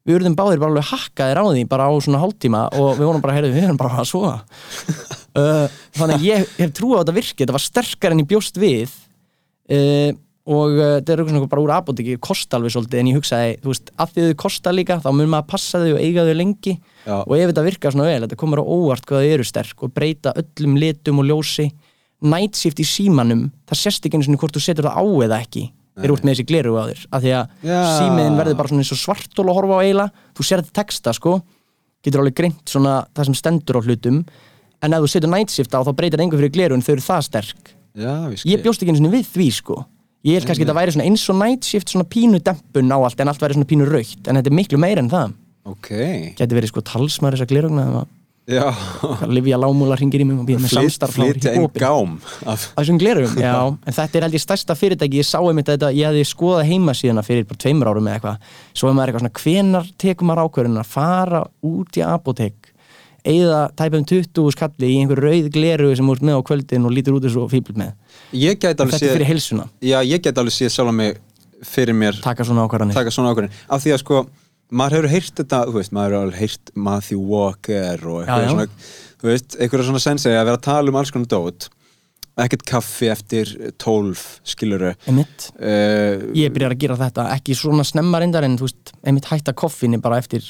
við 0.07 0.21
urðum 0.21 0.37
báðir 0.37 0.61
bara 0.61 0.71
alveg 0.71 0.87
hakkaðir 0.87 1.41
á 1.41 1.45
því 1.49 1.63
bara 1.69 1.89
á 1.91 1.93
svona 2.03 2.21
hálftíma 2.21 2.61
og 2.79 2.93
við 2.95 3.09
vorum 3.09 3.23
bara, 3.23 3.35
heyrðu, 3.35 3.55
við 3.55 3.67
erum 3.67 3.79
bara 3.79 4.03
að 4.03 4.11
sofa. 4.13 4.37
Uh, 5.37 5.67
þannig 5.93 6.15
að 6.15 6.23
ég 6.25 6.53
hef 6.57 6.71
trú 6.73 6.95
á 6.97 7.05
þetta 7.05 7.13
virki 7.13 7.43
þetta 7.43 7.53
var 7.53 7.61
sterkar 7.61 8.13
en 8.15 8.21
ég 8.23 8.25
bjóst 8.31 8.55
við 8.57 8.87
uh, 8.89 10.09
og 10.49 10.71
uh, 10.79 10.95
þetta 10.95 11.13
er 11.13 11.21
eitthvað 11.21 11.29
svona 11.29 11.49
bara 11.51 11.61
úr 11.61 11.73
apotekki, 11.75 12.15
kosta 12.25 12.57
alveg 12.57 12.73
svolítið 12.73 13.01
en 13.03 13.11
ég 13.11 13.19
hugsaði, 13.19 13.51
þú 13.61 13.69
veist, 13.69 13.91
að 14.01 14.15
því 14.15 14.25
þau 14.25 14.39
kosta 14.41 14.73
líka 14.73 14.97
þá 15.03 15.11
mun 15.11 15.29
maður 15.29 15.51
passa 15.51 15.83
þau 15.83 15.91
og 15.91 16.01
eiga 16.01 16.25
þau 16.25 16.33
lengi. 16.39 16.73
Já. 17.03 17.13
og 17.19 17.35
ef 17.37 17.51
þetta 17.51 17.65
virkar 17.67 17.93
svona 17.93 18.09
vel, 18.09 18.17
þetta 18.25 18.39
komur 18.41 18.63
á 18.63 18.65
óvart 18.65 19.05
hvað 19.05 19.27
þau 19.27 19.35
eru 19.35 19.47
sterk 19.51 19.85
og 19.85 19.93
breyta 19.93 20.33
öllum 20.41 20.81
litum 20.81 21.21
og 21.21 21.29
ljósi. 21.29 21.67
Night 22.25 22.57
shift 22.57 22.81
í 22.81 22.89
símanum 22.89 23.51
það 23.69 23.83
sést 23.83 24.09
ekki 24.09 24.17
einu 24.17 24.25
sinni 24.25 24.41
hvort 24.41 24.57
þú 24.57 24.65
setur 24.65 24.89
það 24.89 24.97
á 24.97 25.05
eða 25.27 25.43
ekki 25.45 25.67
þeir 25.97 26.07
eru 26.07 26.15
út 26.17 26.25
með 26.25 26.35
þessi 26.35 26.47
gleru 26.51 26.75
á 26.77 26.83
þér 26.87 27.01
af 27.09 27.23
því 27.23 27.31
að 27.37 27.67
Já. 27.67 27.79
símiðin 27.97 28.37
verður 28.39 28.57
bara 28.59 28.71
svona 28.71 28.83
eins 28.85 28.93
og 28.93 29.01
svartól 29.01 29.47
að 29.47 29.57
horfa 29.57 29.77
á 29.77 29.81
eiginlega, 29.83 30.25
þú 30.37 30.45
sér 30.47 30.61
þetta 30.61 30.77
texta 30.81 31.13
sko. 31.17 31.33
Getur 32.05 32.21
alveg 32.21 32.37
greint 32.37 32.69
svona 32.69 32.93
það 33.17 33.29
sem 33.29 33.37
stendur 33.41 33.79
á 33.79 33.81
hlutum. 33.81 34.21
En 34.85 34.93
ef 34.93 35.03
þú 35.03 35.09
setur 35.09 35.31
night 35.33 35.53
shift 35.53 35.73
á 35.73 35.81
þá 35.81 35.91
breytir 35.97 36.19
það 36.21 36.27
engu 36.27 36.39
fyrir 36.39 36.53
gleru 36.53 36.77
en 36.77 36.85
þau 36.85 36.93
eru 36.93 37.05
það 37.07 37.27
sterk. 37.27 37.73
Skil. 37.97 38.51
ég 38.51 38.61
bjóst 38.61 38.83
ekki 38.83 38.93
einu 38.93 38.99
sinni 39.01 39.13
við 39.15 39.31
því 39.33 39.47
sko. 39.57 39.79
Ég 40.27 40.37
held 40.37 40.47
kannski 40.49 40.65
að 40.65 40.69
þetta 40.69 40.77
væri 40.77 40.93
svona 40.93 41.07
eins 41.09 41.23
og 41.31 41.37
night 41.39 41.65
shift 41.65 41.89
svona 41.93 42.05
pínu 42.05 42.39
dempun 42.45 42.93
á 42.93 42.97
allt 42.99 43.21
en 43.23 43.31
allt 43.31 43.41
væri 43.41 43.57
svona 43.57 43.69
pínu 43.69 43.87
raukt 43.89 44.27
en 44.27 44.37
þetta 44.37 44.51
er 44.51 44.57
miklu 44.57 44.79
meira 44.81 45.01
en 45.01 45.09
það. 45.09 45.33
Ok. 45.67 45.89
geti 46.37 46.55
verið 46.55 46.71
sko 46.71 46.83
talsmaður 46.85 47.37
þessar 47.37 47.49
glerugna 47.51 48.05
Livia 48.47 49.57
Lámúla 49.59 49.97
ringir 49.99 50.23
í 50.23 50.27
mig 50.27 50.37
og 50.39 50.45
býða 50.47 50.61
með 50.63 50.71
samstarf 50.77 51.17
flytja 51.17 51.51
einn 51.51 51.65
gám 51.75 52.13
af, 52.47 52.69
þessum 52.77 52.99
glerugum, 53.01 53.41
já, 53.43 53.55
en 53.75 53.97
þetta 53.97 54.19
er 54.19 54.25
held 54.27 54.37
ég 54.37 54.43
stærsta 54.43 54.77
fyrirtæki, 54.79 55.19
ég 55.19 55.27
sá 55.27 55.41
einmitt 55.41 55.67
að 55.67 55.75
þetta, 55.75 55.89
ég 55.97 56.07
hefði 56.07 56.29
skoðað 56.29 56.69
heimasíðuna 56.69 57.25
fyrir 57.27 57.49
bara 57.49 57.61
tveimur 57.65 57.91
árum 57.91 58.07
eða 58.07 58.21
eitthvað, 58.21 58.55
svo 58.71 58.87
er 58.87 58.95
maður 58.95 59.11
eitthvað 59.11 59.25
svona, 59.25 59.41
hvenar 59.43 59.91
tekum 59.99 60.31
maður 60.31 60.43
ákvörðin 60.47 60.79
að 60.79 60.95
fara 60.95 61.43
út 61.73 61.99
í 61.99 62.05
apotek, 62.07 62.71
eða 63.27 63.61
tæpum 63.83 64.07
20 64.07 64.55
skalli 64.55 64.93
í 64.93 64.97
einhver 65.01 65.23
rauð 65.27 65.51
glerugu 65.51 65.99
sem 65.99 66.15
úr 66.15 66.23
með 66.23 66.39
á 66.39 66.41
kvöldin 66.47 66.87
og 66.87 66.95
lítur 66.95 67.19
út 67.19 67.27
þessu 67.27 67.75
með. 67.75 67.95
Ég 68.31 68.55
gæti 68.55 68.79
alveg 68.79 68.95
Þetta 68.95 69.03
séð 69.03 69.15
fyrir 69.17 69.31
heilsuna, 69.33 69.69
Já, 69.83 69.99
ég 70.07 70.23
gæti 70.23 70.39
alveg 70.39 70.55
séð 70.55 70.71
sjálf 70.71 70.95
mig 70.95 71.19
fyrir 71.67 71.97
mér. 71.97 72.21
Taka 72.23 72.47
svona 72.47 72.63
ákvarðanir. 72.63 73.51
af 73.67 73.83
því 73.83 73.91
að 73.91 74.03
sko, 74.05 74.27
maður 74.71 74.97
hefur 74.97 75.09
heyrt 75.13 75.39
þetta 75.41 75.61
þú 75.69 75.77
veist, 75.79 75.93
maður 75.95 76.15
hefur 76.19 76.37
heyrt 76.41 76.71
Matthew 76.75 77.23
Walker 77.31 78.05
og 78.07 78.21
Já, 78.27 78.27
já. 78.27 78.35
eitthvað 78.35 78.51
svona 78.51 78.67
þú 79.17 79.31
veist, 79.31 79.57
eitthvað 79.57 79.87
svona 79.89 80.03
sensei 80.03 80.33
að 80.35 80.45
vera 80.49 80.59
að 80.59 80.65
tala 80.67 80.91
um 80.93 80.99
alls 80.99 81.11
konar 81.15 81.31
dót. 81.31 81.69
Ekkert 82.37 82.67
kaffi 82.69 83.07
eftir 83.09 83.49
12 83.81 84.19
skiluru 84.45 84.91
uh, 85.57 86.27
ég 86.37 86.51
byrjar 86.53 86.75
að 86.75 86.81
gera 86.83 86.97
þetta, 86.99 87.23
ekki 87.33 87.55
svona 87.57 87.85
snemma 87.87 88.19
reyndar 88.21 88.45
en 88.45 88.59
þú 88.59 88.67
veist, 88.67 88.91
einmitt 89.01 89.25
hætta 89.31 89.55
koffinni 89.57 89.97
bara 90.03 90.19
eftir, 90.21 90.45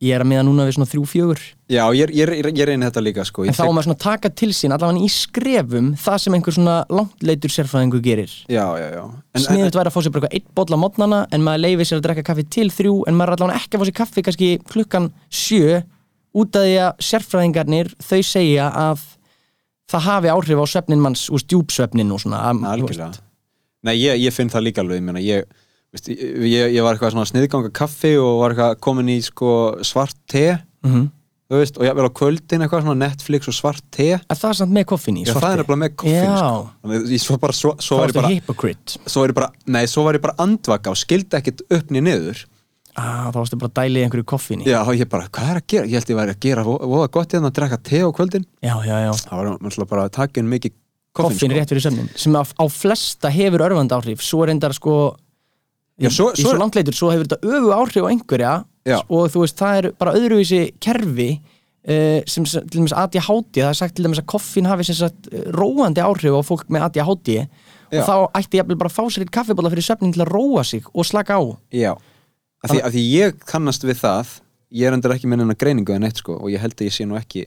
ég 0.00 0.16
er 0.16 0.22
að 0.24 0.30
miða 0.30 0.44
núna 0.46 0.64
við 0.64 0.76
svona 0.78 0.88
þrjú, 0.88 1.02
fjögur. 1.10 1.42
Já, 1.70 1.82
ég, 1.96 2.12
ég, 2.16 2.32
ég, 2.48 2.62
reyni 2.66 2.86
þetta 2.86 3.02
líka 3.04 3.24
sko. 3.28 3.44
En 3.44 3.50
Ég 3.50 3.58
þá 3.58 3.66
er 3.66 3.74
maður 3.76 3.86
svona 3.88 3.98
að 3.98 4.04
taka 4.06 4.30
til 4.40 4.50
sín 4.56 4.74
allavega 4.74 5.04
í 5.04 5.10
skrefum 5.12 5.90
það 6.00 6.18
sem 6.24 6.36
einhver 6.38 6.56
svona 6.56 6.76
langleitur 6.88 7.54
sérfræðingur 7.54 8.02
gerir. 8.04 8.32
Já, 8.48 8.64
já, 8.80 8.88
já 8.96 9.02
en, 9.04 9.22
en, 9.36 9.44
Sniðut 9.44 9.78
væri 9.78 9.92
að 9.92 9.96
fá 9.96 10.00
sér 10.00 10.14
bara 10.16 10.30
eitthvað 10.30 10.36
eitt 10.40 10.50
bolla 10.56 10.80
á 10.80 10.82
mótnana 10.84 11.20
en 11.30 11.46
maður 11.46 11.64
leifir 11.66 11.90
sér 11.90 12.00
að 12.00 12.06
drekka 12.08 12.26
kaffi 12.30 12.46
til 12.56 12.68
þrjú 12.74 12.96
en 13.10 13.20
maður 13.20 13.34
er 13.34 13.38
allavega 13.38 13.60
ekki 13.60 13.76
að 13.76 13.82
fá 13.82 13.88
sér 13.90 13.98
kaffi 14.00 14.26
kannski 14.26 14.50
klukkan 14.72 15.10
sjö 15.28 15.80
út 16.40 16.56
af 16.56 16.66
því 16.66 16.76
að 16.86 17.06
sérfræðingarnir 17.10 17.94
þau 18.00 18.20
segja 18.24 18.68
að 18.88 19.08
það 19.90 20.06
hafi 20.06 20.32
áhrif 20.32 20.62
á 20.62 20.66
svefnin 20.70 21.02
manns 21.02 21.26
úr 21.28 21.42
stjúpsvefnin 21.42 22.14
og 22.14 22.22
svona. 22.22 23.10
Nei, 23.80 23.96
ég, 23.96 24.20
ég 24.20 24.34
finn 24.34 24.50
það 24.52 24.66
líka 24.68 24.84
alveg, 24.84 25.00
ég 25.00 25.06
meina 25.06 25.22
ég, 25.24 25.48
veist, 25.94 26.08
ég, 26.12 26.74
ég, 26.74 26.82
var 26.84 26.94
eitthvað 26.96 27.14
svona 27.16 27.28
sniðganga 27.30 27.72
kaffi 27.74 28.12
og 28.20 28.40
var 28.42 28.54
eitthvað 28.54 28.76
komin 28.86 29.08
í 29.10 29.18
sko 29.26 29.54
svart 29.86 30.16
te 30.30 30.58
Mhm. 30.84 31.08
þú 31.50 31.58
veist, 31.58 31.78
og 31.78 31.84
ég 31.84 31.96
vel 31.98 32.06
á 32.06 32.12
kvöldin 32.14 32.62
eitthvað 32.62 32.84
svona 32.86 33.00
Netflix 33.08 33.48
og 33.50 33.54
svart 33.56 33.82
te 33.90 34.12
Er 34.14 34.36
það 34.38 34.54
samt 34.60 34.72
með 34.72 34.84
koffin 34.92 35.16
í? 35.18 35.24
Já, 35.26 35.34
það 35.34 35.50
er 35.52 35.62
nefnilega 35.64 35.82
með 35.82 35.94
koffin 35.96 36.36
sko. 36.38 36.70
Að 36.84 37.18
svo 37.18 37.38
bara, 37.42 37.52
svo, 37.52 37.72
svo 37.82 37.98
var 37.98 38.04
er 38.04 38.12
ég 38.12 38.46
bara 38.46 38.64
svo 39.10 39.20
var 39.24 39.28
ég 39.28 39.34
bara, 39.34 39.50
nei, 39.66 39.84
svo 39.90 40.04
var 40.06 40.14
ég 40.14 40.22
bara 40.22 40.34
andvaka 40.38 40.90
og 40.94 40.96
skildi 40.96 41.36
ekkit 41.40 41.64
upp 41.70 41.90
niður 41.90 42.44
ah, 42.96 43.30
Þá 43.32 43.38
varstu 43.40 43.58
bara 43.58 43.70
að 43.70 43.76
dæla 43.80 43.98
í 43.98 44.04
einhverju 44.06 44.24
koffin 44.30 44.62
í 44.62 44.66
Já, 44.70 44.78
ég 44.94 45.08
bara, 45.10 45.26
hvað 45.28 45.50
er 45.50 45.58
að 45.60 45.66
gera? 45.66 45.86
Ég 45.90 45.98
held 45.98 46.10
ég 46.14 46.20
væri 46.20 46.34
að 46.36 46.40
gera 46.46 46.64
vo- 46.64 46.78
voða 46.86 47.10
gott 47.10 47.34
hérna 47.34 47.50
að 47.50 47.56
drekka 47.58 47.82
te 47.82 47.98
á 47.98 48.08
kvöldin 48.14 48.46
já, 48.62 48.74
já, 48.86 48.96
já. 49.04 49.10
Það 49.26 49.36
var 49.36 49.50
náttúrulega 49.58 49.88
bara 49.90 50.04
að 50.06 50.12
taka 50.20 50.40
inn 50.40 50.48
mikið 50.54 50.72
koffin, 51.12 51.34
Koffin 51.34 51.50
er 51.50 51.58
rétt 51.60 51.68
fyrir 51.74 51.82
svefnin 51.82 52.08
sem 52.16 52.32
á, 52.38 52.42
á 52.46 52.64
flesta 52.70 53.28
hefur 53.34 53.58
örfand 53.66 53.90
áhrif 53.90 54.22
svo 54.22 54.44
er 54.46 54.54
endar 54.54 54.70
sko 54.72 55.16
Já, 56.00 56.08
svo- 56.16 56.32
í 56.34 56.42
svo- 56.44 56.56
langleitur, 56.58 56.96
svo 56.96 57.10
hefur 57.12 57.26
þetta 57.28 57.40
öfu 57.44 57.72
áhrif 57.76 58.04
á 58.04 58.10
einhverja 58.10 58.52
Já. 58.88 58.98
og 59.08 59.30
þú 59.32 59.42
veist, 59.44 59.56
það 59.60 59.78
er 59.80 59.90
bara 60.00 60.14
öðruvísi 60.16 60.60
kerfi 60.80 61.30
uh, 61.36 62.20
sem 62.26 62.44
til 62.48 62.62
dæmis 62.78 62.94
ADHD, 62.96 63.60
það 63.60 63.68
er 63.72 63.78
sagt 63.80 63.94
til 63.98 64.06
dæmis 64.06 64.20
að 64.22 64.28
koffín 64.32 64.68
hafi 64.70 64.86
sem 64.88 64.96
sagt 64.96 65.28
eh, 65.32 65.44
róandi 65.52 66.00
áhrif 66.00 66.32
á 66.32 66.42
fólk 66.46 66.64
með 66.72 66.86
ADHD 66.88 67.34
Já. 67.90 68.00
og 68.00 68.06
þá 68.06 68.14
ætti 68.40 68.60
ég 68.60 68.70
bara 68.72 68.88
að 68.88 68.96
fá 68.96 69.04
sér 69.10 69.24
eitt 69.26 69.34
kaffibóla 69.34 69.70
fyrir 69.72 69.84
svefnin 69.84 70.12
til 70.14 70.22
að 70.24 70.32
róa 70.32 70.64
sig 70.64 70.84
og 70.94 71.04
slaka 71.04 71.36
á 71.36 71.42
Já, 71.74 71.92
af 72.64 72.70
því, 72.70 72.80
af 72.86 72.92
því 72.94 73.04
ég 73.18 73.40
kannast 73.50 73.84
við 73.84 74.00
það 74.00 74.34
ég 74.70 74.86
er 74.86 74.94
endur 74.94 75.12
ekki 75.16 75.26
með 75.28 75.42
hennar 75.42 75.58
greiningu 75.58 75.92
en 75.96 76.06
eitt 76.06 76.20
sko 76.22 76.36
og 76.38 76.48
ég 76.52 76.62
held 76.62 76.76
að 76.78 76.86
ég 76.86 76.94
sé 76.94 77.04
nú 77.08 77.16
ekki 77.18 77.44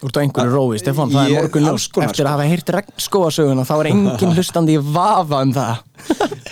Þú 0.00 0.08
ert 0.10 0.16
á 0.18 0.20
einhverju 0.20 0.52
rói, 0.52 0.78
Stefán, 0.82 1.08
það 1.14 1.28
Ég- 1.30 1.36
er 1.38 1.42
morgun 1.46 1.66
alls 1.70 1.84
konar, 1.88 2.10
eftir 2.10 2.20
sko. 2.20 2.28
að 2.28 2.32
hafa 2.34 2.46
heyrt 2.50 2.70
regnskóasöguna 2.74 3.64
þá 3.64 3.72
er 3.80 3.88
engin 3.90 4.32
hlustandi 4.36 4.74
í 4.76 4.82
vafa 4.94 5.38
um 5.46 5.52
það. 5.54 5.82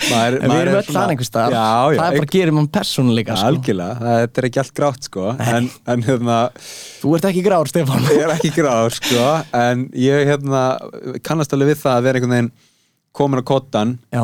Maður, 0.09 0.37
en 0.39 0.53
við 0.55 0.61
erum 0.63 0.77
öll 0.79 0.97
einhvers 1.03 1.29
staðar. 1.29 1.53
Já, 1.53 1.67
já, 1.93 1.99
það 1.99 2.07
er 2.07 2.17
bara 2.17 2.29
að 2.29 2.35
gera 2.37 2.55
mann 2.57 2.69
persónuleika 2.79 3.37
sko. 3.37 3.51
algjörlega, 3.51 4.13
þetta 4.23 4.41
er 4.43 4.49
ekki 4.49 4.63
allt 4.63 4.75
grátt 4.81 5.09
sko. 5.11 5.27
En, 5.53 5.69
en 5.95 6.07
hérna, 6.09 6.39
þú 7.03 7.15
ert 7.19 7.29
ekki 7.33 7.45
grár, 7.45 7.71
Stefán. 7.73 8.07
Ég 8.09 8.23
er 8.25 8.35
ekki 8.39 8.53
grátt 8.57 8.97
sko. 9.01 9.27
En 9.63 9.85
ég 9.93 10.27
hérna 10.33 10.63
kannast 11.27 11.53
alveg 11.53 11.75
við 11.75 11.83
það 11.85 11.99
að 11.99 12.07
vera 12.09 12.23
einhvern 12.23 12.37
veginn 12.39 12.53
komin 13.13 13.43
á 13.43 13.45
kottan 13.45 13.99
já, 14.09 14.23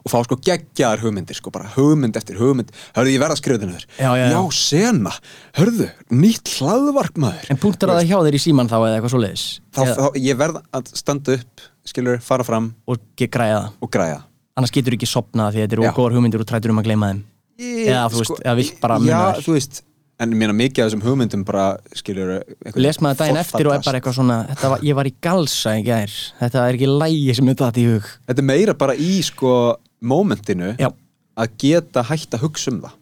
og 0.00 0.12
fá 0.12 0.18
sko 0.26 0.38
geggjaðar 0.46 1.04
hugmyndir 1.04 1.38
sko 1.38 1.52
bara 1.54 1.68
hugmynd 1.74 2.16
eftir 2.20 2.38
hugmynd. 2.40 2.72
Hörðu 2.96 3.14
ég 3.14 3.22
verða 3.22 3.36
skrifa 3.40 3.62
þennar 3.64 3.84
Já, 3.98 4.10
já, 4.16 4.24
já. 4.32 4.40
sena, 4.56 5.12
hörðu, 5.58 5.90
nýtt 6.14 6.54
hlaðvarp 6.56 7.20
maður. 7.20 7.52
En 7.52 7.60
punktur 7.60 7.92
að 7.92 8.00
það 8.00 8.10
hjá 8.12 8.18
þér 8.28 8.38
í 8.38 8.42
síman 8.46 8.70
þá 8.72 8.78
eða 8.80 8.96
eitthvað 8.96 9.14
svo 9.14 9.22
leiðis 9.26 9.46
þá, 9.76 9.82
þá, 10.00 10.06
ég 10.24 10.40
verð 10.40 10.62
að 10.72 10.90
standa 10.96 11.36
upp 11.36 11.68
skilur, 11.90 12.18
fara 12.24 12.46
fram. 12.46 12.72
Og 12.88 13.00
ekki 13.00 13.30
græða 13.32 13.62
það. 13.66 13.78
Og 13.80 13.92
græða 13.92 14.18
annars 14.60 14.74
getur 14.74 14.96
ekki 14.96 15.08
sopnað 15.08 15.54
því 15.54 15.64
þetta 15.64 15.78
eru 15.78 15.86
Já. 15.86 15.92
góðar 15.96 16.16
hugmyndir 16.18 16.42
og 16.42 16.48
trætur 16.48 16.74
um 16.74 16.80
að 16.82 16.90
gleyma 16.90 17.12
þeim. 17.12 17.22
Eða, 17.60 18.02
þú 18.12 18.20
veist, 18.22 18.42
eða 18.44 18.56
vilt 18.58 18.80
bara 18.80 18.96
já, 19.04 19.20
þú 19.44 19.54
veist, 19.56 19.82
en 20.20 20.32
mér 20.36 20.52
mikið 20.56 20.82
af 20.82 20.88
þessum 20.88 21.04
hugmyndum 21.04 21.44
bara, 21.48 21.64
skilur 21.96 22.32
les 22.76 23.00
maður 23.04 23.20
daginn 23.22 23.40
eftir 23.40 23.68
og 23.68 23.76
er 23.76 23.84
bara 23.84 24.00
eitthvað 24.00 24.16
svona 24.16 24.38
var, 24.60 24.84
ég 24.84 24.96
var 24.96 25.08
í 25.08 25.12
galsa 25.24 25.74
í 25.80 25.84
gær. 25.84 26.16
Þetta 26.40 26.64
er 26.64 26.78
ekki 26.78 26.90
lægi 26.90 27.36
sem 27.36 27.52
þetta 27.52 27.70
í 27.80 27.86
hug. 27.88 28.10
Þetta 28.28 28.44
er 28.44 28.48
meira 28.52 28.76
bara 28.80 28.96
í 28.96 29.12
sko 29.24 29.54
mómentinu 30.00 30.72
að 30.80 31.52
geta 31.60 32.04
hægt 32.08 32.34
að 32.36 32.44
hugsa 32.46 32.72
um 32.72 32.80
það. 32.84 32.96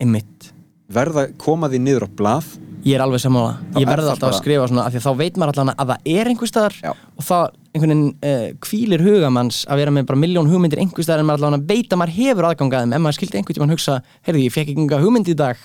Einmitt. 0.00 0.50
Verða, 0.90 1.28
koma 1.38 1.68
því 1.70 1.80
niður 1.84 2.06
á 2.06 2.10
blað. 2.18 2.46
Ég 2.82 2.96
er 2.96 3.04
alveg 3.04 3.20
sammála, 3.22 3.58
Þá 3.60 3.76
ég 3.78 3.84
er 3.84 3.90
verði 3.92 4.06
það 4.06 4.14
alltaf 4.14 4.30
að 4.30 4.38
skrifa 4.40 4.68
svona 4.70 4.84
af 4.86 4.94
því 4.94 5.00
að 5.00 5.04
þá 5.04 5.12
veit 5.20 5.36
maður 5.38 5.52
allan 5.52 5.72
að 5.76 5.90
það 5.92 6.12
er 6.14 6.30
einhver 6.30 6.50
staðar 6.50 6.76
Já. 6.80 6.92
Og 7.20 7.26
það 7.28 7.50
einhvern 7.70 7.92
veginn 7.92 8.14
uh, 8.26 8.46
kvílir 8.64 9.02
hugamanns 9.04 9.60
að 9.70 9.78
vera 9.84 9.92
með 9.94 10.08
bara 10.08 10.18
miljón 10.18 10.48
hugmyndir 10.50 10.80
einhver 10.82 11.04
staðar 11.06 11.22
en 11.22 11.28
maður 11.28 11.44
allan 11.44 11.60
að 11.60 11.68
veit 11.70 11.92
að 11.92 12.00
maður 12.00 12.14
hefur 12.16 12.46
aðgangaðum 12.48 12.94
en 12.96 13.02
maður 13.04 13.16
skildi 13.20 13.38
einhvern 13.38 13.56
tímann 13.58 13.74
hugsa 13.74 13.94
heyrði 14.26 14.46
ég 14.48 14.54
fekk 14.54 14.72
ekki 14.72 14.82
enga 14.82 14.98
hugmynd 15.04 15.30
í 15.30 15.36
dag. 15.38 15.60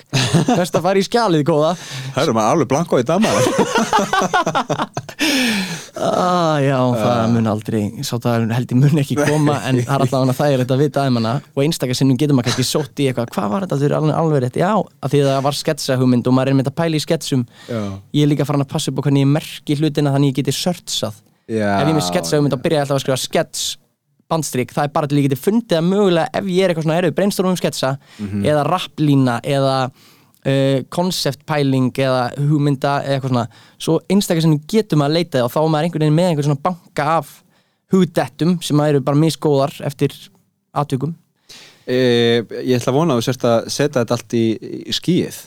Best 0.51 0.77
að 0.77 0.85
fara 0.85 1.01
í 1.01 1.05
skjalið 1.07 1.45
góða. 1.49 1.71
Er 2.21 2.29
maður 2.35 2.51
alveg 2.51 2.69
blanko 2.69 2.99
í 3.01 3.07
dama 3.07 3.31
ah, 5.95 6.57
Já, 6.61 6.77
það 6.99 7.33
mun 7.33 7.49
aldrei 7.49 7.81
Sá 8.05 8.17
það 8.21 8.51
held 8.53 8.73
ég 8.73 8.79
mun 8.79 8.99
ekki 8.99 9.15
koma 9.17 9.55
En 9.69 9.79
það 9.79 9.93
er 9.95 10.03
allavega 10.05 10.35
það 10.35 10.51
er 10.51 10.63
þetta 10.63 10.75
að 10.75 10.83
vita 10.83 11.01
aðeim 11.01 11.19
hana. 11.21 11.33
Og 11.55 11.61
einstakar 11.65 11.97
sinnum 11.97 12.19
getur 12.19 12.37
maður 12.37 12.51
kannski 12.51 12.67
sótt 12.67 13.01
í 13.01 13.09
eitthvað 13.09 13.31
Hvað 13.33 13.51
var 13.53 13.65
þetta, 13.65 13.79
þau 13.79 13.87
eru 13.87 13.99
alveg, 13.99 14.15
alveg 14.21 14.43
rétt. 14.45 14.61
Já, 14.61 14.73
af 14.75 15.13
því 15.13 15.23
það 15.25 15.45
var 15.47 15.59
sketsahugmynd 15.61 16.29
og 16.29 16.37
maður 16.37 16.53
er 16.53 16.59
með 16.59 16.71
að 16.71 16.77
pæla 16.81 16.99
í 16.99 17.03
sketsum. 17.03 17.45
Já. 17.69 17.81
Ég 18.15 18.27
er 18.27 18.31
líka 18.31 18.47
farin 18.47 18.65
að 18.65 18.73
passa 18.75 18.91
upp 18.91 19.01
á 19.01 19.05
hvernig 19.07 19.25
ég 19.25 19.31
merki 19.37 19.79
hlutina 19.79 20.13
Þannig 20.15 20.35
ég 20.35 20.43
geti 20.43 20.55
sörtsað 20.55 21.23
Já, 21.45 21.67
Ef 21.77 21.85
ég 21.85 21.91
er 21.91 21.97
með 21.99 22.07
sketsahugmynd 22.07 22.55
þá 22.55 22.61
byrja 22.63 22.77
ég 22.79 22.85
alltaf 22.85 22.97
að 22.97 23.03
skrifa 23.03 23.21
skets 23.21 23.65
bandstrik, 24.31 24.71
það 24.73 24.87
er 24.87 24.93
bara 24.95 25.09
til 25.09 25.19
ég 25.19 25.27
geti 25.27 25.37
fundið 25.37 25.77
að 25.77 25.87
mögulega 25.91 26.39
ef 26.39 26.47
ég 26.49 26.65
er 26.65 26.71
eitthvað 26.73 26.87
svona, 26.87 26.97
eruð 26.97 27.15
brainstormum 27.19 27.53
um 27.53 27.59
sketsa 27.59 27.91
eða 28.49 28.63
rapplína 28.65 29.35
eða 29.45 29.75
uh, 29.91 30.79
konceptpæling 30.89 31.91
eða 31.93 32.23
hugmynda 32.39 32.95
eða 33.03 33.19
eitthvað 33.19 33.33
svona. 33.35 33.45
Svo 33.77 33.99
einstaklega 34.09 34.47
sem 34.47 34.57
getur 34.73 35.01
maður 35.01 35.13
að 35.13 35.19
leita 35.19 35.37
þig 35.37 35.45
og 35.45 35.53
þá 35.53 35.59
er 35.61 35.69
maður 35.75 35.89
einhvern 35.89 36.05
veginn 36.07 36.17
með 36.17 36.29
einhvern 36.31 36.49
svona 36.49 36.65
banka 36.65 37.07
af 37.19 37.35
hugdettum 37.93 38.57
sem 38.65 38.81
eru 38.87 39.03
bara 39.05 39.21
misgóðar 39.21 39.77
eftir 39.85 40.15
atvikum. 40.73 41.13
E, 41.85 41.97
Ég 42.65 42.79
ætla 42.79 42.89
að 42.89 42.97
vona 42.97 43.13
að 43.13 43.21
þú 43.21 43.27
sérst 43.27 43.45
að 43.45 43.67
setja 43.69 44.01
þetta 44.01 44.17
allt 44.17 44.33
í, 44.33 44.45
í 44.89 44.95
skíið 44.97 45.43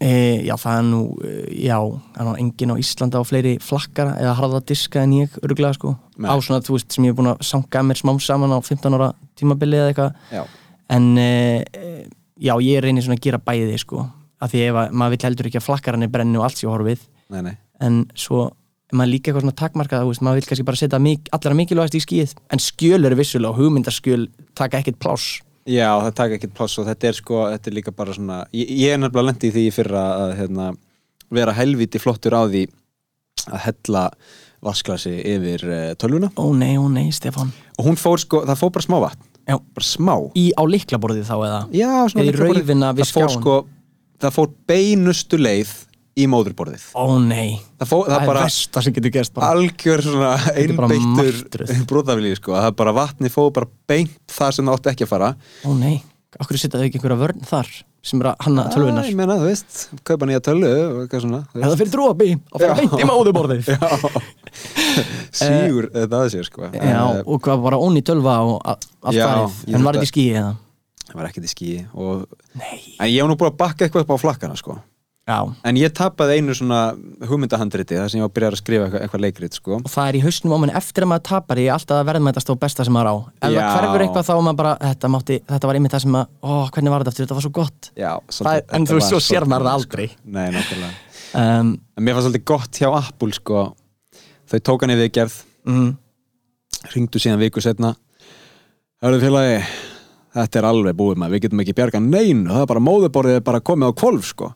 e, 0.00 0.10
Já, 0.46 0.54
það 0.60 0.78
er 0.78 0.84
nú, 0.88 1.00
e, 1.24 1.32
já 1.66 1.78
er 1.78 2.26
nú 2.26 2.34
enginn 2.38 2.74
á 2.74 2.80
Íslanda 2.80 3.22
á 3.22 3.24
fleiri 3.26 3.56
flakkara 3.62 4.16
eða 4.20 4.36
harða 4.38 4.60
diska 4.68 5.02
en 5.02 5.16
ég, 5.20 5.38
örgulega 5.42 5.76
sko. 5.78 5.96
Nei. 6.18 6.30
á 6.30 6.34
svona, 6.42 6.62
þú 6.66 6.76
veist, 6.76 6.92
sem 6.94 7.06
ég 7.06 7.14
er 7.14 7.18
búin 7.18 7.32
að 7.32 7.42
sanga 7.46 7.82
mér 7.86 8.00
smám 8.00 8.20
saman 8.22 8.54
á 8.54 8.58
15 8.58 8.98
ára 8.98 9.10
tímabili 9.38 9.78
eða 9.78 9.92
eitthvað. 9.92 10.22
Já, 10.34 10.44
en 10.94 11.10
uh, 11.18 11.98
já, 12.38 12.54
ég 12.64 12.82
reynir 12.82 13.04
svona 13.06 13.18
að 13.18 13.26
gera 13.26 13.42
bæði 13.42 13.78
sko, 13.82 14.06
af 14.40 14.52
því 14.52 14.64
ef 14.68 14.78
að, 14.82 14.94
maður 14.94 15.16
vill 15.16 15.26
heldur 15.28 15.50
ekki 15.50 15.60
að 15.60 15.66
flakkaranir 15.66 16.12
brenni 16.14 16.40
og 16.40 16.46
allt 16.48 16.60
sé 16.60 16.70
horfið. 16.70 17.04
Nei, 17.34 17.42
nei. 17.50 17.54
En 17.84 18.04
svo 18.18 18.48
er 18.88 18.96
maður 18.96 19.12
líka 19.12 19.30
eitthvað 19.30 19.44
svona 19.44 19.58
takmarkað, 19.58 20.04
þú 20.04 20.12
veist, 20.12 20.24
maður 20.24 20.40
vill 20.40 20.48
kannski 20.48 20.68
bara 20.70 20.80
setja 20.80 21.02
mik 21.02 21.28
allra 21.36 21.58
mikilvægast 21.58 21.98
í 21.98 22.02
skíð, 22.02 22.34
en 22.54 22.62
skjöl 22.62 23.02
eru 23.04 23.18
vissulega 23.18 23.52
og 23.52 23.60
hugmyndaskjöl 23.60 24.24
taka 24.58 24.80
ekkert 24.80 25.00
pláss 25.02 25.42
Já, 25.68 25.88
það 26.00 26.12
taka 26.16 26.36
ekkert 26.38 26.56
pláss 26.56 26.80
og 26.80 26.86
þetta 26.88 27.08
er 27.08 27.16
sko, 27.18 27.40
þetta 27.52 27.70
er 27.70 27.76
líka 27.76 27.92
bara 27.96 28.16
svona 28.16 28.42
ég, 28.56 28.68
ég 28.72 28.94
er 28.94 29.00
nefnilega 29.02 29.28
lendi 29.28 29.50
í 29.50 29.54
því 29.54 29.64
í 29.68 29.72
fyrra 29.74 30.04
að 30.24 30.34
hérna, 30.40 30.68
vera 31.34 31.54
helviti 31.56 32.00
flottur 32.00 32.36
á 32.36 32.42
því 32.48 32.66
að 33.48 33.64
hella 33.66 34.04
vasklasi 34.64 35.12
yfir 35.28 35.64
uh, 35.68 35.80
tölvuna. 36.00 36.30
Ó 36.40 36.50
nei, 36.56 36.74
ó 36.80 36.86
nei, 36.90 37.10
Stefán. 37.14 37.52
Og 37.78 37.86
hún 37.86 37.98
fór 38.00 38.18
sko, 38.22 38.42
það 38.48 38.62
fór 38.62 38.72
bara 38.74 38.86
smá 38.88 38.96
vatn. 39.04 39.28
Já. 39.48 39.56
bara 39.56 39.86
smá. 39.86 40.14
Í 40.36 40.48
á 40.52 40.62
liklaborðið 40.68 41.28
þá 41.28 41.36
eða? 41.36 41.60
Já, 41.72 41.92
svona 42.12 42.24
Eða 42.24 42.32
í 42.32 42.34
raufina 42.36 42.90
við 42.96 43.06
það 43.06 43.12
fór 43.16 43.30
sko, 43.32 43.54
það 44.20 44.34
fór 44.36 44.50
beinustu 44.68 45.40
leið 45.40 45.70
í 46.18 46.26
móðurborðið. 46.30 46.84
Ó 46.98 47.04
nei, 47.22 47.58
það, 47.78 47.90
fór, 47.92 48.04
það, 48.04 48.12
það 48.12 48.20
er 48.24 48.30
bara 48.32 48.44
versta 48.48 48.82
sem 48.84 48.96
getur 48.98 49.14
gerst 49.14 49.34
bara. 49.36 49.50
algjör 49.54 50.04
svona 50.06 50.32
einbeittur 50.54 51.02
martröð. 51.38 51.74
brotafilíð 51.90 52.38
sko, 52.40 52.56
það 52.58 52.70
er 52.72 52.78
bara 52.82 52.96
vatni 52.98 53.30
fóð 53.32 53.52
bara 53.60 53.70
beint 53.90 54.16
það 54.38 54.56
sem 54.58 54.68
það 54.70 54.78
átti 54.80 54.92
ekki 54.94 55.06
að 55.08 55.12
fara. 55.14 55.30
Ó 55.64 55.70
nei, 55.78 55.98
okkur 56.38 56.60
setja 56.60 56.80
þau 56.80 56.88
ekki 56.88 57.00
einhverja 57.00 57.22
vörn 57.26 57.46
þar 57.48 57.70
sem 58.08 58.20
er 58.22 58.28
að 58.30 58.44
hanna 58.46 58.62
tölvunar 58.72 59.04
Já, 59.04 59.10
ég 59.10 59.16
meina, 59.18 59.34
þú 59.40 59.48
veist, 59.50 59.78
kaupa 60.06 60.26
nýja 60.30 60.40
tölvu 60.46 60.68
og 60.70 61.00
eitthvað 61.02 61.22
svona 61.24 61.40
það 61.52 61.72
fyrir 61.80 61.90
drópi, 61.92 62.28
þá 62.38 62.60
fyrir 62.62 62.76
beint 62.78 62.94
í 63.02 63.08
móðuborðið 63.08 63.66
veist. 63.66 64.28
sígur 65.40 65.88
þetta 65.92 66.20
að 66.22 66.30
sér 66.34 66.46
sko. 66.48 66.68
Já, 66.72 66.78
Eh, 66.78 67.22
og 67.26 67.42
hvað 67.44 67.64
bara 67.66 67.80
óni 67.82 68.02
tölva 68.06 68.36
og 68.46 68.62
allt 68.70 69.18
farið, 69.18 69.58
en 69.74 69.84
var 69.84 69.98
þetta- 69.98 70.06
í 70.08 70.12
skíi 70.12 70.30
eða? 70.38 70.54
það 71.08 71.18
var 71.18 71.28
ekkert 71.30 71.48
í 71.48 71.52
skíi 71.52 71.76
og... 71.94 72.24
Nei. 72.54 72.78
En 73.00 73.08
ég 73.10 73.22
var 73.24 73.30
nú 73.32 73.36
búin 73.40 73.50
að 73.52 73.58
bakka 73.60 73.84
eitthvað 73.86 74.06
upp 74.06 74.14
á 74.14 74.18
flakkana 74.24 74.56
sko 74.60 74.78
Já, 75.28 75.42
en 75.68 75.76
ég 75.76 75.92
tapaði 75.92 76.38
einu 76.40 76.54
svona 76.56 76.76
hugmyndahandriti 77.28 77.98
þar 77.98 78.08
sem 78.08 78.16
ég 78.16 78.24
var 78.24 78.30
að 78.30 78.36
byrja 78.38 78.48
að 78.48 78.54
skrifa 78.62 78.84
eitthvað, 78.86 79.02
eitthvað 79.04 79.22
leikrit 79.26 79.56
sko. 79.58 79.76
Og 79.84 79.90
það 79.92 80.06
er 80.08 80.16
í 80.16 80.22
hausnum 80.24 80.54
á 80.56 80.58
manni 80.62 80.76
eftir 80.78 81.04
að 81.04 81.10
maður 81.10 81.24
tapar 81.28 81.60
ég 81.60 81.68
er 81.68 81.74
alltaf 81.74 81.98
að 82.00 82.06
verðmætast 82.08 82.48
á 82.48 82.54
besta 82.62 82.86
sem 82.88 82.96
maður 82.96 83.10
á. 83.12 83.16
Ef 83.44 83.52
það 83.58 83.68
hverfur 83.74 84.04
eitthvað 84.06 84.24
þá 84.24 84.32
er 84.32 84.40
maður 84.46 84.58
bara 84.62 84.72
þetta, 84.86 85.10
mátti, 85.12 85.36
þetta 85.52 85.68
var 85.68 85.78
einmitt 85.78 85.92
það 85.92 86.02
sem 86.06 86.16
að, 86.16 86.30
ó, 86.40 86.52
hvernig 86.72 86.94
var 86.94 87.04
þetta 87.04 87.12
aftur, 87.12 87.26
þetta 87.28 87.36
var 87.38 87.44
svo 87.44 87.52
gott. 87.58 87.90
Já, 88.00 88.12
Það 88.38 88.56
er- 88.56 88.64
en 88.78 88.86
þú 88.88 88.96
veist, 88.96 89.12
svo 89.12 89.20
sér 89.28 89.46
maður 89.52 89.68
það 89.68 89.76
aldrei. 89.82 90.06
Nei, 90.24 90.46
náttúrulega 90.56 90.92
um, 91.44 91.74
En 91.98 92.04
mér 92.08 92.16
fannst 92.16 92.28
svolítið 92.30 92.46
gott 92.48 92.80
hjá 92.80 92.88
Apple 93.02 93.36
sko. 93.36 93.66
Þau 94.48 94.58
tók 94.64 94.80
hann 94.86 94.94
í 94.96 94.98
viðgerð. 95.02 95.36
mm, 95.68 95.90
Ringdu 96.94 97.20
síðan 97.20 97.40
viku 97.42 97.60
setna 97.60 97.92
Hörðu 99.04 99.20
félagi 99.28 99.60
Þetta 100.38 100.58
er 100.60 100.66
alveg 100.68 100.96
búið 100.96 101.16
maður, 101.20 101.32
við 101.36 101.42
getum 101.46 101.60
ekki 101.64 101.74
bjarga 101.74 102.00
neinu. 102.04 102.48
Það 102.52 102.60
er 102.62 102.68
bara 102.70 102.82
móðuborðið 102.84 103.38
er 103.40 103.44
bara 103.46 103.60
komið 103.64 103.90
á 103.90 103.98
kvolf 103.98 104.26
sko 104.28 104.50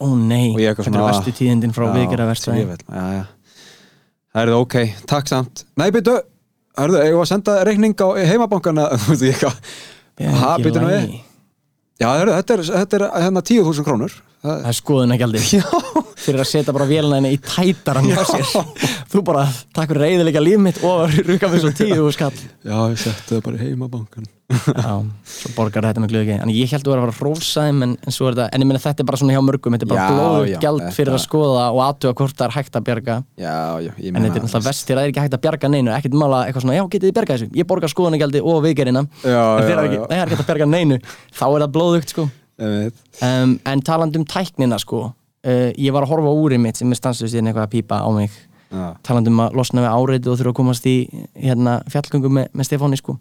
Ó 0.00 0.06
nei, 0.16 0.52
ég 0.56 0.72
eitthvað 0.72 0.88
þetta 0.88 0.92
er 0.92 0.98
svona, 0.98 1.08
vestu 1.10 1.34
tíðindin 1.38 1.74
frá 1.76 1.86
viðgerða 1.92 2.28
verstæði 2.30 2.62
djöfull, 2.62 2.86
Já, 2.88 3.04
já. 3.18 3.24
Það 4.32 4.42
er 4.42 4.52
það 4.52 4.62
ok, 4.64 4.76
takk 5.12 5.28
samt. 5.28 5.64
Nei, 5.76 5.88
byrju, 5.92 6.14
hörðu, 6.80 7.00
eigum 7.02 7.18
við 7.18 7.24
að 7.26 7.30
senda 7.34 7.58
reikning 7.68 8.00
á 8.00 8.08
heimabankana? 8.32 8.88
Ha, 10.22 10.56
byrju 10.60 10.80
nú 10.82 10.88
við 10.90 11.12
Já, 12.02 12.08
hörðu, 12.18 12.34
þetta 12.34 12.54
er, 12.54 12.62
þetta 12.80 12.98
er 12.98 13.04
hérna 13.22 13.42
10.000 13.46 13.86
krónur. 13.86 14.14
Það 14.42 14.56
Það 14.62 14.68
er 14.72 14.74
skoðun 14.74 15.14
ekki 15.14 15.26
aldrei. 15.28 15.42
Fyrir 16.22 16.42
að 16.42 16.48
setja 16.50 16.74
bara 16.74 16.86
henni 17.18 17.30
í 17.36 17.38
tætaran 17.38 18.08
Þú 19.12 19.22
bara, 19.26 19.44
takk 19.74 19.92
fyrir 19.92 20.02
reyðilega 20.06 20.42
líf 20.42 20.60
mitt 20.62 20.80
og 20.86 21.12
rukka 21.28 21.50
mig 21.52 21.62
svo 21.62 21.70
tíu 21.76 22.08
skall. 22.14 22.34
Já, 22.64 22.74
ég 22.90 22.98
setti 22.98 23.36
það 23.36 23.42
bara 23.46 23.58
í 23.58 23.68
heimabankan 23.68 24.26
Já, 24.52 24.92
svo 25.32 25.50
borgar 25.56 25.86
þetta 25.88 26.02
með 26.04 26.12
glöðu 26.12 26.26
En 26.44 26.52
ég 26.52 26.70
held 26.72 26.82
að 26.82 26.88
þú 26.88 26.92
er 26.94 27.00
að 27.00 27.04
fara 27.06 27.14
að 27.14 27.22
rósa 27.26 27.64
þeim 27.66 27.82
en, 27.86 27.94
en 28.02 28.14
þetta, 28.16 28.46
en 28.52 28.64
ég 28.64 28.68
meina 28.70 28.82
þetta 28.82 29.04
er 29.04 29.08
bara 29.08 29.20
svona 29.22 29.36
hjá 29.36 29.42
mörgum. 29.46 29.76
Þetta 29.76 29.86
er 29.86 29.90
bara 29.92 30.04
gjald 30.62 30.82
þetta- 30.82 30.96
fyrir 30.98 31.16
að 31.16 31.22
skoða 31.24 31.64
og 31.72 31.80
aðtuga 31.86 32.14
hvort 32.20 32.36
það 32.38 32.46
er 32.48 32.54
hægt 32.58 32.78
að 32.78 32.86
bjarga. 32.88 33.16
Já, 33.40 33.56
já, 33.86 33.90
En 34.12 34.20
þetta 34.26 34.42
er 34.42 34.44
náttúrulega 34.44 34.66
vest 34.68 34.86
þegar 34.86 35.00
það 35.00 35.06
er 35.08 35.12
ekki 35.14 35.24
hægt 35.24 35.36
að 35.38 35.42
bjarga 35.46 35.72
neinu 35.72 35.94
Ekkert 35.96 36.18
mála 36.22 36.42
eitthvað 36.46 36.66
svona, 36.66 36.76
já 36.76 36.84
getið 36.92 37.08
þið 37.08 37.16
bjargað 37.18 37.40
þessu? 37.42 37.50
Ég 37.62 37.68
borgar 37.72 37.92
skoðunagjaldi 37.92 38.44
og 38.52 38.62
viðgerina 38.66 39.02
En 39.02 39.10
já, 39.24 39.42
þegar 39.66 39.88
ekki, 39.88 39.98
það 40.04 40.16
er 40.20 40.32
ekki 40.32 40.42
að 40.42 40.48
bjarga 40.52 40.70
neinu. 40.72 41.00
Þá 41.32 41.44
er 41.48 41.64
það 41.66 41.74
blóðugt 41.78 42.14
sko. 42.14 42.28
Um, 42.62 43.58
En 43.66 43.80
talandi 43.82 44.20
um 44.20 44.24
tæknina 44.28 44.78
sko 44.78 45.00
uh, 45.08 45.70
Ég 45.74 45.90
var 45.94 46.04
að 46.04 46.12
horfa 46.12 46.30
á 46.30 46.34
úrið 46.36 46.60
mitt 46.62 46.78
sem 46.78 46.90
er 46.92 46.98
stanslust 47.00 47.34
eitthvað 47.50 47.64
að 47.66 47.72
að 49.42 49.56
losna 49.58 49.82
við 49.84 49.90
áreiti 49.92 50.30
og 50.32 50.38
þurfa 50.40 50.52
að 50.54 50.58
komast 50.60 50.86
í 50.88 50.94
hérna, 51.36 51.74
fjallgöngu 51.92 52.30
með, 52.32 52.46
með 52.56 52.68
Stefáni 52.70 52.96
sko 53.00 53.18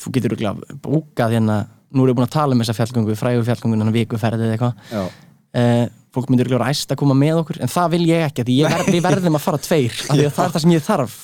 Þú 0.00 0.12
getur 0.16 0.34
örugglega 0.34 0.78
bókað 0.84 1.36
hérna 1.38 1.58
Nú 1.94 2.02
erum 2.02 2.10
við 2.10 2.18
búin 2.18 2.26
að 2.26 2.34
tala 2.34 2.56
um 2.56 2.62
þessa 2.62 2.74
fjallgöngu, 2.74 3.14
frægu 3.18 3.44
fjallgöngu 3.46 3.78
Þannig 3.78 3.96
vikuferðið 4.00 4.48
eða 4.48 4.54
eitthvað. 4.56 5.18
Uh, 5.54 5.84
Fólk 6.14 6.30
myndir 6.30 6.48
örugglega 6.48 6.64
vera 6.64 6.74
æst 6.74 6.90
að 6.90 6.98
koma 6.98 7.14
með 7.18 7.40
okkur 7.40 7.60
En 7.62 7.70
það 7.70 7.92
vil 7.94 8.04
ég 8.08 8.24
ekki, 8.26 8.44
því 8.46 8.56
ég 8.58 8.72
ver, 8.74 8.82
við 8.90 9.04
verðum 9.04 9.38
að 9.38 9.44
fara 9.44 9.60
tveir 9.62 9.94
af 9.94 10.10
Því 10.10 10.24
að 10.28 10.34
það 10.34 10.44
er 10.48 10.54
það 10.54 10.64
sem 10.64 10.74
ég 10.74 10.84
þarf. 10.88 11.16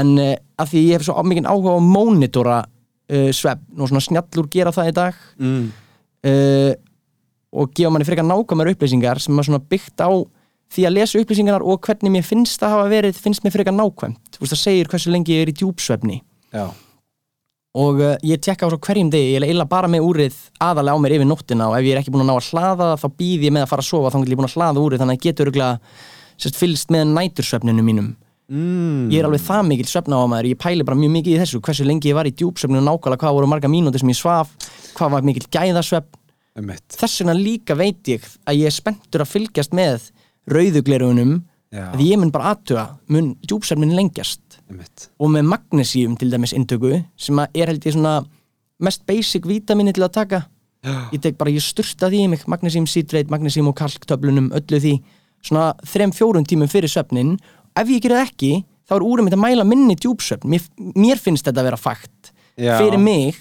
En 0.00 0.12
uh, 0.22 0.32
af 0.64 0.70
því 0.72 0.82
ég 0.82 0.98
hef 0.98 1.06
svo 1.06 1.24
mikið 1.30 1.50
áhuga 1.50 1.74
á 1.74 1.76
að 1.78 1.86
mónitora 1.94 2.58
uh, 2.64 3.30
svefn 3.34 3.84
og 3.84 3.90
svona 3.92 4.04
snjallur 4.08 4.50
gera 4.50 4.74
það 4.74 4.90
í 4.90 4.96
dag. 4.98 5.22
Mm. 5.38 5.64
og 7.52 7.74
gefa 7.76 7.90
manni 7.92 8.06
frekar 8.08 8.24
nákvæmar 8.24 8.70
upplýsingar 8.72 9.18
sem 9.20 9.36
er 9.38 9.44
svona 9.44 9.60
byggt 9.60 10.00
á 10.00 10.08
því 10.72 10.86
að 10.88 10.94
lesa 10.96 11.20
upplýsingarnar 11.20 11.64
og 11.64 11.82
hvernig 11.84 12.14
mér 12.14 12.26
finnst 12.26 12.62
það 12.62 12.74
hafa 12.74 12.88
verið 12.90 13.20
finnst 13.20 13.44
mér 13.44 13.54
frekar 13.54 13.76
nákvæmt 13.76 14.38
og 17.74 18.00
uh, 18.00 18.14
ég 18.22 18.38
tekka 18.42 18.66
á 18.66 18.70
svo 18.70 18.78
hverjum 18.78 19.10
degi 19.10 19.34
ég 19.34 19.46
eila 19.48 19.66
bara 19.66 19.90
með 19.90 20.06
úrið 20.06 20.36
aðalega 20.62 20.94
á 20.94 21.02
mér 21.02 21.16
yfir 21.16 21.26
nóttina 21.26 21.70
og 21.70 21.78
ef 21.78 21.86
ég 21.88 21.96
er 21.96 22.02
ekki 22.02 22.12
búin 22.14 22.22
að 22.22 22.30
ná 22.30 22.36
að 22.38 22.50
hlaða 22.52 22.90
þá 23.02 23.06
býð 23.18 23.46
ég 23.48 23.54
með 23.54 23.64
að 23.64 23.70
fara 23.72 23.82
að 23.84 23.88
sofa 23.88 24.12
þá 24.14 24.18
er 24.20 24.30
ég 24.30 24.38
búin 24.38 24.50
að 24.50 24.56
hlaða 24.58 24.84
úrið 24.84 25.02
þannig 25.02 25.14
að 25.14 25.18
ég 25.18 25.24
getur 25.26 25.48
örugglega, 25.48 25.72
sérst, 26.38 26.60
fylgst 26.60 26.94
með 26.94 27.04
nætursvefninu 27.16 27.82
mínum 27.86 28.12
mm. 28.46 29.10
ég 29.10 29.18
er 29.18 29.26
alveg 29.26 29.42
það 29.42 29.62
mikill 29.72 29.90
svefnáamaður 29.90 30.50
ég 30.52 30.60
pæli 30.62 30.86
bara 30.86 31.00
mjög 31.00 31.14
mikið 31.18 31.34
í 31.34 31.40
þessu 31.42 31.62
hversu 31.66 31.88
lengi 31.88 32.12
ég 32.12 32.18
var 32.18 32.30
í 32.30 32.34
djúpsvefninu 32.38 32.84
nákvæmlega 32.86 33.24
hvað 33.24 33.38
voru 33.40 33.50
marga 33.50 33.72
mínútur 33.72 34.04
sem 34.04 34.12
ég 34.12 34.20
svaf 34.20 34.54
hvað 34.94 35.16
var 35.16 35.26
mikill 35.26 35.50
gæðasvefn 35.50 36.20
Einmitt. 36.54 36.86
þess 36.94 37.22
vegna 37.24 37.34
líka 37.34 37.74
veit 37.74 38.06
ég 38.06 38.22
að 38.46 38.60
ég 38.60 38.70
er 38.70 38.74
spenntur 38.74 39.24
með 44.68 44.74
Einmitt. 44.78 45.08
og 45.20 45.30
með 45.34 45.46
magnesíum 45.52 46.16
til 46.18 46.30
dæmis 46.32 46.54
inntöku 46.56 47.04
sem 47.16 47.38
er 47.44 47.70
held 47.70 47.84
ég 47.84 47.96
svona 47.96 48.24
mest 48.80 49.04
basic 49.06 49.46
vítamini 49.46 49.92
til 49.94 50.04
að 50.04 50.12
taka 50.12 50.44
Já. 50.84 51.08
ég 51.12 51.20
tek 51.20 51.38
bara, 51.40 51.50
ég 51.50 51.64
styrta 51.64 52.10
því 52.12 52.24
í 52.24 52.28
mig 52.28 52.44
magnesím 52.46 52.86
citrate, 52.86 53.30
magnesím 53.32 53.68
og 53.70 53.76
kalktöflunum 53.78 54.50
öllu 54.52 54.80
því, 54.80 54.94
svona 55.44 55.72
þrem 55.88 56.12
fjórum 56.12 56.44
tímum 56.44 56.68
fyrir 56.68 56.92
svefnin, 56.92 57.38
ef 57.76 57.88
ég 57.88 58.02
gera 58.04 58.20
það 58.20 58.28
ekki 58.28 58.52
þá 58.84 58.96
er 58.98 59.06
úrum 59.06 59.24
mitt 59.24 59.36
að 59.36 59.44
mæla 59.46 59.64
minni 59.64 59.96
djúpsvefn 59.96 60.50
mér, 60.52 60.64
mér 60.76 61.20
finnst 61.20 61.46
þetta 61.48 61.62
að 61.62 61.68
vera 61.70 61.80
fakt 61.80 62.32
Já. 62.60 62.76
fyrir 62.78 63.00
mig 63.00 63.38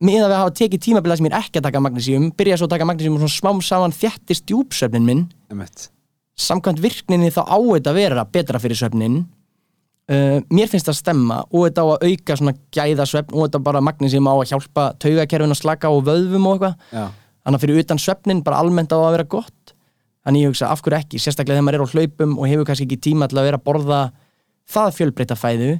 með 0.00 0.22
að 0.24 0.30
við 0.30 0.38
hafa 0.38 0.52
tekið 0.60 0.84
tímabila 0.86 1.16
sem 1.18 1.26
ég 1.26 1.34
er 1.34 1.42
ekki 1.42 1.60
að 1.60 1.66
taka 1.66 1.82
magnesíum 1.84 2.30
byrja 2.38 2.60
svo 2.60 2.68
að 2.68 2.76
taka 2.76 2.86
magnesíum 2.88 3.18
og 3.18 3.24
svona 3.24 3.34
smám 3.34 3.64
saman 3.66 3.96
þjættist 3.96 4.46
djúpsvefnin 4.48 5.04
minn 5.04 5.26
Einmitt. 5.50 5.90
samkvæmt 6.38 6.80
virkninni 6.80 7.32
þá 7.34 7.42
á 7.44 7.58
þetta 7.58 7.92
að 7.92 7.98
vera 7.98 8.24
betra 8.24 8.62
fyrir 8.62 8.78
svefnin 8.78 9.24
uh, 10.10 10.36
mér 10.50 10.70
finnst 10.70 10.90
það 10.90 10.98
stemma 10.98 11.40
og 11.48 11.66
þetta 11.66 11.84
á 11.84 11.88
að 11.94 12.06
auka 12.10 12.38
svona 12.40 12.54
gæðasvefn 12.76 13.34
og 13.36 13.46
þetta 13.46 13.62
bara 13.70 13.82
magnísíum 13.86 14.30
á 14.30 14.34
að 14.34 14.48
hjálpa 14.52 14.86
taugakerfin 15.02 15.54
að 15.56 15.60
slaka 15.62 15.90
og 15.90 16.04
vöðvum 16.08 16.48
og 16.50 16.56
eitthvað. 16.58 17.12
Þannig 17.40 17.56
að 17.58 17.64
fyrir 17.64 17.84
utan 17.84 18.02
svefnin 18.02 18.42
bara 18.44 18.58
almennt 18.60 18.92
á 18.92 18.98
að 19.00 19.14
vera 19.16 19.28
gott. 19.36 19.74
Þannig 20.26 20.42
ég 20.44 20.50
hugsa 20.52 20.68
af 20.68 20.82
hverju 20.84 20.98
ekki, 20.98 21.20
sérstaklega 21.22 21.56
þegar 21.56 21.66
maður 21.68 21.78
er 21.78 21.86
á 21.86 21.92
hlaupum 21.94 22.34
og 22.36 22.50
hefur 22.50 22.66
kannski 22.68 22.84
ekki 22.84 22.98
tíma 23.08 23.28
til 23.30 23.38
að 23.40 23.46
vera 23.48 23.60
að 23.60 23.64
borða 23.70 24.00
það 24.70 24.90
fjölbreyta 24.98 25.38
fæðu 25.40 25.78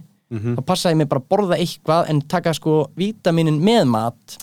þá 0.56 0.62
passaði 0.62 0.96
mér 1.00 1.08
bara 1.10 1.20
að 1.20 1.28
borða 1.28 1.56
eitthvað 1.58 2.10
en 2.12 2.20
taka 2.30 2.52
sko 2.54 2.74
vítaminin 2.96 3.60
með 3.60 3.84
mat. 3.90 4.36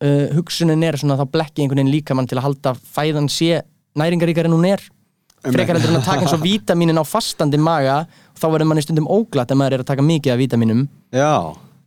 Uh, 0.00 0.30
hugsunin 0.32 0.82
er 0.86 0.96
svona 0.96 1.18
þá 1.18 1.26
blekki 1.34 1.62
einhvern 1.62 1.82
veginn 1.82 1.92
líkamann 1.92 2.28
til 2.30 2.38
að 2.38 2.46
halda 2.46 2.74
fæðan 2.74 3.28
sé 3.28 3.60
næringaríkar 3.98 4.46
en 4.48 4.54
hún 4.54 4.64
er 4.70 4.80
frekar 5.44 5.76
heldur 5.78 5.94
en 5.94 6.00
að 6.00 6.04
taka 6.08 6.24
eins 6.26 6.34
og 6.36 6.42
vítaminin 6.50 7.00
á 7.00 7.04
fastandi 7.08 7.58
maga 7.60 8.02
þá 8.36 8.46
verður 8.52 8.68
manni 8.70 8.82
stundum 8.84 9.08
óglatt 9.08 9.50
ef 9.52 9.58
maður 9.60 9.78
er 9.78 9.84
að 9.84 9.90
taka 9.92 10.04
mikið 10.04 10.32
af 10.34 10.40
vítaminum 10.42 10.82
já, 11.16 11.32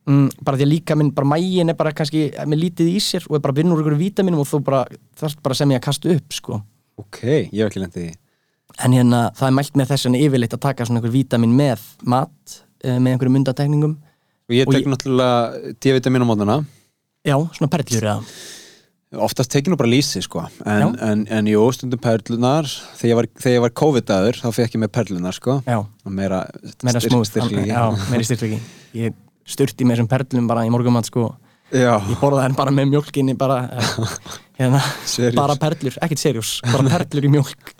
mm, 0.10 0.28
bara 0.44 0.58
því 0.60 0.66
að 0.68 0.72
líkaminn, 0.74 1.12
bara 1.14 1.30
mægin 1.36 1.70
er 1.74 1.78
bara 1.80 1.94
kannski 1.94 2.26
með 2.50 2.62
lítið 2.66 2.90
í 2.94 2.98
sér 3.04 3.28
og 3.30 3.38
er 3.38 3.44
bara 3.46 3.58
vinnur 3.60 3.82
ykkur 3.84 3.98
vítaminum 4.00 4.42
og 4.44 4.50
þú 4.50 4.62
bara, 4.66 4.84
þarfst 5.20 5.42
bara 5.46 5.56
sem 5.60 5.72
ég 5.76 5.82
að 5.82 5.86
kasta 5.88 6.10
upp 6.16 6.34
sko. 6.40 6.62
ok, 6.98 7.20
ég 7.54 7.62
hef 7.64 7.70
ekki 7.72 7.82
lendið 7.84 8.04
því. 8.08 8.16
En 8.86 8.94
hérna 8.96 9.20
það 9.38 9.48
er 9.48 9.54
mælt 9.60 9.76
með 9.78 9.90
þess 9.92 10.06
vegna 10.08 10.20
yfirleitt 10.26 10.54
að 10.58 10.62
taka 10.66 10.86
svona 10.88 10.98
einhver 11.02 11.14
vítamin 11.14 11.52
með 11.58 11.82
mat 12.10 12.56
uh, 12.86 12.98
með 12.98 13.12
einhverjum 13.14 13.36
mundatekningum 13.38 13.94
Og 14.50 14.56
ég 14.58 14.68
Og 14.68 14.74
tek 14.74 14.84
ég- 14.84 14.90
náttúrulega 14.92 15.74
D-vitamin 15.80 16.26
á 16.26 16.28
mótana. 16.28 16.56
Já, 17.24 17.38
svona 17.56 17.70
perlur 17.72 18.02
eða 18.04 18.16
Oftast 19.14 19.52
tek 19.54 19.68
ég 19.68 19.74
nú 19.74 19.78
bara 19.78 19.92
lýsi 19.92 20.24
sko. 20.26 20.42
En, 20.66 20.96
en, 20.98 21.26
en 21.30 21.50
jú, 21.50 21.62
stundum 21.76 22.02
perlunar 22.02 22.66
Þegar 22.98 23.12
ég 23.12 23.18
var, 23.20 23.28
var 23.68 23.74
COVID-aður 23.78 24.40
þá 24.42 24.48
fekk 24.58 24.78
ég 24.78 24.82
með 24.82 24.92
perlunar 24.96 25.38
sko. 25.38 25.60
Og 25.70 26.10
meira, 26.10 26.44
meira 26.82 27.02
styrk- 27.02 27.14
smúð 27.14 27.28
styrkleiki. 27.30 27.70
já, 27.70 27.84
meira 28.10 28.28
styrklegi 28.28 28.62
ég 28.98 29.18
sturti 29.46 29.86
með 29.86 30.00
þessum 30.00 30.10
perlum 30.12 30.48
bara 30.50 30.64
í 30.66 30.72
morgumat 30.74 31.10
sko. 31.10 31.28
Já, 31.74 31.98
ég 32.10 32.20
borðaði 32.22 32.48
henn 32.48 32.58
bara 32.58 32.74
með 32.74 32.90
mjólkinni 32.92 33.36
bara, 33.38 33.64
eh, 33.74 34.18
hérna, 34.60 34.82
bara 35.38 35.58
perlur, 35.62 35.98
ekkert 36.06 36.22
serjós 36.22 36.56
bara 36.70 36.86
perlur 37.00 37.26
í 37.26 37.32
mjólk. 37.34 37.74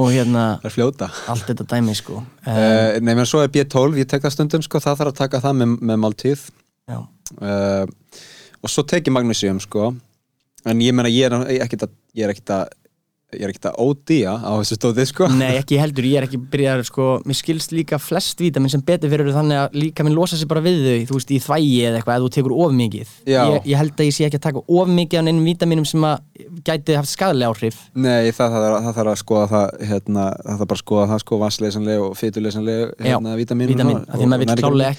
Og 0.00 0.12
hérna, 0.14 0.44
allt 0.64 1.48
þetta 1.48 1.66
dæmi 1.68 1.94
sko. 1.98 2.20
Um, 2.20 2.52
uh, 2.52 3.00
Nei, 3.02 3.12
menn 3.12 3.26
svo 3.28 3.42
er 3.44 3.50
B12, 3.52 3.98
ég 4.00 4.08
tek 4.08 4.22
það 4.24 4.36
stundum 4.36 4.62
sko 4.64 4.80
Það 4.80 5.00
þarf 5.00 5.10
að 5.10 5.18
taka 5.18 5.40
það 5.44 5.58
með, 5.58 5.72
með 5.90 5.98
máltíð 6.04 6.44
uh, 6.94 7.82
Og 8.60 8.70
svo 8.70 8.84
tek 8.88 9.10
ég 9.10 9.12
magnesium 9.12 9.58
sko 9.60 9.90
En 10.68 10.84
ég 10.84 10.92
meina, 10.96 11.08
ég 11.12 11.30
er 11.30 11.64
ekkert 11.64 11.88
að 11.88 11.96
Ég 12.10 12.26
er 12.26 12.32
ekkert 12.32 12.50
að 12.50 12.64
Ég 13.30 13.44
er 13.46 13.52
ekkert 13.52 13.68
að 13.70 13.76
ódýja 13.84 14.32
á 14.42 14.58
þessu 14.58 14.74
stóði 14.74 15.04
sko. 15.06 15.28
Nei, 15.38 15.54
ekki 15.60 15.76
heldur, 15.78 16.02
ég 16.08 16.18
er 16.18 16.24
ekki 16.26 16.38
byrjaður 16.50 16.86
sko, 16.88 17.04
mér 17.22 17.36
skilst 17.38 17.70
líka 17.70 17.94
flest 18.02 18.40
vítamin 18.42 18.72
sem 18.72 18.82
betur 18.82 19.06
fyrir 19.12 19.30
þannig 19.30 19.54
að 19.60 19.76
líka 19.78 20.02
minn 20.02 20.16
losa 20.16 20.34
sig 20.38 20.48
bara 20.50 20.62
við 20.64 20.82
þau, 20.82 21.06
þú 21.06 21.14
veist, 21.14 21.30
í 21.30 21.38
þvægi 21.44 21.76
eða 21.86 21.96
eitthvað, 22.00 22.16
ef 22.16 22.22
þú 22.24 22.30
tekur 22.34 22.54
of 22.56 22.72
mikið. 22.74 23.08
Ég, 23.30 23.36
ég 23.70 23.78
held 23.78 23.94
að 23.94 24.08
ég 24.08 24.14
sé 24.16 24.26
ekki 24.26 24.38
að 24.40 24.46
taka 24.48 24.58
of 24.66 24.90
mikið 24.96 25.16
af 25.20 25.24
neinum 25.28 25.46
vítaminum 25.46 25.86
sem 25.86 26.02
að 26.08 26.16
gæti 26.66 26.98
haft 26.98 27.12
skadalega 27.12 27.54
áhrif. 27.54 27.76
Nei, 27.94 28.34
það, 28.34 28.48
það, 28.56 28.66
það, 28.74 28.94
þarf 28.98 29.12
að 29.12 29.22
skoða 29.22 29.46
það 29.52 29.66
hérna, 29.92 30.24
það 30.40 30.56
þarf 30.56 30.70
bara 30.72 30.78
að 30.80 30.82
skoða 30.82 31.06
það 31.12 31.22
sko 31.22 31.34
vassleysanleg 31.44 31.98
og 32.02 32.10
fytuleysanleg 32.18 32.78
hérna, 33.06 33.38
vítamin, 33.38 33.70
vítamin, 33.70 34.02
af 34.02 34.18
því 34.18 34.26
að 34.26 34.30
maður 34.34 34.42
vil 34.42 34.58
klálega 34.58 34.90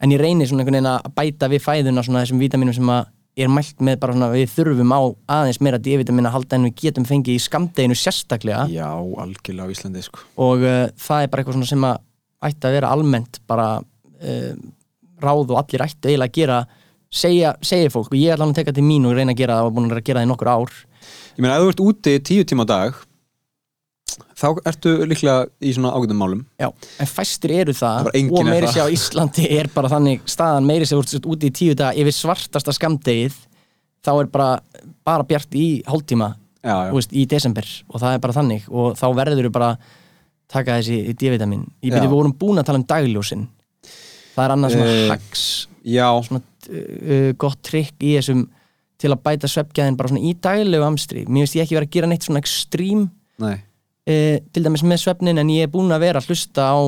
en 0.00 0.12
ég 0.14 0.20
reynir 0.20 0.48
svona 0.48 0.64
einhvern 0.64 0.78
veginn 0.80 0.90
að 0.90 1.08
bæta 1.16 1.48
við 1.52 1.64
fæðuna 1.64 2.04
svona 2.04 2.24
þessum 2.24 2.40
vítaminum 2.42 2.76
sem 2.76 2.92
að 2.92 3.08
er 3.40 3.50
mælt 3.52 3.78
með 3.84 4.00
bara 4.02 4.16
svona 4.16 4.28
við 4.32 4.50
þurfum 4.52 4.92
á 4.92 5.00
aðeins 5.36 5.60
meira 5.62 5.78
D-vitamin 5.80 6.28
að 6.28 6.34
halda 6.36 6.58
en 6.58 6.66
við 6.68 6.74
getum 6.82 7.06
fengið 7.08 7.38
í 7.38 7.44
skamdeginu 7.44 7.96
sérstaklega. 7.96 8.66
Já, 8.72 8.88
algjörlega 8.90 9.70
á 9.70 9.72
Íslandi 9.72 10.02
sko. 10.04 10.24
Og 10.42 10.64
uh, 10.66 10.82
það 10.98 11.24
er 11.24 11.32
bara 11.32 11.42
eitthvað 11.42 11.58
svona 11.58 11.70
sem 11.70 11.86
að 11.86 12.02
ætti 12.50 12.68
að 12.68 12.76
vera 12.76 12.92
almennt 12.96 13.40
bara 13.50 13.68
uh, 13.80 14.52
ráð 15.22 15.54
og 15.54 15.60
allir 15.62 15.86
ætti 15.86 16.10
eiginlega 16.10 16.30
að 16.30 16.38
gera. 16.40 16.60
Segja, 17.10 17.54
segja 17.66 17.90
fólk 17.90 18.12
og 18.12 18.18
ég 18.18 18.34
ætla 18.34 18.46
hann 18.46 18.54
að 18.54 18.60
teka 18.60 18.74
til 18.76 18.86
mín 18.86 19.06
og 19.08 19.16
reyna 19.16 19.34
að 19.34 19.40
gera 19.42 19.60
það 19.60 19.68
og 19.70 19.78
búin 19.78 19.90
að 19.90 20.04
gera 20.06 20.20
það 20.20 20.28
í 20.28 20.30
nokkur 20.30 20.50
ár. 20.50 20.74
Ég 21.36 21.40
meina, 21.42 21.56
ef 21.56 21.64
þú 21.64 21.72
ert 21.72 21.86
úti 21.86 22.18
tíu 22.26 22.46
tíma 22.46 22.66
á 22.66 22.70
dag 22.70 23.00
þá 24.38 24.46
ertu 24.70 24.94
líklega 25.10 25.46
í 25.60 25.74
svona 25.76 25.92
ágæðum 25.96 26.20
málum. 26.20 26.42
Já, 26.60 26.68
en 26.70 27.10
fæstir 27.10 27.54
eru 27.60 27.74
það, 27.76 28.10
Það 28.16 28.34
og 28.40 28.48
meiri 28.48 28.72
sér 28.72 28.88
á 28.88 28.94
Íslandi 28.94 29.46
er 29.58 29.70
bara 29.74 29.92
þannig 29.92 30.26
staðan 30.30 30.68
meiri 30.68 30.88
úr 31.00 31.30
úti 31.34 31.50
í 31.50 31.54
tíu 31.60 31.76
dag 31.78 31.98
yfir 31.98 32.16
svartasta 32.16 32.74
skamdegið 32.76 33.36
þá 34.04 34.12
er 34.14 34.30
bara, 34.32 34.50
bara 35.06 35.26
bjart 35.28 35.56
í 35.58 35.66
veist, 36.92 37.14
í 37.16 37.24
desember 37.28 37.66
og 37.88 38.00
það 38.02 38.16
er 38.16 38.22
bara 38.24 38.36
þannig 38.36 38.68
og 38.68 38.94
þá 38.98 39.06
verður 39.16 39.48
þú 39.48 39.54
bara 39.54 39.70
taka 40.50 40.78
þessi 40.80 41.14
D-vitamin. 41.14 41.66
Ég 41.84 41.94
byrju 41.94 42.08
við 42.08 42.14
vorum 42.16 42.36
búin 42.36 42.60
að 42.60 42.70
tala 42.70 42.80
um 42.80 42.86
dagljósin. 42.90 43.46
Það 44.34 44.44
er 44.44 44.54
annað 44.54 44.74
svona 44.74 44.94
Eh, 44.94 45.10
hacks 45.10 45.44
svona 46.26 46.42
uh, 46.42 47.30
gott 47.40 47.60
trikk 47.66 48.02
í 48.02 48.16
þessum 48.18 48.44
til 49.00 49.12
að 49.14 49.22
bæta 49.24 49.48
sveppgæðin 49.48 49.96
bara 49.96 50.10
svona 50.10 50.26
í 50.28 50.34
daglegu 50.36 50.84
amstri. 50.84 51.24
Mér 51.24 51.46
finnst 51.46 51.56
ég 51.56 51.64
ekki 51.64 51.78
vera 51.78 51.88
að 51.88 51.94
gera 51.96 52.10
neitt 52.10 52.26
svona 52.26 52.42
ekstrím 52.42 53.06
nei 53.40 53.56
uh, 54.10 54.40
til 54.52 54.64
dæmis 54.66 54.82
með 54.86 55.00
svefnin 55.04 55.40
en 55.40 55.52
ég 55.54 55.66
er 55.68 55.72
búin 55.72 55.94
að 55.94 56.04
vera 56.06 56.20
að 56.22 56.28
hlusta 56.30 56.66
á 56.70 56.78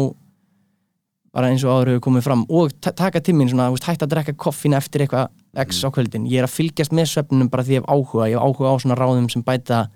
bara 1.32 1.48
eins 1.48 1.62
og 1.64 1.72
áður 1.72 1.94
hefur 1.94 2.04
komið 2.04 2.24
fram 2.26 2.42
og 2.52 2.72
ta- 2.84 2.92
taka 2.92 3.22
til 3.24 3.32
mín 3.38 3.48
svona, 3.48 3.70
veist, 3.72 3.86
hægt 3.88 4.02
að 4.04 4.10
drekka 4.12 4.34
koffín 4.36 4.76
eftir 4.76 5.06
eitthvað 5.06 5.30
x 5.64 5.78
á 5.80 5.88
kvöldin. 5.88 6.26
Ég 6.28 6.42
er 6.42 6.48
að 6.48 6.52
fylgjast 6.58 6.92
með 6.92 7.08
svefninum 7.14 7.48
bara 7.52 7.64
því 7.64 7.78
ég 7.78 7.80
hef 7.80 7.88
áhuga. 7.88 8.26
Ég 8.28 8.36
hef 8.36 8.44
áhuga 8.44 8.68
á 8.68 8.76
svona 8.82 8.98
ráðum 9.00 9.30
sem 9.32 9.44
bæta 9.46 9.86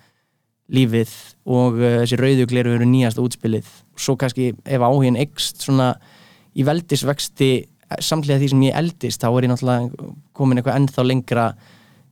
lífið 0.73 1.13
og 1.47 1.77
uh, 1.77 1.99
þessi 2.03 2.19
rauðugleru 2.23 2.75
eru 2.79 2.89
nýjasta 2.89 3.23
útspilið. 3.23 3.69
Svo 4.01 4.17
kannski 4.17 4.55
ef 4.65 4.87
áhugin 4.89 5.21
ekst 5.21 5.61
svona 5.67 5.93
í 6.57 6.65
veldisvexti 6.65 7.51
eh, 7.61 8.01
samhliða 8.01 8.41
því 8.41 8.49
sem 8.55 8.65
ég 8.71 8.79
eldist 8.81 9.21
þá 9.23 9.29
er 9.35 9.47
ég 9.47 9.53
náttúrulega 9.53 10.13
komin 10.37 10.59
eitthvað 10.63 10.79
ennþá 10.81 11.05
lengra 11.05 11.45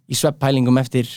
í 0.05 0.19
svepphælingum 0.21 0.79
eftir 0.85 1.09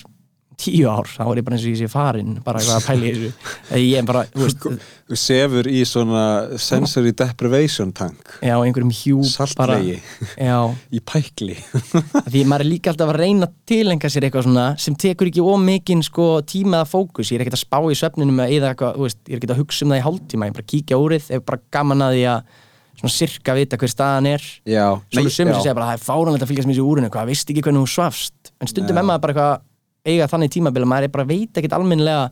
tíu 0.58 0.88
ár, 0.90 1.06
þá 1.06 1.24
er 1.28 1.40
ég 1.40 1.46
bara 1.46 1.58
eins 1.58 1.66
og 1.66 1.74
ég 1.74 1.80
sé 1.80 1.88
farin 1.92 2.38
bara 2.46 2.62
eitthvað 2.62 2.80
að 2.80 2.88
pæli 2.88 3.10
þessu. 3.14 3.52
Ég 3.78 4.00
er 4.00 4.08
bara, 4.08 4.24
þú 4.34 4.46
veist, 4.48 4.66
Þú 5.08 5.18
sefur 5.22 5.68
í 5.72 5.82
svona 5.88 6.22
sensory 6.60 7.14
deprivation 7.16 7.94
tank. 7.96 8.34
Já, 8.44 8.58
einhverjum 8.58 8.90
bara, 8.92 9.30
Saltlegi 9.32 9.94
já, 10.36 10.58
í 10.92 11.00
pækli. 11.00 11.56
Því 12.34 12.42
maður 12.44 12.66
er 12.66 12.70
líka 12.74 12.92
alltaf 12.92 13.14
að 13.14 13.22
reyna 13.22 13.48
að 13.48 13.54
tilenga 13.72 14.12
sér 14.12 14.28
eitthvað 14.28 14.50
svona 14.50 14.66
sem 14.84 14.98
tekur 15.00 15.30
ekki 15.30 15.46
ómikinn 15.46 16.04
sko 16.04 16.42
tíma 16.44 16.82
eða 16.82 16.90
fókus, 16.92 17.32
ég 17.32 17.40
er 17.40 17.46
ekkert 17.46 17.60
að 17.60 17.64
spá 17.64 17.80
í 17.88 18.00
svefninum 18.02 18.44
eða 18.44 18.74
eitthvað, 18.74 18.98
þú 18.98 19.08
veist, 19.08 19.22
ég 19.24 19.38
er 19.38 19.40
ekkert 19.40 19.56
að 19.56 19.62
hugsa 19.62 19.86
um 19.86 19.94
það 19.94 20.02
í 20.02 20.06
hálftíma. 20.10 20.50
Ég 20.50 20.52
er 20.52 20.58
bara 20.58 20.68
að 20.68 20.74
kíkja 20.74 21.00
úrið, 21.06 21.32
ef 21.38 21.48
bara 21.48 21.64
gaman 21.78 22.08
að 22.10 22.18
því 22.18 22.28
að 22.34 22.60
svona 22.98 23.14
sirka 23.14 23.56
vita 23.56 23.80
hver 23.80 23.94
staðan 23.94 24.30
er. 24.34 24.52
Já, 24.68 24.86
svo 25.14 25.24
sömur 25.24 25.38
sem 25.38 25.54
já. 25.54 25.62
segja 25.62 25.78
bara 25.78 25.94
það 25.94 26.02
er 26.02 26.06
fáránlegt 26.10 26.44
að 26.44 26.52
fylgjast 26.52 26.68
með 26.68 26.76
þessu 26.76 26.92
úrinu 26.92 27.14
hvað, 27.14 27.32
veist 27.32 27.52
ekki 27.54 27.64
hvernig 27.64 27.84
hún 27.86 27.92
svafst? 27.94 28.54
En 28.58 28.72
stundum 28.72 28.98
maður 29.00 29.24
bara 29.24 29.36
eitthvað 29.36 29.66
eiga 30.08 30.30
þannig 30.32 30.54
tímabil 30.56 30.84
að 30.86 30.92
maður 30.92 31.08
er 31.08 31.14
bara 31.14 31.28
veit 31.28 31.60
ekkert 31.60 31.76
almennilega 31.78 32.30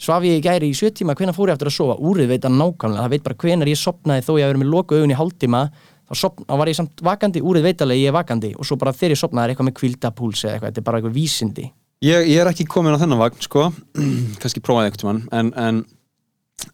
svaf 0.00 0.26
ég 0.26 0.40
í 0.40 0.44
gæri 0.44 0.70
í 0.70 0.76
sjö 0.76 0.90
tíma, 0.94 1.14
hvenær 1.16 1.36
fór 1.36 1.50
ég 1.50 1.56
aftur 1.56 1.70
að 1.70 1.76
sofa? 1.76 1.96
Úrið 2.02 2.32
veit 2.34 2.46
að 2.46 2.56
nákvæmlega, 2.58 3.04
það 3.04 3.14
veit 3.14 3.26
bara 3.26 3.38
hvenær 3.44 3.70
ég 3.70 3.80
sopnaði 3.80 4.24
þó 4.26 4.32
ég 4.40 4.50
verið 4.50 4.62
með 4.62 4.72
loku 4.72 4.98
augun 4.98 5.14
í 5.14 5.18
hálftíma 5.18 5.62
þá, 5.70 6.14
sopn, 6.18 6.46
þá 6.48 6.54
var 6.60 6.70
ég 6.70 6.78
samt 6.78 7.04
vakandi, 7.06 7.42
úrið 7.44 7.68
veit 7.68 7.84
alveg 7.84 8.02
ég 8.02 8.10
er 8.10 8.16
vakandi 8.16 8.52
og 8.58 8.68
svo 8.68 8.78
bara 8.80 8.94
þegar 8.96 9.14
ég 9.14 9.22
sopnaði 9.22 9.46
er 9.46 9.54
eitthvað 9.54 9.70
með 9.70 9.76
kvildapúls 9.80 10.44
eða 10.44 10.56
eitthvað, 10.56 10.72
þetta 10.72 10.82
er 10.82 10.88
bara 10.88 11.00
eitthvað 11.00 11.16
vísindi. 11.16 11.66
Ég, 12.04 12.28
ég 12.28 12.42
er 12.42 12.50
ekki 12.50 12.66
komin 12.68 12.98
á 12.98 13.00
þennan 13.00 13.22
vagn 13.22 13.44
sko. 13.44 13.68
Kannski 14.42 14.62
prófaði 14.64 14.90
einhvern 14.90 15.10
mann 15.10 15.24
en, 15.38 15.52
en, 15.54 15.82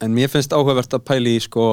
en 0.01 0.17
mér 0.17 0.33
finnst 0.33 0.57
áhugavert 0.57 0.97
að 0.97 1.07
pæli 1.13 1.37
í 1.37 1.45
sko 1.45 1.69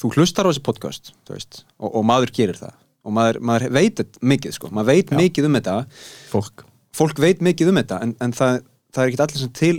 þú 0.00 0.14
hlustar 0.14 0.46
á 0.46 0.50
þessi 0.52 0.64
podcast 0.64 1.14
veist, 1.28 1.64
og, 1.80 1.90
og 1.96 2.06
maður 2.06 2.34
gerir 2.36 2.60
það. 2.60 2.76
Og 3.00 3.14
maður, 3.16 3.38
maður 3.48 3.72
veit 3.72 4.02
mikið 4.20 4.58
sko. 4.58 4.68
Maður 4.76 4.92
veit 4.92 5.14
mikið 5.16 5.46
um 5.48 5.56
þetta. 5.56 5.76
Fólk 6.28 6.66
fólk 6.96 7.18
veit 7.22 7.40
mikið 7.44 7.70
um 7.72 7.78
þetta 7.80 8.00
en, 8.02 8.14
en 8.20 8.32
það, 8.36 8.60
það 8.94 9.02
er 9.04 9.10
ekki 9.12 9.22
allir 9.24 9.40
sem 9.44 9.52
til 9.60 9.76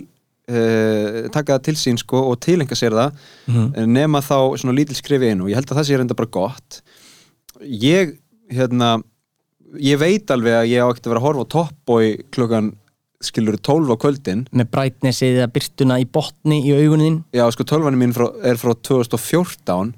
uh, 0.52 1.30
taka 1.34 1.58
það 1.58 1.64
til 1.68 1.76
sín 1.82 2.00
sko 2.02 2.22
og 2.32 2.40
tilenga 2.44 2.78
sér 2.78 2.96
það 2.98 3.16
Mhm. 3.52 3.88
nema 3.92 4.22
þá 4.24 4.38
svona 4.62 4.76
lítil 4.78 4.96
skrifi 5.00 5.32
inn 5.34 5.42
og 5.44 5.50
ég 5.52 5.56
held 5.60 5.72
að 5.72 5.80
það 5.82 5.88
sé 5.90 5.98
reynda 6.00 6.16
bara 6.18 6.32
gott. 6.32 6.82
Ég 7.62 8.18
hérna 8.52 9.02
ég 9.80 10.00
veit 10.00 10.32
alveg 10.32 10.54
að 10.62 10.70
ég 10.72 10.84
á 10.84 10.88
ekkert 10.92 11.06
að 11.08 11.12
vera 11.14 11.20
að 11.22 11.28
horfa 11.28 11.44
á 11.48 11.54
Top 11.56 11.74
Boy 11.88 12.18
klukkan 12.32 12.72
skilur 13.22 13.56
12 13.62 13.92
á 13.94 13.96
kvöldin. 14.02 14.40
Með 14.52 14.70
brightnessið 14.74 15.36
eða 15.38 15.52
byrtuna 15.54 16.00
í 16.02 16.08
botni 16.10 16.58
í 16.66 16.72
augunin 16.74 17.20
já 17.36 17.46
sko 17.54 17.64
12 17.70 17.94
mín 17.96 18.16
frá, 18.16 18.28
er 18.44 18.58
frá 18.58 18.74
2014 18.74 19.94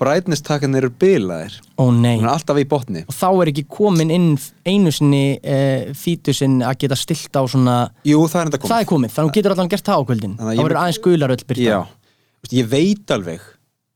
brightness 0.00 0.42
takkan 0.44 0.74
eru 0.78 0.90
bilaðir. 0.90 1.56
Nei. 1.78 2.16
Hún 2.18 2.26
er 2.26 2.32
alltaf 2.32 2.58
í 2.60 2.66
botni. 2.68 3.04
Og 3.08 3.14
þá 3.14 3.28
er 3.30 3.50
ekki 3.52 3.66
komin 3.70 4.12
inn 4.14 4.30
einu 4.66 4.92
sinni 4.94 5.24
uh, 5.38 5.90
fítusinn 5.98 6.60
að 6.66 6.80
geta 6.84 6.98
stilt 6.98 7.36
á 7.38 7.42
svona 7.46 7.76
jú 8.06 8.24
það 8.30 8.40
er 8.40 8.50
enda 8.50 8.62
komið. 8.62 8.74
Það 8.74 8.84
er 8.86 8.90
komið, 8.92 9.14
þannig 9.14 9.28
að 9.28 9.34
þú 9.34 9.38
getur 9.40 9.56
allan 9.56 9.74
gert 9.74 9.90
það 9.90 10.00
á 10.00 10.06
kvöldin. 10.10 10.38
Þannig 10.38 10.52
að 10.52 10.58
þá 10.58 10.64
verður 10.68 10.82
aðeins 10.82 11.02
gular 11.08 11.34
öll 11.36 11.44
byrta 11.44 11.68
já, 11.68 11.80
ég 12.54 12.72
veit 12.74 13.14
alveg 13.14 13.44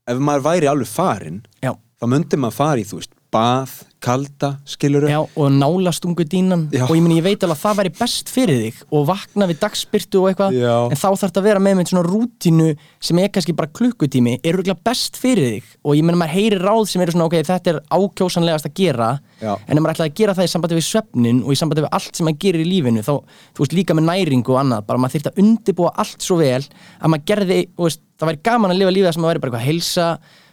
ef 0.09 0.21
maður 0.23 0.45
væri 0.47 0.69
alveg 0.69 0.89
farinn 0.89 1.39
Já. 1.63 1.73
þá 1.99 2.05
myndi 2.09 2.39
maður 2.39 2.57
fara 2.57 2.81
í 2.81 2.87
þú 2.87 3.01
veist 3.01 3.15
bað, 3.33 3.73
kalda, 4.03 4.53
skiluru 4.67 5.09
Já, 5.09 5.19
og 5.19 5.51
nálastungu 5.51 6.23
dínan 6.23 6.67
Já. 6.71 6.85
og 6.87 6.95
ég 6.95 7.03
meni, 7.03 7.17
ég 7.19 7.25
veit 7.25 7.43
alveg 7.43 7.57
að 7.57 7.63
það 7.63 7.79
væri 7.79 7.91
best 7.99 8.31
fyrir 8.31 8.61
þig 8.63 8.77
og 8.95 9.05
vakna 9.09 9.47
við 9.49 9.59
dagspyrtu 9.63 10.21
og 10.21 10.29
eitthvað 10.31 10.55
Já. 10.55 10.75
en 10.87 10.99
þá 10.99 11.07
þarf 11.09 11.23
þetta 11.25 11.41
að 11.41 11.47
vera 11.49 11.63
með 11.65 11.77
með 11.79 11.91
svona 11.91 12.05
rútínu 12.07 12.69
sem 13.09 13.21
er 13.23 13.31
kannski 13.35 13.55
bara 13.57 13.71
klukkutími 13.79 14.37
er 14.39 14.57
rúglega 14.57 14.79
best 14.87 15.19
fyrir 15.19 15.51
þig 15.55 15.69
og 15.83 15.99
ég 15.99 16.07
meni 16.07 16.21
maður 16.21 16.35
heyri 16.37 16.61
ráð 16.63 16.83
sem 16.93 17.03
eru 17.03 17.15
svona 17.15 17.27
ok, 17.29 17.37
þetta 17.51 17.73
er 17.73 17.81
ákjósanlegast 17.99 18.69
að 18.71 18.75
gera 18.79 19.11
Já. 19.43 19.53
en 19.55 19.77
ef 19.77 19.83
maður 19.83 19.95
ætlaði 19.97 20.13
að 20.13 20.19
gera 20.21 20.37
það 20.39 20.49
í 20.49 20.53
sambandi 20.55 20.79
við 20.79 20.87
svefnin 20.89 21.43
og 21.43 21.53
í 21.53 21.59
sambandi 21.59 21.85
við 21.85 21.95
allt 21.99 22.19
sem 22.19 22.29
maður 22.29 22.41
gerir 22.45 22.65
í 22.65 22.69
lífinu 22.69 23.05
þá, 23.05 23.15
þú 23.55 23.65
veist, 23.65 23.77
líka 23.77 23.95
með 23.97 24.09
næringu 24.09 24.55
og 24.55 24.61
annað 24.63 24.85
bara 24.89 25.03
maður 25.03 25.17
þyrfti 25.17 25.33
að 25.33 25.41
undibúa 25.43 25.95
allt 25.99 26.23
svo 26.23 26.39
vel 26.39 26.61
að 26.63 27.13
maður 27.13 27.25
gerði, 27.33 27.59
veist, 27.79 28.03
það 28.19 28.31
væri 28.31 28.45
gaman 28.49 28.73
að 28.73 28.81
lifa 28.81 28.95
lífið 28.95 29.15
sem 29.15 29.23
maður 29.23 29.33
væri 29.33 29.43
bara 29.43 29.51
eitthvað 29.51 29.63
að 29.63 29.69
heilsa 29.69 30.07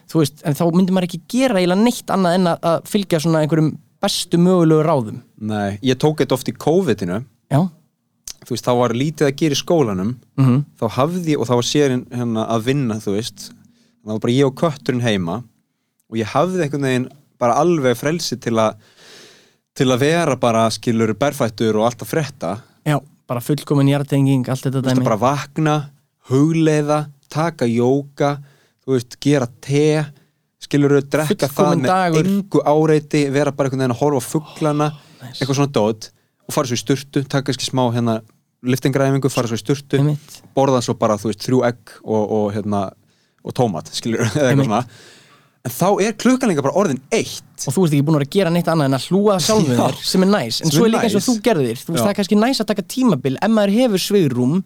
þú 0.07 0.21
veist, 0.21 0.43
en 0.47 0.55
þá 0.57 0.63
myndi 0.75 0.95
maður 0.95 1.09
ekki 1.09 1.21
gera 1.33 1.59
eiginlega 1.59 1.83
neitt 1.83 2.13
annað 2.15 2.37
en 2.37 2.49
að, 2.53 2.77
fylgja 2.87 3.19
svona 3.23 3.41
einhverjum 3.43 3.73
bestu 4.03 4.37
mögulegu 4.41 4.85
ráðum. 4.85 5.21
Nei, 5.41 5.79
ég 5.83 5.97
tók 5.99 6.21
þetta 6.21 6.37
oft 6.37 6.49
í 6.51 6.55
COVID-inu. 6.55 7.21
Já, 7.51 7.61
þú 8.47 8.53
veist, 8.55 8.67
þá 8.67 8.73
var 8.79 8.95
lítið 8.95 9.27
að 9.27 9.35
gera 9.41 9.57
í 9.57 9.61
skólanum. 9.61 10.15
Mhm. 10.37 10.57
þá 10.79 10.85
hafði 10.97 11.33
ég, 11.33 11.39
og 11.39 11.47
þá 11.49 11.55
var 11.57 11.67
sérinn 11.67 12.05
hérna 12.13 12.47
að 12.47 12.63
vinna, 12.69 12.99
þú 13.03 13.15
veist. 13.17 13.49
Þá 14.05 14.11
var 14.13 14.19
bara 14.23 14.33
ég 14.37 14.45
og 14.47 14.55
kötturinn 14.55 15.01
heima. 15.03 15.43
Og 16.11 16.17
ég 16.21 16.29
hafði 16.31 16.63
einhvern 16.63 16.87
veginn 16.87 17.09
bara 17.37 17.57
alveg 17.59 17.97
frelsi 17.99 18.37
til 18.39 18.53
að 18.57 18.75
til 19.77 19.91
að 19.93 19.99
vera 20.01 20.35
bara 20.35 20.63
skilur 20.73 21.11
berfættur 21.13 21.75
og 21.77 21.85
allt 21.85 22.01
að 22.01 22.09
frétta. 22.09 22.51
Já, 22.87 22.97
bara 23.29 23.43
fullkomin 23.43 23.91
hjartenging, 23.91 24.47
allt 24.49 24.63
þetta 24.65 24.79
þú 24.81 24.87
veist, 24.87 24.97
dæmi. 24.97 25.05
bara 25.05 25.19
vakna, 25.21 25.75
hugleiða 26.31 27.09
taka 27.29 27.65
jóka 27.69 28.37
þú 28.87 28.95
veist, 28.95 29.17
gera 29.23 29.49
te 29.61 30.05
skilur 30.63 30.95
drekka 31.03 31.49
það 31.51 31.83
með 31.83 32.21
engu 32.23 32.63
áreiti 32.63 33.27
vera 33.33 33.51
bara 33.51 33.67
einhvern 33.67 33.83
veginn 33.83 33.95
að 33.97 34.01
horfa 34.01 34.23
á 34.23 34.29
fuglana 34.31 34.87
eitthvað 35.33 35.59
svona 35.59 35.75
dót 35.75 36.09
og 36.47 36.55
fara 36.55 36.69
svo 36.69 36.77
í 36.77 36.81
sturtu 36.81 37.23
taka 37.27 37.49
kannski 37.49 37.67
smá 37.67 37.83
hérna 37.91 38.21
liftingræfingu, 38.65 39.29
fara 39.29 39.49
svo 39.49 39.59
í 39.59 39.61
sturtu 39.61 39.99
Einmitt. 39.99 40.39
borða 40.55 40.81
svo 40.85 40.95
bara, 40.97 41.17
þú 41.19 41.31
veist, 41.31 41.43
þrjú 41.45 41.61
egg 41.67 41.93
og, 42.01 42.23
og 42.23 42.49
hérna, 42.55 42.87
og 43.45 43.55
tómat, 43.57 43.91
skilur 43.93 44.23
eða 44.25 44.49
eitthvað 44.49 44.65
svona. 44.65 44.81
En 45.67 45.73
þá 45.73 45.87
er 46.05 46.13
klukkan 46.15 46.51
líka 46.51 46.63
bara 46.63 46.79
orðin 46.79 46.99
eitt. 47.11 47.43
Og 47.67 47.75
þú 47.75 47.83
ert 47.83 47.95
ekki 47.97 48.05
búin 48.07 48.15
að 48.15 48.21
vera 48.21 48.29
að 48.29 48.35
gera 48.37 48.51
neitt 48.55 48.69
annað 48.71 48.87
en 48.87 48.97
að 48.97 49.07
hlúa 49.09 49.37
sjálfum 49.43 49.73
Já. 49.73 49.79
þér 49.81 49.97
sem 50.07 50.23
er 50.23 50.29
næs 50.31 50.59
en 50.63 50.71
svo 50.71 50.85
er 50.85 50.93
líka 50.93 51.07
eins 51.09 51.17
og 51.19 51.25
þú 51.25 51.33
gerðir 51.43 51.81
þú 51.81 51.91
veist 51.91 51.99
Já. 51.99 52.05
það 52.05 52.11
er 52.13 52.19
kannski 52.21 52.37
næs 52.39 52.61
að 52.63 52.69
taka 52.71 52.85
tímabil. 52.95 53.33
Ef 53.35 53.51
maður 53.51 53.73
hefur 53.75 54.03
svigrum 54.05 54.53
uh, 54.61 54.63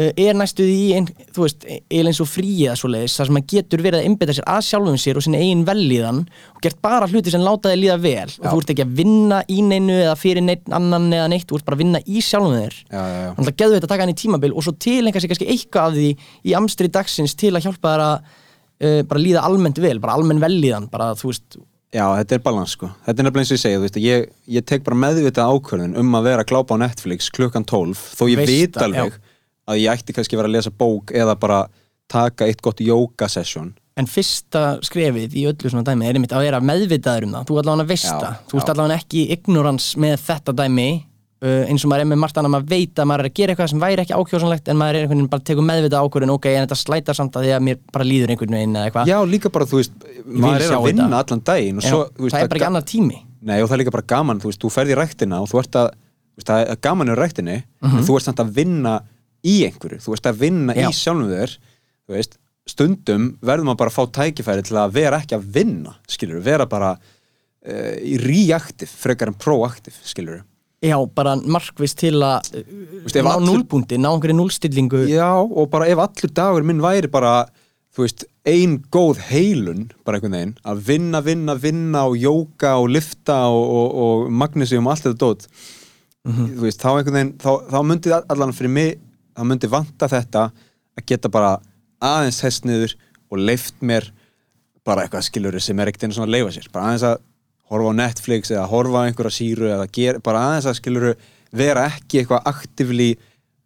er 0.00 0.36
næstu 0.38 0.64
því 0.64 0.84
ein, 0.96 1.06
þú 1.34 1.44
veist, 1.44 1.64
eiginlega 1.66 2.12
eins 2.12 2.20
og 2.22 2.28
fríið 2.30 2.70
að 2.72 2.78
svoleiðis, 2.80 3.16
þar 3.18 3.28
sem 3.28 3.36
maður 3.36 3.48
getur 3.52 3.82
verið 3.84 4.00
að 4.00 4.08
innbytta 4.08 4.36
sér 4.36 4.48
að 4.48 4.60
sjálfum 4.68 4.98
sér 5.02 5.20
og 5.20 5.24
sinni 5.26 5.40
eigin 5.40 5.64
vellíðan 5.68 6.20
og 6.54 6.60
gert 6.64 6.80
bara 6.84 7.08
hluti 7.10 7.34
sem 7.34 7.44
láta 7.44 7.72
þig 7.72 7.80
líða 7.82 7.96
vel. 8.04 8.26
Og 8.28 8.46
Já. 8.46 8.50
þú 8.50 8.62
ert 8.62 8.74
ekki 8.74 8.86
að 8.86 8.94
vinna 9.00 9.40
í 9.50 9.58
neinu 9.66 9.96
eða 9.98 10.18
fyrir 10.20 10.46
neitt 10.46 10.70
annan 10.80 11.08
eða 11.12 11.30
neitt, 11.32 11.46
þú 11.50 11.58
ert 11.58 11.68
bara 11.68 11.78
að 11.78 11.84
vinna 11.84 12.02
í 12.06 12.22
sjálfum 12.24 12.56
þér. 12.56 12.76
Þannig 12.90 13.52
að 13.52 13.58
geðu 13.64 13.76
þetta 13.76 13.90
að 13.90 13.94
taka 13.94 14.06
hann 14.06 14.14
í 14.14 14.20
tímabil 14.22 14.52
og 14.54 14.66
svo 14.66 14.76
tilenga 14.86 15.22
sér 15.22 15.32
kannski 15.34 15.50
eitthvað 15.56 15.90
af 15.90 15.98
því 15.98 16.10
í 16.46 16.54
amstri 16.60 16.92
dagsins 16.92 17.36
til 17.40 17.52
að 17.54 17.66
hjálpa 17.66 17.96
þær 17.96 18.04
að 18.06 18.14
uh, 18.20 19.02
bara 19.10 19.24
líða 19.26 19.44
almennt 19.48 19.82
vel, 19.82 19.98
bara 20.00 20.16
almenn 20.16 20.40
vellíðan 20.42 20.88
bara 20.92 21.12
þú 21.18 21.34
veist, 21.34 21.60
Já, 21.90 22.04
þetta 22.20 22.36
er 22.36 22.42
balans 22.44 22.76
sko. 22.76 22.86
Þetta 23.02 23.18
er 23.18 23.26
nefnilega 23.26 23.42
eins 23.42 23.50
og 23.50 23.56
ég 23.56 23.62
segi, 23.64 23.74
þú 23.74 23.82
veist, 23.82 23.96
ég, 23.98 24.26
ég 24.54 24.66
tek 24.70 24.84
bara 24.86 24.98
meðvitað 25.02 25.56
ákvörðun 25.56 25.96
um 25.98 26.12
að 26.14 26.28
vera 26.28 26.44
að 26.44 26.50
glápa 26.52 26.76
á 26.78 26.82
Netflix 26.84 27.32
klukkan 27.34 27.66
12, 27.66 28.04
þó 28.14 28.22
ég 28.30 28.38
Veist 28.38 28.52
veit 28.52 28.78
alveg 28.84 29.08
að 29.08 29.16
ég 29.78 29.92
ætti 29.92 30.16
kannski 30.16 30.36
að 30.36 30.42
vera 30.42 30.50
að 30.50 30.56
lesa 30.58 30.70
bók 30.70 31.12
eða 31.14 31.36
bara 31.40 31.60
taka 32.10 32.48
eitt 32.50 32.62
gott 32.64 32.80
yoga 32.82 33.28
session. 33.30 33.74
En 34.00 34.08
fyrsta 34.08 34.78
skrefið 34.82 35.34
í 35.36 35.44
öllu 35.50 35.70
svona 35.70 35.84
dæmi 35.86 36.08
er 36.08 36.16
einmitt 36.16 36.32
að 36.32 36.46
vera 36.46 36.60
meðvitaður 36.64 37.26
um 37.28 37.34
það 37.36 37.46
þú 37.50 37.58
allavega 37.60 37.84
að 37.84 37.90
veist 37.92 38.08
Já, 38.08 38.32
þú 38.50 38.58
já. 38.58 38.64
allavega 38.72 38.96
ekki 39.02 39.24
ignorans 39.36 39.86
með 40.00 40.16
þetta 40.24 40.54
dæmi 40.56 40.88
uh, 41.44 41.64
eins 41.68 41.84
og 41.84 41.90
maður 41.92 42.04
er 42.04 42.08
með 42.10 42.20
margt 42.22 42.36
annað, 42.40 42.54
maður 42.54 42.70
veit 42.70 42.94
að 43.02 43.08
maður 43.10 43.20
er 43.24 43.28
að 43.30 43.36
gera 43.40 43.50
eitthvað 43.54 43.70
sem 43.72 43.82
væri 43.84 44.04
ekki 44.04 44.16
ákjósanlegt 44.16 44.70
en 44.72 44.80
maður 44.80 44.94
er 44.96 45.04
einhvern 45.04 45.20
veginn 45.20 45.32
bara 45.34 45.46
tekur 45.50 45.66
meðvitað 45.68 46.06
ákvörðin 46.06 46.34
ok, 46.34 46.46
en 46.54 46.64
þetta 46.64 46.78
slætar 46.80 47.18
samt 47.18 47.36
að 47.36 47.46
því 47.46 47.52
að 47.56 47.64
mér 47.68 47.76
bara 47.92 48.08
líður 48.08 48.32
einhvern 48.34 48.56
veginn 48.56 48.76
eða 48.78 48.86
eitthvað 48.88 49.10
Já, 49.12 49.18
líka 49.34 49.52
bara, 49.52 49.68
þú 49.70 49.76
veist, 49.82 49.94
maður 50.26 50.66
er 50.66 50.74
að 50.78 50.88
vinna 50.88 51.06
þetta. 51.06 51.20
allan 51.20 51.44
daginn 51.50 51.76
og 51.76 51.84
Já, 51.84 51.90
svo, 51.92 52.00
þú 52.16 52.22
veist, 52.26 52.34
það 52.36 52.40
er 52.40 52.50
bara 52.54 52.60
ekki 52.60 52.70
annar 52.70 52.86
tími 52.88 53.18
Nei, 53.40 53.58
og 53.60 53.66
það 53.68 53.76
er 53.76 53.80
líka 53.84 53.94
bara 53.96 54.08
gaman, 54.14 54.40
þú 54.40 54.50
veist, 54.50 54.60
þú 54.60 54.68
í 59.46 59.56
og 59.68 60.04
þú 60.04 60.14
veist, 60.14 60.26
að 60.30 60.40
vinna 60.44 60.74
einhverju, 60.74 60.84
Já. 60.84 60.90
í 60.90 61.00
sjálfum 61.00 61.30
þér 61.32 61.54
þú 62.10 62.16
veist, 62.16 62.36
stundum 62.70 63.24
verður 63.42 63.66
maður 63.70 63.80
bara 63.82 63.90
að 63.90 63.96
fá 63.96 64.04
tækifæri 64.20 64.62
til 64.68 64.76
að 64.78 64.92
vera 64.98 65.18
ekki 65.22 65.36
að 65.38 65.48
vinna, 65.56 65.94
skilur, 66.10 66.42
vera 66.44 66.66
bara 66.70 66.92
uh, 66.98 67.94
í 68.04 68.18
reaktiv, 68.20 68.92
frekar 69.00 69.32
en 69.32 69.38
proaktiv, 69.40 69.96
skilur 70.06 70.42
Já, 70.80 70.96
bara 71.12 71.34
markvist 71.36 71.98
til 72.00 72.14
að 72.24 72.46
Veist, 72.56 73.16
ná 73.18 73.34
allir- 73.34 73.48
núlbúndi, 73.50 73.98
ná 74.00 74.08
einhverju 74.14 74.36
núlstillingu 74.38 75.02
Já, 75.10 75.28
og 75.44 75.66
bara 75.72 75.88
ef 75.92 75.98
allur 76.00 76.32
dagur 76.32 76.64
minn 76.64 76.80
væri 76.80 77.10
bara, 77.12 77.42
þú 77.96 78.06
veist, 78.06 78.24
ein 78.48 78.78
góð 78.88 79.18
heilun, 79.28 79.90
bara 80.08 80.16
einhvern 80.16 80.32
veginn 80.38 80.54
að 80.64 80.80
vinna, 80.86 81.20
vinna, 81.26 81.54
vinna 81.60 82.06
og 82.08 82.16
jóka 82.16 82.78
og 82.80 82.88
lifta 82.94 83.42
og, 83.52 83.66
og, 83.76 83.98
og 84.06 84.30
magnesium 84.32 84.88
og 84.88 84.94
allt 84.94 85.10
þetta 85.10 85.20
dót 85.26 85.44
þú 86.24 86.64
veist, 86.64 86.80
þá 86.80 86.88
einhvern 86.94 87.18
veginn, 87.18 87.34
þá, 87.44 87.50
þá 87.74 87.78
myndi 87.90 88.14
allan 88.16 88.56
fyrir 88.56 88.72
mig, 88.78 88.96
þá 89.40 89.46
myndi 89.48 89.70
vanta 89.72 90.08
þetta 90.10 90.46
að 91.00 91.06
geta 91.08 91.30
bara 91.32 91.54
aðeins 92.04 92.42
hest 92.44 92.66
niður 92.68 92.96
og 93.30 93.40
leift 93.40 93.78
mér 93.80 94.10
bara 94.84 95.04
eitthvað 95.04 95.26
skilur 95.28 95.60
sem 95.62 95.78
er 95.80 95.90
ekkert 95.90 96.08
einu 96.08 96.16
svona 96.16 96.28
að 96.28 96.36
leifa 96.36 96.54
sér, 96.56 96.68
bara 96.72 96.90
aðeins 96.90 97.06
að 97.08 97.22
horfa 97.70 97.92
á 97.94 98.00
Netflix 98.00 98.50
eða 98.52 98.66
horfa 98.72 99.04
á 99.04 99.06
einhverja 99.06 99.36
síru 99.36 99.70
eða 99.70 99.86
gera, 99.94 100.22
bara 100.24 100.42
aðeins 100.48 100.68
að 100.68 100.76
skilur 100.80 101.08
vera 101.56 101.86
ekki 101.90 102.20
eitthvað 102.20 102.50
aktivli 102.50 103.08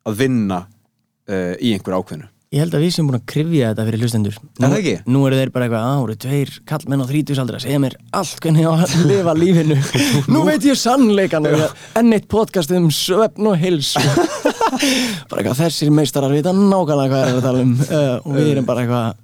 að 0.05 0.21
vinna 0.21 0.61
uh, 0.65 1.55
í 1.59 1.75
einhverju 1.75 2.01
ákveðnu. 2.03 2.31
Ég 2.55 2.63
held 2.63 2.75
að 2.77 2.85
við 2.85 2.93
sem 2.95 3.07
búin 3.09 3.19
að 3.19 3.25
krifja 3.33 3.71
þetta 3.73 3.85
fyrir 3.89 4.03
hlustendur. 4.05 4.35
Er 4.61 4.69
það 4.69 4.77
ekki? 4.79 4.93
Nú 5.11 5.23
eru 5.27 5.39
þeir 5.41 5.51
bara 5.57 5.67
eitthvað, 5.67 5.87
á, 5.91 5.95
eru 6.05 6.17
tveir 6.23 6.53
kallmenn 6.71 7.03
á 7.03 7.07
þrítusaldri 7.09 7.59
að 7.59 7.65
segja 7.65 7.81
mér 7.83 7.97
allt 8.15 8.45
hvernig 8.45 8.63
ég 8.63 8.69
á 8.71 8.75
að 8.77 8.95
lifa 9.11 9.35
lífinu. 9.41 9.79
Nú 10.35 10.45
veit 10.47 10.69
ég 10.69 10.79
sannleikan 10.79 11.49
enn 11.51 12.15
eitt 12.15 12.29
podcast 12.31 12.71
um 12.77 12.87
svefn 12.95 13.51
og 13.51 13.59
hilsu 13.59 14.05
Bara 14.79 15.43
eitthvað, 15.43 15.61
þessir 15.61 15.93
meistarar 15.95 16.35
vita 16.35 16.55
nákvæmlega 16.57 17.11
hvað 17.13 17.29
er 17.29 17.39
að 17.39 17.47
tala 17.47 17.63
um. 17.65 17.77
Uh, 17.85 18.17
og 18.23 18.39
við 18.39 18.51
erum 18.55 18.69
bara 18.69 18.85
eitthvað 18.85 19.21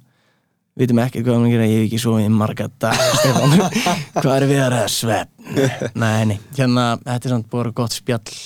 vitum 0.81 1.01
ekkert 1.03 1.27
hvað 1.27 1.43
við 1.45 1.55
gera, 1.55 1.69
ég 1.69 1.81
hef 1.81 1.87
ekki 1.89 2.01
svo 2.01 2.15
í 2.21 2.29
marga 2.31 2.69
dag, 2.81 3.01
Hvað 4.21 4.31
er 4.37 4.47
við 4.49 4.61
að 4.63 4.71
ræða? 4.75 4.85
Svefn? 4.93 5.33
Nei, 5.99 6.21
nei, 6.31 6.37
hérna, 6.57 6.85
þetta 7.03 7.27
er 7.27 7.35
samt 7.35 7.49
bara 7.51 7.73
gott 7.75 7.97
spjall. 7.97 8.37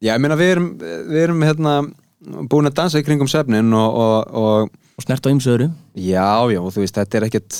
Já, 0.00 0.12
ég 0.12 0.20
meina 0.22 0.36
við 0.38 0.52
erum, 0.56 0.68
við 0.80 1.22
erum 1.24 1.46
hérna 1.48 1.78
búin 2.52 2.68
að 2.68 2.76
dansa 2.82 3.00
í 3.00 3.06
kringum 3.06 3.28
svefnin 3.32 3.72
og, 3.72 3.96
og, 4.04 4.36
og 4.36 4.76
og 5.00 5.06
snert 5.06 5.24
á 5.24 5.32
ymsöðru 5.32 5.70
já, 5.96 6.28
já, 6.52 6.60
þú 6.60 6.82
veist, 6.82 6.98
þetta 6.98 7.16
er 7.16 7.26
ekkit 7.30 7.58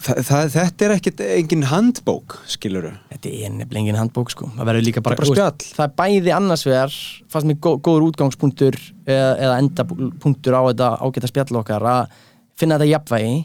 það, 0.00 0.20
það, 0.26 0.48
þetta 0.54 0.86
er 0.86 0.94
ekkit 0.96 1.22
engin 1.26 1.66
handbók, 1.70 2.38
skiluru 2.50 2.92
Þetta 3.12 3.32
er 3.32 3.52
nefnilega 3.54 3.82
engin 3.84 4.00
handbók 4.00 4.32
sko. 4.32 4.48
Það 4.56 4.70
verður 4.70 4.86
líka 4.88 5.04
bara, 5.04 5.18
Það 5.18 5.22
er 5.22 5.34
bara 5.34 5.36
spjall. 5.36 5.76
Það 5.76 5.86
er 5.86 5.94
bæði 6.00 6.34
annars 6.36 6.66
vegar 6.66 6.96
fannst 7.30 7.50
mér 7.50 7.60
gó, 7.60 7.70
góður 7.84 8.08
útgangspunktur 8.08 8.80
eða, 9.04 9.30
eða 9.36 9.60
endapunktur 9.62 10.56
á 10.56 10.62
þetta 10.70 10.90
ágæta 11.04 11.30
spjall 11.30 11.62
okkar 11.62 11.88
að 11.92 12.20
finna 12.60 12.80
þetta 12.80 12.92
jafnvægi. 12.94 13.38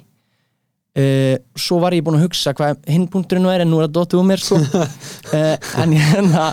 Uh, 0.96 1.36
Svo 1.60 1.82
var 1.84 1.92
ég 1.92 2.06
búinn 2.08 2.22
að 2.22 2.30
hugsa 2.30 2.54
hvað 2.56 2.78
hinn 2.88 3.10
punkturinn 3.12 3.50
er 3.52 3.66
en 3.66 3.68
nú 3.68 3.82
er 3.82 3.90
það 3.90 3.96
dotið 3.98 4.22
úr 4.22 4.28
mér 4.30 4.44
sko. 4.44 4.62
Uh, 4.64 5.56
En 5.84 5.92
ég 5.92 6.12
hérna 6.14 6.46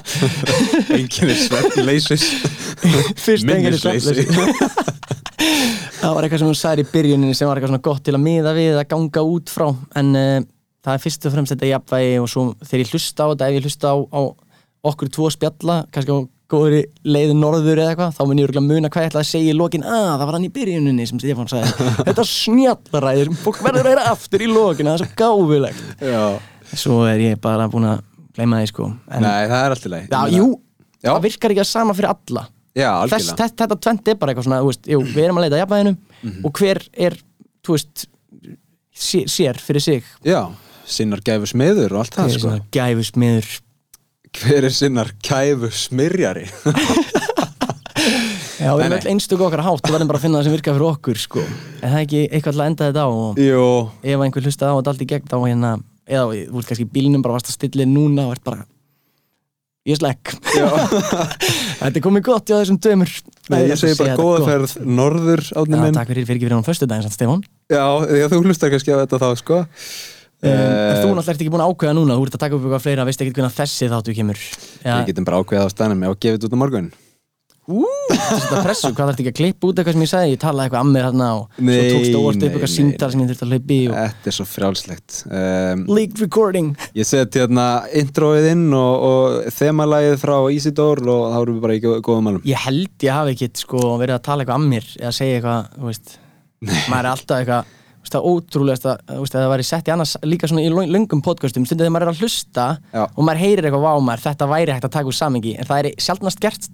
engin 0.99 1.31
er 1.31 1.43
svefnleysis. 1.47 2.27
Fyrst 3.23 3.47
enginn 3.47 3.71
er 3.71 3.79
Minnisleysi. 3.79 4.27
Það 6.03 6.15
var 6.17 6.27
eitthvað 6.27 6.43
sem 6.43 6.51
hún 6.51 6.59
sagði 6.59 6.85
í 6.85 6.91
byrjuninni 6.93 7.37
sem 7.39 7.49
var 7.49 7.59
eitthvað 7.59 7.73
svona 7.73 7.87
gott 7.87 8.03
til 8.07 8.15
að 8.17 8.25
miða 8.25 8.53
við 8.57 8.77
að 8.81 8.89
ganga 8.91 9.25
út 9.33 9.53
frá. 9.53 9.69
En 9.99 10.13
uh, 10.19 10.37
það 10.83 10.95
er 10.97 11.03
fyrst 11.05 11.27
og 11.29 11.35
fremst 11.37 11.55
þetta 11.55 11.71
jafnvægi 11.71 12.21
og 12.23 12.31
svo 12.31 12.45
þegar 12.63 12.85
ég 12.85 12.95
hlusta 12.95 13.27
á 13.27 13.31
þetta 13.33 13.49
ef 13.49 13.57
ég 13.57 13.67
hlusta 13.67 13.93
á, 13.93 13.97
á 14.03 14.21
okkur 14.93 15.13
tvo 15.15 15.31
spjalla 15.31 15.77
kannski 15.95 16.17
á 16.17 16.19
góðri 16.53 16.81
leiði 17.07 17.37
norður 17.39 17.81
eða 17.81 17.93
eitthvað 17.95 18.17
þá 18.19 18.23
mun 18.29 18.41
ég 18.43 18.49
örgulega 18.49 18.67
muna 18.67 18.91
hvað 18.93 19.07
ég 19.07 19.13
ætlaði 19.13 19.25
að 19.25 19.31
segja 19.31 19.53
í 19.53 19.57
lokin. 19.57 19.85
Að 19.89 20.09
það 20.11 20.25
var 20.27 20.37
hann 20.37 20.49
í 20.49 20.53
byrjuninni 20.59 21.07
sem 21.09 21.23
Stefán 21.23 21.53
sagði. 21.53 21.91
Þetta 22.09 22.27
snjallaræðir, 22.29 23.31
fólk 23.41 23.61
verður 23.65 23.87
að 23.87 23.93
vera 23.95 24.09
aftur 24.13 24.45
í 24.45 24.51
lokin 24.51 24.91
það 24.91 24.99
er 24.99 25.05
svo 25.05 25.21
gáfulegt. 25.23 25.87
Svo 26.73 26.99
er 27.09 27.23
ég 27.25 27.41
bara 27.41 27.71
búin 27.73 27.89
að 27.89 28.03
gleyma 28.37 28.61
því 28.61 28.73
sko. 28.73 28.91
En, 29.09 29.25
nei, 29.25 29.47
það 29.49 29.63
er 29.63 29.77
allt 29.77 29.87
í 29.87 29.93
leið 29.93 30.13
já, 30.13 30.21
jú, 30.37 30.49
það 31.05 31.25
virkar 31.27 31.55
ekki 31.55 31.65
að 31.65 31.71
sama 31.73 31.97
fyrir 31.97 32.13
alla 32.13 32.45
Já, 32.75 32.89
Þess, 33.13 33.33
þetta, 33.37 33.49
þetta 33.67 33.77
tvent 33.85 34.09
er 34.09 34.15
bara 34.17 34.33
eitthvað 34.33 34.47
svona 34.49 34.63
veist, 34.65 34.87
jú, 34.89 35.01
við 35.05 35.25
erum 35.27 35.37
að 35.41 35.45
leita 35.45 35.57
að 35.59 35.63
jafnvæginu 35.67 35.97
Mhm. 36.23 36.45
og 36.47 36.53
hver 36.61 36.79
er 36.95 37.17
veist, 37.69 38.07
sé- 38.97 39.27
sér 39.29 39.59
fyrir 39.61 39.81
sig. 39.83 40.05
Já, 40.25 40.51
sinnar 40.87 41.21
gæfu 41.21 41.47
smiður 41.53 41.93
og 41.93 41.99
allt 42.05 42.15
það, 42.17 42.39
sko. 42.39 42.55
gæfusmiður? 42.73 43.61
Hver 44.33 44.65
er 44.65 44.71
sinnar 44.73 45.11
gæfu 45.23 45.69
smyrjari? 45.71 46.47
já, 48.63 48.71
við 48.73 48.85
erum 48.87 48.97
öll 48.97 49.11
einstök 49.13 49.43
okkar 49.47 49.63
hátt 49.67 49.85
og 49.85 49.93
verðum 49.95 50.09
bara 50.11 50.19
að 50.21 50.25
finna 50.27 50.41
það 50.41 50.47
sem 50.49 50.55
virkar 50.57 50.77
fyrir 50.79 50.89
okkur 50.93 51.21
sko. 51.21 51.43
en 51.83 51.89
það 51.93 51.99
er 51.99 52.05
ekki 52.07 52.23
eitthvað 52.31 52.61
að 52.63 52.67
enda 52.71 52.89
þetta 52.91 53.05
á? 53.05 53.09
Og 53.13 53.91
ef 54.03 54.25
einhver 54.27 54.47
hlusta 54.47 54.71
á 54.71 54.75
þetta 54.79 54.93
allt 54.95 55.05
í 55.05 55.09
gegn 55.13 55.29
þá 55.29 55.37
hérna 55.47 55.73
eða 56.09 56.25
þú 56.51 56.59
ert 56.63 56.71
kannski 56.71 56.87
í 56.87 56.93
bílnum 56.97 57.23
bara 57.23 57.37
varst 57.37 57.51
að 57.53 57.59
stilla 57.59 57.85
núna 57.87 58.27
og 58.31 58.33
ert 58.37 58.45
bara 58.47 58.65
ég 59.89 59.99
slekk. 59.99 60.33
Þetta 61.83 61.93
er 61.99 62.05
komið 62.05 62.25
gott 62.29 62.51
já 62.53 62.57
þessum 62.61 62.79
dömur 62.83 63.11
Nei, 63.51 63.59
ég 63.73 63.79
segi 63.81 63.97
bara 63.99 64.15
góða 64.19 64.45
ferð 64.47 64.75
norður 64.87 65.43
átni 65.59 65.79
minn. 65.81 65.97
takk 65.97 66.13
fyrir, 66.13 66.27
fyrir 66.29 66.39
ekki 66.39 66.47
fyrir 66.49 66.57
hann 66.59 66.67
fyrstu 66.67 66.87
daginn, 66.91 67.11
Stefán. 67.13 67.43
Já, 67.73 67.83
já, 68.07 68.27
þú 68.31 68.43
hlustar 68.47 68.71
kannski 68.73 68.95
á 68.95 69.03
þetta 69.03 69.23
þá, 69.23 69.29
sko. 69.43 69.63
Um, 69.63 70.51
Eh, 70.51 70.97
þú 70.99 71.13
náttúrulega 71.15 71.31
ert 71.31 71.43
ekki 71.45 71.51
búin 71.55 71.63
að 71.63 71.69
ákveða 71.71 71.93
núna? 71.95 72.15
Þú 72.19 72.25
ert 72.27 72.35
að 72.35 72.41
taka 72.43 72.57
upp 72.57 72.65
eitthvað 72.67 72.81
fleira, 72.83 73.05
veist 73.07 73.21
ekki 73.23 73.35
hvernig 73.37 73.53
þessi 73.55 73.87
þáttu 73.93 74.15
kemur? 74.17 74.41
Já, 74.83 74.95
Við 74.99 75.11
getum 75.13 75.27
bara 75.29 75.39
ákveðað 75.39 75.69
á 75.71 75.75
stænum 75.75 76.03
og 76.09 76.17
gefið 76.19 76.35
þetta 76.41 76.49
út 76.51 76.57
á 76.59 76.63
morgun 76.63 76.89
þetta 77.63 78.61
pressu, 78.65 78.89
hvað 78.91 79.11
þarf 79.13 79.21
ekki 79.23 79.31
að 79.31 79.37
klippa 79.39 79.69
út 79.69 79.79
eitthvað 79.79 79.95
sem 79.95 80.03
ég 80.03 80.11
sagði? 80.11 80.31
Ég 80.33 80.41
talaði 80.43 80.67
eitthvað 80.67 80.83
að 80.83 80.89
mér 80.97 81.05
hérna 81.07 81.29
og 81.37 81.61
Nei, 81.63 81.75
svo 81.77 81.93
tókst 81.93 82.17
óvart 82.19 82.35
upp 82.35 82.43
nei, 82.43 82.49
eitthvað 82.49 82.73
síndar 82.73 83.13
sem 83.13 83.23
ég 83.23 83.29
þurfti 83.31 83.47
að 83.47 83.53
hlaupa 83.53 83.77
í 83.77 83.79
og... 83.87 83.95
Þetta 84.01 84.31
er 84.33 84.37
svo 84.37 84.47
frjálslegt. 84.51 85.19
Um, 85.31 85.85
Leaked 85.95 86.23
recording. 86.25 86.73
Ég 86.99 87.07
seti 87.07 87.43
hérna 87.43 87.67
introið 88.03 88.49
inn 88.51 88.65
og, 88.75 89.07
og 89.07 89.53
þemalægið 89.55 90.17
frá 90.25 90.35
Isidore 90.57 91.07
og 91.15 91.23
þá 91.31 91.39
erum 91.45 91.61
við 91.61 91.67
bara 91.69 91.77
í 91.79 91.85
gó- 91.85 92.01
góðum 92.03 92.29
málum. 92.29 92.43
Ég 92.51 92.67
held 92.67 93.07
ég 93.07 93.15
hafi 93.21 93.37
ekkit 93.37 93.63
sko 93.63 93.95
verið 94.03 94.19
að 94.19 94.27
tala 94.27 94.43
eitthvað 94.43 94.59
að 94.59 94.69
mér 94.75 94.91
eða 94.99 95.15
segja 95.21 95.39
eitthvað, 95.39 95.71
þú 95.79 95.93
veist. 95.93 96.19
Maður 96.91 96.99
er 96.99 97.11
alltaf 97.15 97.43
eitthvað, 97.43 97.73
það 98.13 98.27
ótrúlegast 98.29 98.87
að, 98.91 99.13
það 99.33 99.51
væri 99.55 99.65
sett 99.65 99.87
í 99.89 99.93
annars 99.95 100.11
líka 100.27 100.49
svona 100.51 100.67
í 100.67 100.71
löngum 100.91 101.23
podcastum, 101.25 101.65
stundið 101.65 101.87
þegar 101.87 101.95
maður 101.95 102.11
er 102.11 102.13
að 102.13 102.21
hlusta 102.27 102.65
Já. 102.93 103.05
og 103.07 103.23
maður 103.25 103.41
heyrir 103.41 103.69
eitthvað 103.69 103.87
vá 103.87 103.93
maður, 104.05 104.25
þetta 104.27 104.49
væri 104.51 104.75
hægt 104.75 104.89
að 104.89 104.93
taka 104.99 105.09
úr 105.09 105.17
samingi 105.17 105.55
en 105.57 105.69
það 105.71 105.81
er 105.89 106.03
sjaldnast 106.05 106.43
gert 106.43 106.69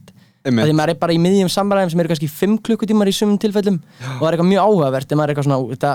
því 0.46 0.76
maður 0.76 0.94
er 0.94 1.00
bara 1.00 1.16
í 1.16 1.22
miðjum 1.22 1.50
samræðum 1.52 1.94
sem 1.94 2.04
eru 2.04 2.12
kannski 2.12 2.30
5 2.30 2.58
klukkutímar 2.66 3.10
í 3.10 3.16
sumum 3.16 3.40
tilfellum 3.42 3.80
og 3.80 4.20
það 4.20 4.28
er 4.28 4.36
eitthvað 4.36 4.52
mjög 4.52 4.68
áhugavert 4.68 5.12
en 5.12 5.20
maður 5.20 5.32
er 5.32 5.34
eitthvað 5.34 5.48
svona, 5.48 5.72
þetta, 5.74 5.94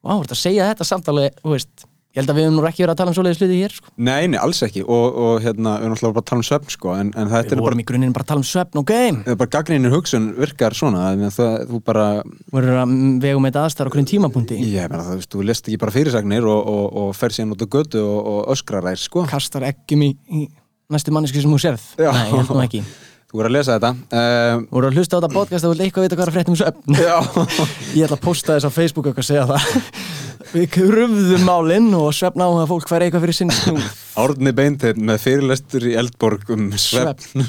vá, 0.00 0.12
þetta 0.12 0.36
að 0.36 0.42
segja 0.44 0.68
þetta 0.72 0.90
samt 0.90 1.10
alveg, 1.12 1.40
þú 1.40 1.54
veist 1.56 1.88
ég 2.10 2.18
held 2.18 2.30
að 2.32 2.38
við 2.40 2.46
höfum 2.48 2.56
nú 2.58 2.62
ekki 2.66 2.82
verið 2.82 2.92
að 2.92 2.98
tala 2.98 3.12
um 3.12 3.14
svoleiðis 3.14 3.40
hluti 3.40 3.56
hér 3.60 3.74
sko. 3.76 3.92
Nei, 4.02 4.24
nei, 4.32 4.38
alls 4.42 4.60
ekki 4.66 4.80
og, 4.82 5.18
og 5.22 5.44
hérna, 5.44 5.76
við 5.78 5.86
erum 5.86 5.92
alltaf 5.94 6.14
bara 6.16 6.22
að 6.24 6.28
tala 6.30 6.42
um 6.42 6.46
svefn 6.48 6.72
sko 6.74 6.94
en, 6.96 7.12
en 7.14 7.28
þetta 7.30 7.44
við 7.44 7.52
er 7.52 7.60
bara, 7.60 7.66
vorum 7.68 7.82
í 7.82 7.84
grunninn 7.86 8.14
bara 8.16 8.24
að 8.26 8.30
tala 8.32 8.42
um 8.42 8.48
svefn 8.48 8.80
og 8.80 8.86
game. 8.88 9.20
Þetta 9.20 9.34
er 9.36 9.38
bara 9.38 9.52
gagnrýnir 9.54 9.94
hugsun 9.94 10.26
virkar 10.40 10.74
svona 10.74 11.04
þannig 11.04 11.28
að 11.28 11.36
það, 11.36 11.54
þú 11.70 11.80
bara 11.86 12.06
við 12.24 12.56
vorum 12.56 12.80
að 12.80 12.96
vegum 13.22 13.46
með 13.46 13.52
þetta 13.52 13.62
aðstæður 13.68 13.92
okkur 13.92 14.08
tímapunkti? 14.10 14.58
Ég 14.72 14.90
meina 14.90 15.04
það, 15.04 15.12
þú 15.12 15.20
veist, 15.20 15.36
þú 15.36 15.46
lest 15.52 15.70
ekki 15.70 15.82
bara 15.84 15.94
fyrirsagnir 15.94 16.48
og, 16.50 16.72
og, 16.74 16.88
og 17.04 17.12
fer 17.20 17.36
síðan 17.36 17.54
út 17.54 17.62
á 17.62 17.68
götu 17.76 18.02
og, 18.02 18.40
öskrar 18.56 18.90
þær 18.90 19.04
sko. 19.04 19.24
Kastar 19.30 19.68
eggjum 19.70 20.02
í, 20.08 20.10
í 20.34 20.48
næstu 20.90 21.14
manneski 21.14 21.44
sem 21.44 21.54
þú 21.54 21.62
sérð? 21.62 21.86
Já. 21.94 22.10
Nei, 22.10 22.82
Þú 23.30 23.38
voru 23.38 23.46
að 23.46 23.54
lesa 23.54 23.74
þetta. 23.76 23.90
Um, 24.10 24.62
Þú 24.66 24.74
voru 24.74 24.88
að 24.88 24.96
hlusta 24.98 25.14
á 25.14 25.18
þetta 25.20 25.34
podcast 25.36 25.66
og 25.66 25.72
vil 25.76 25.84
eitthvað 25.84 26.06
vita 26.06 26.16
hvað 26.18 26.24
er 26.24 26.30
að 26.32 26.36
frétta 26.36 26.50
um 26.50 26.56
svefn 26.58 26.96
Já. 26.98 27.18
Ég 28.00 28.06
ætla 28.08 28.16
að 28.16 28.24
posta 28.24 28.56
þess 28.56 28.66
á 28.66 28.72
Facebook 28.74 29.06
og 29.06 29.12
eitthvað 29.12 29.22
að 29.22 29.28
segja 29.28 29.44
það. 29.46 30.00
Við 30.56 30.64
krufðum 30.74 31.44
málinn 31.46 31.86
og 31.94 32.08
svefn 32.16 32.42
á 32.42 32.48
að 32.50 32.66
fólk 32.72 32.90
færi 32.90 33.06
eitthvað 33.06 33.26
fyrir 33.28 33.38
sinn 33.38 33.52
snú 33.54 33.76
Árni 34.18 34.54
Beinteinn 34.56 35.06
með 35.06 35.22
fyrirlestur 35.28 35.86
í 35.86 35.94
Eldborg 36.00 36.50
um 36.56 36.64
svefn. 36.74 37.46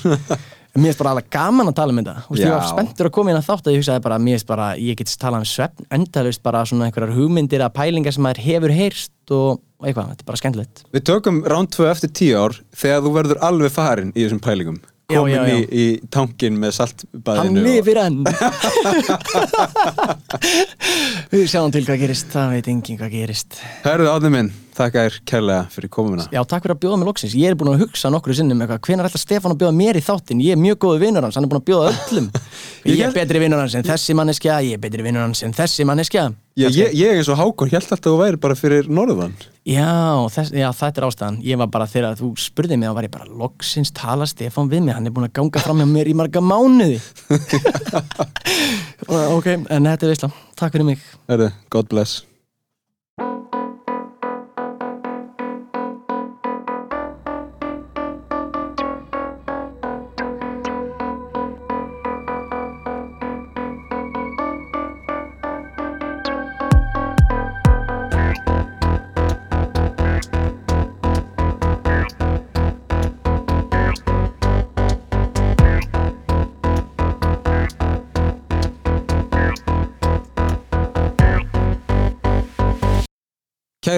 Mér 0.71 0.93
finnst 0.93 1.01
bara 1.01 1.15
alveg 1.15 1.31
gaman 1.33 1.71
að 1.71 1.79
tala 1.81 1.91
um 1.95 1.97
þetta. 2.03 2.13
Ég 2.37 2.53
var 2.53 2.69
spenntur 2.69 3.09
að 3.09 3.15
koma 3.17 3.33
inn 3.33 3.39
að 3.41 3.49
þátt 3.49 3.65
að 3.65 3.73
ég 3.73 3.81
hugsaði 3.81 4.05
bara 4.05 4.21
Mér 4.21 4.37
finnst 4.37 4.51
bara, 4.53 4.69
ég 4.77 5.01
get 5.01 5.15
talað 5.19 5.41
um 5.41 5.49
svefn 5.49 5.89
endalaust 5.97 6.45
bara 6.45 6.61
svona 6.69 6.87
einhverjar 6.91 7.17
hugmyndir 7.17 7.65
að 7.65 7.73
pælingar 7.81 8.15
sem 8.15 8.23
maður 8.23 8.45
hefur 8.45 8.75
heyrst 8.77 9.33
og, 9.33 9.59
eitthvað, 9.81 10.13
þetta 10.13 10.23
er 10.23 10.29
bara 10.29 10.43
skemmtilegt. 10.45 10.85
Við 10.93 11.07
tökum 11.09 11.41
round 11.49 11.73
2 11.73 11.89
eftir 11.89 12.13
10 12.21 12.39
ár 12.39 12.57
þegar 12.85 13.03
þú 13.03 13.13
verður 13.17 13.43
alveg 13.49 13.75
farin 13.75 14.13
í 14.15 14.21
þessum 14.23 14.45
pælingum 14.45 14.79
komin 15.15 15.35
já, 15.35 15.41
já. 15.47 15.55
Í, 15.55 15.59
í 15.83 15.85
tankin 16.13 16.55
með 16.61 16.71
saltbaðinu 16.79 17.43
Hann 17.43 17.57
og- 17.57 17.65
lifir 17.67 17.97
enn. 18.01 18.19
Við 21.31 21.45
sjáum 21.51 21.71
til 21.73 21.83
hvað 21.88 22.01
gerist, 22.05 22.27
það 22.33 22.55
veit 22.55 22.67
enginn 22.71 22.99
hvað 22.99 23.11
gerist. 23.15 23.59
Herðu 23.85 24.09
átni 24.11 24.29
minn, 24.33 24.49
þakka 24.77 25.06
þér 25.06 25.18
kærlega 25.27 25.64
fyrir 25.73 25.91
komuna 25.91 26.26
Já, 26.31 26.41
takk 26.48 26.65
fyrir 26.65 26.76
að 26.76 26.81
bjóða 26.85 26.99
mig 27.02 27.10
loksins. 27.10 27.35
Ég 27.38 27.52
er 27.52 27.57
búin 27.60 27.72
að 27.73 27.84
hugsa 27.85 28.11
nokkru 28.14 28.35
sinnum 28.38 28.61
eitthvað, 28.64 28.81
hvenær 28.88 29.10
ætla 29.10 29.22
Stefán 29.22 29.56
að 29.56 29.64
bjóða 29.64 29.77
mér 29.77 29.99
í 29.99 30.03
þáttinn? 30.06 30.43
Ég 30.45 30.56
er 30.56 30.61
mjög 30.61 30.80
góðu 30.85 31.02
vinnur 31.06 31.27
hans, 31.27 31.38
hann 31.38 31.48
er 31.48 31.52
búin 31.52 31.61
að 31.61 31.68
bjóða 31.72 31.91
öllum. 31.91 32.30
Ég 32.88 32.95
ég 33.02 33.06
er 33.07 33.15
betri 33.15 33.41
vinnur 33.43 33.61
hans 33.61 33.76
en 33.77 33.88
þessi 33.88 34.15
manneskja, 34.18 34.61
ég 34.68 34.80
er 34.80 34.84
betri 34.84 35.06
vinnur 35.06 35.26
hans 35.26 35.43
en 35.48 35.56
þessi 35.57 35.88
manneskja. 35.88 36.30
Já, 36.60 36.68
ég, 36.68 36.95
ég 36.99 37.15
eins 37.15 37.30
og 37.31 37.39
Hákon 37.39 37.69
held 37.72 37.80
alltaf 37.80 38.02
að 38.02 38.07
þú 38.10 38.15
væri 38.19 38.39
bara 38.43 38.57
fyrir 38.60 38.89
norðan 38.91 39.35
Já, 39.64 40.27
þess, 40.34 40.52
já, 40.52 40.68
þetta 40.76 40.99
er 40.99 41.06
ástæðan. 41.07 41.38
Ég 41.48 41.60
var 41.61 41.69
bara 41.72 41.88
þegar 41.88 42.18
þú 42.19 42.31
spurði 42.43 42.80
mig, 42.81 42.89
þá 42.89 42.98
var 42.98 43.07
ég 43.07 43.14
bara 43.14 43.38
loksins 43.43 43.93
tala 43.95 44.27
Stefán 44.27 44.72
við 44.72 44.84
mig, 44.88 44.95
hann 44.98 45.07
er 45.07 45.14
búin 45.15 45.30
að 45.30 45.35
ganga 45.38 45.61
fram 45.64 45.80
hjá 45.80 45.88
mér 45.91 46.10
í 46.11 46.18
marga 46.18 46.41
mánuði. 46.43 46.98
ok, 49.38 49.48
en 49.61 49.88
þetta 49.93 50.10
er 50.10 50.11
veistla. 50.11 50.34
Takk 50.60 50.76
fyrir 50.76 50.91
mig. 50.91 51.07
Herðu, 51.31 51.53
God 51.72 51.93
bless 51.93 52.26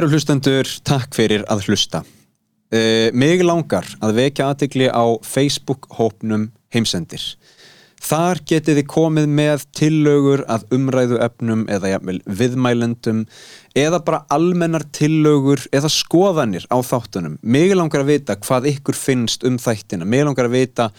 Kæru 0.03 0.17
hlustendur, 0.17 0.67
takk 0.83 1.13
fyrir 1.15 1.45
að 1.47 1.61
hlusta. 1.69 2.01
Uh, 2.75 3.07
mig 3.15 3.39
langar 3.39 3.87
að 4.03 4.17
vekja 4.17 4.49
aðtikli 4.51 4.89
á 4.91 5.15
Facebook-hópnum 5.23 6.49
heimsendir. 6.75 7.23
Þar 8.03 8.41
getið 8.43 8.81
þið 8.81 8.89
komið 8.91 9.29
með 9.37 9.63
tillögur 9.79 10.43
að 10.51 10.65
umræðu 10.75 11.21
efnum 11.23 11.63
eða 11.71 11.93
jafnvel 11.93 12.17
viðmælendum 12.41 13.21
eða 13.79 14.01
bara 14.03 14.25
almennar 14.35 14.83
tillögur 14.91 15.63
eða 15.71 15.93
skoðanir 15.95 16.67
á 16.67 16.83
þáttunum. 16.83 17.39
Mig 17.39 17.71
langar 17.71 18.03
að 18.03 18.11
vita 18.11 18.35
hvað 18.43 18.73
ykkur 18.73 18.99
finnst 18.99 19.47
um 19.47 19.55
þættina. 19.55 20.03
Mig 20.03 20.27
langar 20.27 20.51
að 20.51 20.57
vita 20.57 20.89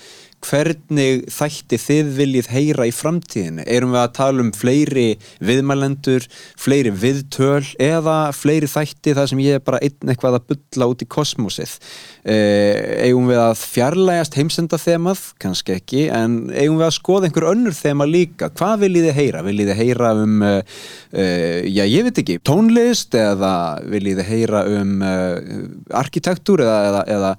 hvernig 0.45 1.25
þætti 1.33 1.79
þið 1.81 2.11
viljið 2.19 2.49
heyra 2.53 2.87
í 2.89 2.93
framtíðinni. 2.95 3.65
Erum 3.71 3.95
við 3.95 4.01
að 4.03 4.15
tala 4.19 4.45
um 4.45 4.53
fleiri 4.55 5.07
viðmælendur, 5.45 6.27
fleiri 6.61 6.93
viðtöl 6.93 7.65
eða 7.83 8.17
fleiri 8.37 8.69
þætti 8.71 9.15
þar 9.17 9.31
sem 9.31 9.43
ég 9.45 9.59
er 9.59 9.65
bara 9.65 9.81
einn 9.85 10.13
eitthvað 10.13 10.39
að 10.39 10.47
bulla 10.53 10.89
út 10.93 11.05
í 11.05 11.09
kosmosið. 11.11 11.77
Eh, 12.25 13.09
eigum 13.09 13.29
við 13.29 13.41
að 13.43 13.55
fjarlægast 13.61 14.39
heimsenda 14.39 14.81
þemað? 14.81 15.27
Kannski 15.43 15.77
ekki, 15.79 16.07
en 16.15 16.39
eigum 16.53 16.81
við 16.81 16.89
að 16.89 16.97
skoða 16.99 17.29
einhver 17.29 17.49
önnur 17.51 17.77
þema 17.77 18.09
líka? 18.09 18.51
Hvað 18.55 18.87
viljið 18.87 19.09
þið 19.09 19.19
heyra? 19.21 19.45
Viljið 19.49 19.71
þið 19.73 19.81
heyra 19.83 20.15
um, 20.23 20.41
uh, 20.45 20.81
uh, 21.13 21.61
já 21.69 21.85
ég 21.85 22.09
veit 22.09 22.25
ekki, 22.25 22.41
tónlist 22.45 23.17
eða 23.19 23.55
viljið 23.93 24.21
þið 24.23 24.33
heyra 24.33 24.65
um 24.81 24.99
uh, 25.05 25.63
arkitektúr 26.01 26.65
eða, 26.65 26.81
eða, 26.89 27.07
eða 27.17 27.33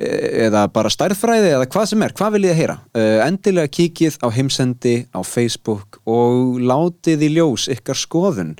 eða 0.00 0.64
bara 0.72 0.92
stærðfræði 0.92 1.54
eða 1.56 1.68
hvað 1.70 1.88
sem 1.92 2.04
er, 2.06 2.14
hvað 2.16 2.36
viljið 2.36 2.52
þið 2.52 2.60
heyra? 2.62 2.76
Uh, 2.96 3.18
endilega 3.26 3.72
kíkið 3.78 4.20
á 4.24 4.28
heimsendi 4.34 4.94
á 5.12 5.20
Facebook 5.26 6.00
og 6.08 6.60
látið 6.62 7.26
í 7.26 7.32
ljós 7.36 7.68
ykkar 7.72 7.98
skoðun. 7.98 8.54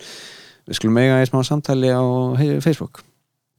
Við 0.68 0.80
skulum 0.80 1.00
eiga 1.02 1.22
í 1.22 1.30
smá 1.30 1.40
samtali 1.46 1.92
á 1.92 2.02
Facebook. 2.62 3.04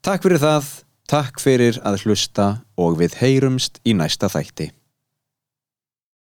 Takk 0.05 0.25
fyrir 0.25 0.41
það, 0.41 0.69
takk 1.11 1.41
fyrir 1.43 1.81
að 1.85 2.05
hlusta 2.05 2.51
og 2.79 3.01
við 3.01 3.17
heyrumst 3.21 3.81
í 3.85 3.97
næsta 3.97 4.31
þætti 4.31 4.71